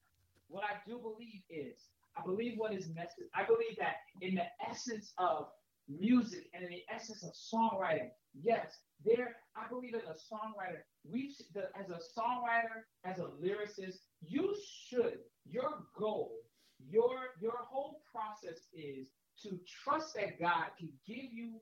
what 0.47 0.63
I 0.63 0.79
do 0.87 0.99
believe 0.99 1.41
is, 1.49 1.89
I 2.15 2.23
believe 2.23 2.53
what 2.57 2.73
is 2.73 2.88
necessary. 2.89 3.27
I 3.35 3.43
believe 3.43 3.76
that 3.80 4.07
in 4.22 4.35
the 4.35 4.47
essence 4.69 5.13
of 5.17 5.47
music 5.88 6.49
and 6.53 6.64
in 6.64 6.69
the 6.69 6.84
essence 6.93 7.23
of 7.23 7.34
songwriting, 7.34 8.09
yes, 8.34 8.80
there. 9.03 9.35
I 9.55 9.68
believe 9.69 9.95
as 9.95 10.03
a 10.03 10.34
songwriter, 10.34 10.81
we 11.09 11.34
as 11.80 11.89
a 11.89 12.19
songwriter, 12.19 12.84
as 13.05 13.19
a 13.19 13.30
lyricist, 13.43 13.97
you 14.22 14.55
should. 14.89 15.19
Your 15.49 15.84
goal, 15.97 16.38
your 16.89 17.18
your 17.41 17.57
whole 17.69 18.01
process 18.11 18.59
is 18.73 19.07
to 19.43 19.59
trust 19.84 20.15
that 20.15 20.39
God 20.39 20.65
can 20.77 20.89
give 21.05 21.31
you 21.31 21.59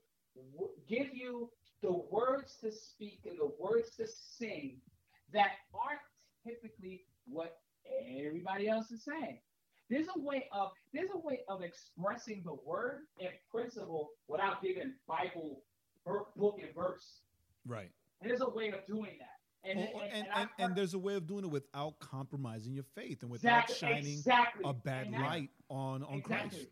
give 0.87 1.13
you 1.13 1.49
the 1.81 1.93
words 2.11 2.57
to 2.61 2.71
speak 2.71 3.21
and 3.25 3.37
the 3.37 3.51
words 3.59 3.95
to 3.97 4.05
sing 4.07 4.77
that 5.33 5.51
aren't 5.73 5.99
typically 6.45 7.03
what 7.25 7.57
everybody 8.17 8.67
else 8.67 8.91
is 8.91 9.03
saying. 9.03 9.39
There's 9.89 10.07
a 10.15 10.19
way 10.19 10.45
of 10.51 10.71
there's 10.93 11.09
a 11.13 11.17
way 11.17 11.41
of 11.47 11.61
expressing 11.61 12.41
the 12.43 12.55
word 12.65 13.01
and 13.19 13.29
principle 13.51 14.09
without 14.27 14.61
giving 14.61 14.93
Bible 15.07 15.61
book 16.05 16.59
and 16.61 16.73
verse. 16.75 17.21
Right. 17.67 17.89
And 18.21 18.29
there's 18.29 18.41
a 18.41 18.49
way 18.49 18.69
of 18.69 18.85
doing 18.87 19.17
that. 19.19 19.29
And, 19.69 19.79
Oh, 19.95 19.99
and, 20.01 20.27
and, 20.35 20.49
and 20.59 20.75
there's 20.75 20.93
a 20.93 20.99
way 20.99 21.15
of 21.15 21.25
doing 21.27 21.43
it 21.43 21.49
without 21.49 21.99
compromising 21.99 22.73
your 22.73 22.83
faith 22.95 23.23
and 23.23 23.31
without 23.31 23.63
Exactly, 23.69 23.75
shining 23.95 24.13
exactly. 24.13 24.61
a 24.65 24.73
bad 24.73 25.11
that- 25.11 25.21
light 25.21 25.49
on 25.69 26.03
on 26.03 26.19
exactly. 26.19 26.59
Christ. 26.59 26.71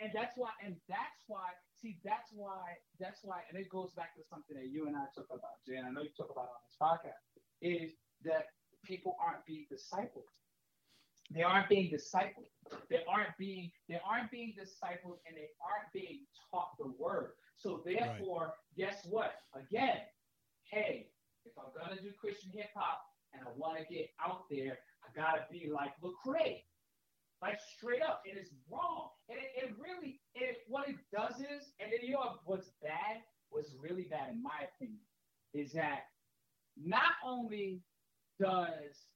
And 0.00 0.10
that's 0.14 0.36
why, 0.36 0.48
and 0.64 0.74
that's 0.88 1.22
why, 1.28 1.50
see, 1.80 1.96
that's 2.04 2.32
why, 2.34 2.74
that's 2.98 3.20
why, 3.22 3.42
and 3.48 3.56
it 3.56 3.68
goes 3.68 3.92
back 3.92 4.16
to 4.16 4.22
something 4.28 4.56
that 4.56 4.66
you 4.66 4.88
and 4.88 4.96
I 4.96 5.04
talk 5.14 5.26
about, 5.30 5.62
Jae, 5.68 5.78
and 5.78 5.86
I 5.86 5.90
know 5.90 6.02
you 6.02 6.08
talk 6.16 6.30
about 6.32 6.48
on 6.50 6.58
this 6.66 6.74
podcast, 6.80 7.22
is 7.60 7.92
that 8.24 8.46
people 8.82 9.16
aren't 9.24 9.46
being 9.46 9.66
discipled. 9.72 10.26
They 11.34 11.42
aren't 11.42 11.68
being 11.68 11.90
discipled. 11.90 12.50
They 12.88 13.00
aren't 13.08 13.36
being 13.38 13.70
they 13.88 14.00
aren't 14.06 14.30
being 14.30 14.54
discipled 14.58 15.18
and 15.26 15.36
they 15.36 15.48
aren't 15.60 15.92
being 15.92 16.20
taught 16.50 16.70
the 16.78 16.92
word. 16.98 17.32
So 17.56 17.82
therefore, 17.84 18.54
right. 18.54 18.76
guess 18.76 19.06
what? 19.08 19.34
Again, 19.54 19.98
hey, 20.70 21.08
if 21.44 21.52
I'm 21.58 21.72
gonna 21.76 22.00
do 22.00 22.10
Christian 22.18 22.50
hip 22.52 22.70
hop 22.74 23.00
and 23.32 23.42
I 23.42 23.50
wanna 23.56 23.84
get 23.90 24.10
out 24.24 24.44
there, 24.50 24.78
I 25.04 25.08
gotta 25.14 25.44
be 25.50 25.70
like 25.72 25.92
Lecrae. 26.02 26.62
Like 27.40 27.58
straight 27.76 28.02
up, 28.02 28.22
it 28.24 28.38
is 28.38 28.50
wrong. 28.70 29.08
And 29.28 29.38
it, 29.38 29.64
it 29.64 29.74
really 29.78 30.20
it 30.34 30.58
what 30.68 30.88
it 30.88 30.96
does 31.12 31.40
is, 31.40 31.72
and 31.80 31.90
then 31.92 32.00
you 32.02 32.12
know 32.12 32.36
what's 32.44 32.70
bad, 32.82 33.22
what's 33.50 33.74
really 33.80 34.06
bad 34.10 34.30
in 34.30 34.42
my 34.42 34.66
opinion, 34.74 35.00
is 35.54 35.72
that 35.72 36.04
not 36.76 37.12
only 37.24 37.82
does 38.40 39.06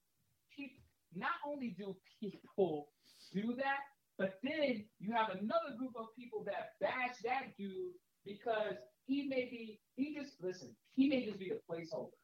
not 1.16 1.40
only 1.46 1.74
do 1.78 1.96
people 2.20 2.88
do 3.32 3.54
that, 3.56 3.80
but 4.18 4.38
then 4.42 4.84
you 4.98 5.12
have 5.12 5.30
another 5.30 5.76
group 5.78 5.92
of 5.96 6.06
people 6.16 6.44
that 6.44 6.72
bash 6.80 7.16
that 7.24 7.56
dude 7.58 7.92
because 8.24 8.74
he 9.06 9.28
may 9.28 9.48
be, 9.50 9.80
he 9.96 10.14
just, 10.14 10.34
listen, 10.42 10.74
he 10.94 11.08
may 11.08 11.24
just 11.24 11.38
be 11.38 11.50
a 11.50 11.72
placeholder. 11.72 12.16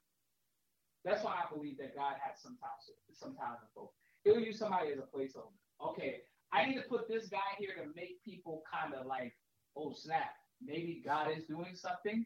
That's 1.05 1.25
why 1.25 1.33
I 1.33 1.53
believe 1.53 1.79
that 1.79 1.97
God 1.97 2.15
has 2.25 2.41
sometimes, 2.41 2.83
sometimes 3.13 3.59
folk. 3.75 3.93
He'll 4.25 4.39
use 4.39 4.59
somebody 4.59 4.93
as 4.93 4.99
a 4.99 5.17
placeholder. 5.17 5.53
Okay, 5.85 6.23
I 6.53 6.67
need 6.67 6.77
to 6.77 6.83
put 6.83 7.09
this 7.09 7.29
guy 7.29 7.39
here 7.59 7.75
to 7.75 7.91
make 7.97 8.23
people 8.25 8.63
kind 8.73 8.95
of 8.95 9.07
like, 9.07 9.35
oh 9.77 9.93
snap, 9.93 10.35
maybe 10.65 11.03
God 11.05 11.29
is 11.37 11.45
doing 11.45 11.75
something, 11.75 12.25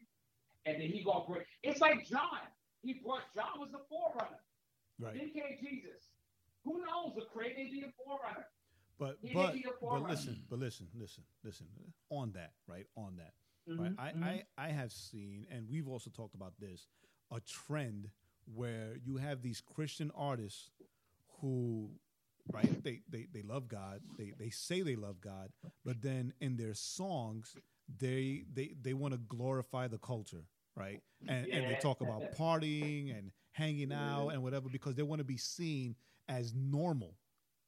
and 0.65 0.81
then 0.81 0.89
he 0.89 1.03
gonna 1.03 1.25
bring. 1.27 1.41
It's 1.63 1.81
like 1.81 2.05
John. 2.05 2.45
He 2.83 3.01
brought 3.03 3.23
John 3.33 3.59
was 3.59 3.71
the 3.71 3.79
forerunner. 3.89 4.43
Right. 4.99 5.13
Then 5.13 5.31
came 5.31 5.57
Jesus. 5.59 6.09
Who 6.67 6.79
knows? 6.79 7.13
Lecrae 7.15 7.55
may 7.55 7.69
be 7.71 7.81
a 7.87 7.91
forerunner. 8.03 8.45
But 8.99 9.17
He 9.21 9.33
but 9.33 9.53
may 9.53 9.61
be 9.61 9.65
a 9.67 9.71
but 9.81 10.09
listen, 10.09 10.43
but 10.49 10.59
listen, 10.59 10.87
listen, 10.93 11.23
listen. 11.43 11.67
On 12.09 12.31
that, 12.33 12.53
right? 12.67 12.85
On 12.95 13.15
that, 13.17 13.33
right? 13.67 13.91
Mhm, 13.91 13.99
I, 13.99 14.11
mhm. 14.11 14.23
I 14.23 14.43
I 14.57 14.67
have 14.69 14.91
seen, 14.91 15.45
and 15.51 15.69
we've 15.69 15.87
also 15.87 16.09
talked 16.09 16.35
about 16.35 16.53
this, 16.59 16.87
a 17.31 17.39
trend 17.41 18.09
where 18.53 18.95
you 19.03 19.17
have 19.17 19.41
these 19.41 19.61
Christian 19.61 20.11
artists 20.15 20.71
who, 21.41 21.91
right? 22.51 22.83
They 22.83 23.01
they 23.09 23.27
they 23.31 23.41
love 23.43 23.67
God. 23.67 24.01
They 24.17 24.33
they 24.37 24.49
say 24.49 24.81
they 24.81 24.95
love 24.95 25.21
God, 25.21 25.51
but 25.85 26.01
then 26.01 26.33
in 26.41 26.57
their 26.57 26.73
songs, 26.73 27.55
they 27.99 28.45
they 28.53 28.73
they 28.81 28.93
want 28.93 29.13
to 29.13 29.19
glorify 29.19 29.87
the 29.87 29.99
culture, 29.99 30.45
right? 30.75 31.01
And 31.27 31.47
and 31.51 31.69
they 31.69 31.75
talk 31.75 32.01
about 32.01 32.23
partying 32.35 33.15
and 33.17 33.31
hanging 33.51 33.91
out 33.91 34.29
and 34.29 34.43
whatever 34.43 34.69
because 34.69 34.95
they 34.95 35.03
want 35.03 35.19
to 35.19 35.25
be 35.25 35.37
seen 35.37 35.95
as 36.29 36.53
normal, 36.53 37.15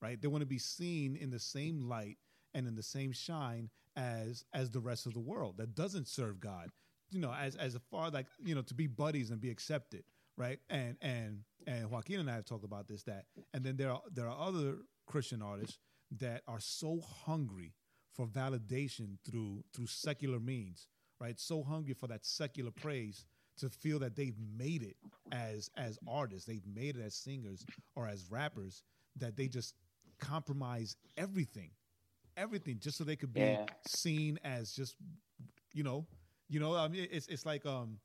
right? 0.01 0.21
They 0.21 0.27
want 0.27 0.41
to 0.41 0.47
be 0.47 0.59
seen 0.59 1.15
in 1.15 1.29
the 1.29 1.39
same 1.39 1.87
light 1.87 2.17
and 2.53 2.67
in 2.67 2.75
the 2.75 2.83
same 2.83 3.11
shine 3.11 3.69
as 3.95 4.43
as 4.53 4.71
the 4.71 4.79
rest 4.79 5.05
of 5.05 5.13
the 5.13 5.19
world 5.19 5.57
that 5.57 5.75
doesn't 5.75 6.07
serve 6.07 6.39
God. 6.39 6.69
You 7.11 7.19
know, 7.19 7.33
as 7.33 7.55
as 7.55 7.77
far 7.91 8.09
like 8.09 8.27
you 8.43 8.55
know 8.55 8.61
to 8.63 8.73
be 8.73 8.87
buddies 8.87 9.31
and 9.31 9.41
be 9.41 9.49
accepted, 9.49 10.03
right? 10.37 10.59
And 10.69 10.97
and 11.01 11.39
and 11.67 11.89
Joaquin 11.89 12.19
and 12.19 12.29
I 12.29 12.35
have 12.35 12.45
talked 12.45 12.65
about 12.65 12.87
this 12.87 13.03
that, 13.03 13.25
and 13.53 13.63
then 13.63 13.77
there 13.77 13.91
are 13.91 14.01
there 14.13 14.27
are 14.27 14.47
other 14.47 14.77
Christian 15.07 15.41
artists 15.41 15.77
that 16.17 16.43
are 16.47 16.59
so 16.59 17.01
hungry 17.25 17.73
for 18.13 18.27
validation 18.27 19.17
through 19.25 19.63
through 19.73 19.87
secular 19.87 20.39
means, 20.39 20.87
right? 21.19 21.39
So 21.39 21.63
hungry 21.63 21.93
for 21.93 22.07
that 22.07 22.25
secular 22.25 22.71
praise 22.71 23.25
to 23.59 23.69
feel 23.69 23.99
that 23.99 24.15
they've 24.15 24.37
made 24.57 24.83
it 24.83 24.97
as 25.31 25.69
as 25.77 25.99
artists, 26.07 26.45
they've 26.47 26.65
made 26.67 26.97
it 26.97 27.01
as 27.03 27.15
singers 27.15 27.65
or 27.95 28.07
as 28.07 28.25
rappers 28.31 28.83
that 29.17 29.35
they 29.37 29.47
just 29.47 29.75
compromise 30.19 30.95
everything, 31.17 31.71
everything 32.37 32.79
just 32.79 32.97
so 32.97 33.03
they 33.03 33.15
could 33.15 33.33
be 33.33 33.59
Yeah. 33.59 33.67
seen 33.81 34.39
as 34.43 34.71
just 34.73 34.95
you 35.73 35.83
know, 35.83 36.05
you 36.49 36.59
know. 36.59 36.75
I 36.75 36.87
mean, 36.87 37.07
it's 37.11 37.27
it's 37.27 37.45
like 37.45 37.65
um, 37.65 37.99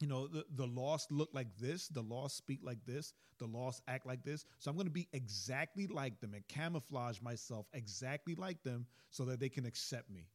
you 0.00 0.06
know, 0.08 0.26
the 0.26 0.44
the 0.54 0.66
lost 0.66 1.10
look 1.12 1.30
like 1.32 1.56
this, 1.58 1.88
the 1.88 2.02
lost 2.02 2.36
speak 2.36 2.60
like 2.62 2.84
this, 2.86 3.12
the 3.38 3.46
lost 3.46 3.82
act 3.88 4.06
like 4.06 4.22
this. 4.24 4.44
So 4.58 4.70
I'm 4.70 4.76
to 4.86 4.92
be 4.92 5.08
exactly 5.12 5.86
like 5.86 6.20
them 6.20 6.34
and 6.34 6.46
camouflage 6.48 7.20
myself 7.20 7.66
exactly 7.72 8.34
like 8.34 8.62
them 8.62 8.86
so 9.10 9.24
that 9.26 9.40
they 9.40 9.48
can 9.48 9.66
accept 9.66 10.10
me. 10.10 10.28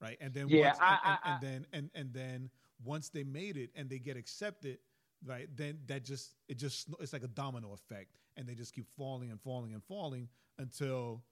Right, 0.00 0.16
and 0.20 0.34
then 0.34 0.50
Yeah, 0.50 0.52
once, 0.52 0.80
I- 0.80 0.84
and, 0.86 0.98
and, 1.04 1.18
I- 1.24 1.30
and 1.30 1.40
then 1.40 1.66
and 1.72 1.90
and 1.94 2.12
then 2.12 2.50
once 2.84 3.08
they 3.08 3.24
made 3.24 3.56
it 3.56 3.70
and 3.74 3.88
they 3.88 3.98
get 3.98 4.16
accepted, 4.16 4.78
right? 5.24 5.48
Then 5.56 5.78
that 5.86 6.04
just 6.04 6.34
it 6.48 6.58
just 6.58 6.88
it's 7.00 7.12
like 7.12 7.22
a 7.24 7.28
domino 7.28 7.72
effect, 7.72 8.16
and 8.36 8.46
they 8.48 8.54
just 8.54 8.74
keep 8.74 8.88
falling 8.96 9.30
and 9.30 9.40
falling 9.40 9.72
and 9.74 9.82
falling 9.84 10.28
until 10.58 11.22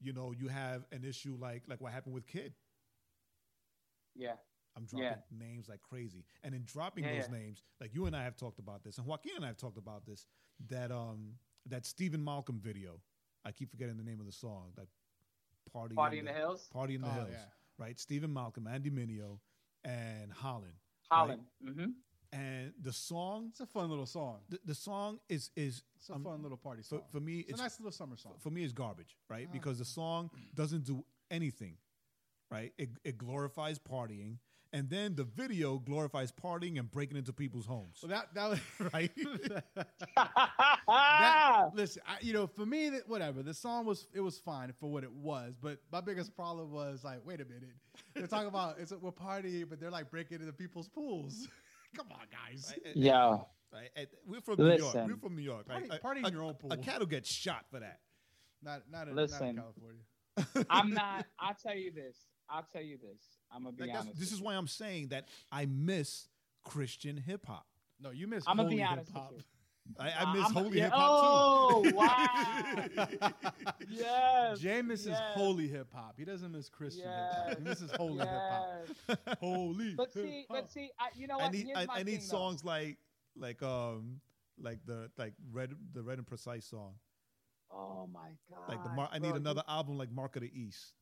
you 0.00 0.12
know 0.12 0.32
you 0.32 0.48
have 0.48 0.84
an 0.92 1.04
issue 1.04 1.36
like 1.40 1.62
like 1.68 1.80
what 1.80 1.92
happened 1.92 2.14
with 2.14 2.26
Kid. 2.26 2.54
Yeah. 4.14 4.34
I'm 4.76 4.86
dropping 4.86 5.06
Yeah. 5.08 5.16
names 5.30 5.68
like 5.68 5.80
crazy. 5.82 6.24
And 6.42 6.54
in 6.54 6.64
dropping 6.64 7.04
Yeah, 7.04 7.14
those 7.14 7.28
yeah. 7.30 7.38
names, 7.38 7.62
like 7.80 7.94
you 7.94 8.06
and 8.06 8.16
I 8.16 8.24
have 8.24 8.36
talked 8.36 8.58
about 8.58 8.82
this, 8.82 8.98
and 8.98 9.06
Joaquin 9.06 9.36
and 9.36 9.44
I 9.44 9.48
have 9.48 9.56
talked 9.56 9.78
about 9.78 10.04
this, 10.04 10.26
that 10.68 10.90
um 10.90 11.38
that 11.66 11.86
Steven 11.86 12.22
Malcolm 12.22 12.60
video. 12.60 13.00
I 13.44 13.52
keep 13.52 13.70
forgetting 13.70 13.96
the 13.96 14.02
name 14.04 14.20
of 14.20 14.26
the 14.26 14.32
song. 14.32 14.72
That 14.76 14.86
party, 15.72 15.94
Party 15.94 16.18
in 16.18 16.24
the 16.24 16.32
Hills? 16.32 16.68
Party 16.72 16.94
in 16.94 17.02
the 17.02 17.08
Oh, 17.08 17.12
Hills. 17.12 17.28
yeah. 17.32 17.44
Right? 17.78 17.98
Steven 17.98 18.32
Malcolm, 18.32 18.66
Andy 18.66 18.90
Mineo, 18.90 19.38
and 19.84 20.32
Hollyn. 20.32 20.72
Hollyn. 21.12 21.40
Mm-hmm. 21.64 21.86
And 22.32 22.72
the 22.82 22.92
song 22.92 23.48
It's 23.50 23.60
a 23.60 23.66
fun 23.66 23.88
little 23.90 24.06
song. 24.06 24.38
the, 24.48 24.58
the 24.64 24.74
song 24.74 25.20
is 25.28 25.50
is 25.54 25.82
It's 25.98 26.08
a 26.10 26.14
um, 26.14 26.24
fun 26.24 26.42
little 26.42 26.56
party 26.58 26.82
for, 26.82 26.88
song. 26.88 27.02
for 27.12 27.20
me 27.20 27.40
it's, 27.48 27.60
a 27.60 27.62
nice 27.62 27.78
little 27.78 27.92
summer 27.92 28.16
song. 28.16 28.32
for 28.40 28.50
me 28.50 28.64
it's 28.64 28.72
garbage, 28.72 29.16
right? 29.30 29.46
Ah. 29.48 29.52
Because 29.52 29.78
the 29.78 29.84
song 29.84 30.30
doesn't 30.54 30.84
do 30.84 31.04
anything, 31.30 31.76
right? 32.50 32.72
It, 32.76 32.90
it 33.04 33.18
glorifies 33.18 33.78
partying, 33.78 34.38
and 34.74 34.90
then 34.90 35.14
the 35.14 35.22
video 35.22 35.78
glorifies 35.78 36.32
partying 36.32 36.80
and 36.80 36.90
breaking 36.90 37.16
into 37.16 37.32
people's 37.32 37.64
homes, 37.64 37.92
So 37.94 38.08
that 38.08 38.34
that 38.34 38.50
was 38.50 38.60
right? 38.92 39.10
that, 40.16 41.70
listen, 41.74 42.02
I, 42.06 42.16
you 42.20 42.32
know, 42.32 42.48
for 42.48 42.66
me, 42.66 42.90
that 42.90 43.08
whatever 43.08 43.44
the 43.44 43.54
song 43.54 43.86
was, 43.86 44.08
it 44.12 44.20
was 44.20 44.36
fine 44.36 44.72
for 44.80 44.90
what 44.90 45.04
it 45.04 45.12
was. 45.12 45.54
But 45.62 45.78
my 45.92 46.00
biggest 46.00 46.34
problem 46.34 46.72
was 46.72 47.04
like, 47.04 47.20
wait 47.24 47.40
a 47.40 47.44
minute, 47.44 47.70
they're 48.14 48.26
talking 48.26 48.48
about 48.48 48.80
it's 48.80 48.90
a, 48.90 48.98
we're 48.98 49.12
partying, 49.12 49.68
but 49.70 49.78
they're 49.78 49.92
like 49.92 50.10
breaking 50.10 50.40
into 50.40 50.52
people's 50.52 50.88
pools. 50.88 51.46
Come 51.96 52.08
on, 52.10 52.26
guys. 52.32 52.74
Yeah. 52.96 53.38
right? 53.72 53.90
And 53.94 54.08
we're 54.26 54.40
from 54.40 54.56
New 54.58 54.66
York. 54.66 54.80
Listen. 54.80 55.06
We're 55.06 55.16
from 55.18 55.36
New 55.36 55.42
York. 55.42 55.68
Party- 55.68 55.88
right? 55.88 56.02
party 56.02 56.22
a, 56.24 56.26
in 56.26 56.32
your 56.32 56.42
own 56.42 56.54
pool. 56.54 56.72
A 56.72 56.76
cat 56.76 56.98
will 56.98 57.06
get 57.06 57.24
shot 57.24 57.66
for 57.70 57.78
that. 57.78 58.00
Not 58.60 58.82
not 58.90 59.06
in, 59.06 59.14
not 59.14 59.30
in 59.30 59.56
California. 59.56 60.02
I'm 60.68 60.90
not. 60.90 61.26
I'll 61.38 61.54
tell 61.54 61.76
you 61.76 61.92
this. 61.92 62.16
I'll 62.50 62.66
tell 62.72 62.82
you 62.82 62.98
this. 62.98 63.22
I'm 63.54 63.62
gonna 63.64 63.76
be 63.76 63.86
Like 63.86 64.00
honest. 64.00 64.18
this 64.18 64.32
is 64.32 64.40
why 64.40 64.54
I'm 64.54 64.66
saying 64.68 65.08
that 65.08 65.28
I 65.52 65.66
miss 65.66 66.28
Christian 66.64 67.16
hip 67.16 67.46
hop. 67.46 67.66
No, 68.00 68.10
you 68.10 68.26
miss. 68.26 68.44
I'm 68.46 68.56
gonna 68.56 68.68
holy 68.68 68.76
be 68.76 68.82
honest 68.82 69.08
hip-hop. 69.10 69.34
I, 70.00 70.10
I 70.24 70.32
miss 70.34 70.44
I'm- 70.44 70.52
holy 70.54 70.78
yeah, 70.78 70.84
hip 70.84 70.92
hop 70.94 71.84
too. 71.84 71.92
Oh 71.92 71.92
wow! 71.94 73.32
yes. 73.88 74.60
Jae 74.60 74.84
misses 74.84 75.08
yes, 75.08 75.20
holy 75.34 75.68
hip 75.68 75.88
hop. 75.92 76.14
He 76.18 76.24
doesn't 76.24 76.50
miss 76.52 76.68
Christian 76.68 77.04
hip 77.04 77.12
hop. 77.32 77.46
Yes. 77.48 77.58
He 77.58 77.64
misses 77.64 77.90
holy 77.92 78.18
hip 78.18 78.28
hop. 78.28 78.66
yes. 79.08 79.18
Holy. 79.40 79.94
But 79.94 80.12
see, 80.12 80.20
hip-hop. 80.20 80.46
but 80.62 80.70
see, 80.72 80.90
I, 80.98 81.08
you 81.14 81.26
know 81.26 81.38
I 81.38 81.42
what? 81.44 81.52
need 81.52 81.66
Here's 81.66 81.78
I, 81.78 81.86
my 81.86 81.94
I 81.94 81.98
need 82.02 82.04
thing, 82.12 82.20
though. 82.20 82.36
songs 82.36 82.64
like 82.64 82.98
like 83.36 83.62
um 83.62 84.20
like 84.60 84.78
the 84.86 85.10
like 85.18 85.34
red 85.52 85.72
the 85.92 86.02
red 86.02 86.18
and 86.18 86.26
precise 86.26 86.64
song. 86.66 86.94
Oh 87.70 88.08
my 88.12 88.30
god! 88.50 88.68
Like 88.68 88.82
the 88.84 88.90
Mar- 88.90 89.08
I 89.12 89.18
bro, 89.18 89.28
need 89.28 89.34
you- 89.34 89.40
another 89.40 89.62
album 89.68 89.98
like 89.98 90.10
Mark 90.10 90.36
of 90.36 90.42
the 90.42 90.50
East. 90.52 90.94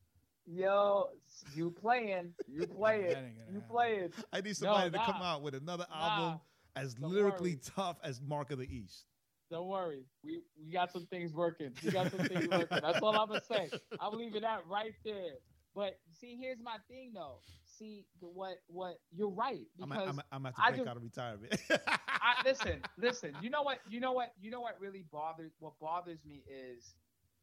Yo, 0.45 1.09
you 1.55 1.71
playing? 1.71 2.33
You 2.47 2.65
play 2.77 3.01
That 3.03 3.17
it? 3.17 3.33
You 3.49 3.53
happen. 3.55 3.69
play 3.69 3.95
it? 3.95 4.13
I 4.33 4.41
need 4.41 4.55
somebody 4.57 4.91
to 4.91 4.97
come 4.97 5.21
out 5.21 5.41
with 5.41 5.55
another 5.55 5.85
Nah. 5.89 5.95
album 6.09 6.39
as 6.75 6.95
Don't 6.95 7.11
lyrically 7.11 7.51
worry. 7.51 7.61
tough 7.75 7.97
as 8.03 8.19
Mark 8.21 8.51
of 8.51 8.59
the 8.59 8.65
East. 8.65 9.05
Don't 9.51 9.67
worry, 9.67 10.03
we 10.23 10.41
we 10.59 10.71
got 10.71 10.91
some 10.91 11.05
things 11.05 11.31
working. 11.33 11.71
We 11.83 11.91
got 11.91 12.09
some 12.11 12.21
things 12.27 12.47
working. 12.49 12.79
That's 12.81 12.99
all 13.01 13.15
I'm 13.17 13.27
gonna 13.27 13.41
say. 13.41 13.69
I'm 13.99 14.17
leaving 14.17 14.41
that 14.41 14.61
right 14.67 14.93
there. 15.05 15.35
But 15.75 15.99
see, 16.11 16.35
here's 16.39 16.59
my 16.59 16.77
thing 16.87 17.11
though. 17.13 17.37
See, 17.65 18.05
what 18.19 18.55
what 18.67 18.95
you're 19.15 19.29
right 19.29 19.67
because 19.77 19.83
I'm, 19.83 19.89
because 19.89 20.07
I'm, 20.09 20.21
I'm 20.31 20.43
have 20.45 20.55
to 20.55 20.61
I 20.61 20.69
break 20.71 20.83
do- 20.83 20.89
out 20.89 20.97
of 20.97 21.03
retirement. 21.03 21.53
I, 21.87 22.41
listen, 22.43 22.81
listen. 22.97 23.35
You 23.41 23.49
know 23.51 23.61
what? 23.61 23.79
You 23.87 23.99
know 23.99 24.13
what? 24.13 24.33
You 24.41 24.49
know 24.49 24.61
what 24.61 24.79
really 24.79 25.05
bothers? 25.11 25.51
What 25.59 25.73
bothers 25.79 26.19
me 26.25 26.43
is, 26.47 26.95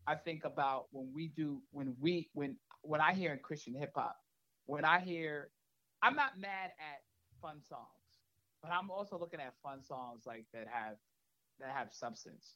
I 0.06 0.14
think 0.14 0.44
about 0.44 0.86
when 0.90 1.10
we 1.14 1.28
do 1.28 1.60
when 1.70 1.94
we 2.00 2.28
when 2.32 2.56
when 2.82 3.00
I 3.00 3.12
hear 3.14 3.32
in 3.32 3.38
Christian 3.40 3.74
hip 3.74 3.92
hop, 3.94 4.16
when 4.66 4.84
I 4.84 5.00
hear, 5.00 5.50
I'm 6.02 6.14
not 6.16 6.38
mad 6.38 6.70
at 6.78 7.00
fun 7.42 7.60
songs, 7.68 7.86
but 8.62 8.70
I'm 8.72 8.90
also 8.90 9.18
looking 9.18 9.40
at 9.40 9.52
fun 9.62 9.82
songs 9.82 10.22
like 10.26 10.46
that 10.54 10.66
have 10.72 10.96
that 11.60 11.70
have 11.70 11.92
substance. 11.92 12.54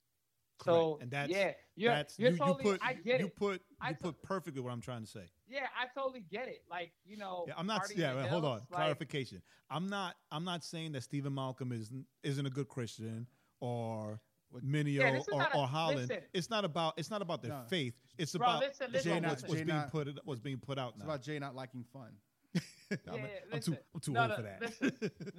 So 0.64 0.70
Correct. 0.94 1.02
And 1.02 1.10
that's- 1.10 1.30
yeah, 1.30 1.52
you're, 1.74 1.92
That's 1.92 2.18
you're 2.18 2.30
you, 2.30 2.36
totally. 2.38 2.64
you 2.64 2.70
put 2.72 2.80
I 2.84 2.94
get 2.94 3.20
you 3.20 3.26
it. 3.26 3.36
put 3.36 3.62
I 3.80 3.90
you 3.90 3.96
put 3.96 4.22
perfectly 4.22 4.62
what 4.62 4.72
I'm 4.72 4.80
trying 4.80 5.02
to 5.02 5.10
say. 5.10 5.26
yeah, 5.48 5.66
I 5.76 5.86
totally 5.98 6.24
get 6.30 6.46
it. 6.48 6.62
Like 6.70 6.92
you 7.04 7.16
know, 7.16 7.44
Yeah, 7.48 7.54
I'm 7.56 7.66
not. 7.66 7.82
Yeah, 7.94 8.26
hold 8.28 8.44
on. 8.44 8.58
Like- 8.58 8.68
Clarification. 8.70 9.42
I'm 9.68 9.88
not. 9.88 10.14
I'm 10.30 10.44
not 10.44 10.62
saying 10.64 10.92
that 10.92 11.02
Steven 11.02 11.34
Malcolm 11.34 11.72
is 11.72 11.90
isn't 12.22 12.46
a 12.46 12.50
good 12.50 12.68
Christian 12.68 13.26
or 13.60 14.20
Mineo 14.62 14.92
Yeah, 14.94 15.20
or, 15.32 15.42
a- 15.42 15.58
or 15.58 15.66
Hollyn. 15.66 15.96
listen. 15.96 16.18
It's 16.32 16.50
not 16.50 16.64
about. 16.64 16.94
It's 16.96 17.10
not 17.10 17.22
about 17.22 17.42
their 17.42 17.50
No. 17.52 17.62
faith. 17.68 17.94
It's 18.18 18.32
Bro, 18.36 18.46
about 18.46 18.60
listen, 18.62 18.92
listen, 18.92 19.12
Jae 19.12 19.22
not- 19.22 19.30
what's, 19.30 19.42
what's 19.42 19.54
Jae 19.54 19.66
being 19.66 19.68
not- 19.78 19.90
put. 19.92 20.18
What's 20.24 20.40
being 20.40 20.58
put 20.58 20.78
out 20.78 20.90
It's 20.94 20.98
now. 20.98 21.04
about 21.06 21.22
Jae 21.22 21.40
not 21.40 21.54
liking 21.54 21.84
fun. 21.92 22.12
I'm, 22.54 22.98
Yeah, 23.06 23.22
I'm 23.52 23.60
too. 23.60 23.72
listen. 23.72 23.78
I'm 23.94 24.00
too 24.00 24.12
No, 24.12 24.20
old 24.22 24.30
no, 24.30 24.36
for 24.36 24.42
that. 24.42 24.60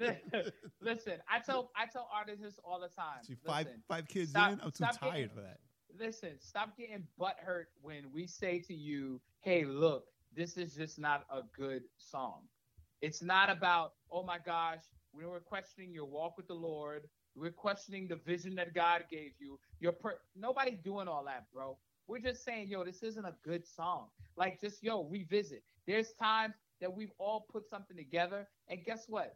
listen. 0.02 0.52
listen, 0.82 1.14
I 1.30 1.40
tell 1.40 1.72
I 1.76 1.86
tell 1.86 2.10
artists 2.14 2.60
all 2.64 2.80
the 2.80 2.90
time. 2.90 3.24
See, 3.24 3.36
five 3.46 3.68
Listen, 3.68 3.84
five 3.88 4.08
kids 4.08 4.30
stop- 4.32 4.54
in. 4.54 4.62
I'm 4.62 4.72
too 4.72 4.84
tired 4.84 5.00
getting- 5.14 5.30
for 5.30 5.42
that. 5.42 5.60
listen, 5.98 6.32
stop 6.40 6.78
getting 6.78 7.08
butthurt 7.20 7.66
when 7.82 8.12
we 8.12 8.28
say 8.28 8.60
to 8.60 8.74
you, 8.74 9.22
"Hey, 9.42 9.64
look, 9.66 10.06
this 10.36 10.58
is 10.58 10.76
just 10.76 11.00
not 11.00 11.26
a 11.32 11.42
good 11.58 11.84
song." 11.98 12.42
It's 13.02 13.22
not 13.22 13.50
about, 13.50 13.94
"Oh 14.12 14.24
my 14.24 14.40
gosh, 14.40 14.82
when 15.12 15.28
we're 15.28 15.40
questioning 15.40 15.94
your 15.94 16.06
walk 16.06 16.36
with 16.38 16.48
the 16.48 16.56
Lord, 16.56 17.08
we're 17.36 17.52
questioning 17.52 18.08
the 18.08 18.16
vision 18.16 18.56
that 18.56 18.74
God 18.74 19.06
gave 19.10 19.32
you. 19.40 19.60
Your 19.80 19.92
per- 19.92 20.20
nobody's 20.36 20.80
doing 20.80 21.08
all 21.08 21.24
that, 21.26 21.46
bro. 21.54 21.78
We're 22.08 22.20
just 22.20 22.44
saying, 22.44 22.70
yo, 22.70 22.84
this 22.84 23.04
isn't 23.04 23.26
a 23.26 23.36
good 23.44 23.66
song. 23.66 24.08
Like, 24.38 24.62
just 24.62 24.84
yo, 24.84 25.04
revisit. 25.06 25.64
There's 25.88 26.14
times 26.14 26.56
that 26.82 26.94
we've 26.94 27.12
all 27.18 27.46
put 27.52 27.68
something 27.70 27.98
together, 27.98 28.48
and 28.70 28.84
guess 28.86 29.06
what? 29.08 29.36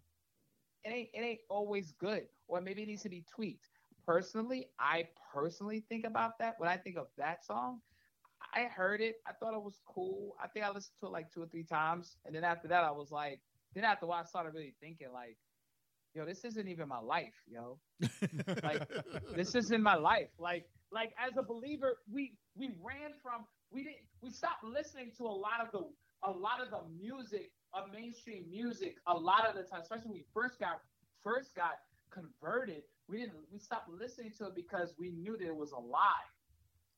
It 0.86 0.90
ain't 0.90 1.10
it 1.14 1.20
ain't 1.20 1.40
always 1.50 1.92
good, 1.94 2.28
or 2.48 2.62
maybe 2.62 2.84
it 2.84 2.88
needs 2.88 3.04
to 3.04 3.10
be 3.10 3.26
tweaked. 3.34 3.70
Personally, 4.06 4.70
I 4.80 5.08
personally 5.34 5.84
think 5.90 6.06
about 6.06 6.40
that 6.40 6.56
when 6.60 6.70
I 6.70 6.78
think 6.78 6.98
of 6.98 7.08
that 7.18 7.46
song. 7.46 7.82
I 8.54 8.64
heard 8.64 9.02
it. 9.02 9.18
I 9.28 9.34
thought 9.34 9.54
it 9.54 9.62
was 9.62 9.82
cool. 9.86 10.36
I 10.42 10.48
think 10.48 10.66
I 10.66 10.70
listened 10.70 10.96
to 11.02 11.08
it 11.08 11.12
like 11.12 11.32
two 11.32 11.44
or 11.44 11.48
three 11.48 11.64
times, 11.64 12.18
and 12.26 12.34
then 12.34 12.44
after 12.44 12.68
that, 12.70 12.84
I 12.84 12.92
was 12.92 13.12
like, 13.12 13.42
then 13.76 13.84
after 13.84 14.06
a 14.06 14.10
while, 14.10 14.22
I 14.22 14.26
started 14.26 14.54
really 14.54 14.74
thinking 14.80 15.12
like, 15.14 15.38
yo, 16.14 16.26
this 16.26 16.44
isn't 16.46 16.68
even 16.68 16.88
my 16.88 17.00
life, 17.00 17.34
yo. 17.48 17.80
like, 18.64 18.88
this 19.36 19.56
isn't 19.56 19.82
my 19.82 19.96
life. 19.96 20.30
Like, 20.38 20.66
like 20.92 21.14
as 21.20 21.38
a 21.38 21.44
believer, 21.44 21.98
we 22.12 22.34
we 22.56 22.72
ran 22.84 23.12
from 23.22 23.46
we 23.72 23.84
didn't 23.84 23.98
we 24.22 24.32
stopped 24.32 24.64
listening 24.64 25.12
to 25.18 25.24
a 25.26 25.28
lot 25.28 25.62
of 25.62 25.72
the 25.72 25.86
a 26.28 26.32
lot 26.32 26.62
of 26.62 26.72
the 26.72 26.82
music 27.00 27.52
of 27.74 27.92
mainstream 27.94 28.50
music 28.50 28.96
a 29.08 29.14
lot 29.14 29.48
of 29.48 29.56
the 29.56 29.64
time, 29.64 29.82
especially 29.82 30.08
when 30.08 30.14
we 30.14 30.26
first 30.34 30.60
got 30.60 30.82
first 31.24 31.56
got 31.56 31.78
converted, 32.12 32.84
we 33.08 33.18
didn't 33.18 33.34
we 33.52 33.60
stopped 33.60 33.90
listening 33.90 34.32
to 34.38 34.48
it 34.48 34.56
because 34.56 34.94
we 34.98 35.12
knew 35.12 35.38
that 35.38 35.46
it 35.46 35.56
was 35.56 35.72
a 35.72 35.80
lie. 35.80 36.28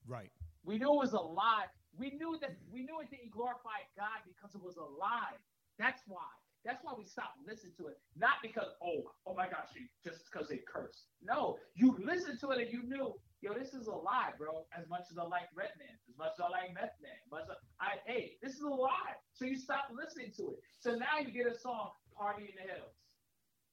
Right. 0.07 0.31
We 0.63 0.77
knew 0.77 0.93
it 0.93 0.97
was 0.97 1.13
a 1.13 1.19
lie. 1.19 1.65
We 1.97 2.11
knew 2.11 2.38
that 2.41 2.55
we 2.71 2.81
knew 2.81 3.01
it 3.01 3.09
didn't 3.09 3.31
glorify 3.31 3.83
God 3.97 4.23
because 4.25 4.55
it 4.55 4.61
was 4.63 4.77
a 4.77 4.88
lie. 4.99 5.35
That's 5.77 6.01
why. 6.07 6.31
That's 6.63 6.83
why 6.83 6.93
we 6.97 7.05
stopped 7.05 7.41
listening 7.47 7.73
to 7.77 7.88
it. 7.88 7.97
Not 8.15 8.38
because, 8.43 8.69
oh, 8.83 9.09
oh 9.25 9.33
my 9.33 9.49
gosh, 9.49 9.73
just 10.03 10.29
because 10.29 10.47
they 10.47 10.61
cursed. 10.61 11.09
No, 11.23 11.57
you 11.73 11.97
listened 11.97 12.39
to 12.41 12.51
it 12.51 12.61
and 12.61 12.71
you 12.71 12.83
knew, 12.83 13.13
yo, 13.41 13.53
this 13.53 13.73
is 13.73 13.88
a 13.88 13.95
lie, 13.95 14.29
bro. 14.38 14.65
As 14.77 14.88
much 14.88 15.09
as 15.09 15.17
I 15.17 15.23
like 15.23 15.49
Redman, 15.57 15.97
as 16.07 16.17
much 16.17 16.38
as 16.38 16.45
I 16.45 16.49
like 16.49 16.73
Meth 16.77 16.93
Man, 17.01 17.17
much 17.31 17.49
as 17.49 17.57
I, 17.81 17.97
hey, 18.05 18.38
this 18.43 18.53
is 18.53 18.61
a 18.61 18.69
lie. 18.69 19.17
So 19.33 19.45
you 19.45 19.57
stop 19.57 19.89
listening 19.89 20.31
to 20.38 20.53
it. 20.53 20.59
So 20.77 20.93
now 20.93 21.17
you 21.25 21.33
get 21.33 21.49
a 21.49 21.57
song, 21.57 21.97
Party 22.13 22.53
in 22.53 22.55
the 22.61 22.69
Hills. 22.69 22.93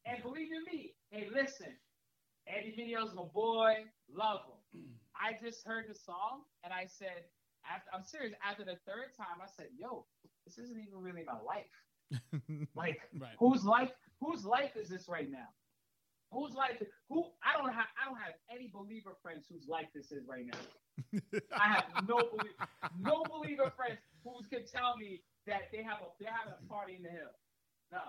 And 0.06 0.22
believe 0.22 0.48
in 0.48 0.64
me, 0.64 0.96
hey, 1.10 1.28
listen, 1.28 1.76
Andy 2.48 2.72
Mineo's 2.76 3.12
my 3.14 3.28
boy, 3.34 3.84
love 4.08 4.48
him. 4.72 4.88
I 5.20 5.36
just 5.36 5.66
heard 5.66 5.84
the 5.88 5.94
song 5.94 6.48
and 6.64 6.72
I 6.72 6.86
said, 6.86 7.28
after, 7.68 7.90
I'm 7.92 8.04
serious, 8.04 8.32
after 8.40 8.64
the 8.64 8.80
third 8.88 9.12
time, 9.12 9.44
I 9.44 9.48
said, 9.52 9.68
yo, 9.76 10.06
this 10.46 10.56
isn't 10.56 10.80
even 10.80 11.02
really 11.02 11.24
my 11.26 11.36
life. 11.44 11.68
like 12.74 13.00
right. 13.18 13.32
whose 13.38 13.64
life 13.64 13.90
whose 14.20 14.44
life 14.44 14.76
is 14.76 14.88
this 14.88 15.08
right 15.08 15.30
now? 15.30 15.48
Whose 16.32 16.54
life 16.54 16.82
who 17.08 17.24
I 17.42 17.56
don't 17.58 17.72
have 17.72 17.86
I 18.00 18.08
don't 18.08 18.18
have 18.18 18.34
any 18.54 18.70
believer 18.72 19.16
friends 19.22 19.46
whose 19.50 19.66
life 19.68 19.88
this 19.94 20.12
is 20.12 20.26
right 20.28 20.44
now. 20.46 21.20
I 21.52 21.68
have 21.68 21.84
no 22.08 22.16
believer 22.16 22.68
no 23.00 23.24
believer 23.30 23.72
friends 23.76 23.98
who 24.24 24.32
can 24.50 24.66
tell 24.66 24.96
me 24.96 25.22
that 25.46 25.70
they 25.72 25.82
have 25.82 25.98
a 26.02 26.08
they're 26.20 26.32
having 26.32 26.54
a 26.54 26.68
party 26.72 26.96
in 26.96 27.02
the 27.02 27.10
hill. 27.10 27.32
No, 27.92 28.00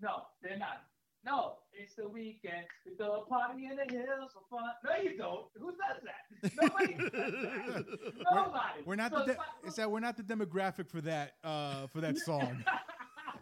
no, 0.00 0.22
they're 0.42 0.58
not. 0.58 0.82
No, 1.24 1.58
it's 1.72 1.94
the 1.94 2.08
weekend. 2.08 2.66
We 2.84 2.96
throw 2.96 3.22
a 3.22 3.26
party 3.26 3.66
in 3.66 3.76
the 3.76 3.96
hills 3.96 4.32
for 4.34 4.42
fun. 4.50 4.70
No, 4.84 5.02
you 5.02 5.16
don't. 5.16 5.46
Who 5.56 5.70
does 5.70 6.02
that? 6.02 6.52
Nobody. 6.60 6.94
does 6.94 7.10
that. 7.12 7.86
Nobody. 8.34 8.80
We're, 8.80 8.84
we're 8.86 8.96
not 8.96 9.12
so 9.12 9.20
the. 9.20 9.34
De- 9.34 9.38
it's 9.64 9.76
that 9.76 9.88
we're 9.88 10.00
not 10.00 10.16
the 10.16 10.24
demographic 10.24 10.88
for 10.90 11.00
that. 11.02 11.34
Uh, 11.44 11.86
for 11.92 12.00
that 12.00 12.18
song. 12.26 12.64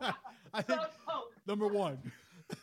I 0.55 0.63
think 0.63 0.81
so, 1.07 1.23
number 1.47 1.67
one. 1.67 1.99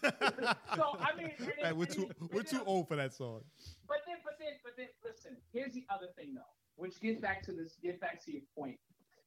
so 0.03 0.97
I 0.99 1.15
mean, 1.18 1.31
hey, 1.61 1.72
we're 1.72 1.85
too 1.85 2.09
we're 2.34 2.43
too 2.43 2.61
old 2.65 2.88
for 2.88 2.95
that 2.95 3.14
song. 3.14 3.41
But 3.88 3.99
then, 4.05 4.18
but 4.23 4.34
then, 4.39 4.53
but 4.64 4.73
then, 4.77 4.88
listen. 5.05 5.38
Here's 5.53 5.73
the 5.73 5.85
other 5.89 6.07
thing, 6.18 6.34
though, 6.35 6.41
which 6.76 6.99
gets 6.99 7.22
back 7.22 7.43
to 7.43 7.51
this. 7.51 7.77
Get 7.81 8.01
back 8.01 8.23
to 8.26 8.31
your 8.31 8.41
point 8.57 8.77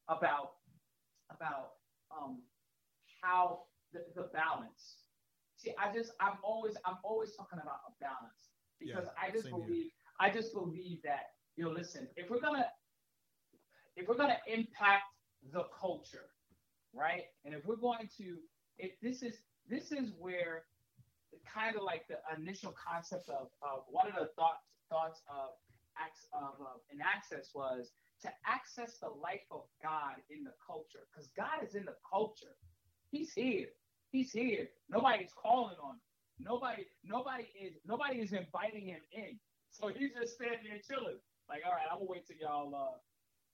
about 0.07 0.51
about 1.31 1.71
um 2.15 2.41
how 3.21 3.61
the, 3.93 4.05
the 4.15 4.27
balance. 4.33 4.97
See, 5.57 5.73
I 5.79 5.93
just 5.93 6.11
I'm 6.19 6.37
always 6.43 6.75
I'm 6.85 6.97
always 7.03 7.35
talking 7.35 7.59
about 7.61 7.79
a 7.87 7.91
balance 7.99 8.49
because 8.79 9.05
yeah, 9.05 9.27
I 9.27 9.31
just 9.31 9.49
believe 9.49 9.67
here. 9.69 9.85
I 10.19 10.29
just 10.29 10.53
believe 10.53 11.01
that 11.03 11.31
you 11.55 11.65
know. 11.65 11.71
Listen, 11.71 12.07
if 12.15 12.29
we're 12.29 12.41
gonna 12.41 12.65
if 13.95 14.07
we're 14.07 14.15
gonna 14.17 14.39
impact 14.47 15.03
the 15.51 15.65
culture, 15.79 16.30
right? 16.93 17.23
And 17.45 17.53
if 17.53 17.65
we're 17.65 17.75
going 17.75 18.09
to, 18.17 18.37
if 18.77 18.91
this 19.01 19.23
is 19.23 19.35
this 19.67 19.91
is 19.91 20.11
where 20.17 20.63
kind 21.53 21.75
of 21.75 21.83
like 21.83 22.07
the 22.07 22.17
initial 22.35 22.73
concept 22.75 23.29
of, 23.29 23.47
of 23.61 23.83
one 23.87 24.07
of 24.07 24.15
the 24.15 24.29
thoughts 24.35 24.65
thoughts 24.89 25.21
of 25.29 25.49
of 26.33 26.55
uh, 26.61 26.79
INAXXS 26.95 27.53
was 27.53 27.91
to 28.21 28.29
access 28.45 28.97
the 28.99 29.09
life 29.09 29.45
of 29.51 29.61
God 29.83 30.15
in 30.29 30.43
the 30.43 30.53
culture 30.65 31.05
because 31.11 31.29
God 31.37 31.63
is 31.67 31.75
in 31.75 31.85
the 31.85 31.95
culture. 32.09 32.55
He's 33.11 33.33
here. 33.33 33.67
He's 34.11 34.31
here. 34.31 34.69
Nobody's 34.89 35.33
calling 35.33 35.75
on 35.83 35.95
him. 35.95 36.01
Nobody, 36.39 36.85
nobody 37.03 37.45
is 37.59 37.73
nobody 37.85 38.19
is 38.19 38.33
inviting 38.33 38.87
him 38.87 39.01
in. 39.11 39.39
So 39.69 39.89
he's 39.89 40.11
just 40.19 40.35
standing 40.35 40.65
there 40.69 40.79
chilling. 40.87 41.19
Like, 41.49 41.61
all 41.65 41.73
right, 41.73 41.85
I'm 41.91 41.99
gonna 41.99 42.09
wait 42.09 42.25
till 42.25 42.37
y'all 42.37 42.73
uh 42.73 42.97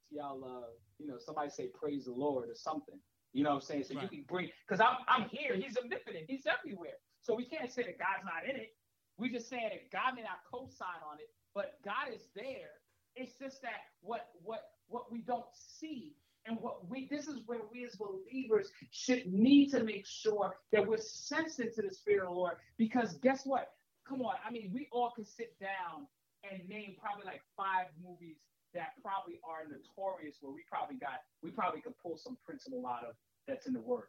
y'all 0.10 0.44
uh 0.46 0.68
you 1.00 1.08
know 1.08 1.18
somebody 1.20 1.50
say 1.50 1.70
praise 1.74 2.06
the 2.06 2.12
Lord 2.14 2.50
or 2.50 2.56
something. 2.56 3.00
You 3.34 3.44
know 3.44 3.50
what 3.50 3.56
I'm 3.56 3.62
saying? 3.62 3.84
So 3.84 3.96
right. 3.96 4.04
you 4.04 4.10
can 4.10 4.26
bring 4.28 4.50
because 4.68 4.82
I'm 4.82 4.98
I'm 5.08 5.30
here. 5.30 5.56
He's 5.56 5.78
omnipotent. 5.78 6.26
He's 6.28 6.46
everywhere. 6.48 6.98
So 7.22 7.36
we 7.36 7.46
can't 7.46 7.72
say 7.72 7.84
that 7.84 8.00
God's 8.00 8.26
not 8.26 8.50
in 8.50 8.60
it. 8.60 8.76
We 9.18 9.30
just 9.30 9.50
saying 9.50 9.70
that 9.72 9.92
God 9.92 10.16
may 10.16 10.22
not 10.22 10.40
co-sign 10.50 11.02
on 11.10 11.20
it, 11.20 11.30
but 11.54 11.80
God 11.84 12.14
is 12.14 12.22
there. 12.36 12.82
It's 13.16 13.34
just 13.40 13.62
that 13.62 13.92
what 14.02 14.30
what 14.44 14.62
what 14.88 15.12
we 15.12 15.20
don't 15.20 15.46
see 15.54 16.16
and 16.46 16.58
what 16.62 16.90
we 16.90 17.08
this 17.10 17.28
is 17.28 17.40
where 17.46 17.60
we 17.72 17.86
as 17.86 17.96
believers 17.96 18.72
should 18.92 19.32
need 19.32 19.70
to 19.72 19.84
make 19.84 20.06
sure 20.06 20.56
that 20.72 20.86
we're 20.86 20.98
sensitive 20.98 21.76
to 21.76 21.82
the 21.82 21.94
Spirit 21.94 22.24
of 22.24 22.30
the 22.30 22.36
Lord. 22.36 22.54
Because 22.78 23.16
guess 23.16 23.46
what? 23.46 23.72
Come 24.08 24.22
on, 24.22 24.36
I 24.48 24.52
mean, 24.52 24.72
we 24.74 24.88
all 24.92 25.12
can 25.14 25.26
sit 25.26 25.60
down 25.60 26.08
and 26.50 26.68
name 26.70 26.96
probably 27.00 27.26
like 27.26 27.42
five 27.58 27.88
movies 28.02 28.38
that 28.78 28.94
probably 29.02 29.40
are 29.44 29.66
notorious 29.66 30.38
where 30.42 30.54
we 30.54 30.62
probably 30.70 30.98
got 30.98 31.26
we 31.42 31.50
probably 31.50 31.82
could 31.82 31.98
pull 31.98 32.16
some 32.16 32.38
principle 32.46 32.86
out 32.86 33.04
of 33.04 33.16
that's 33.48 33.66
in 33.66 33.74
the 33.74 33.82
word. 33.82 34.08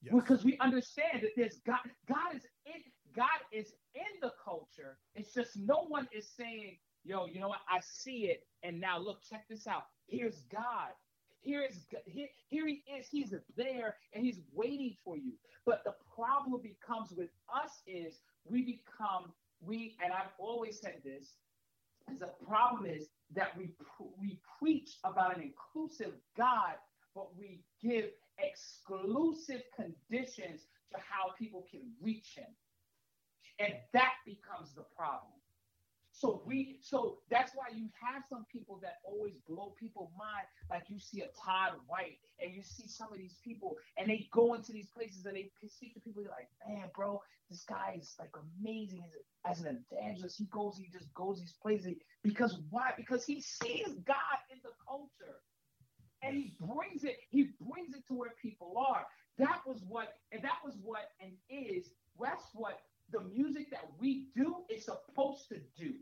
Yes. 0.00 0.14
Because 0.14 0.44
we 0.44 0.56
understand 0.58 1.20
that 1.22 1.32
there's 1.36 1.60
God 1.66 1.80
God 2.08 2.34
is 2.34 2.46
in 2.64 2.80
God 3.14 3.40
is 3.52 3.74
in 3.94 4.20
the 4.22 4.32
culture. 4.42 4.96
It's 5.14 5.34
just 5.34 5.56
no 5.56 5.84
one 5.88 6.08
is 6.12 6.26
saying, 6.26 6.78
yo, 7.04 7.26
you 7.26 7.40
know 7.40 7.48
what? 7.48 7.60
I 7.68 7.80
see 7.82 8.26
it. 8.26 8.46
And 8.62 8.80
now 8.80 8.98
look, 8.98 9.18
check 9.28 9.44
this 9.50 9.66
out. 9.66 9.84
Here's 10.06 10.42
God. 10.50 10.90
Here 11.40 11.62
is 11.62 11.86
here, 12.06 12.28
here 12.48 12.66
he 12.66 12.82
is. 12.98 13.06
He's 13.10 13.34
there 13.56 13.96
and 14.14 14.24
he's 14.24 14.40
waiting 14.54 14.96
for 15.04 15.16
you. 15.18 15.32
But 15.66 15.82
the 15.84 15.94
problem 16.14 16.62
becomes 16.62 17.12
with 17.12 17.28
us 17.54 17.82
is 17.86 18.20
we 18.44 18.62
become 18.62 19.32
we 19.60 19.96
and 20.02 20.12
I've 20.12 20.32
always 20.38 20.80
said 20.80 21.02
this 21.04 21.34
is 22.12 22.20
the 22.20 22.30
problem 22.46 22.86
is 22.86 23.08
that 23.34 23.56
we 23.56 23.74
we 24.20 24.40
preach 24.58 24.98
about 25.04 25.36
an 25.36 25.42
inclusive 25.42 26.14
God, 26.36 26.74
but 27.14 27.36
we 27.36 27.60
give 27.82 28.06
exclusive 28.38 29.62
conditions 29.74 30.62
to 30.92 30.98
how 30.98 31.32
people 31.38 31.66
can 31.70 31.82
reach 32.00 32.34
Him, 32.36 32.50
and 33.58 33.74
that 33.92 34.14
becomes 34.24 34.74
the 34.74 34.84
problem. 34.96 35.37
So 36.18 36.42
we 36.44 36.78
so 36.82 37.18
that's 37.30 37.52
why 37.54 37.66
you 37.72 37.88
have 38.02 38.24
some 38.28 38.44
people 38.50 38.80
that 38.82 38.94
always 39.04 39.34
blow 39.48 39.74
people 39.78 40.10
mind. 40.18 40.46
Like 40.68 40.82
you 40.88 40.98
see 40.98 41.20
a 41.20 41.28
Todd 41.40 41.74
White 41.86 42.18
and 42.40 42.52
you 42.52 42.62
see 42.62 42.88
some 42.88 43.12
of 43.12 43.18
these 43.18 43.36
people 43.44 43.76
and 43.96 44.10
they 44.10 44.28
go 44.32 44.54
into 44.54 44.72
these 44.72 44.88
places 44.88 45.26
and 45.26 45.36
they 45.36 45.48
speak 45.68 45.94
to 45.94 46.00
people. 46.00 46.22
You're 46.22 46.32
like, 46.32 46.48
man, 46.66 46.90
bro, 46.92 47.22
this 47.48 47.62
guy 47.62 47.98
is 48.00 48.16
like 48.18 48.34
amazing 48.34 49.04
as, 49.46 49.58
as 49.58 49.64
an 49.64 49.84
evangelist. 49.92 50.38
He 50.38 50.46
goes, 50.46 50.76
he 50.76 50.88
just 50.92 51.14
goes 51.14 51.38
these 51.38 51.54
places 51.62 51.94
because 52.24 52.58
why? 52.68 52.90
Because 52.96 53.24
he 53.24 53.40
sees 53.40 53.86
God 54.04 54.38
in 54.50 54.58
the 54.64 54.74
culture 54.88 55.38
and 56.22 56.36
he 56.36 56.56
brings 56.60 57.04
it. 57.04 57.18
He 57.30 57.50
brings 57.60 57.94
it 57.94 58.04
to 58.08 58.14
where 58.14 58.34
people 58.42 58.74
are. 58.76 59.06
That 59.38 59.60
was 59.64 59.84
what 59.86 60.14
and 60.32 60.42
that 60.42 60.58
was 60.64 60.74
what 60.82 61.12
and 61.20 61.30
is. 61.48 61.90
That's 62.20 62.42
what 62.54 62.80
the 63.10 63.20
music 63.22 63.70
that 63.70 63.86
we 63.98 64.28
do 64.36 64.56
is 64.68 64.84
supposed 64.84 65.48
to 65.48 65.60
do. 65.76 65.94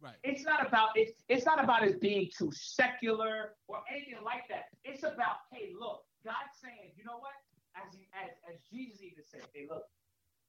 Right. 0.00 0.14
It's 0.22 0.44
not 0.44 0.66
about 0.66 0.90
it's 0.96 1.22
it's 1.28 1.46
not 1.46 1.62
about 1.62 1.86
it 1.86 2.00
being 2.00 2.28
too 2.36 2.50
secular 2.52 3.56
or 3.68 3.78
anything 3.90 4.22
like 4.24 4.48
that. 4.50 4.64
It's 4.84 5.02
about 5.02 5.48
hey, 5.50 5.72
look, 5.78 6.02
God's 6.24 6.60
saying, 6.62 6.92
you 6.96 7.04
know 7.04 7.18
what? 7.18 7.32
As 7.74 7.94
he, 7.94 8.06
as 8.12 8.30
as 8.52 8.60
Jesus 8.70 9.02
even 9.02 9.24
said, 9.24 9.42
hey, 9.54 9.66
look, 9.70 9.84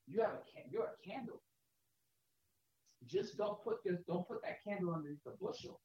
you 0.07 0.21
have 0.21 0.31
a 0.31 0.43
can 0.51 0.69
you're 0.69 0.91
a 0.91 1.07
candle. 1.07 1.41
Just 3.07 3.37
don't 3.37 3.63
put 3.63 3.83
this 3.85 4.01
don't 4.07 4.27
put 4.27 4.41
that 4.43 4.63
candle 4.63 4.93
underneath 4.93 5.23
the 5.23 5.35
bushel. 5.39 5.79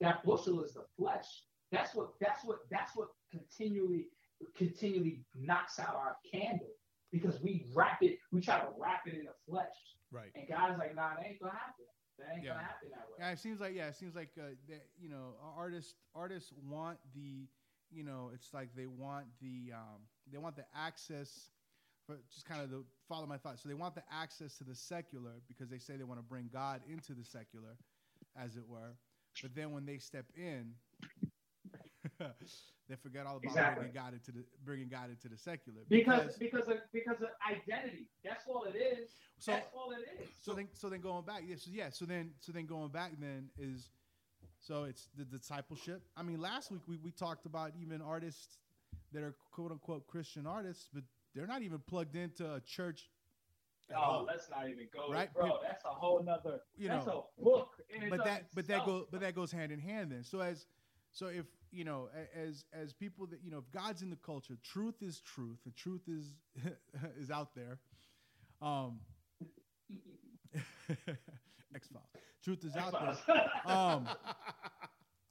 That 0.00 0.24
bushel 0.24 0.64
is 0.64 0.74
the 0.74 0.84
flesh. 0.98 1.26
That's 1.70 1.94
what 1.94 2.14
that's 2.20 2.44
what 2.44 2.58
that's 2.70 2.96
what 2.96 3.08
continually 3.30 4.08
continually 4.56 5.20
knocks 5.34 5.78
out 5.78 5.94
our 5.94 6.16
candle. 6.30 6.74
Because 7.12 7.40
we 7.42 7.66
wrap 7.74 8.02
it, 8.02 8.18
we 8.32 8.40
try 8.40 8.58
to 8.58 8.68
wrap 8.78 9.06
it 9.06 9.14
in 9.14 9.24
the 9.24 9.34
flesh. 9.48 9.68
Right. 10.10 10.30
And 10.34 10.48
God's 10.48 10.78
like, 10.78 10.94
nah, 10.94 11.14
that 11.16 11.26
ain't 11.26 11.40
gonna 11.40 11.52
happen. 11.52 11.84
That 12.18 12.34
ain't 12.34 12.44
Yeah. 12.44 12.52
gonna 12.54 12.62
happen 12.64 12.88
that 12.90 13.06
way. 13.08 13.16
Yeah, 13.18 13.30
it 13.32 13.38
seems 13.38 13.60
like 13.60 13.74
yeah, 13.74 13.88
it 13.88 13.96
seems 13.96 14.14
like 14.14 14.30
uh, 14.38 14.54
that 14.68 14.82
you 15.00 15.08
know 15.08 15.34
artists 15.56 15.94
artists 16.14 16.52
want 16.68 16.98
the 17.14 17.48
you 17.90 18.04
know 18.04 18.30
it's 18.34 18.52
like 18.52 18.74
they 18.74 18.86
want 18.86 19.26
the 19.40 19.72
um, 19.74 20.02
they 20.30 20.38
want 20.38 20.56
the 20.56 20.64
access 20.74 21.50
for 22.06 22.16
just 22.32 22.46
kind 22.46 22.62
of 22.62 22.70
the 22.70 22.84
follow 23.08 23.26
my 23.26 23.38
thoughts. 23.38 23.62
So 23.62 23.68
they 23.68 23.74
want 23.74 23.94
the 23.94 24.02
access 24.10 24.56
to 24.58 24.64
the 24.64 24.74
secular 24.74 25.42
because 25.48 25.68
they 25.68 25.78
say 25.78 25.96
they 25.96 26.04
want 26.04 26.18
to 26.20 26.24
bring 26.24 26.48
God 26.52 26.80
into 26.90 27.12
the 27.14 27.24
secular, 27.24 27.76
as 28.36 28.56
it 28.56 28.66
were. 28.66 28.96
But 29.40 29.54
then 29.54 29.72
when 29.72 29.84
they 29.86 29.98
step 29.98 30.26
in, 30.36 30.74
they 32.88 32.96
forget 32.96 33.26
all 33.26 33.36
about 33.36 33.44
Exactly. 33.44 33.74
bringing 33.84 33.94
God 33.94 34.12
into 34.14 34.32
the 34.32 34.44
bringing 34.64 34.88
God 34.88 35.10
into 35.10 35.28
the 35.28 35.36
secular 35.38 35.80
Because 35.88 36.36
because 36.36 36.68
of 36.68 36.78
because 36.92 37.20
of 37.20 37.28
identity. 37.48 38.08
That's 38.24 38.44
all 38.46 38.64
it 38.64 38.76
is. 38.76 39.10
So- 39.38 39.52
That's 39.52 39.68
all 39.74 39.92
it 39.92 40.22
is. 40.22 40.28
So 40.40 40.52
then, 40.54 40.68
so 40.72 40.88
then 40.88 41.00
going 41.00 41.24
back, 41.24 41.42
yeah, 41.46 41.56
so 41.58 41.70
yeah, 41.72 41.90
so 41.90 42.04
then, 42.04 42.30
so 42.40 42.52
then 42.52 42.66
going 42.66 42.88
back 42.90 43.12
then 43.20 43.48
is, 43.58 43.90
so 44.60 44.84
it's 44.84 45.08
the 45.16 45.24
discipleship. 45.24 46.02
I 46.16 46.22
mean, 46.22 46.40
last 46.40 46.70
week 46.70 46.82
we, 46.86 46.96
we 46.98 47.10
talked 47.10 47.46
about 47.46 47.72
even 47.80 48.00
artists 48.02 48.58
that 49.12 49.22
are 49.22 49.34
quote 49.50 49.72
unquote 49.72 50.06
Christian 50.06 50.46
artists, 50.46 50.88
but 50.92 51.02
they're 51.34 51.46
not 51.46 51.62
even 51.62 51.78
plugged 51.80 52.14
into 52.16 52.54
a 52.54 52.60
church. 52.60 53.08
Oh, 53.94 53.96
all. 54.00 54.24
let's 54.24 54.48
not 54.48 54.68
even 54.68 54.86
go, 54.94 55.12
Right? 55.12 55.32
bro. 55.34 55.58
That's 55.62 55.84
a 55.84 55.88
whole 55.88 56.22
nother. 56.22 56.60
You 56.78 56.88
that's 56.88 57.06
know, 57.06 57.26
a 57.40 57.42
book. 57.44 57.70
But 58.08 58.24
that, 58.24 58.44
but 58.54 58.66
that 58.68 58.74
itself. 58.74 58.86
goes, 58.86 59.06
but 59.10 59.20
that 59.20 59.34
goes 59.34 59.50
hand 59.52 59.72
in 59.72 59.80
hand 59.80 60.12
then. 60.12 60.22
So 60.24 60.40
as, 60.40 60.66
so 61.10 61.26
if 61.26 61.46
you 61.72 61.84
know, 61.84 62.08
as 62.36 62.64
as 62.72 62.92
people 62.92 63.26
that 63.26 63.40
you 63.42 63.50
know, 63.50 63.58
if 63.58 63.70
God's 63.72 64.02
in 64.02 64.10
the 64.10 64.16
culture, 64.16 64.56
truth 64.62 64.96
is 65.02 65.20
truth, 65.20 65.58
and 65.64 65.74
truth 65.74 66.02
is 66.06 66.26
is 67.18 67.30
out 67.30 67.54
there. 67.54 67.78
Um, 68.60 69.00
X 71.74 71.88
Files. 71.88 72.06
Truth 72.44 72.64
is 72.64 72.76
out 72.76 72.92
there. 73.26 73.50
Um, 73.66 74.08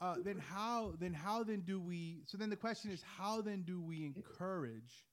uh, 0.01 0.15
then 0.23 0.39
how 0.39 0.93
then 0.99 1.13
how 1.13 1.43
then 1.43 1.61
do 1.61 1.79
we? 1.79 2.23
So 2.25 2.37
then 2.37 2.49
the 2.49 2.55
question 2.55 2.91
is, 2.91 3.03
how 3.17 3.41
then 3.41 3.63
do 3.63 3.79
we 3.79 4.03
encourage 4.03 5.05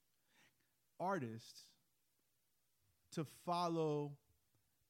artists 0.99 1.61
to 3.13 3.25
follow 3.45 4.13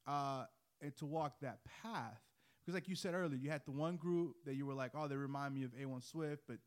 uh, 0.07 0.45
and 0.81 0.95
to 0.97 1.05
walk 1.05 1.33
that 1.41 1.59
path? 1.83 2.21
Because 2.69 2.83
like 2.83 2.87
you 2.87 2.95
said 2.95 3.15
earlier, 3.15 3.39
you 3.41 3.49
had 3.49 3.65
the 3.65 3.71
one 3.71 3.95
group 3.95 4.35
that 4.45 4.53
you 4.53 4.63
were 4.63 4.75
like, 4.75 4.91
oh, 4.93 5.07
they 5.07 5.15
remind 5.15 5.55
me 5.55 5.63
of 5.63 5.71
A1 5.71 6.07
Swift, 6.07 6.43
but 6.47 6.57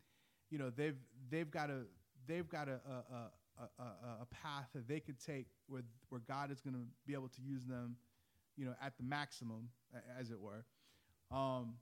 you 0.51 0.59
know 0.59 0.69
they've 0.69 0.97
they've 1.31 1.49
got 1.49 1.71
a 1.71 1.83
they've 2.27 2.49
got 2.49 2.67
a 2.67 2.73
a, 2.73 3.63
a, 3.63 3.83
a, 3.83 3.85
a- 4.23 4.27
path 4.35 4.67
that 4.75 4.89
they 4.89 4.99
could 4.99 5.21
take 5.25 5.47
where 5.69 5.85
where 6.09 6.21
God 6.27 6.51
is 6.51 6.61
going 6.61 6.75
to 6.75 6.81
be 7.07 7.13
able 7.15 7.29
to 7.29 7.41
use 7.41 7.67
them, 7.67 7.95
you 8.57 8.65
know, 8.65 8.75
at 8.83 8.97
the 8.97 9.05
maximum, 9.05 9.69
as 10.19 10.33
it 10.33 10.41
were. 10.41 10.65
Um, 11.31 11.75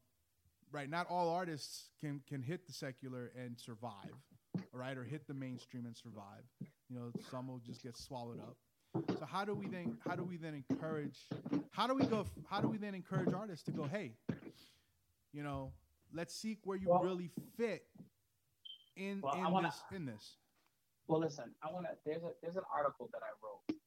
right, 0.70 0.90
not 0.90 1.06
all 1.08 1.30
artists 1.30 1.84
can 1.98 2.20
can 2.28 2.42
hit 2.42 2.66
the 2.66 2.74
secular 2.74 3.32
and 3.42 3.58
survive, 3.58 4.12
right, 4.74 4.98
or 4.98 5.04
hit 5.04 5.28
the 5.28 5.34
mainstream 5.34 5.86
and 5.86 5.96
survive. 5.96 6.44
You 6.90 6.96
know, 6.98 7.10
some 7.30 7.48
will 7.48 7.62
just 7.64 7.82
get 7.82 7.96
swallowed 7.96 8.40
up. 8.40 8.58
So 8.94 9.24
how 9.26 9.44
do 9.44 9.54
we 9.54 9.66
then 9.68 9.96
how 10.06 10.16
do 10.16 10.24
we 10.24 10.36
then 10.36 10.64
encourage 10.68 11.28
how 11.70 11.86
do 11.86 11.94
we 11.94 12.04
go 12.06 12.26
how 12.48 12.60
do 12.60 12.68
we 12.68 12.76
then 12.78 12.94
encourage 12.94 13.32
artists 13.32 13.64
to 13.66 13.70
go, 13.70 13.84
hey, 13.84 14.12
you 15.32 15.42
know, 15.42 15.72
let's 16.12 16.34
seek 16.34 16.58
where 16.64 16.76
you 16.76 16.88
Well- 16.88 17.02
really 17.04 17.28
fit 17.56 17.86
in 18.96 19.20
Well, 19.20 19.34
in 19.34 19.50
wanna- 19.52 19.68
this 19.68 19.82
in 19.92 20.06
this. 20.06 20.36
Well, 21.06 21.20
listen, 21.20 21.54
I 21.62 21.70
want 21.72 21.86
to. 21.86 21.96
There's 22.04 22.22
a 22.22 22.32
there's 22.42 22.56
an 22.56 22.64
article 22.72 23.08
that 23.12 23.22
I 23.22 23.30
wrote. 23.42 23.80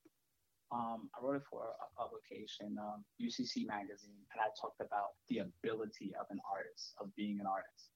Um, 0.71 1.09
I 1.15 1.21
wrote 1.21 1.35
it 1.35 1.43
for 1.49 1.75
a 1.79 1.95
publication, 1.95 2.77
um, 2.79 3.05
UCC 3.19 3.65
magazine, 3.65 4.25
and 4.31 4.41
I 4.41 4.49
talked 4.59 4.81
about 4.81 5.11
the 5.27 5.39
ability 5.39 6.15
of 6.15 6.25
an 6.31 6.39
artist, 6.51 6.95
of 6.97 7.13
being 7.15 7.39
an 7.39 7.45
artist. 7.45 7.91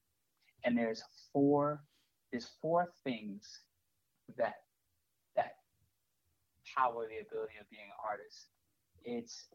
And 0.64 0.76
there's 0.76 1.02
four 1.32 1.84
there's 2.30 2.46
four 2.60 2.92
things 3.04 3.64
that 4.36 4.36
that 4.36 4.67
power 6.76 7.06
the 7.08 7.26
ability 7.26 7.54
of 7.60 7.68
being 7.70 7.86
an 7.86 7.98
artist. 8.04 8.48
It's 9.04 9.48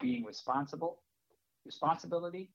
being 0.00 0.24
responsible, 0.24 1.02
responsibility, 1.64 2.50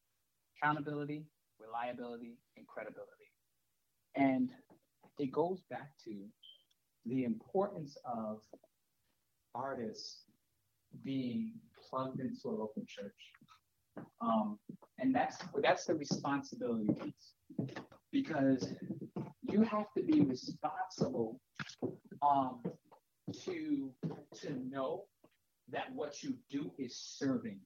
accountability, 0.57 1.26
reliability, 1.60 2.38
and 2.57 2.68
credibility. 2.68 3.31
And 4.15 4.52
it 5.18 5.31
goes 5.31 5.61
back 5.69 5.91
to 6.06 6.15
the 7.06 7.23
importance 7.23 7.98
of 8.06 8.40
artists 9.56 10.23
being 11.03 11.53
plugged 11.90 12.19
into 12.19 12.40
a 12.45 12.52
local 12.52 12.84
church. 12.88 13.14
Um, 14.22 14.57
and 14.99 15.14
that's 15.14 15.38
that's 15.61 15.86
the 15.86 15.95
responsibility 15.95 16.90
piece. 17.02 17.34
Because 18.11 18.73
you 19.44 19.61
have 19.64 19.86
to 19.98 20.03
be 20.03 20.22
responsible 20.22 21.40
um, 22.22 22.60
to 23.45 23.91
to 24.41 24.53
know 24.69 25.06
that 25.72 25.93
what 25.93 26.23
you 26.23 26.35
do 26.49 26.72
is 26.77 26.95
serving. 26.95 27.60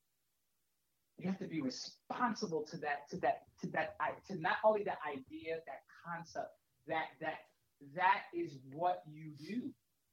You 1.18 1.30
have 1.30 1.40
to 1.40 1.48
be 1.48 1.62
responsible 1.62 2.64
to 2.72 2.78
that 2.78 3.10
to 3.12 3.18
that 3.18 3.44
to 3.62 3.68
that 3.68 3.96
to 4.28 4.40
not 4.42 4.58
only 4.64 4.84
that 4.84 5.00
idea, 5.08 5.56
that 5.66 5.82
concept, 6.06 6.50
that 6.88 7.06
that 7.22 7.40
that 7.96 8.24
is 8.34 8.58
what 8.72 9.02
you 9.10 9.32
do, 9.40 9.70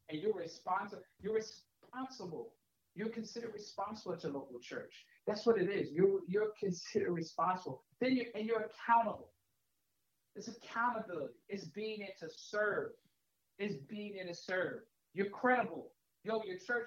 and 0.09 0.20
you're 0.20 0.35
responsible. 0.35 1.02
You're 1.20 1.35
responsible. 1.35 2.52
You're 2.94 3.09
considered 3.09 3.52
responsible 3.55 4.16
your 4.20 4.32
local 4.32 4.59
church. 4.60 4.93
That's 5.27 5.47
what 5.47 5.59
it 5.59 5.70
is. 5.70 5.90
You're 5.93 6.20
you're 6.27 6.52
considered 6.59 7.12
responsible. 7.12 7.82
Then 8.01 8.16
you 8.16 8.27
and 8.35 8.47
you're 8.47 8.66
accountable. 8.66 9.31
It's 10.36 10.48
accountability. 10.48 11.35
It's 11.48 11.64
being 11.64 12.01
in 12.01 12.09
to 12.20 12.32
serve. 12.35 12.93
It's 13.59 13.77
being 13.89 14.16
in 14.16 14.28
to 14.28 14.35
serve. 14.35 14.81
You're 15.15 15.31
credible. 15.31 15.93
Yo, 16.24 16.43
your 16.45 16.59
church. 16.59 16.87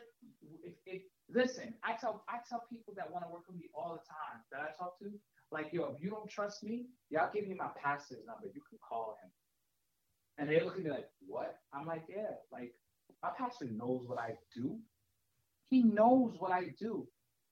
If, 0.64 0.74
if 0.86 1.02
listen, 1.30 1.74
I 1.84 1.94
tell 2.00 2.24
I 2.30 2.38
tell 2.48 2.64
people 2.72 2.94
that 2.96 3.12
want 3.12 3.26
to 3.26 3.32
work 3.32 3.44
with 3.48 3.58
me 3.58 3.70
all 3.74 3.94
the 3.94 4.06
time 4.08 4.42
that 4.52 4.62
I 4.62 4.78
talk 4.78 4.98
to, 5.00 5.12
like 5.52 5.74
yo, 5.74 5.94
if 5.96 6.02
you 6.02 6.10
don't 6.10 6.30
trust 6.30 6.64
me, 6.64 6.86
yeah, 7.10 7.24
I'll 7.24 7.34
give 7.34 7.48
me 7.48 7.56
my 7.56 7.70
pastor's 7.82 8.26
number. 8.26 8.48
You 8.54 8.62
can 8.70 8.80
call 8.88 9.18
him. 9.24 9.32
And 10.38 10.50
they 10.50 10.64
look 10.64 10.78
at 10.78 10.84
me 10.84 10.90
like, 10.90 11.10
what? 11.28 11.58
I'm 11.74 11.86
like, 11.86 12.04
yeah, 12.10 12.38
like 12.52 12.74
my 13.22 13.30
pastor 13.38 13.66
knows 13.66 14.04
what 14.08 14.20
I 14.20 14.36
do. 14.56 14.78
He 15.70 15.84
knows 15.84 16.36
what 16.38 16.52
I 16.52 16.74
do. 16.80 17.08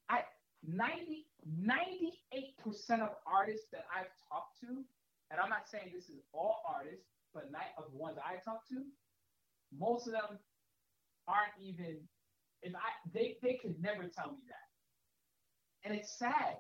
I 0.10 0.22
90, 0.68 1.26
98% 1.66 3.02
of 3.02 3.10
artists 3.26 3.68
that 3.72 3.86
I've 3.96 4.12
talked 4.30 4.60
to, 4.62 4.84
and 5.32 5.40
I'm 5.42 5.50
not 5.50 5.68
saying 5.70 5.92
this 5.94 6.10
is 6.10 6.22
all 6.34 6.62
artists, 6.68 7.06
but 7.34 7.52
night 7.52 7.74
of 7.78 7.86
the 7.92 7.98
ones 7.98 8.18
I 8.24 8.36
talk 8.44 8.68
to, 8.70 8.84
most 9.78 10.08
of 10.08 10.14
them 10.14 10.38
aren't 11.32 11.56
even 11.60 11.98
if 12.62 12.76
I 12.76 12.80
they, 13.14 13.38
they 13.42 13.60
could 13.62 13.82
never 13.82 14.04
tell 14.08 14.32
me 14.32 14.40
that. 14.48 15.90
And 15.90 15.98
it's 15.98 16.18
sad. 16.18 16.58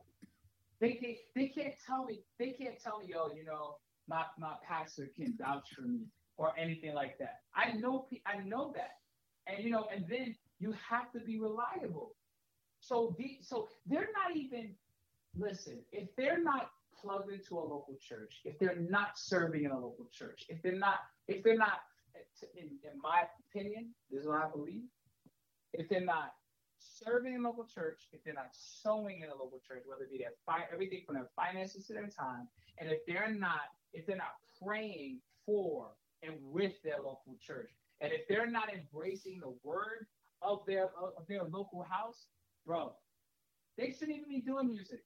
They, 0.79 0.97
they 1.01 1.19
they 1.35 1.47
can't 1.47 1.75
tell 1.85 2.05
me 2.05 2.21
they 2.39 2.51
can't 2.51 2.79
tell 2.81 2.99
me, 2.99 3.07
yo, 3.09 3.29
you 3.35 3.45
know, 3.45 3.75
my 4.07 4.23
my 4.39 4.55
pastor 4.67 5.11
can 5.15 5.35
vouch 5.37 5.69
for 5.75 5.83
me 5.83 6.07
or 6.37 6.53
anything 6.57 6.93
like 6.93 7.17
that. 7.19 7.41
I 7.55 7.73
know 7.73 8.07
I 8.25 8.43
know 8.43 8.73
that. 8.75 8.97
And 9.47 9.63
you 9.63 9.71
know, 9.71 9.87
and 9.93 10.05
then 10.09 10.35
you 10.59 10.73
have 10.89 11.11
to 11.13 11.19
be 11.19 11.39
reliable. 11.39 12.15
So 12.79 13.15
the 13.19 13.37
so 13.41 13.67
they're 13.85 14.09
not 14.13 14.35
even 14.35 14.75
listen, 15.37 15.79
if 15.91 16.09
they're 16.17 16.41
not 16.41 16.71
plugged 16.99 17.31
into 17.31 17.57
a 17.57 17.61
local 17.61 17.95
church, 17.99 18.41
if 18.43 18.57
they're 18.59 18.75
not 18.75 19.17
serving 19.17 19.65
in 19.65 19.71
a 19.71 19.79
local 19.79 20.07
church, 20.11 20.45
if 20.49 20.61
they're 20.63 20.77
not 20.77 20.99
if 21.27 21.43
they're 21.43 21.57
not 21.57 21.81
in, 22.55 22.67
in 22.83 22.99
my 23.01 23.23
opinion, 23.49 23.93
this 24.09 24.21
is 24.21 24.27
what 24.27 24.43
I 24.43 24.49
believe. 24.49 24.83
If 25.73 25.89
they're 25.89 26.01
not 26.01 26.33
serving 26.79 27.33
in 27.33 27.43
local 27.43 27.65
church, 27.65 28.07
if 28.11 28.23
they're 28.23 28.33
not 28.33 28.49
sowing 28.51 29.21
in 29.21 29.29
a 29.29 29.35
local 29.35 29.59
church, 29.65 29.83
whether 29.85 30.03
it 30.03 30.11
be 30.11 30.17
their 30.17 30.33
fi- 30.45 30.67
everything 30.73 31.03
from 31.05 31.15
their 31.15 31.29
finances 31.35 31.87
to 31.87 31.93
their 31.93 32.07
time, 32.07 32.47
and 32.79 32.89
if 32.89 32.99
they're 33.07 33.31
not 33.31 33.69
if 33.93 34.05
they're 34.05 34.17
not 34.17 34.35
praying 34.63 35.19
for 35.45 35.91
and 36.23 36.35
with 36.41 36.73
their 36.83 36.97
local 36.97 37.37
church, 37.41 37.71
and 37.99 38.11
if 38.11 38.21
they're 38.27 38.49
not 38.49 38.69
embracing 38.73 39.39
the 39.39 39.53
word 39.63 40.07
of 40.41 40.59
their 40.65 40.89
of 41.17 41.27
their 41.27 41.43
local 41.43 41.83
house, 41.83 42.27
bro, 42.65 42.93
they 43.77 43.91
shouldn't 43.91 44.17
even 44.17 44.29
be 44.29 44.41
doing 44.41 44.69
music. 44.69 45.01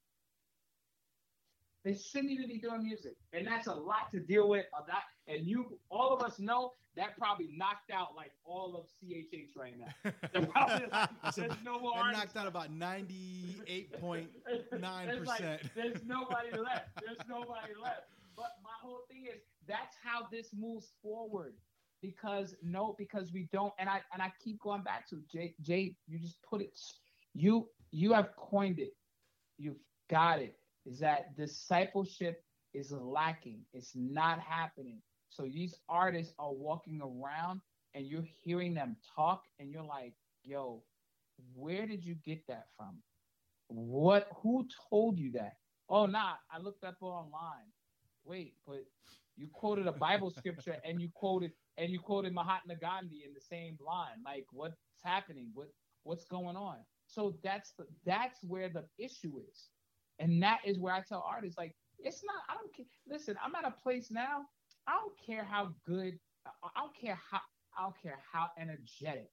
They 1.84 1.94
shouldn't 1.94 2.32
even 2.32 2.48
be 2.48 2.58
doing 2.58 2.82
music, 2.82 3.14
and 3.32 3.46
that's 3.46 3.68
a 3.68 3.74
lot 3.74 4.10
to 4.12 4.20
deal 4.20 4.48
with. 4.48 4.66
A 4.74 4.80
lot, 4.80 5.04
and 5.28 5.46
you, 5.46 5.78
all 5.90 6.12
of 6.14 6.22
us 6.22 6.38
know 6.38 6.72
that 6.96 7.16
probably 7.18 7.50
knocked 7.56 7.90
out 7.90 8.14
like 8.16 8.32
all 8.44 8.76
of 8.76 8.86
CHH 9.02 9.56
right 9.56 9.74
now. 9.78 10.12
Like, 10.34 11.34
there's 11.36 11.56
no 11.64 11.78
more 11.80 12.04
that 12.04 12.12
knocked 12.12 12.36
out 12.36 12.46
about 12.46 12.72
ninety 12.72 13.62
eight 13.66 13.92
point 14.00 14.30
nine 14.72 15.12
percent. 15.16 15.62
There's 15.74 16.02
nobody 16.06 16.52
left. 16.52 16.88
There's 17.04 17.18
nobody 17.28 17.72
left. 17.82 18.02
But 18.36 18.52
my 18.62 18.70
whole 18.82 19.00
thing 19.10 19.24
is 19.32 19.40
that's 19.66 19.96
how 20.02 20.26
this 20.30 20.50
moves 20.56 20.92
forward. 21.02 21.54
because 22.02 22.54
no, 22.62 22.94
because 22.98 23.32
we 23.32 23.48
don't, 23.52 23.72
and 23.78 23.88
I 23.88 24.00
and 24.12 24.22
I 24.22 24.32
keep 24.42 24.60
going 24.60 24.82
back 24.82 25.08
to 25.10 25.16
Jae. 25.34 25.54
Jae, 25.62 25.94
you 26.06 26.18
just 26.18 26.38
put 26.48 26.60
it. 26.62 26.78
You 27.34 27.68
you 27.90 28.12
have 28.12 28.30
coined 28.36 28.78
it. 28.78 28.92
You've 29.58 29.80
got 30.10 30.40
it. 30.40 30.56
Is 30.86 31.00
that 31.00 31.36
discipleship 31.36 32.42
is 32.74 32.92
lacking? 32.92 33.60
It's 33.72 33.92
not 33.94 34.40
happening. 34.40 35.00
So 35.36 35.44
these 35.44 35.74
artists 35.88 36.34
are 36.38 36.52
walking 36.52 37.00
around 37.02 37.60
and 37.94 38.06
you're 38.06 38.26
hearing 38.42 38.74
them 38.74 38.96
talk, 39.14 39.44
and 39.58 39.70
you're 39.70 39.82
like, 39.82 40.14
"Yo, 40.42 40.82
where 41.54 41.86
did 41.86 42.04
you 42.04 42.14
get 42.14 42.46
that 42.48 42.68
from? 42.76 43.02
What? 43.68 44.28
Who 44.42 44.66
told 44.90 45.18
you 45.18 45.32
that? 45.32 45.54
Oh, 45.88 46.06
nah, 46.06 46.34
I 46.50 46.58
looked 46.58 46.84
up 46.84 46.96
online. 47.00 47.72
Wait, 48.24 48.54
but 48.66 48.84
you 49.36 49.48
quoted 49.52 49.86
a 49.86 49.92
Bible 49.92 50.30
scripture 50.30 50.76
and 50.84 51.00
you 51.00 51.10
quoted 51.14 51.52
and 51.78 51.90
you 51.90 52.00
quoted 52.00 52.32
Mahatma 52.32 52.76
Gandhi 52.76 53.22
in 53.24 53.34
the 53.34 53.40
same 53.40 53.78
line. 53.84 54.22
Like, 54.24 54.46
what's 54.52 54.76
happening? 55.04 55.50
What 55.54 55.68
what's 56.02 56.24
going 56.24 56.56
on? 56.56 56.78
So 57.06 57.36
that's 57.44 57.72
the 57.78 57.86
that's 58.04 58.42
where 58.42 58.68
the 58.68 58.84
issue 58.98 59.38
is, 59.50 59.68
and 60.18 60.42
that 60.42 60.60
is 60.64 60.78
where 60.78 60.94
I 60.94 61.02
tell 61.02 61.24
artists 61.26 61.58
like 61.58 61.76
it's 61.98 62.24
not. 62.24 62.42
I 62.48 62.54
don't 62.54 62.74
care. 62.74 62.86
Listen, 63.08 63.36
I'm 63.42 63.54
at 63.54 63.64
a 63.64 63.74
place 63.82 64.10
now. 64.10 64.46
I 64.86 64.92
don't 64.94 65.18
care 65.18 65.44
how 65.44 65.74
good. 65.86 66.18
I 66.46 66.68
don't 66.80 66.96
care 66.96 67.18
how. 67.30 67.40
I 67.78 67.82
don't 67.82 68.00
care 68.02 68.18
how 68.32 68.48
energetic, 68.58 69.30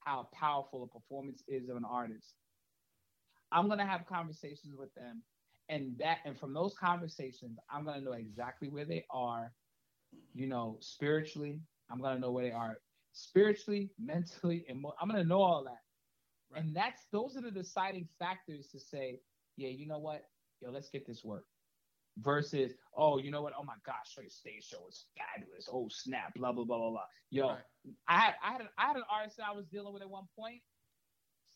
how 0.00 0.28
powerful 0.32 0.84
a 0.84 0.88
performance 0.88 1.42
is 1.48 1.68
of 1.68 1.76
an 1.76 1.84
artist. 1.84 2.34
I'm 3.52 3.68
gonna 3.68 3.86
have 3.86 4.06
conversations 4.06 4.74
with 4.76 4.94
them, 4.94 5.22
and 5.68 5.96
that 5.98 6.18
and 6.24 6.38
from 6.38 6.52
those 6.52 6.74
conversations, 6.74 7.58
I'm 7.70 7.84
gonna 7.84 8.00
know 8.00 8.12
exactly 8.12 8.68
where 8.68 8.84
they 8.84 9.04
are. 9.10 9.52
You 10.34 10.46
know, 10.48 10.78
spiritually, 10.80 11.60
I'm 11.90 12.00
gonna 12.00 12.20
know 12.20 12.32
where 12.32 12.44
they 12.44 12.52
are 12.52 12.78
spiritually, 13.12 13.92
mentally, 13.98 14.64
and 14.68 14.80
mo- 14.82 14.94
I'm 15.00 15.08
gonna 15.08 15.24
know 15.24 15.42
all 15.42 15.64
that. 15.64 15.82
Right. 16.50 16.62
And 16.62 16.74
that's 16.76 17.06
those 17.12 17.36
are 17.36 17.42
the 17.42 17.50
deciding 17.50 18.08
factors 18.18 18.68
to 18.70 18.80
say, 18.80 19.20
yeah, 19.56 19.68
you 19.68 19.86
know 19.86 19.98
what, 19.98 20.22
yo, 20.60 20.70
let's 20.70 20.90
get 20.90 21.06
this 21.06 21.24
work. 21.24 21.46
Versus, 22.18 22.72
oh, 22.96 23.18
you 23.18 23.30
know 23.32 23.42
what? 23.42 23.54
Oh 23.58 23.64
my 23.64 23.74
gosh, 23.84 24.14
your 24.16 24.30
stage 24.30 24.68
show 24.68 24.86
is 24.88 25.06
fabulous. 25.16 25.68
Oh 25.70 25.88
snap, 25.90 26.34
blah 26.34 26.52
blah 26.52 26.64
blah 26.64 26.78
blah 26.78 26.90
blah. 26.90 27.04
Yo, 27.30 27.48
right. 27.48 27.58
I 28.06 28.18
had 28.18 28.34
I 28.42 28.52
had 28.52 28.60
an, 28.60 28.68
I 28.78 28.86
had 28.86 28.96
an 28.96 29.02
artist 29.10 29.40
I 29.44 29.52
was 29.52 29.66
dealing 29.66 29.92
with 29.92 30.02
at 30.02 30.08
one 30.08 30.28
point. 30.38 30.60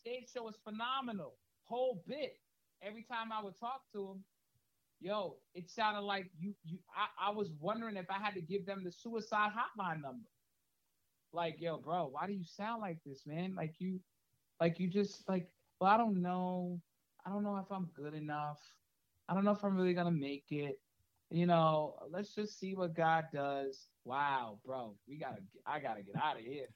Stage 0.00 0.30
show 0.34 0.42
was 0.44 0.56
phenomenal, 0.64 1.34
whole 1.64 2.02
bit. 2.08 2.38
Every 2.82 3.04
time 3.04 3.30
I 3.32 3.42
would 3.42 3.58
talk 3.58 3.82
to 3.92 4.08
him, 4.08 4.24
yo, 5.00 5.36
it 5.54 5.70
sounded 5.70 6.00
like 6.00 6.30
you 6.38 6.54
you 6.64 6.78
I, 6.94 7.28
I 7.28 7.30
was 7.30 7.50
wondering 7.60 7.96
if 7.96 8.10
I 8.10 8.18
had 8.18 8.34
to 8.34 8.40
give 8.40 8.66
them 8.66 8.82
the 8.82 8.90
suicide 8.90 9.52
hotline 9.52 10.02
number. 10.02 10.28
Like, 11.32 11.56
yo, 11.60 11.78
bro, 11.78 12.08
why 12.10 12.26
do 12.26 12.32
you 12.32 12.44
sound 12.44 12.80
like 12.80 12.98
this, 13.04 13.26
man? 13.26 13.54
Like 13.54 13.74
you 13.78 14.00
like 14.60 14.80
you 14.80 14.88
just 14.88 15.28
like, 15.28 15.48
well, 15.80 15.90
I 15.90 15.96
don't 15.96 16.20
know. 16.20 16.80
I 17.24 17.30
don't 17.30 17.44
know 17.44 17.56
if 17.58 17.70
I'm 17.70 17.90
good 17.94 18.14
enough. 18.14 18.58
I 19.28 19.34
don't 19.34 19.44
know 19.44 19.52
if 19.52 19.64
I'm 19.64 19.76
really 19.76 19.94
gonna 19.94 20.10
make 20.10 20.46
it. 20.50 20.80
You 21.30 21.46
know, 21.46 21.96
let's 22.10 22.34
just 22.34 22.58
see 22.58 22.74
what 22.74 22.94
God 22.94 23.26
does. 23.32 23.88
Wow, 24.04 24.58
bro, 24.64 24.96
we 25.06 25.16
gotta. 25.18 25.42
I 25.66 25.78
gotta 25.80 26.02
get 26.02 26.16
out 26.16 26.38
of 26.38 26.44
here. 26.44 26.68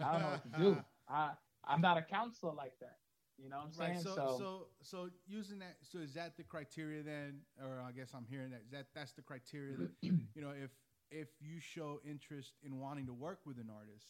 I 0.00 0.12
don't 0.12 0.22
know 0.22 0.30
what 0.30 0.42
to 0.42 0.50
do. 0.58 0.84
I 1.08 1.30
I'm 1.64 1.80
not 1.80 1.98
a 1.98 2.02
counselor 2.02 2.52
like 2.52 2.74
that. 2.80 2.98
You 3.38 3.48
know 3.48 3.56
what 3.56 3.66
I'm 3.66 3.72
saying? 3.72 3.90
Right. 3.94 4.00
So, 4.02 4.14
so, 4.14 4.34
so, 4.38 4.66
so 4.82 5.08
using 5.26 5.58
that. 5.60 5.76
So 5.82 5.98
is 5.98 6.14
that 6.14 6.36
the 6.36 6.42
criteria 6.42 7.02
then, 7.02 7.40
or 7.62 7.80
I 7.86 7.92
guess 7.92 8.10
I'm 8.14 8.26
hearing 8.28 8.50
that. 8.50 8.62
Is 8.64 8.70
that 8.72 8.86
that's 8.94 9.12
the 9.12 9.22
criteria 9.22 9.76
that 9.78 9.90
you 10.02 10.42
know 10.42 10.50
if 10.50 10.70
if 11.10 11.28
you 11.40 11.60
show 11.60 12.00
interest 12.04 12.54
in 12.62 12.78
wanting 12.78 13.06
to 13.06 13.12
work 13.12 13.40
with 13.46 13.58
an 13.58 13.68
artist, 13.74 14.06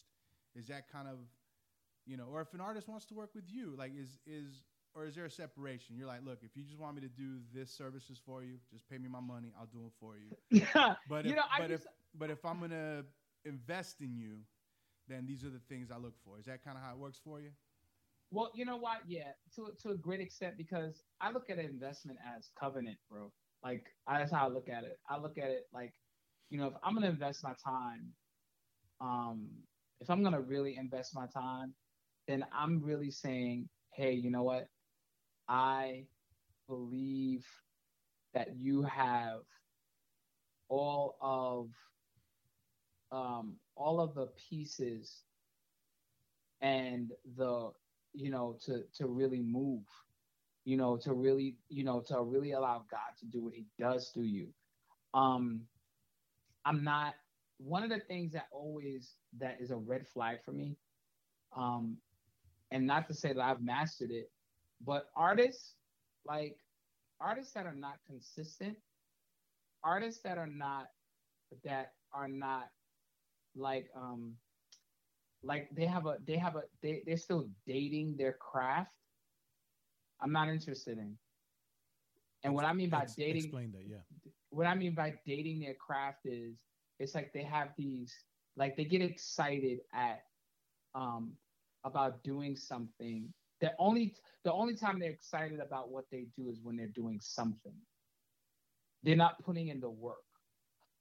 is 0.54 0.66
that 0.68 0.90
kind 0.90 1.08
of, 1.08 1.18
you 2.06 2.16
know, 2.16 2.26
or 2.30 2.40
if 2.40 2.52
an 2.54 2.60
artist 2.60 2.88
wants 2.88 3.06
to 3.06 3.14
work 3.14 3.34
with 3.34 3.44
you, 3.48 3.74
like 3.76 3.92
is 3.96 4.18
is 4.26 4.64
or 4.94 5.04
is 5.06 5.14
there 5.14 5.24
a 5.24 5.30
separation? 5.30 5.96
You're 5.96 6.06
like, 6.06 6.24
look, 6.24 6.38
if 6.42 6.56
you 6.56 6.64
just 6.64 6.78
want 6.78 6.96
me 6.96 7.02
to 7.02 7.08
do 7.08 7.38
this 7.54 7.70
services 7.70 8.20
for 8.24 8.42
you, 8.42 8.56
just 8.72 8.88
pay 8.88 8.98
me 8.98 9.08
my 9.08 9.20
money, 9.20 9.52
I'll 9.58 9.66
do 9.66 9.86
it 9.86 9.92
for 10.00 10.14
you. 10.16 10.34
Yeah, 10.74 10.94
but 11.08 11.24
you 11.24 11.30
if, 11.30 11.36
know, 11.36 11.42
but 11.58 11.68
just, 11.68 11.84
if 11.84 11.90
but 12.18 12.30
if 12.30 12.44
I'm 12.44 12.60
gonna 12.60 13.04
invest 13.44 14.00
in 14.00 14.16
you, 14.16 14.38
then 15.08 15.26
these 15.26 15.44
are 15.44 15.50
the 15.50 15.60
things 15.68 15.90
I 15.90 15.96
look 15.96 16.14
for. 16.24 16.38
Is 16.38 16.46
that 16.46 16.64
kind 16.64 16.76
of 16.76 16.82
how 16.82 16.92
it 16.92 16.98
works 16.98 17.20
for 17.22 17.40
you? 17.40 17.50
Well, 18.32 18.50
you 18.54 18.64
know 18.64 18.76
what? 18.76 18.98
Yeah, 19.06 19.32
to 19.56 19.72
to 19.82 19.90
a 19.90 19.96
great 19.96 20.20
extent 20.20 20.56
because 20.56 21.02
I 21.20 21.30
look 21.30 21.50
at 21.50 21.58
an 21.58 21.66
investment 21.66 22.18
as 22.36 22.50
covenant, 22.58 22.98
bro. 23.10 23.30
Like 23.62 23.86
that's 24.08 24.32
how 24.32 24.46
I 24.46 24.48
look 24.48 24.68
at 24.68 24.84
it. 24.84 24.98
I 25.08 25.18
look 25.18 25.38
at 25.38 25.50
it 25.50 25.66
like, 25.72 25.92
you 26.48 26.58
know, 26.58 26.68
if 26.68 26.74
I'm 26.82 26.94
gonna 26.94 27.08
invest 27.08 27.42
my 27.44 27.54
time, 27.64 28.12
um, 29.00 29.48
if 30.00 30.10
I'm 30.10 30.22
gonna 30.22 30.40
really 30.40 30.76
invest 30.76 31.14
my 31.14 31.26
time, 31.26 31.74
then 32.26 32.44
I'm 32.52 32.82
really 32.82 33.10
saying, 33.10 33.68
hey, 33.94 34.12
you 34.12 34.30
know 34.30 34.42
what? 34.42 34.66
I 35.50 36.06
believe 36.68 37.46
that 38.32 38.56
you 38.56 38.82
have 38.84 39.40
all 40.68 41.16
of 41.20 41.70
um, 43.12 43.56
all 43.76 44.00
of 44.00 44.14
the 44.14 44.28
pieces 44.48 45.24
and 46.62 47.12
the 47.36 47.72
you 48.12 48.30
know, 48.30 48.56
to 48.66 48.84
to 48.96 49.06
really 49.06 49.40
move, 49.40 49.84
you 50.64 50.76
know, 50.76 50.96
to 50.98 51.12
really, 51.14 51.56
you 51.68 51.84
know, 51.84 52.00
to 52.00 52.22
really 52.22 52.52
allow 52.52 52.84
God 52.90 53.16
to 53.20 53.26
do 53.26 53.42
what 53.42 53.54
He 53.54 53.66
does 53.78 54.08
through 54.08 54.24
you. 54.24 54.48
Um, 55.14 55.62
I'm 56.64 56.84
not 56.84 57.14
one 57.58 57.82
of 57.82 57.90
the 57.90 58.00
things 58.00 58.32
that 58.32 58.48
always 58.52 59.16
that 59.38 59.58
is 59.60 59.70
a 59.70 59.76
red 59.76 60.06
flag 60.06 60.38
for 60.44 60.52
me. 60.52 60.76
Um, 61.56 61.98
and 62.70 62.86
not 62.86 63.08
to 63.08 63.14
say 63.14 63.32
that 63.32 63.42
I've 63.42 63.62
mastered 63.62 64.10
it, 64.10 64.30
but 64.80 65.10
artists 65.16 65.74
like 66.26 66.56
artists 67.20 67.52
that 67.54 67.66
are 67.66 67.74
not 67.74 67.98
consistent, 68.06 68.76
artists 69.82 70.22
that 70.22 70.38
are 70.38 70.46
not 70.46 70.86
that 71.64 71.92
are 72.12 72.28
not 72.28 72.68
like 73.56 73.90
um 73.96 74.36
like 75.42 75.68
they 75.74 75.86
have 75.86 76.06
a 76.06 76.18
they 76.26 76.36
have 76.36 76.56
a 76.56 76.62
they, 76.82 77.02
they're 77.06 77.16
still 77.16 77.48
dating 77.66 78.16
their 78.16 78.32
craft 78.34 78.94
i'm 80.20 80.32
not 80.32 80.48
interested 80.48 80.98
in. 80.98 81.16
And 82.42 82.54
what 82.54 82.64
i 82.64 82.72
mean 82.72 82.90
by 82.90 83.02
Ex- 83.02 83.14
dating 83.16 83.44
explain 83.46 83.72
that 83.72 83.84
yeah. 83.86 84.02
what 84.50 84.66
i 84.66 84.74
mean 84.74 84.94
by 84.94 85.14
dating 85.26 85.60
their 85.60 85.74
craft 85.74 86.20
is 86.24 86.56
it's 86.98 87.14
like 87.14 87.32
they 87.32 87.42
have 87.42 87.68
these 87.76 88.14
like 88.56 88.76
they 88.76 88.84
get 88.84 89.02
excited 89.02 89.80
at 89.94 90.20
um 90.94 91.36
about 91.84 92.22
doing 92.22 92.56
something 92.56 93.32
the 93.60 93.72
only 93.78 94.14
the 94.44 94.52
only 94.52 94.74
time 94.74 94.98
they're 94.98 95.10
excited 95.10 95.60
about 95.60 95.90
what 95.90 96.04
they 96.10 96.26
do 96.36 96.50
is 96.50 96.60
when 96.62 96.76
they're 96.76 96.86
doing 96.88 97.18
something 97.20 97.74
they're 99.02 99.16
not 99.16 99.42
putting 99.42 99.68
in 99.68 99.80
the 99.80 99.90
work 99.90 100.16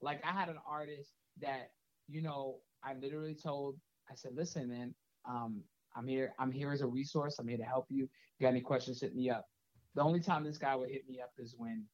like 0.00 0.20
i 0.24 0.32
had 0.32 0.48
an 0.48 0.58
artist 0.68 1.12
that 1.40 1.70
you 2.08 2.22
know 2.22 2.56
i 2.82 2.94
literally 2.94 3.34
told 3.34 3.76
I 4.10 4.14
said, 4.16 4.32
listen, 4.34 4.68
man, 4.68 4.94
um, 5.28 5.62
I'm 5.96 6.06
here. 6.06 6.34
I'm 6.38 6.50
here 6.50 6.72
as 6.72 6.80
a 6.80 6.86
resource. 6.86 7.38
I'm 7.38 7.48
here 7.48 7.58
to 7.58 7.64
help 7.64 7.86
you. 7.88 8.08
you 8.38 8.42
got 8.42 8.48
any 8.48 8.60
questions? 8.60 9.00
Hit 9.00 9.14
me 9.14 9.30
up. 9.30 9.46
The 9.94 10.02
only 10.02 10.20
time 10.20 10.44
this 10.44 10.58
guy 10.58 10.74
would 10.74 10.90
hit 10.90 11.08
me 11.08 11.20
up 11.20 11.32
is 11.38 11.54
when, 11.56 11.84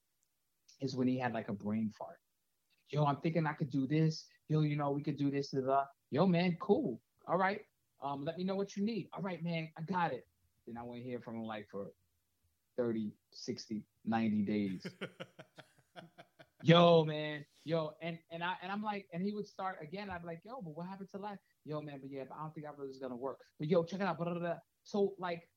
is 0.81 0.97
when 0.97 1.09
he 1.09 1.19
had 1.19 1.35
like 1.35 1.49
a 1.49 1.53
brain 1.53 1.93
fart. 1.97 2.19
Yo, 2.91 3.05
I'm 3.05 3.17
thinking 3.17 3.47
I 3.47 3.53
could 3.53 3.71
do 3.71 3.87
this. 3.87 4.27
Yo, 4.49 4.61
you 4.61 4.77
know, 4.77 4.91
we 4.91 5.03
could 5.03 5.17
do 5.17 5.31
this. 5.31 5.49
Blah, 5.49 5.63
blah. 5.63 5.85
Yo, 6.11 6.27
man, 6.27 6.57
cool. 6.61 7.01
All 7.27 7.37
right. 7.37 7.61
Um, 8.03 8.25
let 8.25 8.39
me 8.39 8.45
know 8.45 8.55
what 8.55 8.77
you 8.77 8.85
need. 8.85 9.09
All 9.13 9.23
right, 9.23 9.43
man, 9.43 9.69
I 9.77 9.83
got 9.83 10.13
it. 10.13 10.27
Then 10.67 10.77
I 10.79 10.83
went 10.83 11.03
here 11.03 11.21
from 11.21 11.37
him 11.37 11.45
like 11.45 11.69
for 11.71 11.93
30, 12.77 13.13
60, 13.33 13.85
90 14.05 14.43
days. 14.43 14.87
yo, 16.63 17.05
man, 17.05 17.45
yo, 17.65 17.93
and 18.03 18.19
and 18.31 18.43
I 18.43 18.55
and 18.63 18.71
I'm 18.71 18.83
like, 18.83 19.07
and 19.13 19.23
he 19.23 19.33
would 19.33 19.47
start 19.47 19.79
again. 19.83 20.11
I'd 20.11 20.23
be 20.23 20.27
like, 20.27 20.41
yo, 20.45 20.61
but 20.63 20.77
what 20.77 20.87
happened 20.87 21.09
to 21.11 21.19
last? 21.19 21.41
Yo, 21.65 21.81
man, 21.81 21.99
but 22.01 22.11
yeah, 22.11 22.25
but 22.29 22.37
I 22.37 22.43
don't 22.43 22.55
think 22.55 22.67
that 22.67 22.79
really 22.79 22.91
is 22.91 22.99
gonna 22.99 23.17
work. 23.17 23.39
But 23.59 23.69
yo, 23.69 23.85
check 23.85 24.01
it 24.01 24.07
out. 24.07 24.19
Blah, 24.19 24.31
blah, 24.31 24.39
blah. 24.39 24.57
So 24.83 25.15
like, 25.19 25.49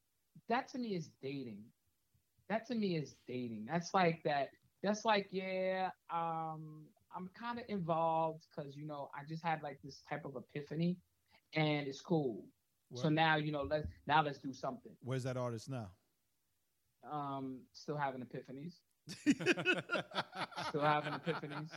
that 0.47 0.67
to 0.69 0.79
me 0.79 0.95
is 0.95 1.09
dating. 1.21 1.63
That 2.49 2.65
to 2.67 2.75
me 2.75 2.97
is 2.97 3.15
dating. 3.27 3.67
That's 3.69 3.93
like 3.93 4.21
that. 4.23 4.49
That's 4.81 5.03
like, 5.05 5.27
yeah, 5.31 5.89
um, 6.11 6.85
I'm 7.15 7.29
kind 7.39 7.59
of 7.59 7.65
involved 7.67 8.45
because 8.49 8.75
you 8.75 8.85
know 8.85 9.09
I 9.13 9.23
just 9.27 9.43
had 9.43 9.61
like 9.61 9.79
this 9.83 10.01
type 10.09 10.25
of 10.25 10.35
epiphany, 10.35 10.97
and 11.53 11.87
it's 11.87 12.01
cool. 12.01 12.45
What? 12.89 13.01
So 13.01 13.09
now 13.09 13.35
you 13.37 13.51
know 13.51 13.63
let's 13.63 13.87
now 14.07 14.21
let's 14.23 14.39
do 14.39 14.53
something. 14.53 14.95
Where's 15.01 15.23
that 15.23 15.37
artist 15.37 15.69
now? 15.69 15.91
Um, 17.09 17.61
still 17.73 17.97
having 17.97 18.21
epiphanies. 18.21 18.81
Still 20.67 20.81
having 20.81 21.13
epiphanies. 21.13 21.71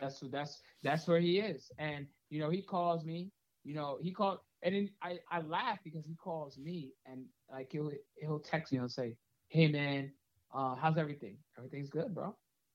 That's 0.00 0.20
that's 0.30 0.62
that's 0.82 1.06
where 1.06 1.20
he 1.20 1.38
is. 1.38 1.70
And 1.78 2.06
you 2.30 2.40
know, 2.40 2.50
he 2.50 2.62
calls 2.62 3.04
me. 3.04 3.30
You 3.64 3.74
know, 3.74 3.98
he 4.00 4.12
called, 4.12 4.38
and 4.62 4.74
then 4.74 4.90
I 5.02 5.18
I 5.30 5.40
laugh 5.40 5.78
because 5.84 6.06
he 6.06 6.14
calls 6.14 6.58
me 6.58 6.92
and 7.06 7.24
like 7.50 7.70
he'll 7.72 7.90
he'll 8.16 8.40
text 8.40 8.72
me. 8.72 8.78
He'll 8.78 8.88
say, 8.88 9.16
"Hey 9.48 9.68
man, 9.68 10.12
uh, 10.54 10.74
how's 10.74 10.98
everything? 10.98 11.38
Everything's 11.56 11.90
good, 11.90 12.14
bro. 12.14 12.34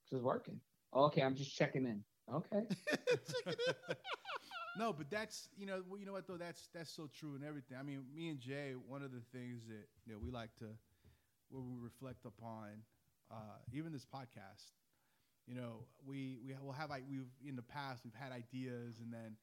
Just 0.10 0.24
working. 0.24 0.60
Okay, 0.96 1.22
I'm 1.22 1.36
just 1.36 1.56
checking 1.56 1.86
in. 1.86 2.04
Okay. 2.34 2.64
no, 4.78 4.94
but 4.94 5.10
that's 5.10 5.50
you 5.58 5.66
know 5.66 5.82
you 6.00 6.06
know 6.06 6.14
what 6.14 6.28
though 6.28 6.38
that's 6.38 6.70
that's 6.74 6.92
so 6.92 7.08
true 7.20 7.36
and 7.36 7.44
everything. 7.44 7.78
I 7.80 7.84
mean, 7.84 8.04
me 8.16 8.30
and 8.30 8.40
Jae, 8.40 8.76
one 8.88 9.04
of 9.04 9.12
the 9.12 9.22
things 9.34 9.64
that 9.68 9.88
you 10.06 10.14
know, 10.14 10.20
we 10.24 10.32
like 10.32 10.54
to 10.60 10.66
where 11.50 11.62
we 11.64 11.76
reflect 11.82 12.26
upon 12.26 12.84
uh, 13.32 13.58
even 13.74 13.92
this 13.92 14.06
podcast. 14.06 14.72
You 15.48 15.56
know, 15.56 15.86
we 16.06 16.40
we 16.46 16.54
will 16.64 16.74
have 16.74 16.90
like 16.90 17.04
we've 17.10 17.30
in 17.48 17.56
the 17.56 17.64
past 17.64 18.02
we've 18.06 18.16
had 18.16 18.32
ideas 18.32 19.00
and 19.02 19.14
then 19.14 19.38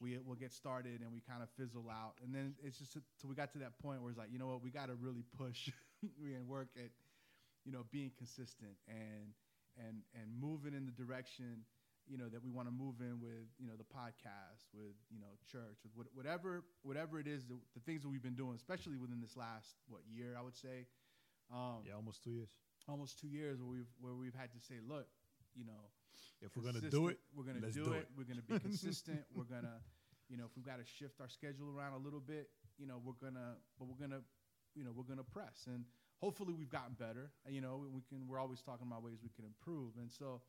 we 0.00 0.18
will 0.26 0.34
get 0.36 0.52
started 0.52 1.00
and 1.02 1.12
we 1.12 1.20
kind 1.20 1.42
of 1.42 1.48
fizzle 1.56 1.88
out 1.90 2.14
and 2.24 2.34
then 2.34 2.54
it's 2.62 2.78
just 2.78 2.94
so 2.94 3.00
we 3.28 3.34
got 3.34 3.52
to 3.52 3.58
that 3.58 3.78
point 3.80 4.02
where 4.02 4.10
it's 4.10 4.18
like 4.18 4.28
you 4.32 4.38
know 4.38 4.46
what 4.48 4.62
we 4.62 4.70
got 4.70 4.88
to 4.88 4.94
really 4.96 5.24
push 5.38 5.70
and 6.24 6.46
work 6.48 6.68
at 6.76 6.90
you 7.64 7.72
know 7.72 7.84
being 7.92 8.10
consistent 8.18 8.72
and 8.88 9.32
and 9.78 9.98
and 10.14 10.26
moving 10.40 10.74
in 10.74 10.86
the 10.86 10.92
direction 10.92 11.64
you 12.08 12.16
know 12.16 12.28
that 12.28 12.42
we 12.42 12.50
want 12.50 12.68
to 12.68 12.74
move 12.74 13.00
in 13.00 13.20
with 13.20 13.50
you 13.58 13.66
know 13.66 13.74
the 13.76 13.84
podcast 13.84 14.66
with 14.72 14.94
you 15.10 15.18
know 15.18 15.34
church 15.50 15.78
with 15.82 16.06
whatever 16.14 16.62
whatever 16.82 17.18
it 17.18 17.26
is 17.26 17.46
the, 17.46 17.58
the 17.74 17.80
things 17.80 18.02
that 18.02 18.08
we've 18.08 18.22
been 18.22 18.38
doing 18.38 18.54
especially 18.54 18.96
within 18.96 19.20
this 19.20 19.36
last 19.36 19.76
what 19.88 20.02
year 20.10 20.36
i 20.38 20.42
would 20.42 20.56
say. 20.56 20.86
Um, 21.52 21.86
yeah 21.86 21.94
almost 21.94 22.22
two 22.24 22.30
years. 22.30 22.50
almost 22.88 23.18
two 23.18 23.28
years 23.28 23.60
where 23.60 23.70
we've 23.70 23.90
where 24.00 24.14
we've 24.14 24.34
had 24.34 24.50
to 24.52 24.60
say 24.60 24.82
look 24.82 25.06
you 25.54 25.64
know 25.64 25.90
if 26.42 26.56
we're 26.56 26.64
gonna 26.64 26.90
do 26.90 27.08
it 27.08 27.18
we're 27.34 27.44
gonna 27.44 27.60
do, 27.70 27.84
do 27.84 27.92
it. 27.92 27.98
it. 27.98 28.08
we're 28.16 28.24
gonna 28.24 28.42
be 28.42 28.58
consistent. 28.66 29.22
We're 29.34 29.44
gonna 29.48 29.78
you 30.28 30.36
know 30.36 30.44
if 30.44 30.50
we've 30.56 30.66
got 30.66 30.78
to 30.78 30.86
shift 30.98 31.20
our 31.20 31.28
schedule 31.28 31.70
around 31.70 31.94
a 31.94 32.02
little 32.02 32.20
bit 32.20 32.48
you 32.78 32.86
know 32.86 33.00
we're 33.02 33.18
gonna 33.20 33.56
but 33.78 33.86
we're 33.88 34.00
gonna 34.00 34.22
you 34.74 34.84
know 34.84 34.92
we're 34.94 35.08
gonna 35.08 35.24
press. 35.24 35.66
And 35.66 35.84
hopefully 36.18 36.54
we've 36.54 36.70
gotten 36.70 36.94
better 36.98 37.30
you 37.48 37.60
know 37.60 37.84
we 37.90 38.02
can 38.02 38.26
we're 38.28 38.38
always 38.38 38.60
talking 38.60 38.86
about 38.86 39.02
ways 39.02 39.18
we 39.22 39.30
can 39.34 39.44
improve. 39.44 39.92
And 39.98 40.10
so 40.10 40.42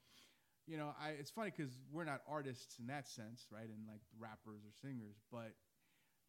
you 0.67 0.77
know, 0.77 0.93
I, 1.01 1.11
it's 1.11 1.31
funny 1.31 1.51
because 1.55 1.71
we're 1.91 2.03
not 2.03 2.21
artists 2.29 2.77
in 2.79 2.87
that 2.87 3.07
sense, 3.07 3.47
right? 3.51 3.63
And 3.63 3.87
like 3.87 4.01
rappers 4.19 4.61
or 4.65 4.71
singers, 4.81 5.15
but 5.31 5.53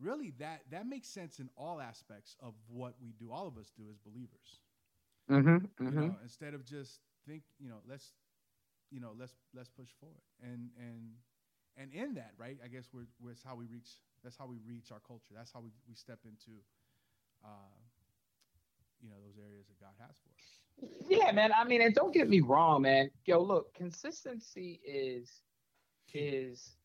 really 0.00 0.32
that 0.38 0.62
that 0.70 0.86
makes 0.86 1.08
sense 1.08 1.40
in 1.40 1.50
all 1.56 1.80
aspects 1.80 2.36
of 2.40 2.54
what 2.68 2.94
we 3.02 3.12
do. 3.18 3.32
All 3.32 3.46
of 3.48 3.58
us 3.58 3.72
do 3.76 3.84
as 3.90 3.98
believers. 3.98 4.62
Mm-hmm, 5.30 5.84
mm-hmm. 5.84 6.00
You 6.00 6.06
know, 6.08 6.16
instead 6.22 6.54
of 6.54 6.64
just 6.64 7.00
think, 7.26 7.42
you 7.58 7.68
know, 7.68 7.82
let's, 7.88 8.12
you 8.90 9.00
know, 9.00 9.12
let's 9.18 9.34
let's 9.54 9.68
push 9.68 9.88
forward, 10.00 10.22
and 10.42 10.70
and 10.78 11.12
and 11.76 11.92
in 11.92 12.14
that, 12.14 12.32
right? 12.38 12.56
I 12.64 12.68
guess 12.68 12.88
we're, 12.92 13.06
we're 13.20 13.30
that's 13.30 13.42
how 13.42 13.56
we 13.56 13.66
reach. 13.66 13.90
That's 14.24 14.36
how 14.36 14.46
we 14.46 14.58
reach 14.66 14.90
our 14.90 14.98
culture. 15.06 15.30
That's 15.34 15.52
how 15.52 15.60
we, 15.60 15.70
we 15.86 15.94
step 15.94 16.18
into, 16.24 16.58
uh, 17.44 17.70
you 19.00 19.08
know, 19.08 19.14
those 19.22 19.38
areas 19.38 19.66
that 19.68 19.78
God 19.78 19.94
has 20.00 20.16
for 20.18 20.30
us. 20.34 20.67
Yeah, 21.08 21.32
man. 21.32 21.52
I 21.52 21.64
mean, 21.64 21.82
and 21.82 21.94
don't 21.94 22.12
get 22.12 22.28
me 22.28 22.40
wrong, 22.40 22.82
man. 22.82 23.10
Yo, 23.24 23.42
look, 23.42 23.74
consistency 23.74 24.80
is 24.86 25.42
is 26.14 26.76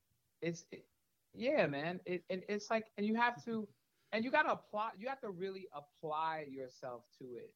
it's 0.42 0.66
it, 0.72 0.86
yeah, 1.34 1.68
man. 1.68 2.00
It, 2.06 2.24
it 2.30 2.46
it's 2.50 2.70
like, 2.70 2.86
and 2.98 3.06
you 3.06 3.16
have 3.16 3.44
to, 3.46 3.68
and 4.12 4.24
you 4.24 4.32
got 4.32 4.44
to 4.44 4.52
apply. 4.54 4.92
You 4.98 5.08
have 5.10 5.22
to 5.22 5.30
really 5.30 5.68
apply 5.74 6.46
yourself 6.50 7.04
to 7.20 7.26
it, 7.36 7.54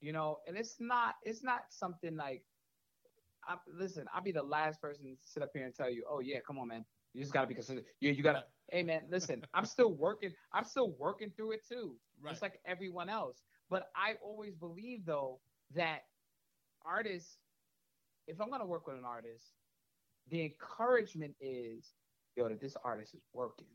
you 0.00 0.12
know. 0.12 0.38
And 0.46 0.56
it's 0.56 0.76
not 0.80 1.14
it's 1.22 1.42
not 1.42 1.60
something 1.70 2.16
like, 2.16 2.42
I, 3.46 3.56
listen. 3.72 4.06
I'll 4.14 4.22
be 4.22 4.32
the 4.32 4.42
last 4.42 4.80
person 4.80 5.04
to 5.04 5.16
sit 5.24 5.42
up 5.42 5.50
here 5.54 5.64
and 5.64 5.74
tell 5.74 5.90
you, 5.90 6.04
oh 6.10 6.20
yeah, 6.20 6.38
come 6.46 6.58
on, 6.58 6.68
man. 6.68 6.84
You 7.14 7.22
just 7.22 7.32
gotta 7.32 7.46
be 7.46 7.54
consistent. 7.54 7.86
You 8.00 8.12
you 8.12 8.22
gotta. 8.22 8.44
hey 8.70 8.82
man, 8.82 9.02
listen. 9.10 9.42
I'm 9.54 9.64
still 9.64 9.92
working. 9.92 10.32
I'm 10.52 10.64
still 10.64 10.92
working 10.98 11.30
through 11.36 11.52
it 11.52 11.66
too, 11.66 11.96
right. 12.20 12.30
just 12.30 12.42
like 12.42 12.60
everyone 12.66 13.08
else. 13.08 13.42
But 13.70 13.88
I 13.94 14.14
always 14.22 14.54
believe 14.54 15.04
though 15.04 15.40
that 15.74 16.04
artists, 16.84 17.38
if 18.26 18.40
I'm 18.40 18.50
gonna 18.50 18.66
work 18.66 18.86
with 18.86 18.96
an 18.96 19.04
artist, 19.04 19.52
the 20.30 20.42
encouragement 20.44 21.34
is, 21.40 21.92
yo, 22.36 22.48
that 22.48 22.60
this 22.60 22.76
artist 22.84 23.14
is 23.14 23.22
working. 23.32 23.66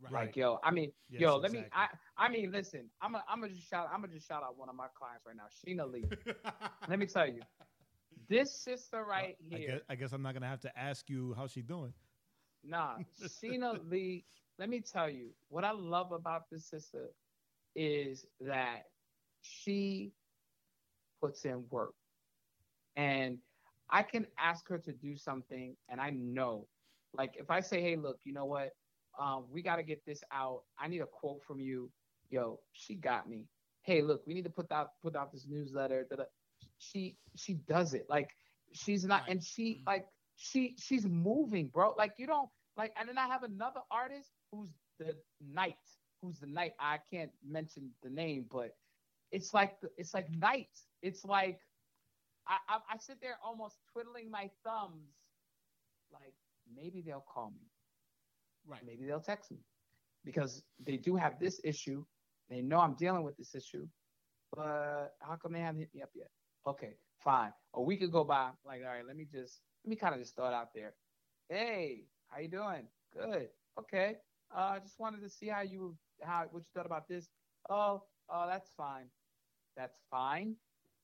Right. 0.00 0.26
Like 0.26 0.36
yo, 0.36 0.58
I 0.64 0.72
mean, 0.72 0.92
yes, 1.08 1.20
yo, 1.20 1.36
let 1.36 1.52
exactly. 1.52 1.60
me. 1.60 1.66
I, 1.72 2.24
I 2.24 2.28
mean, 2.28 2.50
listen, 2.50 2.90
I'm 3.00 3.12
gonna, 3.12 3.24
I'm 3.28 3.40
gonna 3.40 3.52
just 3.52 3.68
shout, 3.68 3.88
I'm 3.92 4.00
gonna 4.00 4.12
just 4.12 4.26
shout 4.26 4.42
out 4.42 4.58
one 4.58 4.68
of 4.68 4.74
my 4.74 4.88
clients 4.98 5.24
right 5.24 5.36
now, 5.36 5.44
Sheena 5.64 5.90
Lee. 5.90 6.04
let 6.88 6.98
me 6.98 7.06
tell 7.06 7.28
you, 7.28 7.40
this 8.28 8.52
sister 8.52 9.04
right 9.04 9.36
here. 9.48 9.58
I 9.58 9.72
guess, 9.72 9.80
I 9.90 9.94
guess 9.94 10.12
I'm 10.12 10.22
not 10.22 10.34
gonna 10.34 10.48
have 10.48 10.60
to 10.60 10.78
ask 10.78 11.08
you 11.08 11.34
how 11.36 11.46
she 11.46 11.62
doing. 11.62 11.92
Nah, 12.64 12.96
Sheena 13.22 13.78
Lee. 13.88 14.24
Let 14.58 14.68
me 14.68 14.80
tell 14.80 15.08
you, 15.08 15.30
what 15.48 15.64
I 15.64 15.72
love 15.72 16.12
about 16.12 16.50
this 16.50 16.66
sister 16.66 17.10
is 17.74 18.26
that 18.40 18.86
she 19.40 20.12
puts 21.22 21.44
in 21.44 21.64
work. 21.70 21.94
And 22.96 23.38
I 23.90 24.02
can 24.02 24.26
ask 24.38 24.68
her 24.68 24.78
to 24.78 24.92
do 24.92 25.16
something, 25.16 25.76
and 25.88 26.00
I 26.00 26.10
know, 26.10 26.66
like, 27.14 27.34
if 27.38 27.50
I 27.50 27.60
say, 27.60 27.80
hey, 27.80 27.96
look, 27.96 28.18
you 28.24 28.32
know 28.32 28.46
what? 28.46 28.70
Um, 29.18 29.44
we 29.50 29.62
got 29.62 29.76
to 29.76 29.82
get 29.82 30.04
this 30.06 30.22
out. 30.32 30.62
I 30.78 30.88
need 30.88 31.00
a 31.00 31.06
quote 31.06 31.42
from 31.46 31.60
you. 31.60 31.90
Yo, 32.30 32.60
she 32.72 32.94
got 32.94 33.28
me. 33.28 33.46
Hey, 33.82 34.00
look, 34.00 34.22
we 34.26 34.32
need 34.34 34.44
to 34.44 34.50
put 34.50 34.72
out 34.72 34.90
put 35.02 35.16
out 35.16 35.32
this 35.32 35.46
newsletter. 35.46 36.06
That 36.08 36.28
she 36.78 37.16
she 37.36 37.54
does 37.54 37.92
it. 37.92 38.06
Like 38.08 38.30
she's 38.72 39.04
not, 39.04 39.24
and 39.28 39.42
she 39.42 39.82
like 39.86 40.06
she 40.36 40.74
she's 40.78 41.04
moving, 41.04 41.68
bro. 41.68 41.94
Like 41.98 42.14
you 42.16 42.26
don't 42.26 42.48
like. 42.78 42.94
And 42.98 43.06
then 43.06 43.18
I 43.18 43.26
have 43.26 43.42
another 43.42 43.80
artist 43.90 44.30
who's 44.50 44.70
the 44.98 45.14
knight, 45.46 45.76
who's 46.22 46.38
the 46.38 46.46
knight. 46.46 46.72
I 46.80 46.98
can't 47.12 47.30
mention 47.46 47.90
the 48.02 48.08
name, 48.08 48.46
but 48.50 48.70
it's 49.32 49.54
like 49.54 49.76
it's 49.96 50.14
like 50.14 50.30
night. 50.30 50.78
It's 51.00 51.24
like 51.24 51.58
I, 52.46 52.58
I, 52.68 52.78
I 52.92 52.96
sit 52.98 53.20
there 53.20 53.38
almost 53.44 53.76
twiddling 53.92 54.30
my 54.30 54.50
thumbs, 54.64 55.08
like 56.12 56.34
maybe 56.72 57.02
they'll 57.02 57.24
call 57.26 57.50
me, 57.50 57.66
right? 58.66 58.82
Maybe 58.86 59.06
they'll 59.06 59.20
text 59.20 59.50
me, 59.50 59.58
because 60.24 60.62
they 60.84 60.96
do 60.96 61.16
have 61.16 61.40
this 61.40 61.60
issue. 61.64 62.04
They 62.50 62.60
know 62.60 62.78
I'm 62.78 62.94
dealing 62.94 63.22
with 63.22 63.36
this 63.36 63.54
issue, 63.54 63.88
but 64.54 65.14
how 65.20 65.36
come 65.40 65.52
they 65.54 65.60
haven't 65.60 65.80
hit 65.80 65.94
me 65.94 66.02
up 66.02 66.10
yet? 66.14 66.28
Okay, 66.66 66.94
fine. 67.18 67.52
A 67.74 67.82
week 67.82 68.00
could 68.00 68.12
go 68.12 68.24
by. 68.24 68.50
Like, 68.66 68.82
all 68.82 68.94
right, 68.94 69.06
let 69.06 69.16
me 69.16 69.26
just 69.32 69.60
let 69.84 69.90
me 69.90 69.96
kind 69.96 70.14
of 70.14 70.20
just 70.20 70.36
throw 70.36 70.46
it 70.48 70.54
out 70.54 70.74
there. 70.74 70.92
Hey, 71.48 72.04
how 72.28 72.40
you 72.40 72.48
doing? 72.48 72.86
Good. 73.14 73.48
Okay. 73.78 74.16
Uh, 74.54 74.74
I 74.74 74.78
just 74.80 75.00
wanted 75.00 75.22
to 75.22 75.30
see 75.30 75.46
how 75.46 75.62
you 75.62 75.96
how 76.22 76.44
what 76.50 76.60
you 76.60 76.66
thought 76.74 76.86
about 76.86 77.08
this. 77.08 77.28
Oh, 77.70 78.02
oh, 78.28 78.46
that's 78.46 78.68
fine 78.76 79.06
that's 79.76 79.98
fine. 80.10 80.56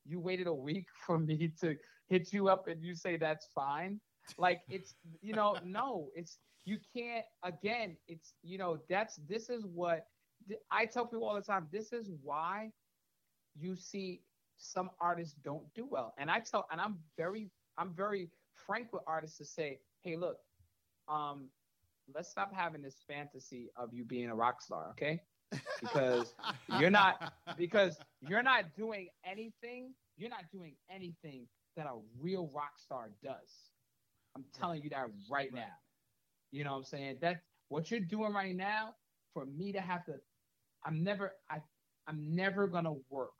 You 0.05 0.19
waited 0.19 0.47
a 0.47 0.53
week 0.53 0.87
for 1.05 1.19
me 1.19 1.51
to 1.61 1.75
hit 2.07 2.33
you 2.33 2.49
up 2.49 2.67
and 2.67 2.83
you 2.83 2.95
say 2.95 3.17
that's 3.17 3.47
fine. 3.53 3.99
Like 4.37 4.61
it's 4.69 4.95
you 5.21 5.33
know, 5.33 5.57
no, 5.65 6.09
it's 6.15 6.39
you 6.65 6.77
can't 6.95 7.25
again, 7.43 7.97
it's 8.07 8.33
you 8.43 8.57
know, 8.57 8.79
that's 8.89 9.17
this 9.27 9.49
is 9.49 9.65
what 9.65 10.05
I 10.71 10.85
tell 10.85 11.05
people 11.05 11.27
all 11.27 11.35
the 11.35 11.41
time, 11.41 11.67
this 11.71 11.93
is 11.93 12.09
why 12.23 12.71
you 13.55 13.75
see 13.75 14.21
some 14.57 14.89
artists 14.99 15.35
don't 15.43 15.65
do 15.73 15.87
well. 15.89 16.13
And 16.17 16.29
I 16.29 16.39
tell 16.39 16.67
and 16.71 16.81
I'm 16.81 16.97
very 17.17 17.49
I'm 17.77 17.93
very 17.93 18.29
frank 18.53 18.91
with 18.93 19.03
artists 19.07 19.37
to 19.37 19.45
say, 19.45 19.79
hey, 20.01 20.15
look, 20.17 20.37
um, 21.07 21.49
let's 22.13 22.29
stop 22.29 22.53
having 22.53 22.81
this 22.81 23.03
fantasy 23.07 23.69
of 23.75 23.93
you 23.93 24.03
being 24.03 24.29
a 24.29 24.35
rock 24.35 24.61
star, 24.61 24.89
okay? 24.91 25.21
Because 25.81 26.33
you're 26.79 26.89
not 26.89 27.33
because 27.57 27.97
you're 28.21 28.43
not 28.43 28.65
doing 28.75 29.09
anything. 29.25 29.93
You're 30.17 30.29
not 30.29 30.45
doing 30.51 30.75
anything 30.93 31.47
that 31.75 31.85
a 31.85 31.95
real 32.19 32.49
rock 32.53 32.77
star 32.77 33.11
does. 33.23 33.71
I'm 34.35 34.45
telling 34.57 34.81
you 34.83 34.89
that 34.89 34.99
right, 34.99 35.09
right, 35.29 35.53
now. 35.53 35.61
You 36.51 36.63
know 36.63 36.71
what 36.71 36.77
I'm 36.77 36.83
saying? 36.83 37.17
That 37.21 37.41
what 37.69 37.89
you're 37.91 37.99
doing 37.99 38.33
right 38.33 38.55
now 38.55 38.95
for 39.33 39.45
me 39.45 39.71
to 39.71 39.81
have 39.81 40.05
to 40.05 40.15
I'm 40.85 41.03
never 41.03 41.33
I 41.49 41.59
I'm 42.07 42.35
never 42.35 42.67
gonna 42.67 42.95
work 43.09 43.31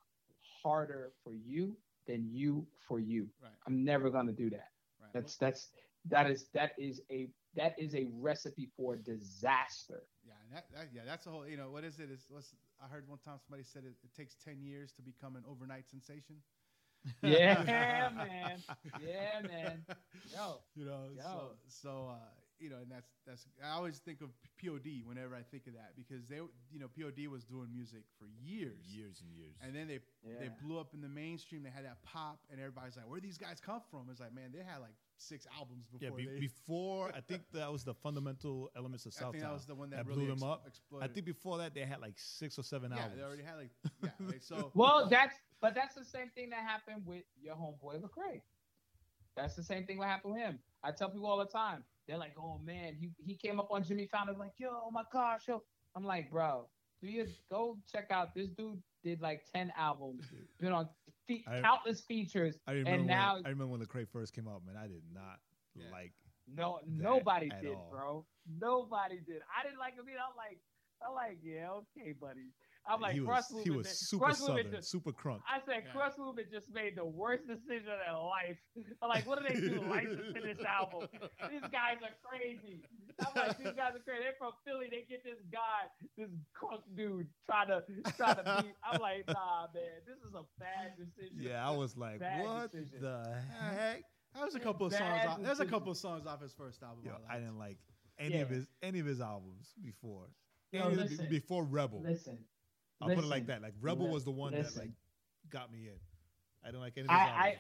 harder 0.64 1.12
for 1.24 1.34
you 1.34 1.76
than 2.08 2.28
you 2.32 2.66
for 2.88 3.00
you. 3.00 3.28
Right. 3.42 3.52
I'm 3.68 3.84
never 3.84 4.10
gonna 4.10 4.32
do 4.32 4.50
that. 4.50 4.70
Right. 5.02 5.12
That's 5.14 5.38
that's 5.38 5.70
that 6.10 6.30
is 6.30 6.48
that 6.54 6.72
is 6.78 7.02
a 7.12 7.30
that 7.56 7.76
is 7.78 7.96
a 7.96 8.08
recipe 8.20 8.70
for 8.78 8.96
disaster. 8.96 10.04
Yeah, 10.50 10.56
that, 10.56 10.66
that, 10.74 10.88
yeah, 10.94 11.02
that's 11.06 11.26
the 11.26 11.32
whole. 11.32 11.48
You 11.48 11.58
know, 11.58 11.70
what 11.70 11.84
is 11.84 12.00
it? 12.00 12.10
Is 12.12 12.26
what's, 12.30 12.54
I 12.84 12.88
heard 12.88 13.08
one 13.08 13.20
time 13.20 13.38
somebody 13.46 13.64
said 13.64 13.84
it, 13.86 13.96
it 14.04 14.14
takes 14.16 14.36
ten 14.36 14.62
years 14.62 14.92
to 14.94 15.02
become 15.02 15.36
an 15.36 15.44
overnight 15.50 15.88
sensation. 15.90 16.38
Yeah, 17.24 17.64
man. 17.64 18.60
Yeah, 19.02 19.40
man. 19.48 19.86
Yo, 20.34 20.60
you 20.76 20.86
know, 20.86 21.08
yo. 21.16 21.24
so 21.24 21.52
so 21.68 22.10
uh, 22.12 22.16
you 22.60 22.70
know, 22.70 22.78
and 22.84 22.92
that's 22.92 23.08
that's. 23.26 23.48
I 23.64 23.72
always 23.72 24.00
think 24.00 24.22
of 24.22 24.30
POD 24.60 25.06
whenever 25.06 25.34
I 25.34 25.44
think 25.50 25.68
of 25.68 25.74
that 25.74 25.96
because 25.96 26.28
they, 26.28 26.38
you 26.72 26.80
know, 26.80 26.88
POD 26.92 27.32
was 27.32 27.46
doing 27.46 27.70
music 27.72 28.04
for 28.20 28.28
years, 28.44 28.84
years 28.92 29.22
and 29.24 29.32
years, 29.32 29.56
and 29.64 29.74
then 29.74 29.88
they 29.88 30.00
yeah. 30.28 30.40
they 30.40 30.50
blew 30.62 30.78
up 30.80 30.94
in 30.94 31.02
the 31.02 31.08
mainstream. 31.08 31.64
They 31.64 31.70
had 31.70 31.86
that 31.86 32.04
pop, 32.04 32.40
and 32.52 32.60
everybody's 32.60 32.98
like, 32.98 33.08
"Where 33.08 33.22
these 33.22 33.38
guys 33.38 33.62
come 33.64 33.82
from?" 33.90 34.08
It's 34.12 34.20
like, 34.20 34.36
man, 34.36 34.52
they 34.52 34.60
had 34.60 34.80
like 34.82 34.96
six 35.22 35.46
albums 35.58 35.86
before. 35.92 36.20
Yeah, 36.20 36.32
be, 36.34 36.40
before 36.40 37.12
I 37.16 37.22
think 37.22 37.42
that 37.54 37.72
was 37.72 37.84
the 37.84 37.94
fundamental 37.94 38.70
elements 38.76 39.06
of 39.06 39.14
South. 39.14 39.30
I 39.30 39.32
think 39.32 39.44
that 39.44 39.54
was 39.54 39.66
the 39.66 39.76
one 39.76 39.90
that, 39.92 39.98
that 39.98 40.08
really 40.08 40.26
blew 40.26 40.36
them 40.36 40.44
up. 40.44 40.64
Exploded. 40.68 41.10
I 41.10 41.14
think 41.14 41.26
before 41.26 41.58
that 41.60 41.74
they 41.74 41.82
had 41.82 42.02
like 42.02 42.14
six 42.16 42.58
or 42.58 42.64
seven 42.64 42.92
yeah, 42.92 43.04
albums. 43.04 43.18
Yeah, 43.18 43.22
they 43.22 43.28
already 43.28 43.44
had 43.44 43.58
like 43.58 43.72
yeah. 44.04 44.40
so 44.42 44.72
well, 44.76 45.08
that's 45.10 45.36
but 45.62 45.76
that's 45.76 45.96
the 45.96 46.06
same 46.06 46.30
thing 46.36 46.50
that 46.52 46.60
happened 46.60 47.04
with 47.06 47.24
your 47.42 47.56
homeboy 47.56 48.02
Lecrae. 48.02 48.42
That's 49.36 49.56
the 49.56 49.64
same 49.64 49.86
thing 49.86 50.00
that 50.00 50.08
happened 50.08 50.34
with 50.34 50.42
him. 50.42 50.60
I 50.84 50.92
tell 50.92 51.10
people 51.10 51.28
all 51.28 51.38
the 51.38 51.46
time 51.46 51.84
they're 52.08 52.18
like, 52.18 52.34
oh 52.38 52.60
man, 52.64 52.96
he 53.00 53.12
he 53.18 53.36
came 53.36 53.60
up 53.60 53.70
on 53.72 53.84
Jimmy 53.84 54.08
Fallon 54.08 54.38
like, 54.38 54.54
yo, 54.58 54.70
oh 54.72 54.92
my 54.92 55.04
gosh, 55.12 55.48
yo. 55.48 55.64
I'm 55.96 56.04
like, 56.04 56.30
bro, 56.30 56.68
do 57.02 57.08
you 57.08 57.26
go 57.52 57.78
check 57.92 58.12
out 58.12 58.36
this 58.36 58.50
dude 58.50 58.82
did 59.04 59.22
like 59.22 59.42
ten 59.54 59.72
albums, 59.78 60.26
been 60.60 60.72
on 60.72 60.90
fe- 61.30 61.44
I- 61.48 61.62
countless 61.62 62.02
features, 62.02 62.58
I 62.68 62.72
remember 62.72 62.92
and 62.92 63.00
when, 63.02 63.08
now 63.08 63.36
I 63.46 63.50
remember 63.50 63.68
when 63.68 63.82
Lecrae 63.82 64.08
first 64.10 64.34
came 64.34 64.48
out, 64.48 64.66
man. 64.66 64.76
I 64.76 64.88
did 64.88 65.04
not 65.14 65.40
like. 65.92 66.14
no 66.48 66.80
that 66.82 66.88
nobody 66.90 67.50
at 67.52 67.62
did, 67.62 67.76
all. 67.76 67.90
bro. 67.92 68.26
Nobody 68.60 69.20
did. 69.20 69.42
I 69.58 69.64
didn't 69.64 69.80
like 69.80 69.94
him 69.94 70.06
either. 70.10 70.20
I'm 70.20 70.36
like, 70.36 70.60
I'm 71.06 71.14
like, 71.14 71.40
yeah, 71.44 71.72
okay, 71.72 72.14
buddy. 72.14 72.48
I'm 72.88 73.02
like, 73.02 73.14
he 73.14 73.20
Cross 73.20 73.52
was 73.52 73.64
he 73.64 73.70
was 73.70 73.88
super 73.88 74.26
Cross 74.26 74.40
southern, 74.46 74.72
just- 74.72 74.90
super 74.90 75.12
crunk. 75.12 75.42
I 75.48 75.60
said 75.66 75.84
Yeah. 75.86 75.92
Cross 75.94 76.18
Movement 76.18 76.48
just 76.52 76.74
made 76.74 76.96
the 76.98 77.06
worst 77.06 77.46
decision 77.48 77.90
of 77.92 78.00
their 78.06 78.18
life. 78.18 78.58
I'm 79.02 79.10
like, 79.14 79.28
what 79.28 79.40
do 79.42 79.54
they 79.54 79.60
do 79.60 79.82
licensing 79.82 80.42
this 80.44 80.58
album? 80.66 81.08
These 81.52 81.62
guys 81.72 81.98
are 82.02 82.16
crazy. 82.24 82.82
I'm 83.20 83.34
like, 83.36 83.58
these 83.58 83.74
guys 83.78 83.94
are 83.96 84.00
crazy. 84.04 84.24
They're 84.24 84.34
from 84.40 84.54
Philly. 84.66 84.88
They 84.90 85.06
get 85.10 85.24
this 85.24 85.38
guy, 85.52 85.86
this 86.18 86.30
crunk 86.58 86.82
dude, 86.96 87.28
trying 87.46 87.68
to 87.68 87.84
try 88.18 88.34
to 88.34 88.64
beat. 88.64 88.74
I'm 88.84 89.00
like, 89.02 89.28
nah, 89.28 89.68
man, 89.74 89.84
this 90.08 90.18
is 90.28 90.34
a 90.34 90.44
bad 90.60 90.94
decision. 90.98 91.38
Yeah, 91.40 91.68
I 91.68 91.72
was 91.76 91.96
like, 91.98 92.20
Bad 92.20 92.44
what 92.46 92.72
decision. 92.72 93.02
the 93.02 93.36
heck? 93.62 94.02
That 94.36 94.46
was 94.46 94.56
a 94.56 94.60
couple 94.60 94.86
of 94.88 94.94
Bad 94.94 95.00
songs. 95.26 95.38
Off, 95.38 95.44
there's 95.44 95.60
a 95.60 95.66
couple 95.66 95.92
of 95.92 95.98
songs 95.98 96.26
off 96.28 96.42
his 96.42 96.54
first 96.54 96.82
album. 96.82 97.04
Yo, 97.06 97.12
I 97.30 97.36
I 97.36 97.40
didn't 97.40 97.58
like 97.60 97.78
any 98.18 98.42
of 98.42 98.50
his 98.50 98.68
any 98.82 99.00
of 99.00 99.06
his 99.06 99.22
albums 99.22 99.74
before. 99.84 100.28
Yo, 100.72 100.82
Any 100.82 100.92
of 100.92 100.98
the- 100.98 101.04
listen. 101.06 101.30
before 101.30 101.64
Rebel. 101.64 102.02
Listen, 102.04 102.38
I'll 103.02 103.10
put 103.10 103.24
it 103.24 103.28
like 103.28 103.48
that. 103.48 103.62
Like 103.62 103.74
Rebel 103.82 104.08
li- 104.08 104.14
was 104.14 104.26
the 104.26 104.32
one 104.32 104.54
that 104.54 104.76
like 104.76 104.92
got 105.50 105.72
me 105.72 105.88
in. 105.88 106.00
I 106.64 106.68
didn't 106.68 106.82
like 106.82 106.98
any 106.98 107.08
I. 107.10 107.16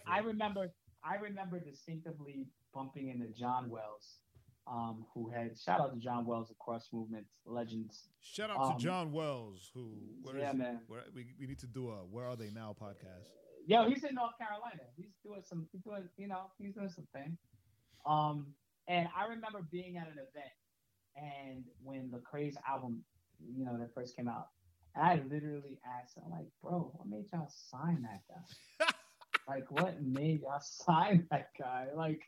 I, 0.07 0.17
I 0.17 0.19
remember 0.19 0.71
I 1.03 1.15
remember 1.15 1.59
distinctively 1.59 2.47
bumping 2.73 3.09
into 3.09 3.27
John 3.27 3.69
Wells, 3.69 4.19
um, 4.67 5.05
who 5.13 5.29
had 5.29 5.57
shout 5.57 5.79
out 5.79 5.93
to 5.93 5.99
John 5.99 6.25
Wells, 6.25 6.49
of 6.49 6.59
Cross 6.59 6.89
Movement 6.91 7.25
Legends. 7.45 8.09
Shout 8.21 8.49
out 8.49 8.59
um, 8.59 8.77
to 8.77 8.83
John 8.83 9.11
Wells, 9.11 9.71
who 9.73 9.93
where 10.23 10.35
is 10.35 10.41
yeah, 10.41 10.51
he? 10.51 10.57
man. 10.57 10.79
Where, 10.87 11.03
we, 11.15 11.27
we 11.39 11.47
need 11.47 11.59
to 11.59 11.67
do 11.67 11.89
a 11.89 11.97
Where 12.05 12.25
Are 12.25 12.35
They 12.35 12.49
Now 12.53 12.75
podcast. 12.79 13.27
Yo, 13.65 13.87
he's 13.89 14.03
in 14.03 14.15
North 14.15 14.37
Carolina. 14.37 14.81
He's 14.97 15.13
doing 15.23 15.41
some. 15.43 15.67
He's 15.71 15.81
doing. 15.81 16.03
You 16.17 16.27
know, 16.27 16.51
he's 16.57 16.73
doing 16.73 16.89
some 16.89 17.07
thing. 17.13 17.37
Um, 18.05 18.47
and 18.87 19.07
I 19.15 19.25
remember 19.25 19.65
being 19.71 19.97
at 19.97 20.07
an 20.07 20.13
event, 20.13 20.53
and 21.15 21.63
when 21.83 22.09
the 22.11 22.19
Craze 22.19 22.57
album, 22.67 23.03
you 23.55 23.63
know, 23.65 23.77
that 23.77 23.93
first 23.93 24.15
came 24.15 24.27
out, 24.27 24.47
I 24.99 25.21
literally 25.29 25.79
asked 26.01 26.17
him, 26.17 26.23
like, 26.29 26.47
bro, 26.61 26.91
what 26.95 27.07
made 27.07 27.25
y'all 27.33 27.49
sign 27.71 28.03
that 28.03 28.21
guy? 28.29 28.87
like, 29.47 29.69
what 29.71 30.01
made 30.01 30.41
y'all 30.41 30.59
sign 30.61 31.27
that 31.31 31.49
guy? 31.59 31.87
Like, 31.95 32.21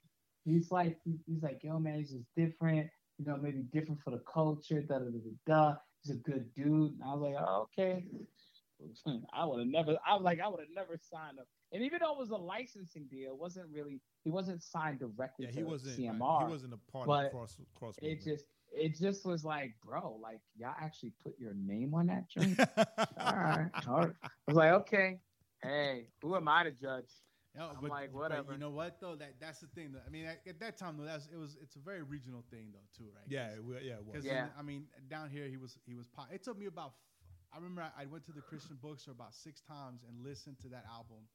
he's 0.45 0.71
like, 0.71 0.97
he's 1.27 1.43
like, 1.43 1.61
yo, 1.63 1.79
man, 1.79 1.99
he's 1.99 2.11
just 2.11 2.25
different. 2.35 2.89
You 3.17 3.25
know, 3.25 3.37
maybe 3.37 3.63
different 3.71 4.01
for 4.01 4.11
the 4.11 4.21
culture. 4.31 4.81
Da 4.81 4.99
da 4.99 5.05
da 5.05 5.11
da. 5.11 5.31
da. 5.71 5.75
He's 6.03 6.15
a 6.15 6.19
good 6.19 6.51
dude. 6.55 6.93
And 6.93 7.01
I 7.05 7.13
was 7.13 7.21
like, 7.21 7.35
oh, 7.37 7.67
okay. 7.77 8.05
I 9.33 9.45
would 9.45 9.59
have 9.59 9.67
never. 9.67 9.95
I 10.07 10.15
was 10.15 10.23
like, 10.23 10.39
I 10.39 10.47
would 10.47 10.59
have 10.59 10.69
never 10.73 10.97
signed 10.97 11.37
him. 11.37 11.45
And 11.71 11.83
even 11.83 11.99
though 12.01 12.13
it 12.13 12.17
was 12.17 12.31
a 12.31 12.35
licensing 12.35 13.05
deal, 13.11 13.31
it 13.33 13.37
wasn't 13.37 13.67
really. 13.71 14.01
He 14.23 14.31
wasn't 14.31 14.63
signed 14.63 14.99
directly 14.99 15.45
Yeah, 15.45 15.51
to 15.51 15.57
he 15.57 15.63
wasn't. 15.63 15.97
CMR. 15.99 16.47
He 16.47 16.51
wasn't 16.51 16.73
a 16.73 16.91
part 16.91 17.07
of 17.25 17.31
cross 17.31 17.57
cross. 17.77 17.95
it 18.01 18.03
movement. 18.03 18.23
just, 18.23 18.45
it 18.71 18.97
just 18.97 19.25
was 19.25 19.43
like, 19.43 19.73
bro, 19.85 20.17
like 20.21 20.39
y'all 20.57 20.75
actually 20.79 21.13
put 21.23 21.37
your 21.39 21.53
name 21.53 21.93
on 21.93 22.07
that 22.07 22.29
joint. 22.29 22.59
all 23.19 23.35
right, 23.35 23.69
all 23.87 23.97
right. 23.97 24.13
I 24.23 24.29
was 24.47 24.55
like, 24.55 24.71
okay, 24.73 25.19
hey, 25.61 26.07
who 26.21 26.35
am 26.35 26.47
I 26.47 26.63
to 26.63 26.71
judge? 26.71 27.11
Yeah, 27.55 27.67
I'm 27.67 27.81
but, 27.81 27.89
like, 27.89 28.13
but 28.13 28.19
whatever. 28.19 28.53
you 28.53 28.59
know 28.59 28.69
what 28.69 28.99
though? 29.01 29.15
That 29.15 29.35
that's 29.39 29.59
the 29.59 29.67
thing. 29.67 29.91
Though. 29.91 29.99
I 30.05 30.09
mean, 30.09 30.25
at, 30.25 30.39
at 30.47 30.59
that 30.61 30.77
time 30.77 30.95
though, 30.97 31.03
that's 31.03 31.27
it 31.27 31.37
was. 31.37 31.57
It's 31.61 31.75
a 31.75 31.79
very 31.79 32.01
regional 32.01 32.45
thing 32.49 32.71
though, 32.71 32.87
too, 32.97 33.09
right? 33.13 33.25
yeah, 33.27 33.47
it 33.47 33.83
yeah, 33.83 33.93
it 33.95 34.05
was. 34.05 34.13
Because 34.13 34.25
Yeah. 34.25 34.47
I 34.57 34.61
mean, 34.61 34.85
down 35.09 35.29
here 35.29 35.47
he 35.47 35.57
was 35.57 35.77
he 35.85 35.95
was. 35.95 36.07
Pop. 36.07 36.29
It 36.33 36.43
took 36.43 36.57
me 36.57 36.67
about. 36.67 36.93
I 37.53 37.57
remember 37.57 37.81
I, 37.81 38.03
I 38.03 38.05
went 38.05 38.23
to 38.25 38.31
the 38.31 38.39
Christian 38.39 38.77
bookstore 38.81 39.13
about 39.13 39.33
six 39.33 39.59
times 39.59 40.03
and 40.07 40.23
listened 40.23 40.59
to 40.61 40.69
that 40.69 40.85
album. 40.89 41.27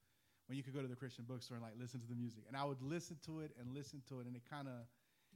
When 0.47 0.57
you 0.57 0.63
could 0.63 0.73
go 0.73 0.81
to 0.81 0.89
the 0.89 0.97
Christian 0.97 1.25
bookstore 1.29 1.57
and 1.57 1.65
like 1.65 1.75
listen 1.79 2.01
to 2.01 2.07
the 2.07 2.15
music, 2.15 2.45
and 2.49 2.57
I 2.57 2.65
would 2.65 2.81
listen 2.81 3.19
to 3.27 3.41
it 3.41 3.51
and 3.61 3.75
listen 3.75 4.01
to 4.09 4.21
it, 4.21 4.27
and 4.27 4.35
it 4.35 4.43
kind 4.49 4.69
of 4.69 4.87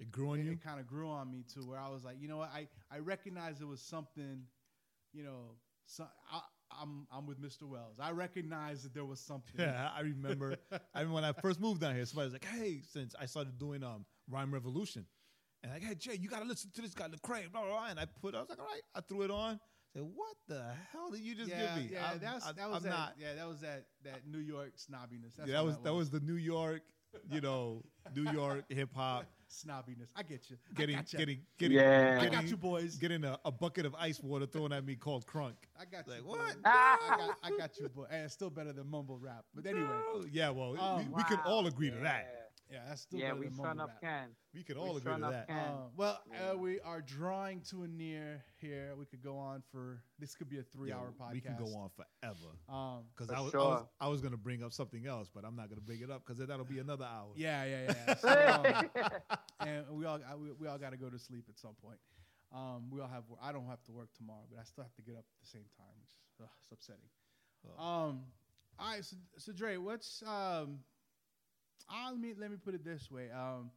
It 0.01 0.11
grew 0.11 0.31
on 0.31 0.41
it, 0.41 0.45
you. 0.47 0.53
it 0.53 0.65
kind 0.65 0.81
of 0.81 0.87
grew 0.87 1.09
on 1.09 1.31
me 1.31 1.45
to 1.55 1.61
where 1.61 1.79
I 1.79 1.89
was 1.91 2.05
like, 2.05 2.17
you 2.21 2.27
know 2.29 2.39
what, 2.39 2.51
I 2.53 2.69
I 2.91 2.99
recognized 2.99 3.61
it 3.61 3.67
was 3.67 3.81
something, 3.83 4.43
you 5.13 5.23
know, 5.23 5.57
so 5.87 6.05
I, 6.33 6.41
I'm 6.71 7.07
I'm 7.13 7.27
with 7.27 7.41
Mr. 7.41 7.65
Wells. 7.65 7.99
I 8.01 8.13
recognized 8.13 8.85
that 8.85 8.95
there 8.95 9.05
was 9.05 9.21
something. 9.21 9.55
Yeah, 9.59 9.91
I 9.95 10.01
remember. 10.01 10.57
I 10.95 11.01
remember 11.01 11.15
when 11.15 11.25
I 11.25 11.33
first 11.33 11.61
moved 11.61 11.81
down 11.83 11.95
here. 11.95 12.05
Somebody 12.07 12.27
was 12.27 12.33
like, 12.35 12.45
"Hey," 12.47 12.81
since 12.93 13.15
I 13.21 13.27
started 13.27 13.59
doing 13.59 13.83
um 13.83 14.07
Rhyme 14.29 14.55
Revolution, 14.55 15.05
and 15.63 15.73
like, 15.73 15.83
"Hey 15.83 15.95
Jae, 15.97 16.19
you 16.21 16.29
gotta 16.29 16.47
listen 16.47 16.71
to 16.75 16.81
this 16.83 16.95
guy, 16.95 17.09
Lecrae." 17.09 17.51
Blah 17.53 17.63
blah 17.63 17.71
blah. 17.71 17.87
And 17.91 17.99
I 18.01 18.07
put, 18.07 18.35
I 18.35 18.41
was 18.41 18.49
like, 18.49 18.61
"All 18.61 18.67
right," 18.67 18.83
I 18.95 19.01
threw 19.01 19.23
it 19.23 19.31
on. 19.31 19.59
Said, 19.93 20.03
"What 20.03 20.37
the 20.47 20.65
hell 20.93 21.11
did 21.11 21.21
you 21.21 21.35
just 21.35 21.51
yeah, 21.51 21.75
give 21.75 21.85
me?" 21.85 21.91
yeah, 21.93 22.07
I'm- 22.09 22.19
that's 22.23 22.47
I- 22.47 22.53
that 22.53 22.71
was 22.71 22.85
that. 22.85 22.89
not. 22.91 23.15
Yeah, 23.19 23.35
that 23.35 23.49
was 23.49 23.61
that 23.61 23.87
that 24.05 24.27
New 24.27 24.39
York 24.39 24.75
snobbiness. 24.77 25.35
That's 25.37 25.49
yeah, 25.49 25.57
that 25.57 25.65
what 25.65 25.67
was 25.67 25.79
that 25.83 25.95
was 25.95 26.11
the 26.11 26.21
New 26.21 26.37
York, 26.37 26.83
you 27.31 27.41
know, 27.41 27.83
New 28.15 28.31
York 28.33 28.65
hip 28.69 28.91
hop. 28.95 29.27
snobbiness. 29.51 30.09
I 30.17 30.23
get 30.23 30.49
you. 30.51 30.57
Getting, 30.77 30.97
got 30.97 31.13
you. 31.13 31.19
getting, 31.19 31.39
getting, 31.59 31.77
Yeah. 31.79 32.19
I 32.21 32.25
getting, 32.25 32.39
got 32.41 32.49
you, 32.51 32.57
boys. 32.57 32.97
getting 32.97 33.25
a, 33.25 33.39
a 33.45 33.51
bucket 33.51 33.85
of 33.87 33.95
ice 33.97 34.21
water 34.21 34.47
thrown 34.47 34.73
at 34.73 34.85
me 34.85 34.95
called 34.97 35.27
crunk. 35.27 35.55
I 35.79 35.85
got 35.85 36.07
Like, 36.07 36.19
you. 36.19 36.25
what? 36.25 36.39
boys. 36.39 36.57
I 36.65 37.15
got, 37.19 37.37
I 37.43 37.57
got 37.59 37.79
you, 37.81 37.89
boy. 37.89 38.07
And 38.11 38.25
it's 38.25 38.35
still 38.35 38.51
better 38.51 38.73
than 38.73 38.89
mumble 38.91 39.19
rap. 39.19 39.45
But 39.55 39.67
anyway, 39.67 39.89
Oh, 39.91 40.25
yeah, 40.31 40.51
well, 40.51 40.77
Oh, 40.79 40.99
we, 40.99 41.05
we 41.17 41.25
can 41.25 41.39
all 41.45 41.67
agree 41.67 41.91
to 41.91 41.97
that. 41.99 42.40
Yeah, 42.71 42.79
that's 42.89 43.03
still 43.03 43.19
Yeah, 43.19 43.33
we 43.35 43.47
than 43.47 43.55
sure 43.57 43.65
mumble 43.67 43.87
rap. 43.87 44.01
can. 44.01 44.29
We 44.55 44.63
can 44.63 44.77
We 44.77 44.81
all 44.83 44.97
agree 44.97 45.15
to 45.15 45.21
that. 45.21 45.49
can. 45.49 45.57
Uh, 45.59 45.89
well, 45.97 46.21
Yeah. 46.31 46.51
uh, 46.53 46.57
we 46.57 46.81
are 46.81 47.01
drawing 47.03 47.61
to 47.71 47.83
a 47.83 47.89
near 47.89 48.45
here. 48.61 48.95
We 48.97 49.07
could 49.07 49.23
go 49.23 49.37
on 49.37 49.63
for 49.73 50.03
this 50.19 50.35
could 50.35 50.49
be 50.49 50.59
a 50.59 50.63
three-hour 50.63 51.13
Yo, 51.19 51.25
podcast. 51.25 51.33
We 51.33 51.41
can 51.41 51.57
go 51.57 51.75
on 51.77 51.91
forever. 51.91 52.57
Um, 52.69 53.05
Because 53.15 53.29
For 53.29 53.37
I 53.37 53.41
was, 53.41 53.55
I 53.55 53.59
was 53.59 53.87
I 54.03 54.09
was 54.09 54.21
gonna 54.21 54.37
bring 54.37 54.63
up 54.63 54.73
something 54.73 55.07
else, 55.07 55.29
but 55.35 55.45
I'm 55.45 55.57
not 55.57 55.69
gonna 55.69 55.81
bring 55.81 56.01
it 56.01 56.11
up 56.11 56.25
because 56.25 56.39
that'll 56.47 56.65
be 56.65 56.79
another 56.79 57.05
hour. 57.05 57.33
yeah, 57.37 57.65
yeah, 57.65 57.95
yeah. 58.07 58.15
So, 58.21 58.29
um, 58.29 59.07
and 59.67 59.89
we 59.91 60.05
all 60.07 60.21
I, 60.29 60.37
we, 60.37 60.53
we 60.53 60.67
all 60.69 60.79
got 60.79 60.91
to 60.91 60.97
go 60.97 61.11
to 61.11 61.19
sleep 61.19 61.45
at 61.49 61.59
some 61.59 61.75
point. 61.83 61.99
Um, 62.53 62.91
we 62.91 63.01
all 63.01 63.09
have. 63.09 63.25
wor- 63.29 63.39
I 63.43 63.53
don't 63.53 63.67
have 63.67 63.83
to 63.85 63.93
work 63.93 64.09
tomorrow, 64.17 64.45
but 64.51 64.59
I 64.61 64.65
still 64.65 64.83
have 64.85 64.95
to 64.97 65.03
get 65.03 65.15
up 65.15 65.25
at 65.25 65.41
the 65.41 65.47
same 65.47 65.67
time, 65.77 65.95
which 66.01 66.11
is 66.19 66.41
uh, 66.41 66.49
it's 66.61 66.71
upsetting. 66.73 67.09
Oh. 67.79 67.83
Um, 67.83 68.25
all 68.79 68.89
right, 68.93 69.05
so, 69.05 69.17
so 69.39 69.53
Dre, 69.53 69.77
what's 69.77 70.23
um, 70.27 70.79
uh, 71.89 72.11
let 72.11 72.21
me 72.21 72.35
let 72.39 72.51
me 72.51 72.57
put 72.63 72.75
it 72.75 72.85
this 72.85 73.11
way. 73.11 73.29
Um, 73.31 73.71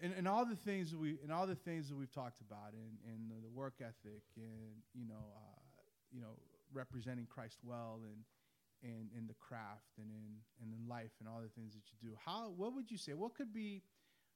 in, 0.00 0.12
in 0.12 0.26
all 0.26 0.44
the 0.44 0.56
things 0.56 0.90
that 0.90 0.98
we 0.98 1.16
in 1.24 1.30
all 1.30 1.46
the 1.46 1.54
things 1.54 1.88
that 1.88 1.96
we've 1.96 2.12
talked 2.12 2.40
about, 2.40 2.72
and 2.72 2.98
in 3.04 3.28
the 3.42 3.48
work 3.48 3.74
ethic, 3.80 4.22
and 4.36 4.82
you 4.94 5.06
know, 5.06 5.32
uh, 5.34 5.60
you 6.12 6.20
know, 6.20 6.36
representing 6.72 7.26
Christ 7.26 7.58
well, 7.64 8.00
and 8.04 8.24
and 8.82 9.08
in 9.16 9.26
the 9.26 9.34
craft, 9.34 9.96
and 9.98 10.10
in 10.10 10.36
and 10.62 10.72
in 10.72 10.88
life, 10.88 11.12
and 11.20 11.28
all 11.28 11.40
the 11.40 11.48
things 11.48 11.74
that 11.74 11.82
you 11.90 12.10
do. 12.10 12.16
How 12.24 12.52
what 12.56 12.74
would 12.74 12.90
you 12.90 12.98
say? 12.98 13.14
What 13.14 13.34
could 13.34 13.52
be, 13.54 13.82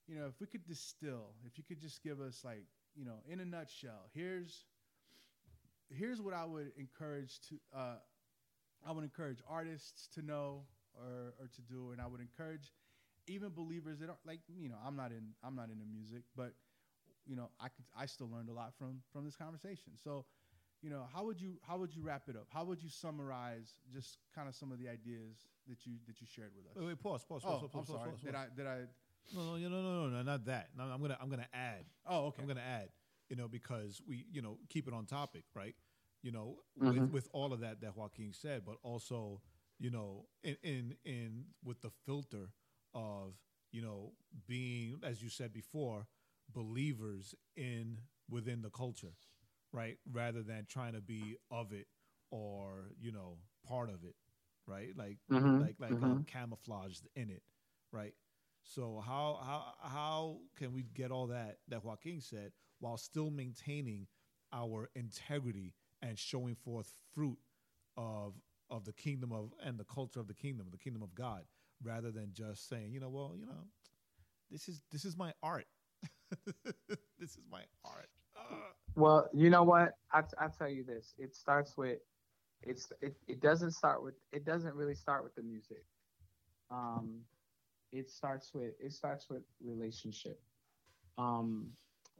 you 0.08 0.16
know, 0.16 0.26
if 0.26 0.40
we 0.40 0.46
could 0.46 0.66
distill, 0.66 1.34
if 1.46 1.58
you 1.58 1.64
could 1.64 1.80
just 1.80 2.02
give 2.02 2.20
us 2.20 2.40
like, 2.44 2.64
you 2.94 3.04
know, 3.04 3.18
in 3.28 3.40
a 3.40 3.44
nutshell, 3.44 4.08
here's 4.14 4.64
here's 5.90 6.22
what 6.22 6.32
I 6.32 6.44
would 6.46 6.72
encourage 6.78 7.38
to 7.48 7.56
uh, 7.76 7.96
I 8.86 8.92
would 8.92 9.04
encourage 9.04 9.42
artists 9.48 10.08
to 10.14 10.22
know 10.22 10.62
or, 10.94 11.34
or 11.38 11.46
to 11.48 11.62
do, 11.62 11.92
and 11.92 12.00
I 12.00 12.06
would 12.06 12.20
encourage 12.20 12.72
even 13.26 13.50
believers 13.50 13.98
that 14.00 14.08
are 14.08 14.18
like 14.26 14.40
you 14.48 14.68
know 14.68 14.76
I'm 14.84 14.96
not 14.96 15.12
in 15.12 15.34
I'm 15.42 15.54
not 15.54 15.70
into 15.70 15.84
music, 15.84 16.22
but 16.36 16.54
you 17.26 17.36
know 17.36 17.50
I 17.60 17.68
could 17.68 17.84
I 17.96 18.06
still 18.06 18.28
learned 18.30 18.48
a 18.48 18.52
lot 18.52 18.74
from 18.78 19.02
from 19.12 19.24
this 19.24 19.36
conversation. 19.36 19.92
So 20.02 20.24
you 20.82 20.90
know 20.90 21.04
how 21.12 21.24
would 21.24 21.40
you 21.40 21.58
how 21.62 21.76
would 21.78 21.94
you 21.94 22.02
wrap 22.02 22.28
it 22.28 22.36
up? 22.36 22.46
How 22.52 22.64
would 22.64 22.82
you 22.82 22.88
summarize 22.88 23.74
just 23.92 24.18
kind 24.34 24.48
of 24.48 24.54
some 24.54 24.72
of 24.72 24.78
the 24.78 24.88
ideas 24.88 25.36
that 25.68 25.84
you 25.86 25.94
that 26.06 26.20
you 26.20 26.26
shared 26.26 26.52
with 26.56 26.66
us? 26.66 26.72
Wait, 26.76 26.86
wait, 26.86 26.98
pause, 27.00 27.24
pause, 27.24 27.42
oh, 27.44 27.50
pause, 27.52 27.60
pause, 27.60 27.70
I'm 27.74 27.84
pause, 27.84 27.96
sorry. 27.96 28.10
pause, 28.10 28.20
Did. 28.24 28.34
I 28.34 28.46
did 28.56 28.66
I? 28.66 28.78
No, 29.32 29.56
no, 29.56 29.68
no, 29.68 29.68
no, 29.68 29.82
no, 29.82 30.08
no, 30.08 30.22
not 30.22 30.44
that. 30.46 30.70
No, 30.76 30.84
I'm 30.84 31.00
gonna, 31.00 31.16
I'm 31.20 31.28
gonna 31.30 31.46
add. 31.52 31.84
Oh, 32.06 32.26
okay. 32.26 32.42
I'm 32.42 32.48
gonna 32.48 32.60
add. 32.60 32.88
You 33.28 33.36
know, 33.36 33.46
because 33.46 34.02
we, 34.08 34.26
you 34.32 34.42
know, 34.42 34.58
keep 34.68 34.88
it 34.88 34.94
on 34.94 35.06
topic, 35.06 35.44
right? 35.54 35.76
You 36.22 36.32
know, 36.32 36.56
Mhm. 36.80 37.02
with 37.04 37.12
with 37.12 37.28
all 37.32 37.52
of 37.52 37.60
that 37.60 37.80
that 37.82 37.96
Joaquin 37.96 38.32
said, 38.32 38.64
but 38.66 38.76
also, 38.82 39.40
you 39.80 39.90
know, 39.90 40.26
in 40.44 40.56
in 40.64 40.96
in 41.04 41.44
with 41.64 41.82
the 41.82 41.90
filter 42.06 42.50
of, 42.94 43.34
you 43.72 43.82
know, 43.82 44.12
being 44.48 45.00
as 45.04 45.22
you 45.22 45.30
said 45.30 45.52
before, 45.52 46.06
believers 46.52 47.34
in 47.56 48.00
within 48.30 48.62
the 48.62 48.70
culture, 48.70 49.14
right? 49.72 49.98
Rather 50.12 50.42
than 50.42 50.66
trying 50.68 50.94
to 50.94 51.02
be 51.02 51.38
of 51.50 51.72
it 51.72 51.88
or 52.30 52.92
you 53.00 53.12
know 53.12 53.38
part 53.66 53.90
of 53.90 54.04
it, 54.04 54.16
right? 54.66 54.90
Like 54.96 55.18
Mhm, 55.28 55.58
like 55.58 55.76
like 55.80 55.98
um, 56.02 56.22
camouflaged 56.26 57.08
in 57.16 57.30
it, 57.30 57.42
right? 57.92 58.14
So 58.64 59.02
how 59.04 59.40
how 59.42 59.74
how 59.82 60.38
can 60.56 60.72
we 60.72 60.84
get 60.84 61.12
all 61.12 61.28
that 61.28 61.58
that 61.68 61.84
Joaquin 61.84 62.20
said 62.20 62.52
while 62.80 62.98
still 62.98 63.30
maintaining 63.30 64.06
our 64.52 64.90
integrity 64.94 65.74
and 66.02 66.18
showing 66.18 66.54
forth 66.56 66.92
fruit 67.14 67.38
of 67.96 68.34
of 68.70 68.84
the 68.84 68.92
kingdom 68.92 69.32
of 69.32 69.52
and 69.62 69.78
the 69.78 69.84
culture 69.84 70.20
of 70.20 70.28
the 70.28 70.34
kingdom, 70.34 70.68
the 70.70 70.78
kingdom 70.78 71.02
of 71.02 71.14
God, 71.14 71.44
rather 71.82 72.10
than 72.10 72.30
just 72.32 72.68
saying, 72.68 72.92
you 72.92 73.00
know, 73.00 73.10
well, 73.10 73.34
you 73.38 73.46
know, 73.46 73.68
this 74.50 74.68
is 74.68 74.82
this 74.90 75.04
is 75.04 75.16
my 75.16 75.32
art. 75.42 75.66
this 77.18 77.30
is 77.36 77.44
my 77.50 77.62
art. 77.84 78.08
Uh, 78.36 78.72
Well, 78.94 79.28
you 79.32 79.50
know 79.50 79.62
what? 79.64 79.94
I 80.12 80.22
I 80.38 80.48
tell 80.48 80.68
you 80.68 80.84
this. 80.84 81.14
It 81.18 81.34
starts 81.34 81.76
with 81.76 82.00
it's 82.62 82.92
it, 83.00 83.16
it 83.28 83.40
doesn't 83.40 83.72
start 83.72 84.02
with 84.02 84.14
it 84.32 84.44
doesn't 84.44 84.74
really 84.74 84.94
start 84.94 85.24
with 85.24 85.34
the 85.34 85.42
music. 85.42 85.84
Um 86.70 87.24
it 87.92 88.10
starts 88.10 88.54
with 88.54 88.74
it 88.80 88.92
starts 88.92 89.28
with 89.30 89.42
relationship. 89.60 90.40
Um 91.18 91.72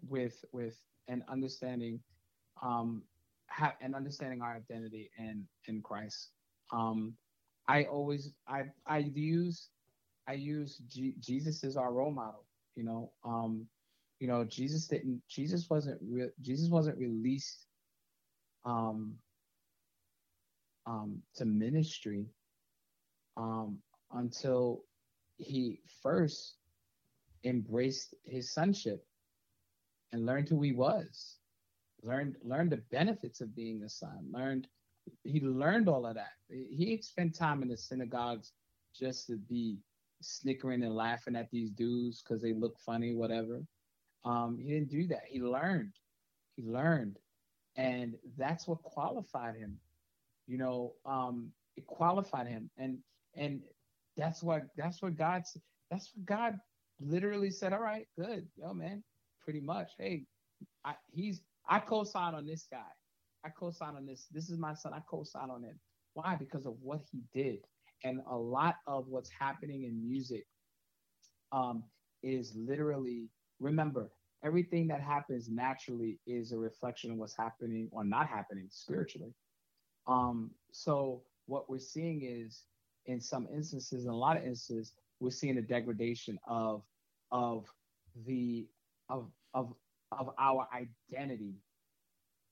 with 0.09 0.45
with 0.53 0.81
an 1.09 1.25
understanding 1.29 2.01
um 2.63 3.05
ha- 3.51 3.77
and 3.81 3.95
understanding 3.95 4.43
our 4.43 4.57
identity 4.57 5.11
in 5.19 5.49
in 5.67 5.83
Christ. 5.83 6.33
Um 6.73 7.17
I 7.69 7.85
always 7.85 8.35
I 8.49 8.65
I 8.87 8.99
use 8.99 9.71
I 10.29 10.35
use 10.35 10.79
G- 10.89 11.17
Jesus 11.21 11.65
as 11.65 11.77
our 11.77 11.93
role 11.93 12.13
model, 12.13 12.47
you 12.77 12.85
know. 12.85 13.13
Um 13.25 13.69
you 14.21 14.29
know 14.29 14.45
jesus 14.45 14.89
didn't 14.89 15.23
jesus 15.29 15.69
wasn't 15.71 16.01
re- 16.03 16.31
jesus 16.41 16.71
wasn't 16.71 16.99
released 16.99 17.67
um 18.65 19.19
um 20.87 21.23
to 21.35 21.45
ministry 21.45 22.27
um 23.37 23.83
until 24.13 24.85
he 25.39 25.81
first 26.03 26.59
embraced 27.45 28.15
his 28.25 28.53
sonship 28.53 29.07
and 30.13 30.27
learned 30.27 30.49
who 30.49 30.63
he 30.63 30.73
was 30.73 31.39
learned 32.03 32.37
learned 32.43 32.73
the 32.73 32.83
benefits 32.91 33.41
of 33.41 33.55
being 33.57 33.83
a 33.85 33.89
son 33.89 34.31
learned 34.33 34.69
he 35.25 35.41
learned 35.41 35.89
all 35.89 36.07
of 36.07 36.15
that 36.15 36.33
he 36.49 36.99
spent 37.03 37.35
time 37.35 37.63
in 37.63 37.69
the 37.69 37.77
synagogues 37.77 38.53
just 38.95 39.27
to 39.27 39.37
be 39.37 39.79
snickering 40.21 40.83
and 40.83 40.95
laughing 40.95 41.37
at 41.37 41.51
these 41.51 41.71
dudes 41.71 42.23
because 42.23 42.43
they 42.43 42.53
look 42.53 42.79
funny 42.81 43.15
whatever 43.15 43.63
um, 44.25 44.59
he 44.59 44.69
didn't 44.69 44.91
do 44.91 45.07
that. 45.09 45.23
He 45.27 45.41
learned. 45.41 45.93
He 46.57 46.63
learned, 46.63 47.19
and 47.77 48.17
that's 48.37 48.69
what 48.69 48.83
qualified 48.83 49.57
him. 49.57 49.79
You 50.47 50.59
know, 50.59 50.95
um, 51.07 51.53
it 51.77 51.87
qualified 51.87 52.47
him, 52.47 52.71
and 52.77 52.99
and 53.35 53.63
that's 54.17 54.43
what 54.43 54.65
that's 54.77 55.01
what 55.01 55.17
God's 55.17 55.57
that's 55.91 56.11
what 56.15 56.27
God 56.27 56.59
literally 57.01 57.51
said. 57.51 57.73
All 57.73 57.81
right, 57.81 58.07
good, 58.19 58.47
yo, 58.57 58.75
man, 58.75 59.03
pretty 59.43 59.61
much. 59.61 59.93
Hey, 59.99 60.25
I, 60.85 60.95
he's 61.11 61.41
I 61.69 61.79
co-sign 61.79 62.35
on 62.35 62.47
this 62.47 62.67
guy. 62.71 62.79
I 63.45 63.51
co-sign 63.51 63.97
on 63.97 64.07
this. 64.07 64.27
This 64.33 64.51
is 64.51 64.59
my 64.59 64.75
son. 64.75 64.93
I 64.95 65.01
co-sign 65.11 65.51
on 65.51 65.65
it. 65.65 65.77
Why? 66.15 66.37
Because 66.37 66.67
of 66.67 66.75
what 66.83 67.01
he 67.11 67.23
did, 67.33 67.61
and 68.05 68.21
a 68.31 68.37
lot 68.37 68.77
of 68.87 69.09
what's 69.09 69.31
happening 69.31 69.85
in 69.85 70.07
music 70.07 70.47
um, 71.53 71.85
is 72.23 72.55
literally 72.57 73.29
remember 73.61 74.11
everything 74.45 74.89
that 74.89 75.01
happens 75.01 75.49
naturally 75.49 76.19
is 76.27 76.53
a 76.53 76.59
reflection 76.59 77.11
of 77.11 77.19
what's 77.19 77.37
happening 77.37 77.89
or 77.93 78.05
not 78.05 78.27
happening 78.29 78.67
spiritually 78.71 79.35
um 80.07 80.51
so 80.73 81.23
what 81.47 81.69
we're 81.71 81.79
seeing 81.79 82.23
is 82.25 82.65
in 83.07 83.21
some 83.21 83.47
instances 83.55 84.05
in 84.05 84.11
a 84.11 84.17
lot 84.17 84.37
of 84.37 84.45
instances 84.45 84.95
we're 85.21 85.31
seeing 85.31 85.59
a 85.59 85.63
degradation 85.63 86.39
of 86.49 86.83
of 87.33 87.67
the 88.27 88.67
of 89.09 89.31
of 89.55 89.75
of 90.13 90.31
our 90.39 90.69
identity 91.13 91.55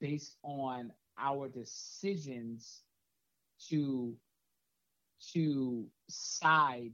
based 0.00 0.36
on 0.42 0.92
our 1.18 1.48
decisions 1.48 2.82
to 3.68 4.14
to 5.32 5.86
side 6.08 6.92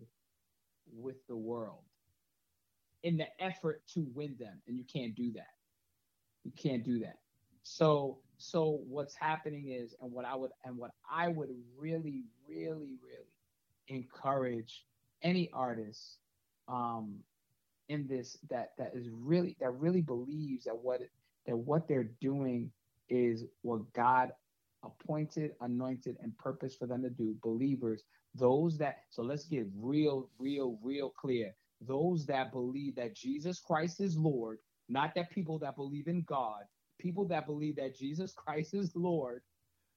with 0.96 1.16
the 1.28 1.36
world 1.36 1.82
in 3.02 3.16
the 3.16 3.26
effort 3.38 3.82
to 3.92 4.06
win 4.14 4.34
them. 4.38 4.60
And 4.66 4.78
you 4.78 4.84
can't 4.84 5.14
do 5.14 5.30
that. 5.32 5.52
You 6.44 6.52
can't 6.56 6.84
do 6.84 6.98
that. 7.00 7.18
So 7.62 8.18
so 8.38 8.80
what's 8.88 9.14
happening 9.14 9.70
is 9.70 9.94
and 10.00 10.12
what 10.12 10.24
i 10.24 10.34
would 10.34 10.50
and 10.64 10.76
what 10.76 10.90
i 11.10 11.28
would 11.28 11.50
really 11.78 12.24
really 12.48 12.96
really 13.02 13.30
encourage 13.88 14.84
any 15.22 15.50
artist 15.52 16.18
um 16.68 17.16
in 17.88 18.06
this 18.06 18.38
that 18.50 18.72
that 18.78 18.92
is 18.94 19.08
really 19.10 19.56
that 19.60 19.70
really 19.70 20.00
believes 20.00 20.64
that 20.64 20.76
what 20.76 21.00
that 21.46 21.56
what 21.56 21.86
they're 21.86 22.10
doing 22.20 22.70
is 23.08 23.44
what 23.62 23.80
god 23.92 24.32
appointed 24.84 25.52
anointed 25.62 26.16
and 26.22 26.36
purpose 26.36 26.74
for 26.74 26.86
them 26.86 27.02
to 27.02 27.10
do 27.10 27.34
believers 27.42 28.02
those 28.34 28.76
that 28.76 28.98
so 29.10 29.22
let's 29.22 29.44
get 29.46 29.66
real 29.74 30.28
real 30.38 30.78
real 30.82 31.08
clear 31.10 31.54
those 31.86 32.26
that 32.26 32.52
believe 32.52 32.96
that 32.96 33.14
Jesus 33.14 33.60
Christ 33.60 34.00
is 34.00 34.16
Lord, 34.16 34.58
not 34.88 35.14
that 35.14 35.30
people 35.30 35.58
that 35.60 35.76
believe 35.76 36.08
in 36.08 36.22
God, 36.22 36.62
people 36.98 37.26
that 37.26 37.46
believe 37.46 37.76
that 37.76 37.96
Jesus 37.96 38.32
Christ 38.32 38.74
is 38.74 38.94
Lord, 38.94 39.42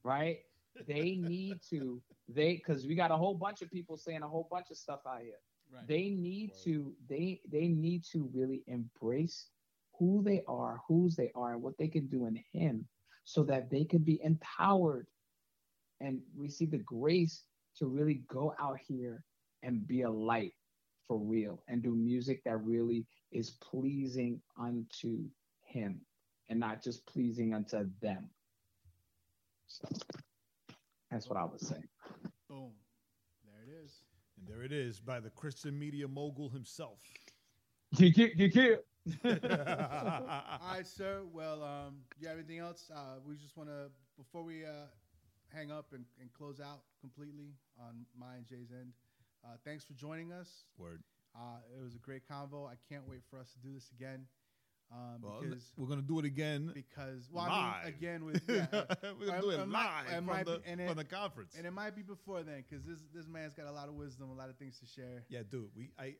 right? 0.04 0.40
They 0.88 1.16
need 1.16 1.60
to 1.70 2.02
they 2.28 2.56
because 2.56 2.86
we 2.86 2.96
got 2.96 3.12
a 3.12 3.18
whole 3.18 3.36
bunch 3.36 3.62
of 3.62 3.72
people 3.72 3.98
saying 3.98 4.24
a 4.24 4.28
whole 4.28 4.48
bunch 4.50 4.68
of 4.72 4.78
stuff 4.78 5.02
out 5.08 5.22
here. 5.22 5.40
Right. 5.72 5.88
They 5.88 6.10
need 6.10 6.52
to 6.64 6.94
they 7.10 7.42
they 7.50 7.68
need 7.68 8.04
to 8.12 8.30
really 8.34 8.64
embrace 8.68 9.50
who 9.98 10.22
they 10.24 10.44
are, 10.48 10.80
whose 10.88 11.16
they 11.16 11.32
are, 11.36 11.54
and 11.54 11.62
what 11.62 11.78
they 11.78 11.88
can 11.88 12.08
do 12.08 12.28
in 12.28 12.40
Him, 12.54 12.86
so 13.28 13.44
that 13.44 13.70
they 13.70 13.84
can 13.84 13.99
be 13.99 14.22
empowered 14.24 15.06
and 15.99 16.22
receive 16.38 16.72
the 16.72 16.78
grace 16.78 17.44
to 17.78 17.86
really 17.86 18.22
go 18.30 18.56
out 18.58 18.80
here 18.88 19.22
and 19.64 19.86
be 19.86 20.04
a 20.04 20.10
light 20.10 20.54
for 21.10 21.18
real 21.18 21.62
and 21.68 21.84
do 21.84 21.94
music 21.94 22.41
that 22.45 22.56
really 22.64 23.06
is 23.34 23.49
pleasing 23.49 24.41
unto 24.58 25.26
him 25.62 25.99
and 26.48 26.58
not 26.58 26.82
just 26.82 27.06
pleasing 27.06 27.54
unto 27.54 27.90
them. 28.02 28.30
So 29.68 29.90
that's 31.12 31.28
what 31.28 31.38
I 31.38 31.44
would 31.44 31.60
say. 31.60 31.84
Boom. 32.48 32.72
There 33.44 33.62
it 33.68 33.84
is. 33.84 34.04
and 34.38 34.48
there 34.48 34.64
it 34.64 34.72
is 34.72 35.02
by 35.02 35.20
the 35.20 35.32
Christian 35.32 35.78
media 35.78 36.08
mogul 36.08 36.48
himself. 36.48 36.99
It, 37.99 38.16
geek 38.16 38.56
it. 38.56 38.86
All 39.24 40.74
right, 40.74 40.86
sir. 40.88 41.22
Well, 41.34 41.64
um, 41.64 41.96
do 42.20 42.24
you 42.24 42.28
have 42.30 42.38
anything 42.38 42.60
else? 42.60 42.90
Uh, 42.94 43.20
we 43.26 43.36
just 43.36 43.56
want 43.58 43.70
to, 43.70 43.90
before 44.18 44.44
we 44.44 44.64
uh, 44.66 44.88
hang 45.54 45.72
up 45.72 45.88
and, 45.94 46.06
and 46.20 46.32
close 46.34 46.60
out 46.60 46.82
completely 47.00 47.54
on 47.80 48.06
my 48.18 48.36
and 48.36 48.46
Jae's 48.50 48.72
end, 48.72 48.92
uh, 49.46 49.56
thanks 49.66 49.84
for 49.86 49.94
joining 49.94 50.32
us. 50.32 50.50
Word. 50.78 51.04
Uh, 51.36 51.58
it 51.80 51.84
was 51.84 51.96
a 51.96 52.00
great 52.00 52.24
convo. 52.28 52.68
I 52.68 52.76
can't 52.90 53.08
wait 53.08 53.22
for 53.30 53.40
us 53.40 53.52
to 53.54 53.60
do 53.60 53.74
this 53.74 53.90
again. 53.98 54.26
Um, 54.90 55.20
Well, 55.22 55.42
because 55.42 55.74
we're 55.76 55.88
gonna 55.88 56.02
do 56.02 56.18
it 56.20 56.24
again. 56.26 56.72
because 56.74 57.28
well, 57.30 57.44
I 57.44 57.84
mean, 57.84 57.94
again 57.94 58.24
with 58.26 58.42
yeah, 58.48 58.66
we're 59.20 59.26
gonna 59.28 59.42
do 59.42 59.50
it 59.50 59.60
it 59.60 59.68
live 59.68 60.06
it 60.08 60.16
from 60.16 60.26
be- 60.38 60.44
the, 60.46 60.62
and 60.66 60.88
from 60.88 60.96
the 60.98 61.04
conference. 61.04 61.56
and 61.58 61.66
it 61.68 61.72
might 61.72 61.94
be 61.94 62.04
before 62.04 62.42
then 62.42 62.64
because 62.64 62.86
this 62.86 63.00
this 63.14 63.28
man's 63.28 63.54
got 63.54 63.68
a 63.68 63.72
lot 63.72 63.90
of 63.90 63.96
wisdom, 63.96 64.30
a 64.30 64.34
lot 64.34 64.50
of 64.50 64.56
things 64.56 64.80
to 64.80 64.86
share. 64.86 65.26
yeah, 65.28 65.42
dude. 65.50 65.70
We 65.76 65.92
I. 66.00 66.16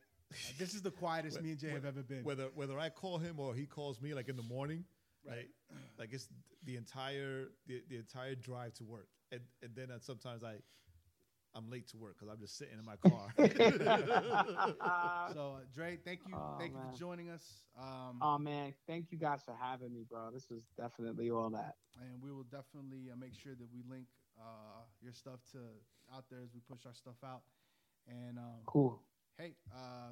This 0.58 0.74
is 0.74 0.82
the 0.82 0.90
quietest 0.90 1.40
me 1.42 1.50
and 1.52 1.58
Jae 1.60 1.70
have 1.72 1.84
ever 1.84 2.02
been. 2.02 2.22
Whether 2.24 2.48
whether 2.54 2.78
I 2.78 2.90
call 2.90 3.18
him 3.18 3.38
or 3.40 3.54
he 3.54 3.66
calls 3.66 4.00
me, 4.00 4.14
like 4.14 4.28
in 4.28 4.36
the 4.36 4.42
morning, 4.42 4.84
Right. 5.26 5.36
right? 5.70 5.80
Like 5.98 6.12
it's 6.12 6.28
the 6.64 6.76
entire 6.76 7.48
the, 7.66 7.82
the 7.88 7.96
entire 7.96 8.34
drive 8.34 8.74
to 8.74 8.84
work, 8.84 9.08
and 9.32 9.40
and 9.62 9.74
then 9.74 9.90
uh, 9.90 9.98
sometimes 10.00 10.44
I 10.44 10.56
I'm 11.54 11.70
late 11.70 11.88
to 11.88 11.96
work 11.96 12.16
because 12.18 12.32
I'm 12.32 12.38
just 12.40 12.58
sitting 12.58 12.78
in 12.78 12.84
my 12.84 12.96
car. 12.96 13.32
So, 15.34 15.56
uh, 15.56 15.60
Dre, 15.74 15.96
thank 16.04 16.20
you, 16.26 16.34
Oh, 16.36 16.56
thank 16.58 16.72
you 16.72 16.78
for 16.92 16.98
joining 16.98 17.30
us. 17.30 17.64
Um, 17.78 18.18
Oh 18.22 18.38
man, 18.38 18.74
thank 18.86 19.10
you 19.10 19.18
guys 19.18 19.40
for 19.44 19.54
having 19.60 19.92
me, 19.92 20.04
bro. 20.08 20.30
This 20.32 20.48
was 20.50 20.62
definitely 20.76 21.30
all 21.30 21.50
that. 21.50 21.76
and 22.00 22.22
we 22.22 22.32
will 22.32 22.44
definitely 22.44 23.08
uh, 23.12 23.16
make 23.16 23.34
sure 23.34 23.54
that 23.54 23.66
we 23.72 23.82
link 23.88 24.06
uh, 24.38 24.82
your 25.02 25.12
stuff 25.12 25.40
to 25.52 25.58
out 26.14 26.24
there 26.30 26.40
as 26.42 26.50
we 26.54 26.60
push 26.60 26.86
our 26.86 26.94
stuff 26.94 27.16
out. 27.24 27.42
And 28.06 28.38
um, 28.38 28.60
Cool. 28.66 29.00
Hey, 29.38 29.54
uh, 29.74 30.10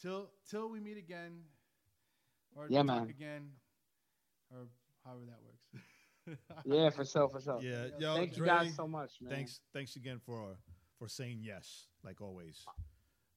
till 0.00 0.30
till 0.50 0.68
we 0.68 0.80
meet 0.80 0.98
again, 0.98 1.42
or 2.56 2.68
Yeah, 2.68 2.82
talk 2.82 2.86
man. 2.86 3.08
again, 3.08 3.50
or 4.52 4.66
however 5.04 5.24
that 5.26 5.40
works. 5.42 5.84
Yeah, 6.66 6.90
for 6.90 7.06
sure, 7.06 7.28
for 7.30 7.40
sure. 7.40 7.60
yeah, 7.62 7.86
Yeah, 7.86 7.98
yo, 7.98 8.14
Thank 8.14 8.32
you 8.32 8.36
Dre, 8.38 8.48
guys 8.48 8.74
so 8.74 8.86
much, 8.86 9.12
man. 9.22 9.32
thanks 9.32 9.60
thanks 9.72 9.96
again 9.96 10.20
for 10.26 10.56
for 10.98 11.08
saying 11.08 11.38
yes, 11.42 11.86
like 12.04 12.20
always. 12.20 12.66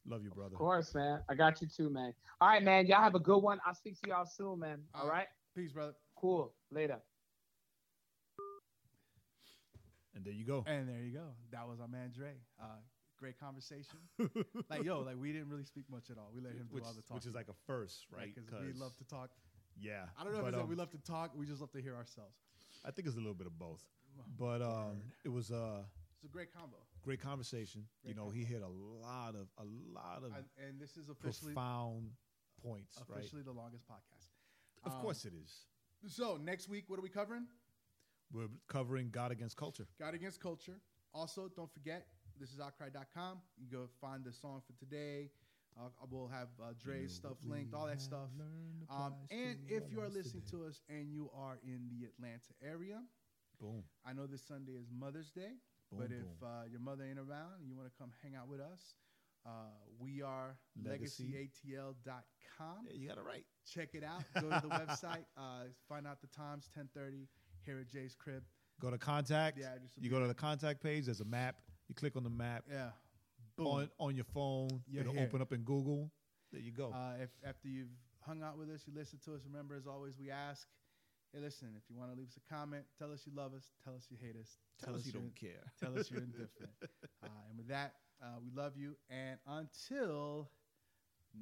Love 0.06 0.24
you, 0.24 0.32
brother. 0.32 0.56
Of 0.56 0.60
course, 0.60 0.96
man. 0.96 1.22
I 1.30 1.36
got 1.36 1.62
you 1.62 1.68
too, 1.68 1.90
man. 1.90 2.14
All 2.42 2.50
right, 2.50 2.64
man. 2.64 2.88
Y'all 2.88 3.02
have 3.04 3.16
a 3.16 3.20
good 3.20 3.38
one. 3.38 3.60
I'll 3.66 3.76
speak 3.76 4.02
to 4.02 4.10
y'all 4.10 4.26
soon, 4.26 4.60
man. 4.60 4.80
All 4.96 5.02
All 5.04 5.08
right. 5.08 5.20
right. 5.20 5.28
Peace, 5.56 5.72
brother. 5.72 5.94
Cool. 6.16 6.52
Later. 6.72 6.98
And 10.16 10.26
there 10.26 10.34
you 10.34 10.46
go. 10.46 10.64
And 10.66 10.90
there 10.90 11.00
you 11.00 11.14
go. 11.14 11.28
That 11.52 11.68
was 11.68 11.80
our 11.80 11.88
man 11.88 12.12
Dre. 12.14 12.34
Uh, 12.62 12.66
great 13.22 13.40
conversation. 13.40 14.00
like 14.70 14.84
yo, 14.84 15.00
like 15.02 15.16
we 15.18 15.32
didn't 15.32 15.50
really 15.50 15.64
speak 15.64 15.86
much 15.90 16.10
at 16.10 16.18
all. 16.18 16.32
We 16.36 16.42
let 16.42 16.54
him 16.54 16.68
do 16.68 16.76
which, 16.76 16.84
all 16.84 16.94
the 16.94 17.02
talking. 17.04 17.16
which 17.16 17.26
is 17.28 17.36
like 17.36 17.48
a 17.48 17.58
first, 17.68 18.08
right? 18.12 18.34
because 18.34 18.66
we 18.66 18.74
love 18.74 18.98
to 18.98 19.06
talk. 19.06 19.30
Yeah. 19.80 20.06
I 20.20 20.24
don't 20.24 20.34
know 20.34 20.42
but, 20.42 20.50
if 20.50 20.54
it's 20.56 20.64
um, 20.64 20.70
we 20.70 20.76
love 20.76 20.90
to 20.92 20.98
talk. 20.98 21.32
We 21.38 21.46
just 21.46 21.62
love 21.62 21.72
to 21.74 21.82
hear 21.82 21.96
ourselves. 21.96 22.36
I 22.84 22.90
think 22.92 23.08
it's 23.08 23.16
a 23.16 23.20
little 23.20 23.36
bit 23.36 23.48
of 23.48 23.58
both. 23.58 23.84
But 24.38 24.62
um, 24.62 25.02
it 25.24 25.30
was 25.30 25.52
a 25.52 25.86
It's 26.16 26.26
a 26.26 26.28
great 26.28 26.52
combo. 26.54 26.78
great 27.04 27.22
conversation. 27.22 27.86
you 28.04 28.14
Great 28.14 28.18
know, 28.18 28.30
he 28.32 28.44
hit 28.44 28.62
a 28.62 28.68
lot 28.68 29.36
of 29.36 29.48
a 29.58 29.66
lot 29.94 30.24
of 30.26 30.34
I, 30.34 30.40
and 30.68 30.82
this 30.82 30.98
is 30.98 31.10
officially 31.10 31.54
profound 31.54 32.10
points, 32.62 32.98
right? 33.08 33.20
Officially 33.20 33.44
the 33.44 33.54
longest 33.54 33.86
podcast. 33.88 34.28
Of 34.84 34.94
Um, 34.94 35.02
course 35.02 35.26
it 35.26 35.34
is. 35.34 35.66
So 36.08 36.38
next 36.38 36.68
week, 36.68 36.86
what 36.88 36.98
are 37.00 37.04
we 37.04 37.10
covering? 37.10 37.46
We're 38.34 38.50
covering 38.68 39.10
God 39.12 39.32
Against 39.32 39.56
Culture. 39.58 39.88
God 40.00 40.14
Against 40.16 40.40
Culture. 40.40 40.80
Also, 41.14 41.50
don't 41.56 41.72
forget, 41.72 42.08
this 42.42 42.52
is 42.52 42.60
outcry.com. 42.60 43.38
You 43.60 43.68
go 43.72 43.86
find 44.02 44.24
the 44.26 44.34
song 44.34 44.62
for 44.66 44.74
today. 44.84 45.30
Uh, 45.80 45.88
we'll 46.10 46.28
have 46.28 46.48
uh, 46.62 46.74
Dre's 46.84 47.14
stuff 47.14 47.38
linked, 47.48 47.74
all 47.74 47.86
that 47.86 48.02
stuff. 48.02 48.28
Um, 48.90 49.14
and 49.30 49.58
if 49.70 49.84
you 49.90 50.02
are 50.02 50.10
listening 50.10 50.44
to 50.52 50.66
us 50.66 50.82
and 50.90 51.10
you 51.14 51.30
are 51.38 51.60
in 51.64 51.88
the 51.90 52.08
Atlanta 52.08 52.52
area, 52.62 53.00
Boom. 53.62 53.84
I 54.04 54.14
know 54.14 54.26
this 54.26 54.42
Sunday 54.42 54.72
is 54.74 54.88
Mother's 54.92 55.30
Day, 55.30 55.54
Boom, 55.92 56.00
but 56.00 56.10
boom. 56.10 56.18
if 56.20 56.44
uh, 56.44 56.48
your 56.70 56.80
mother 56.82 57.04
ain't 57.08 57.20
around 57.20 57.62
and 57.62 57.70
you 57.70 57.76
want 57.78 57.88
to 57.88 57.94
come 57.98 58.12
hang 58.24 58.36
out 58.36 58.50
with 58.50 58.60
us, 58.60 58.96
uh, 59.46 59.50
we 60.00 60.22
are 60.24 60.58
Legacy. 60.84 61.24
legacyatl.com. 61.26 62.88
Yeah, 62.90 62.94
you 62.96 63.08
got 63.08 63.18
it 63.18 63.24
right. 63.24 63.46
Check 63.72 63.90
it 63.94 64.04
out. 64.04 64.24
Go 64.36 64.50
to 64.50 64.68
the 64.68 64.74
website. 64.76 65.26
Uh, 65.38 65.70
find 65.88 66.08
out 66.08 66.20
the 66.22 66.28
times. 66.28 66.70
10:30 66.78 67.28
here 67.66 67.80
at 67.80 67.88
Jae's 67.94 68.16
crib. 68.16 68.44
Go 68.82 68.90
to 68.90 68.98
contact. 68.98 69.60
Yeah, 69.60 69.76
you 70.00 70.10
go 70.10 70.20
to 70.20 70.28
the 70.28 70.34
contact 70.34 70.82
page. 70.84 71.06
There's 71.06 71.22
a 71.22 71.26
map. 71.26 71.56
You 71.92 71.96
click 71.96 72.16
on 72.16 72.24
the 72.24 72.30
map 72.30 72.64
Yeah. 72.72 72.92
Boom. 73.58 73.68
on 73.68 73.90
on 74.00 74.16
your 74.16 74.24
phone. 74.24 74.70
You're 74.88 75.02
It'll 75.02 75.12
here. 75.14 75.24
open 75.28 75.42
up 75.42 75.52
in 75.52 75.64
Google. 75.64 76.10
There 76.54 76.62
you 76.62 76.72
go. 76.72 76.90
Uh, 76.94 77.16
if 77.20 77.30
after 77.46 77.68
you've 77.68 77.92
hung 78.22 78.42
out 78.42 78.58
with 78.58 78.70
us, 78.70 78.84
you 78.88 78.94
listen 78.96 79.20
to 79.26 79.34
us. 79.36 79.42
Remember, 79.46 79.76
as 79.76 79.88
always, 79.88 80.18
we 80.18 80.32
ask, 80.32 80.66
hey, 81.34 81.40
listen. 81.42 81.68
If 81.76 81.84
you 81.90 81.98
want 81.98 82.10
to 82.14 82.18
leave 82.18 82.30
us 82.30 82.38
a 82.38 82.54
comment, 82.54 82.86
tell 82.98 83.12
us 83.12 83.24
you 83.26 83.34
love 83.36 83.54
us. 83.54 83.74
Tell 83.84 83.94
us 83.94 84.08
you 84.10 84.16
hate 84.22 84.38
us. 84.40 84.58
Tell 84.82 84.96
us 84.96 85.06
you 85.06 85.12
you're- 85.12 85.20
don't 85.26 85.36
care. 85.36 85.64
Tell 85.82 86.00
us 86.00 86.10
you're 86.10 86.22
indifferent. 86.32 86.72
uh, 86.82 87.28
and 87.50 87.58
with 87.58 87.68
that, 87.68 87.96
uh, 88.24 88.40
we 88.42 88.52
love 88.52 88.78
you. 88.78 88.96
And 89.10 89.38
until 89.46 90.50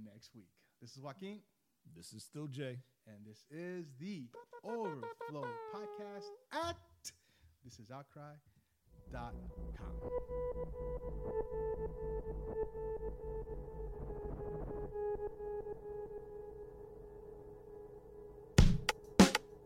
next 0.03 0.33
week, 0.33 0.49
this 0.81 0.95
is 0.95 0.99
Joaquin, 1.03 1.41
This 1.95 2.11
is 2.11 2.23
still 2.23 2.47
Jae. 2.47 2.77
and 3.05 3.23
this 3.23 3.45
is 3.51 3.85
the 3.99 4.23
Overflow 4.63 5.47
Podcast 5.75 6.25
at 6.51 6.75
this 7.63 7.77
is 7.79 7.91
outcry.com. 7.91 8.39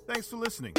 Thanks 0.08 0.28
for 0.28 0.38
listening. 0.38 0.74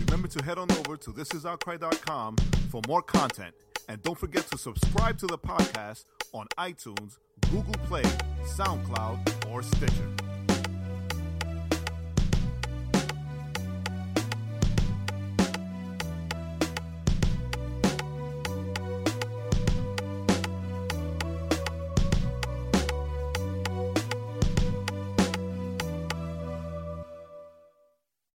Remember 0.00 0.28
to 0.28 0.44
head 0.44 0.58
on 0.58 0.70
over 0.72 0.96
to 0.96 1.10
thisisoutcry.com 1.10 2.36
for 2.70 2.82
more 2.86 3.02
content. 3.02 3.54
And 3.88 4.02
don't 4.02 4.18
forget 4.18 4.46
to 4.50 4.58
subscribe 4.58 5.18
to 5.18 5.26
the 5.26 5.38
podcast 5.38 6.04
on 6.32 6.46
iTunes, 6.58 7.18
Google 7.50 7.74
Play, 7.86 8.02
SoundCloud, 8.56 9.50
or 9.50 9.62
Stitcher. 9.62 10.43